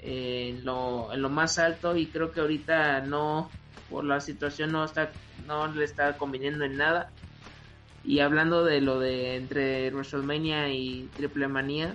en, 0.00 0.64
lo, 0.64 1.12
en 1.12 1.22
lo 1.22 1.28
más 1.28 1.58
alto. 1.58 1.96
Y 1.96 2.06
creo 2.06 2.32
que 2.32 2.40
ahorita 2.40 3.00
no, 3.00 3.50
por 3.90 4.04
la 4.04 4.20
situación, 4.20 4.72
no, 4.72 4.84
está, 4.84 5.10
no 5.46 5.66
le 5.68 5.84
está 5.84 6.16
conviniendo 6.16 6.64
en 6.64 6.76
nada. 6.76 7.10
Y 8.04 8.20
hablando 8.20 8.64
de 8.64 8.80
lo 8.80 8.98
de 9.00 9.36
entre 9.36 9.90
WrestleMania 9.90 10.70
y 10.72 11.08
Triple 11.16 11.48
Manía, 11.48 11.94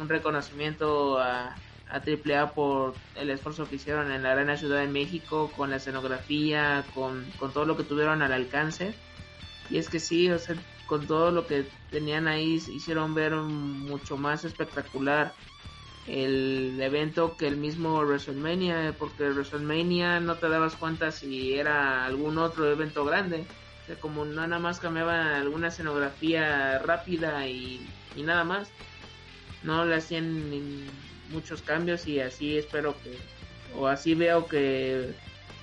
un 0.00 0.08
reconocimiento 0.08 1.18
a, 1.18 1.56
a 1.90 2.00
Triple 2.00 2.36
A 2.36 2.52
por 2.52 2.94
el 3.16 3.30
esfuerzo 3.30 3.68
que 3.68 3.76
hicieron 3.76 4.12
en 4.12 4.22
la 4.22 4.32
Arena 4.32 4.56
Ciudad 4.56 4.80
de 4.80 4.86
México, 4.86 5.50
con 5.56 5.70
la 5.70 5.76
escenografía, 5.76 6.84
con, 6.94 7.24
con 7.38 7.52
todo 7.52 7.64
lo 7.64 7.76
que 7.76 7.84
tuvieron 7.84 8.22
al 8.22 8.32
alcance. 8.32 8.94
Y 9.70 9.78
es 9.78 9.88
que 9.88 9.98
sí, 9.98 10.30
con 10.86 11.06
todo 11.06 11.30
lo 11.30 11.46
que 11.46 11.66
tenían 11.90 12.28
ahí 12.28 12.54
hicieron 12.54 13.14
ver 13.14 13.34
mucho 13.34 14.16
más 14.16 14.44
espectacular 14.44 15.32
el 16.06 16.78
evento 16.80 17.36
que 17.36 17.46
el 17.46 17.56
mismo 17.56 18.00
WrestleMania, 18.00 18.94
porque 18.98 19.30
WrestleMania 19.30 20.20
no 20.20 20.36
te 20.36 20.48
dabas 20.48 20.76
cuenta 20.76 21.12
si 21.12 21.54
era 21.54 22.04
algún 22.04 22.38
otro 22.38 22.70
evento 22.70 23.04
grande, 23.04 23.44
o 23.82 23.86
sea, 23.86 23.96
como 23.96 24.24
nada 24.24 24.58
más 24.58 24.80
cambiaba 24.80 25.36
alguna 25.36 25.68
escenografía 25.68 26.78
rápida 26.78 27.46
y, 27.46 27.86
y 28.16 28.22
nada 28.22 28.44
más, 28.44 28.70
no 29.62 29.84
le 29.84 29.96
hacían 29.96 30.84
muchos 31.30 31.62
cambios 31.62 32.06
y 32.06 32.20
así 32.20 32.56
espero 32.56 32.96
que, 33.02 33.16
o 33.76 33.86
así 33.86 34.14
veo 34.14 34.46
que, 34.46 35.14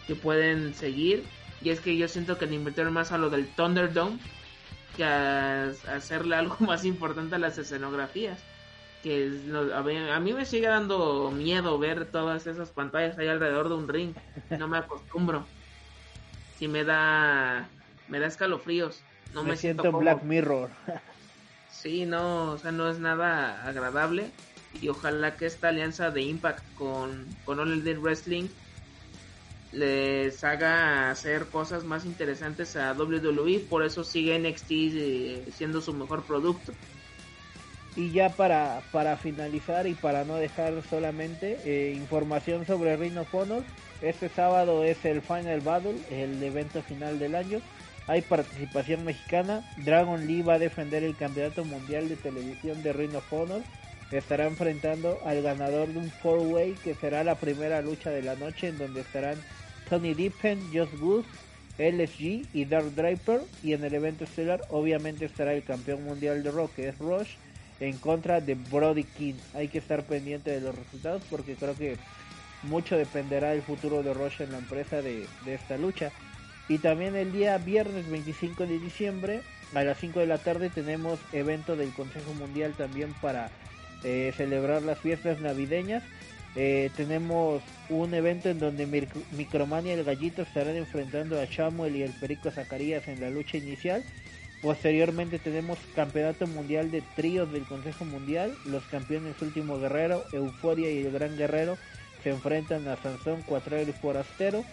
que 0.05 0.15
pueden 0.15 0.73
seguir, 0.73 1.23
y 1.61 1.69
es 1.69 1.79
que 1.79 1.97
yo 1.97 2.07
siento 2.07 2.37
que 2.37 2.45
le 2.45 2.55
invirtieron 2.55 2.93
más 2.93 3.11
a 3.11 3.17
lo 3.17 3.29
del 3.29 3.47
Thunderdome, 3.47 4.19
que 4.95 5.03
a, 5.03 5.69
hacerle 5.93 6.35
algo 6.37 6.57
más 6.59 6.85
importante 6.85 7.35
a 7.35 7.39
las 7.39 7.57
escenografías. 7.57 8.39
Que 9.03 9.31
a, 9.73 10.19
mí, 10.19 10.33
me 10.33 10.45
sigue 10.45 10.67
dando 10.67 11.31
miedo 11.31 11.77
ver 11.77 12.05
todas 12.05 12.47
esas 12.47 12.71
pantallas 12.71 13.17
ahí 13.17 13.27
alrededor 13.27 13.69
de 13.69 13.75
un 13.75 13.87
ring. 13.87 14.13
No 14.57 14.67
me 14.67 14.77
acostumbro. 14.77 15.45
Si 16.57 16.67
me 16.67 16.83
da 16.83 17.69
me 18.07 18.19
da 18.19 18.27
escalofríos. 18.27 19.01
No 19.33 19.43
me, 19.43 19.57
siento 19.57 19.91
Black 19.91 20.23
Mirror. 20.23 20.69
sí, 21.71 22.05
no, 22.05 22.51
o 22.51 22.57
sea, 22.57 22.71
no 22.71 22.89
es 22.89 22.99
nada 22.99 23.65
agradable. 23.67 24.31
Y 24.81 24.89
ojalá 24.89 25.35
que 25.35 25.45
esta 25.45 25.69
alianza 25.69 26.11
de 26.11 26.21
Impact 26.21 26.63
con, 26.75 27.25
con 27.45 27.59
All 27.59 27.71
Elite 27.71 27.99
Wrestling 27.99 28.47
les 29.71 30.43
haga 30.43 31.11
hacer 31.11 31.47
cosas 31.47 31.83
más 31.83 32.05
interesantes 32.05 32.75
a 32.75 32.93
WWE, 32.93 33.65
por 33.69 33.83
eso 33.83 34.03
sigue 34.03 34.37
NXT 34.39 34.71
eh, 34.71 35.45
siendo 35.53 35.81
su 35.81 35.93
mejor 35.93 36.23
producto. 36.23 36.73
Y 37.97 38.11
ya 38.11 38.29
para, 38.29 38.83
para 38.91 39.17
finalizar 39.17 39.87
y 39.87 39.95
para 39.95 40.23
no 40.23 40.35
dejar 40.35 40.83
solamente 40.87 41.57
eh, 41.65 41.95
información 41.97 42.63
sobre 42.63 42.93
Honor, 42.93 43.63
este 44.03 44.29
sábado 44.29 44.83
es 44.83 45.03
el 45.03 45.23
Final 45.23 45.61
Battle, 45.61 45.95
el 46.11 46.41
evento 46.43 46.83
final 46.83 47.17
del 47.17 47.33
año. 47.33 47.59
Hay 48.05 48.21
participación 48.21 49.03
mexicana. 49.03 49.67
Dragon 49.77 50.27
Lee 50.27 50.43
va 50.43 50.53
a 50.53 50.59
defender 50.59 51.03
el 51.03 51.17
campeonato 51.17 51.65
mundial 51.65 52.07
de 52.07 52.17
televisión 52.17 52.83
de 52.83 52.91
Honor. 53.31 53.63
Estará 54.11 54.45
enfrentando 54.45 55.19
al 55.25 55.41
ganador 55.41 55.87
de 55.87 55.97
un 55.97 56.11
four-way 56.11 56.75
que 56.83 56.93
será 56.93 57.23
la 57.23 57.33
primera 57.33 57.81
lucha 57.81 58.11
de 58.11 58.21
la 58.21 58.35
noche 58.35 58.67
en 58.67 58.77
donde 58.77 59.01
estarán 59.01 59.37
Tony 59.89 60.13
Deepen, 60.13 60.61
Just 60.71 60.93
Good, 60.99 61.25
LSG 61.79 62.45
y 62.53 62.65
Dark 62.65 62.93
Draper. 62.93 63.41
Y 63.63 63.73
en 63.73 63.83
el 63.83 63.95
evento 63.95 64.25
estelar 64.25 64.61
obviamente 64.69 65.25
estará 65.25 65.55
el 65.55 65.63
campeón 65.63 66.03
mundial 66.03 66.43
de 66.43 66.51
rock 66.51 66.75
que 66.75 66.89
es 66.89 66.97
Rush 66.99 67.29
en 67.79 67.97
contra 67.97 68.41
de 68.41 68.55
Brody 68.55 69.03
King. 69.03 69.35
Hay 69.53 69.67
que 69.67 69.77
estar 69.77 70.03
pendiente 70.03 70.51
de 70.51 70.61
los 70.61 70.75
resultados 70.75 71.21
porque 71.29 71.55
creo 71.55 71.75
que 71.75 71.97
mucho 72.63 72.97
dependerá 72.97 73.51
del 73.51 73.61
futuro 73.61 74.03
de 74.03 74.13
Rush 74.13 74.41
en 74.41 74.51
la 74.51 74.57
empresa 74.57 75.01
de, 75.01 75.27
esta 75.45 75.77
lucha. 75.77 76.11
Y 76.69 76.79
también 76.79 77.15
el 77.15 77.31
día 77.31 77.57
viernes 77.57 78.09
25 78.09 78.65
de 78.65 78.79
diciembre 78.79 79.41
a 79.73 79.83
las 79.83 79.97
5 79.99 80.19
de 80.19 80.27
la 80.27 80.37
tarde 80.37 80.69
tenemos 80.69 81.19
evento 81.31 81.75
del 81.75 81.93
Consejo 81.93 82.33
Mundial 82.33 82.73
también 82.77 83.13
para 83.21 83.49
eh, 84.03 84.33
celebrar 84.35 84.81
las 84.81 84.99
fiestas 84.99 85.39
navideñas. 85.39 86.03
Eh, 86.55 86.89
tenemos 86.95 87.61
un 87.89 88.13
evento 88.13 88.49
en 88.49 88.59
donde 88.59 88.87
Micromania 89.31 89.95
y 89.95 89.99
el 89.99 90.05
Gallito 90.05 90.41
estarán 90.41 90.75
enfrentando 90.75 91.39
a 91.39 91.47
Chamuel 91.47 91.95
y 91.95 92.01
el 92.01 92.11
Perico 92.11 92.49
Zacarías 92.49 93.07
en 93.07 93.21
la 93.21 93.29
lucha 93.29 93.57
inicial. 93.57 94.03
Posteriormente 94.61 95.37
tenemos 95.37 95.77
Campeonato 95.95 96.47
Mundial 96.47 96.89
de 96.89 97.03
Tríos 97.15 97.51
del 97.51 97.63
Consejo 97.63 98.05
Mundial. 98.05 98.55
Los 98.65 98.83
campeones 98.85 99.39
Último 99.41 99.79
Guerrero, 99.79 100.23
Euforia 100.31 100.91
y 100.91 101.05
el 101.05 101.11
Gran 101.11 101.37
Guerrero 101.37 101.77
se 102.23 102.31
enfrentan 102.31 102.87
a 102.87 102.97
Sansón, 102.97 103.43
Cuatrero 103.43 103.89
y 103.89 103.93
Forastero. 103.93 104.65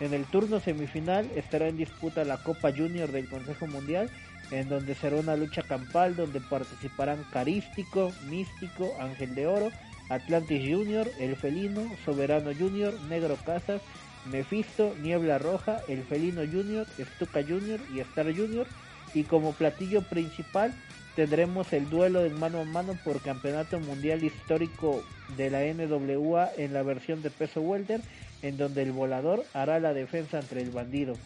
En 0.00 0.12
el 0.12 0.24
turno 0.24 0.60
semifinal 0.60 1.30
estará 1.36 1.68
en 1.68 1.76
disputa 1.76 2.24
la 2.24 2.38
Copa 2.38 2.72
Junior 2.72 3.10
del 3.10 3.28
Consejo 3.28 3.66
Mundial, 3.66 4.10
en 4.50 4.68
donde 4.68 4.94
será 4.94 5.16
una 5.16 5.36
lucha 5.36 5.62
campal 5.62 6.16
donde 6.16 6.40
participarán 6.40 7.24
Carístico, 7.32 8.12
Místico, 8.28 8.94
Ángel 9.00 9.34
de 9.34 9.46
Oro, 9.46 9.70
Atlantis 10.08 10.62
Junior, 10.62 11.08
El 11.20 11.36
Felino, 11.36 11.82
Soberano 12.04 12.50
Junior, 12.54 12.94
Negro 13.08 13.36
Casas, 13.44 13.82
Mephisto, 14.30 14.94
Niebla 15.00 15.38
Roja, 15.38 15.80
El 15.88 16.02
Felino 16.02 16.42
Junior, 16.42 16.86
Stuka 16.98 17.42
Junior 17.42 17.78
y 17.94 18.00
Star 18.00 18.34
Junior. 18.34 18.66
Y 19.14 19.24
como 19.24 19.52
platillo 19.52 20.02
principal 20.02 20.74
tendremos 21.16 21.72
el 21.72 21.88
duelo 21.90 22.22
de 22.22 22.30
mano 22.30 22.60
a 22.60 22.64
mano 22.64 22.96
por 23.04 23.20
campeonato 23.20 23.80
mundial 23.80 24.22
histórico 24.22 25.02
de 25.36 25.50
la 25.50 25.60
NWA 25.62 26.50
en 26.56 26.72
la 26.72 26.82
versión 26.82 27.22
de 27.22 27.30
peso 27.30 27.60
welter, 27.60 28.00
en 28.42 28.56
donde 28.56 28.82
el 28.82 28.92
volador 28.92 29.44
hará 29.52 29.80
la 29.80 29.92
defensa 29.92 30.38
entre 30.38 30.62
el 30.62 30.70
bandido. 30.70 31.16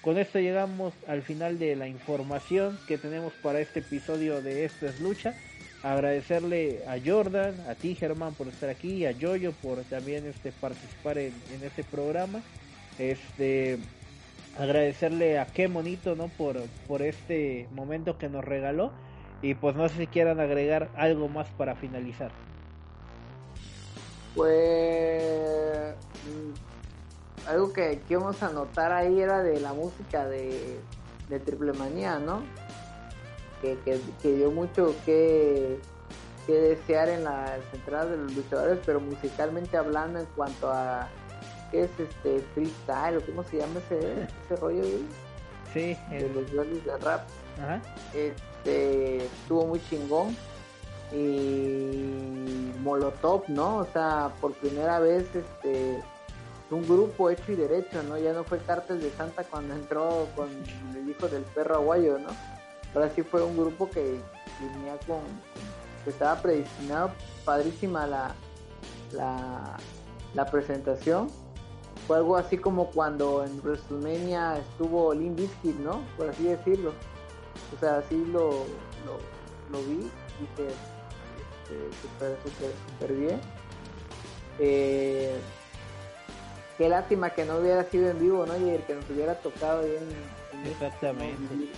Con 0.00 0.18
esto 0.18 0.38
llegamos 0.40 0.94
al 1.06 1.22
final 1.22 1.58
de 1.58 1.76
la 1.76 1.88
información 1.88 2.78
que 2.88 2.98
tenemos 2.98 3.32
para 3.42 3.60
este 3.60 3.80
episodio 3.80 4.42
de 4.42 4.64
Esto 4.64 4.86
es 4.86 5.00
Lucha 5.00 5.34
agradecerle 5.82 6.80
a 6.86 6.96
Jordan, 7.04 7.54
a 7.68 7.74
ti 7.74 7.94
Germán 7.94 8.34
por 8.34 8.48
estar 8.48 8.68
aquí, 8.68 9.04
a 9.04 9.10
Yoyo 9.10 9.52
por 9.52 9.82
también 9.84 10.26
este 10.26 10.52
participar 10.52 11.18
en, 11.18 11.34
este 11.62 11.84
programa. 11.84 12.40
Este 12.98 13.78
agradecerle 14.58 15.38
a 15.38 15.46
qué 15.46 15.68
monito 15.68 16.14
no 16.14 16.28
por, 16.28 16.60
por 16.86 17.02
este 17.02 17.68
momento 17.72 18.18
que 18.18 18.28
nos 18.28 18.44
regaló 18.44 18.92
y 19.40 19.54
pues 19.54 19.74
no 19.74 19.88
sé 19.88 19.96
si 19.96 20.06
quieran 20.06 20.40
agregar 20.40 20.90
algo 20.96 21.28
más 21.28 21.48
para 21.50 21.74
finalizar. 21.74 22.30
Pues 24.34 25.94
algo 27.46 27.72
que, 27.72 28.00
que 28.06 28.14
íbamos 28.14 28.42
a 28.42 28.50
notar 28.50 28.92
ahí 28.92 29.20
era 29.20 29.42
de 29.42 29.60
la 29.60 29.72
música 29.72 30.26
de, 30.26 30.78
de 31.28 31.40
Triple 31.40 31.72
Manía, 31.72 32.18
¿no? 32.18 32.42
que, 33.62 34.00
dio 34.22 34.50
mucho 34.50 34.94
que, 35.06 35.78
que, 36.46 36.52
desear 36.52 37.08
en 37.08 37.24
las 37.24 37.60
entradas 37.72 38.10
de 38.10 38.16
los 38.18 38.34
luchadores, 38.34 38.78
pero 38.84 39.00
musicalmente 39.00 39.76
hablando 39.76 40.18
en 40.20 40.26
cuanto 40.34 40.70
a 40.70 41.08
qué 41.72 41.84
es 41.84 41.90
este 41.98 42.40
freestyle 42.54 43.16
o 43.16 43.26
cómo 43.26 43.42
se 43.42 43.56
llama 43.56 43.80
ese, 43.80 44.28
ese 44.44 44.56
rollo 44.56 44.84
sí, 45.72 45.96
de 46.10 46.30
los 46.32 46.52
goles 46.52 46.84
de 46.84 46.98
rap. 46.98 47.22
Este 48.14 49.24
estuvo 49.24 49.66
muy 49.66 49.80
chingón 49.88 50.36
y 51.12 52.72
Molotov, 52.80 53.48
¿no? 53.48 53.78
O 53.78 53.86
sea, 53.86 54.30
por 54.40 54.52
primera 54.54 55.00
vez 55.00 55.26
este 55.34 56.00
un 56.70 56.82
grupo 56.88 57.28
hecho 57.28 57.52
y 57.52 57.56
derecho, 57.56 58.02
¿no? 58.04 58.16
Ya 58.16 58.32
no 58.32 58.44
fue 58.44 58.58
Cártel 58.58 59.00
de 59.00 59.10
Santa 59.10 59.44
cuando 59.44 59.74
entró 59.74 60.26
con 60.34 60.48
el 60.94 61.08
hijo 61.08 61.28
del 61.28 61.42
perro 61.42 61.74
aguayo, 61.74 62.18
¿no? 62.18 62.30
ahora 62.94 63.10
sí 63.10 63.22
fue 63.22 63.42
un 63.42 63.56
grupo 63.56 63.88
que 63.88 64.20
venía 64.60 64.98
con, 65.06 65.20
que 66.04 66.10
estaba 66.10 66.40
predestinado, 66.40 67.12
padrísima 67.44 68.06
la, 68.06 68.34
la, 70.34 70.46
presentación. 70.50 71.28
Fue 72.06 72.16
algo 72.16 72.36
así 72.36 72.58
como 72.58 72.86
cuando 72.90 73.44
en 73.44 73.60
WrestleMania 73.62 74.58
estuvo 74.58 75.14
Limp 75.14 75.38
Bizkit, 75.38 75.76
¿no? 75.78 76.02
Por 76.16 76.28
así 76.28 76.44
decirlo. 76.44 76.92
O 77.74 77.80
sea, 77.80 77.98
así 77.98 78.24
lo, 78.26 78.64
lo, 79.70 79.78
vi, 79.78 80.10
dije, 80.40 80.68
este, 81.62 81.98
súper, 82.02 82.36
súper, 82.42 82.72
súper 82.88 83.12
bien. 83.16 83.40
Eh, 84.58 85.40
qué 86.82 86.88
lástima 86.88 87.30
que 87.30 87.44
no 87.44 87.58
hubiera 87.58 87.84
sido 87.84 88.10
en 88.10 88.18
vivo, 88.18 88.44
¿no? 88.44 88.58
Y 88.58 88.70
el 88.70 88.82
que 88.82 88.96
nos 88.96 89.08
hubiera 89.08 89.36
tocado 89.36 89.84
bien 89.84 90.02
Exactamente. 90.68 91.54
Y, 91.54 91.70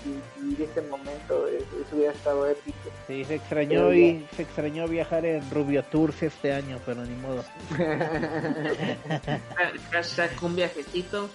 este 0.63 0.81
momento, 0.81 1.47
eso 1.47 1.67
hubiera 1.93 2.13
estado 2.13 2.49
épico. 2.49 2.91
Sí, 3.07 3.23
se 3.27 3.35
extrañó 3.35 3.93
y 3.93 4.27
se 4.35 4.41
extrañó 4.43 4.89
viajar 4.89 5.27
en 5.27 5.43
Rubio 5.51 5.85
Tours 5.85 6.23
este 6.23 6.55
año, 6.55 6.81
pero 6.87 7.05
ni 7.05 7.15
modo. 7.17 7.45
Hashtag 9.93 10.31
un 10.43 10.57
viajecito. 10.57 11.29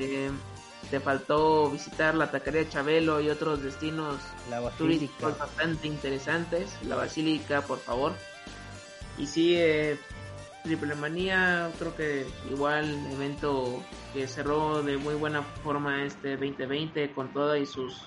Eh, 0.00 0.30
te 0.90 0.98
faltó 0.98 1.70
visitar 1.70 2.16
la 2.16 2.32
taquería 2.32 2.68
Chabelo 2.68 3.20
y 3.20 3.30
otros 3.30 3.62
destinos 3.62 4.16
turísticos 4.76 5.38
bastante 5.38 5.86
interesantes. 5.86 6.76
La 6.88 6.96
Basílica, 6.96 7.60
por 7.62 7.78
favor. 7.78 8.12
Y 9.18 9.26
sí, 9.26 9.54
eh, 9.56 9.98
Triple 10.62 10.94
Manía, 10.94 11.70
creo 11.78 11.96
que 11.96 12.26
igual 12.50 12.84
evento 13.12 13.82
que 14.14 14.28
cerró 14.28 14.82
de 14.82 14.96
muy 14.96 15.14
buena 15.14 15.42
forma 15.42 16.04
este 16.04 16.36
2020 16.36 17.12
con 17.12 17.32
todas 17.32 17.60
y 17.60 17.66
sus 17.66 18.02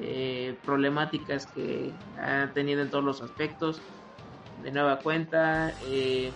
eh, 0.00 0.56
problemáticas 0.64 1.46
que 1.46 1.92
ha 2.20 2.50
tenido 2.52 2.82
en 2.82 2.90
todos 2.90 3.04
los 3.04 3.22
aspectos. 3.22 3.80
De 4.62 4.70
nueva 4.70 4.98
cuenta, 4.98 5.72
eh, 5.86 6.30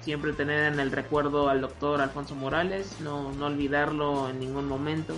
siempre 0.00 0.32
tener 0.32 0.72
en 0.72 0.80
el 0.80 0.92
recuerdo 0.92 1.48
al 1.48 1.60
doctor 1.60 2.00
Alfonso 2.00 2.34
Morales, 2.34 3.00
no, 3.00 3.32
no 3.32 3.46
olvidarlo 3.46 4.30
en 4.30 4.40
ningún 4.40 4.66
momento. 4.66 5.14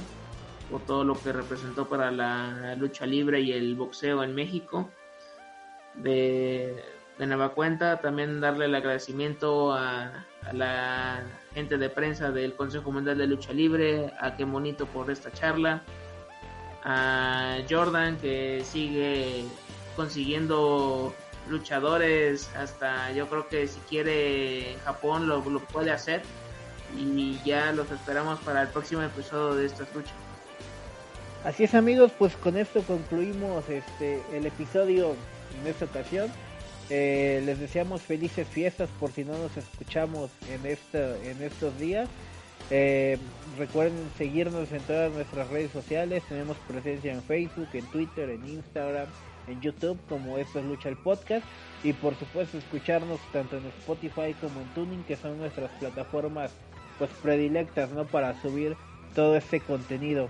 por 0.70 0.82
todo 0.82 1.02
lo 1.04 1.20
que 1.20 1.32
representó 1.32 1.88
para 1.88 2.12
la 2.12 2.76
lucha 2.76 3.04
libre 3.04 3.40
y 3.40 3.52
el 3.52 3.74
boxeo 3.74 4.22
en 4.22 4.34
México. 4.34 4.88
De, 5.96 6.80
de 7.20 7.26
nueva 7.26 7.50
cuenta, 7.50 8.00
también 8.00 8.40
darle 8.40 8.64
el 8.64 8.74
agradecimiento 8.74 9.74
a, 9.74 10.24
la 10.52 11.22
gente 11.54 11.76
de 11.76 11.90
prensa 11.90 12.30
del 12.30 12.54
Consejo 12.54 12.90
Mundial 12.90 13.18
de 13.18 13.26
Lucha 13.26 13.52
Libre, 13.52 14.10
a 14.18 14.36
Qué 14.36 14.44
Bonito 14.44 14.86
por 14.86 15.10
esta 15.10 15.30
charla, 15.30 15.82
a 16.82 17.58
Jordan 17.68 18.16
que 18.16 18.62
sigue 18.64 19.44
consiguiendo 19.96 21.14
luchadores 21.50 22.50
hasta 22.56 23.12
yo 23.12 23.28
creo 23.28 23.48
que 23.48 23.66
si 23.66 23.78
quiere 23.80 24.76
Japón 24.84 25.28
lo, 25.28 25.44
lo 25.44 25.60
puede 25.60 25.90
hacer 25.90 26.22
y 26.96 27.38
ya 27.44 27.70
los 27.72 27.90
esperamos 27.90 28.40
para 28.40 28.62
el 28.62 28.68
próximo 28.68 29.02
episodio 29.02 29.56
de 29.56 29.66
estas 29.66 29.94
luchas. 29.94 30.14
Así 31.44 31.64
es 31.64 31.74
amigos, 31.74 32.12
pues 32.18 32.34
con 32.36 32.56
esto 32.56 32.82
concluimos 32.82 33.68
este 33.68 34.22
el 34.32 34.46
episodio 34.46 35.14
en 35.60 35.66
esta 35.66 35.84
ocasión. 35.84 36.30
Eh, 36.90 37.40
les 37.46 37.60
deseamos 37.60 38.02
felices 38.02 38.48
fiestas 38.48 38.90
por 38.98 39.12
si 39.12 39.24
no 39.24 39.38
nos 39.38 39.56
escuchamos 39.56 40.30
en 40.52 40.66
esta, 40.66 41.16
en 41.24 41.40
estos 41.40 41.78
días. 41.78 42.08
Eh, 42.70 43.16
recuerden 43.56 44.10
seguirnos 44.18 44.70
en 44.72 44.80
todas 44.82 45.12
nuestras 45.12 45.48
redes 45.48 45.70
sociales. 45.70 46.24
Tenemos 46.28 46.56
presencia 46.68 47.12
en 47.12 47.22
Facebook, 47.22 47.68
en 47.74 47.86
Twitter, 47.86 48.28
en 48.30 48.46
Instagram, 48.48 49.06
en 49.46 49.60
YouTube 49.60 49.98
como 50.08 50.36
Esto 50.36 50.58
es 50.58 50.64
Lucha 50.64 50.88
el 50.88 50.96
Podcast. 50.96 51.46
Y 51.84 51.92
por 51.92 52.16
supuesto 52.16 52.58
escucharnos 52.58 53.20
tanto 53.32 53.56
en 53.56 53.66
Spotify 53.66 54.34
como 54.40 54.60
en 54.60 54.66
Tuning, 54.74 55.04
que 55.04 55.16
son 55.16 55.38
nuestras 55.38 55.70
plataformas 55.78 56.50
pues 56.98 57.10
predilectas 57.22 57.90
¿no? 57.90 58.04
para 58.04 58.40
subir 58.42 58.76
todo 59.14 59.36
este 59.36 59.60
contenido. 59.60 60.28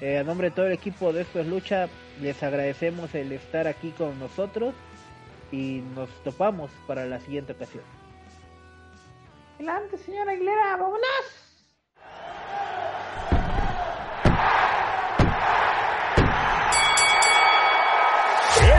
Eh, 0.00 0.18
a 0.18 0.24
nombre 0.24 0.50
de 0.50 0.56
todo 0.56 0.66
el 0.66 0.72
equipo 0.72 1.12
de 1.12 1.22
Esto 1.22 1.40
es 1.40 1.46
Lucha, 1.46 1.88
les 2.20 2.42
agradecemos 2.42 3.14
el 3.14 3.32
estar 3.32 3.66
aquí 3.66 3.90
con 3.90 4.18
nosotros 4.18 4.74
y 5.52 5.82
nos 5.94 6.08
topamos 6.22 6.70
para 6.86 7.04
la 7.06 7.20
siguiente 7.20 7.52
ocasión. 7.52 7.84
Adelante, 9.56 9.96
señora 9.98 10.32
Aguilera, 10.32 10.76
vámonos. 10.76 11.46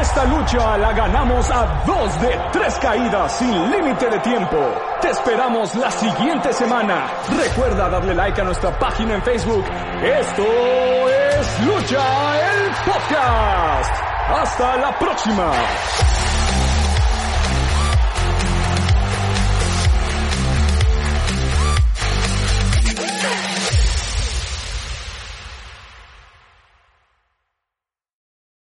Esta 0.01 0.25
lucha 0.25 0.77
la 0.77 0.93
ganamos 0.93 1.49
a 1.51 1.83
dos 1.85 2.21
de 2.21 2.39
tres 2.51 2.73
caídas 2.79 3.37
sin 3.37 3.71
límite 3.71 4.09
de 4.09 4.19
tiempo. 4.19 4.57
Te 5.01 5.09
esperamos 5.09 5.75
la 5.75 5.91
siguiente 5.91 6.51
semana. 6.53 7.07
Recuerda 7.29 7.89
darle 7.89 8.15
like 8.15 8.41
a 8.41 8.43
nuestra 8.43 8.77
página 8.79 9.15
en 9.15 9.21
Facebook. 9.21 9.65
Esto 10.01 10.43
es 11.09 11.65
Lucha 11.65 12.53
el 12.53 12.71
Podcast. 12.91 14.03
Hasta 14.29 14.77
la 14.77 14.99
próxima. 14.99 15.51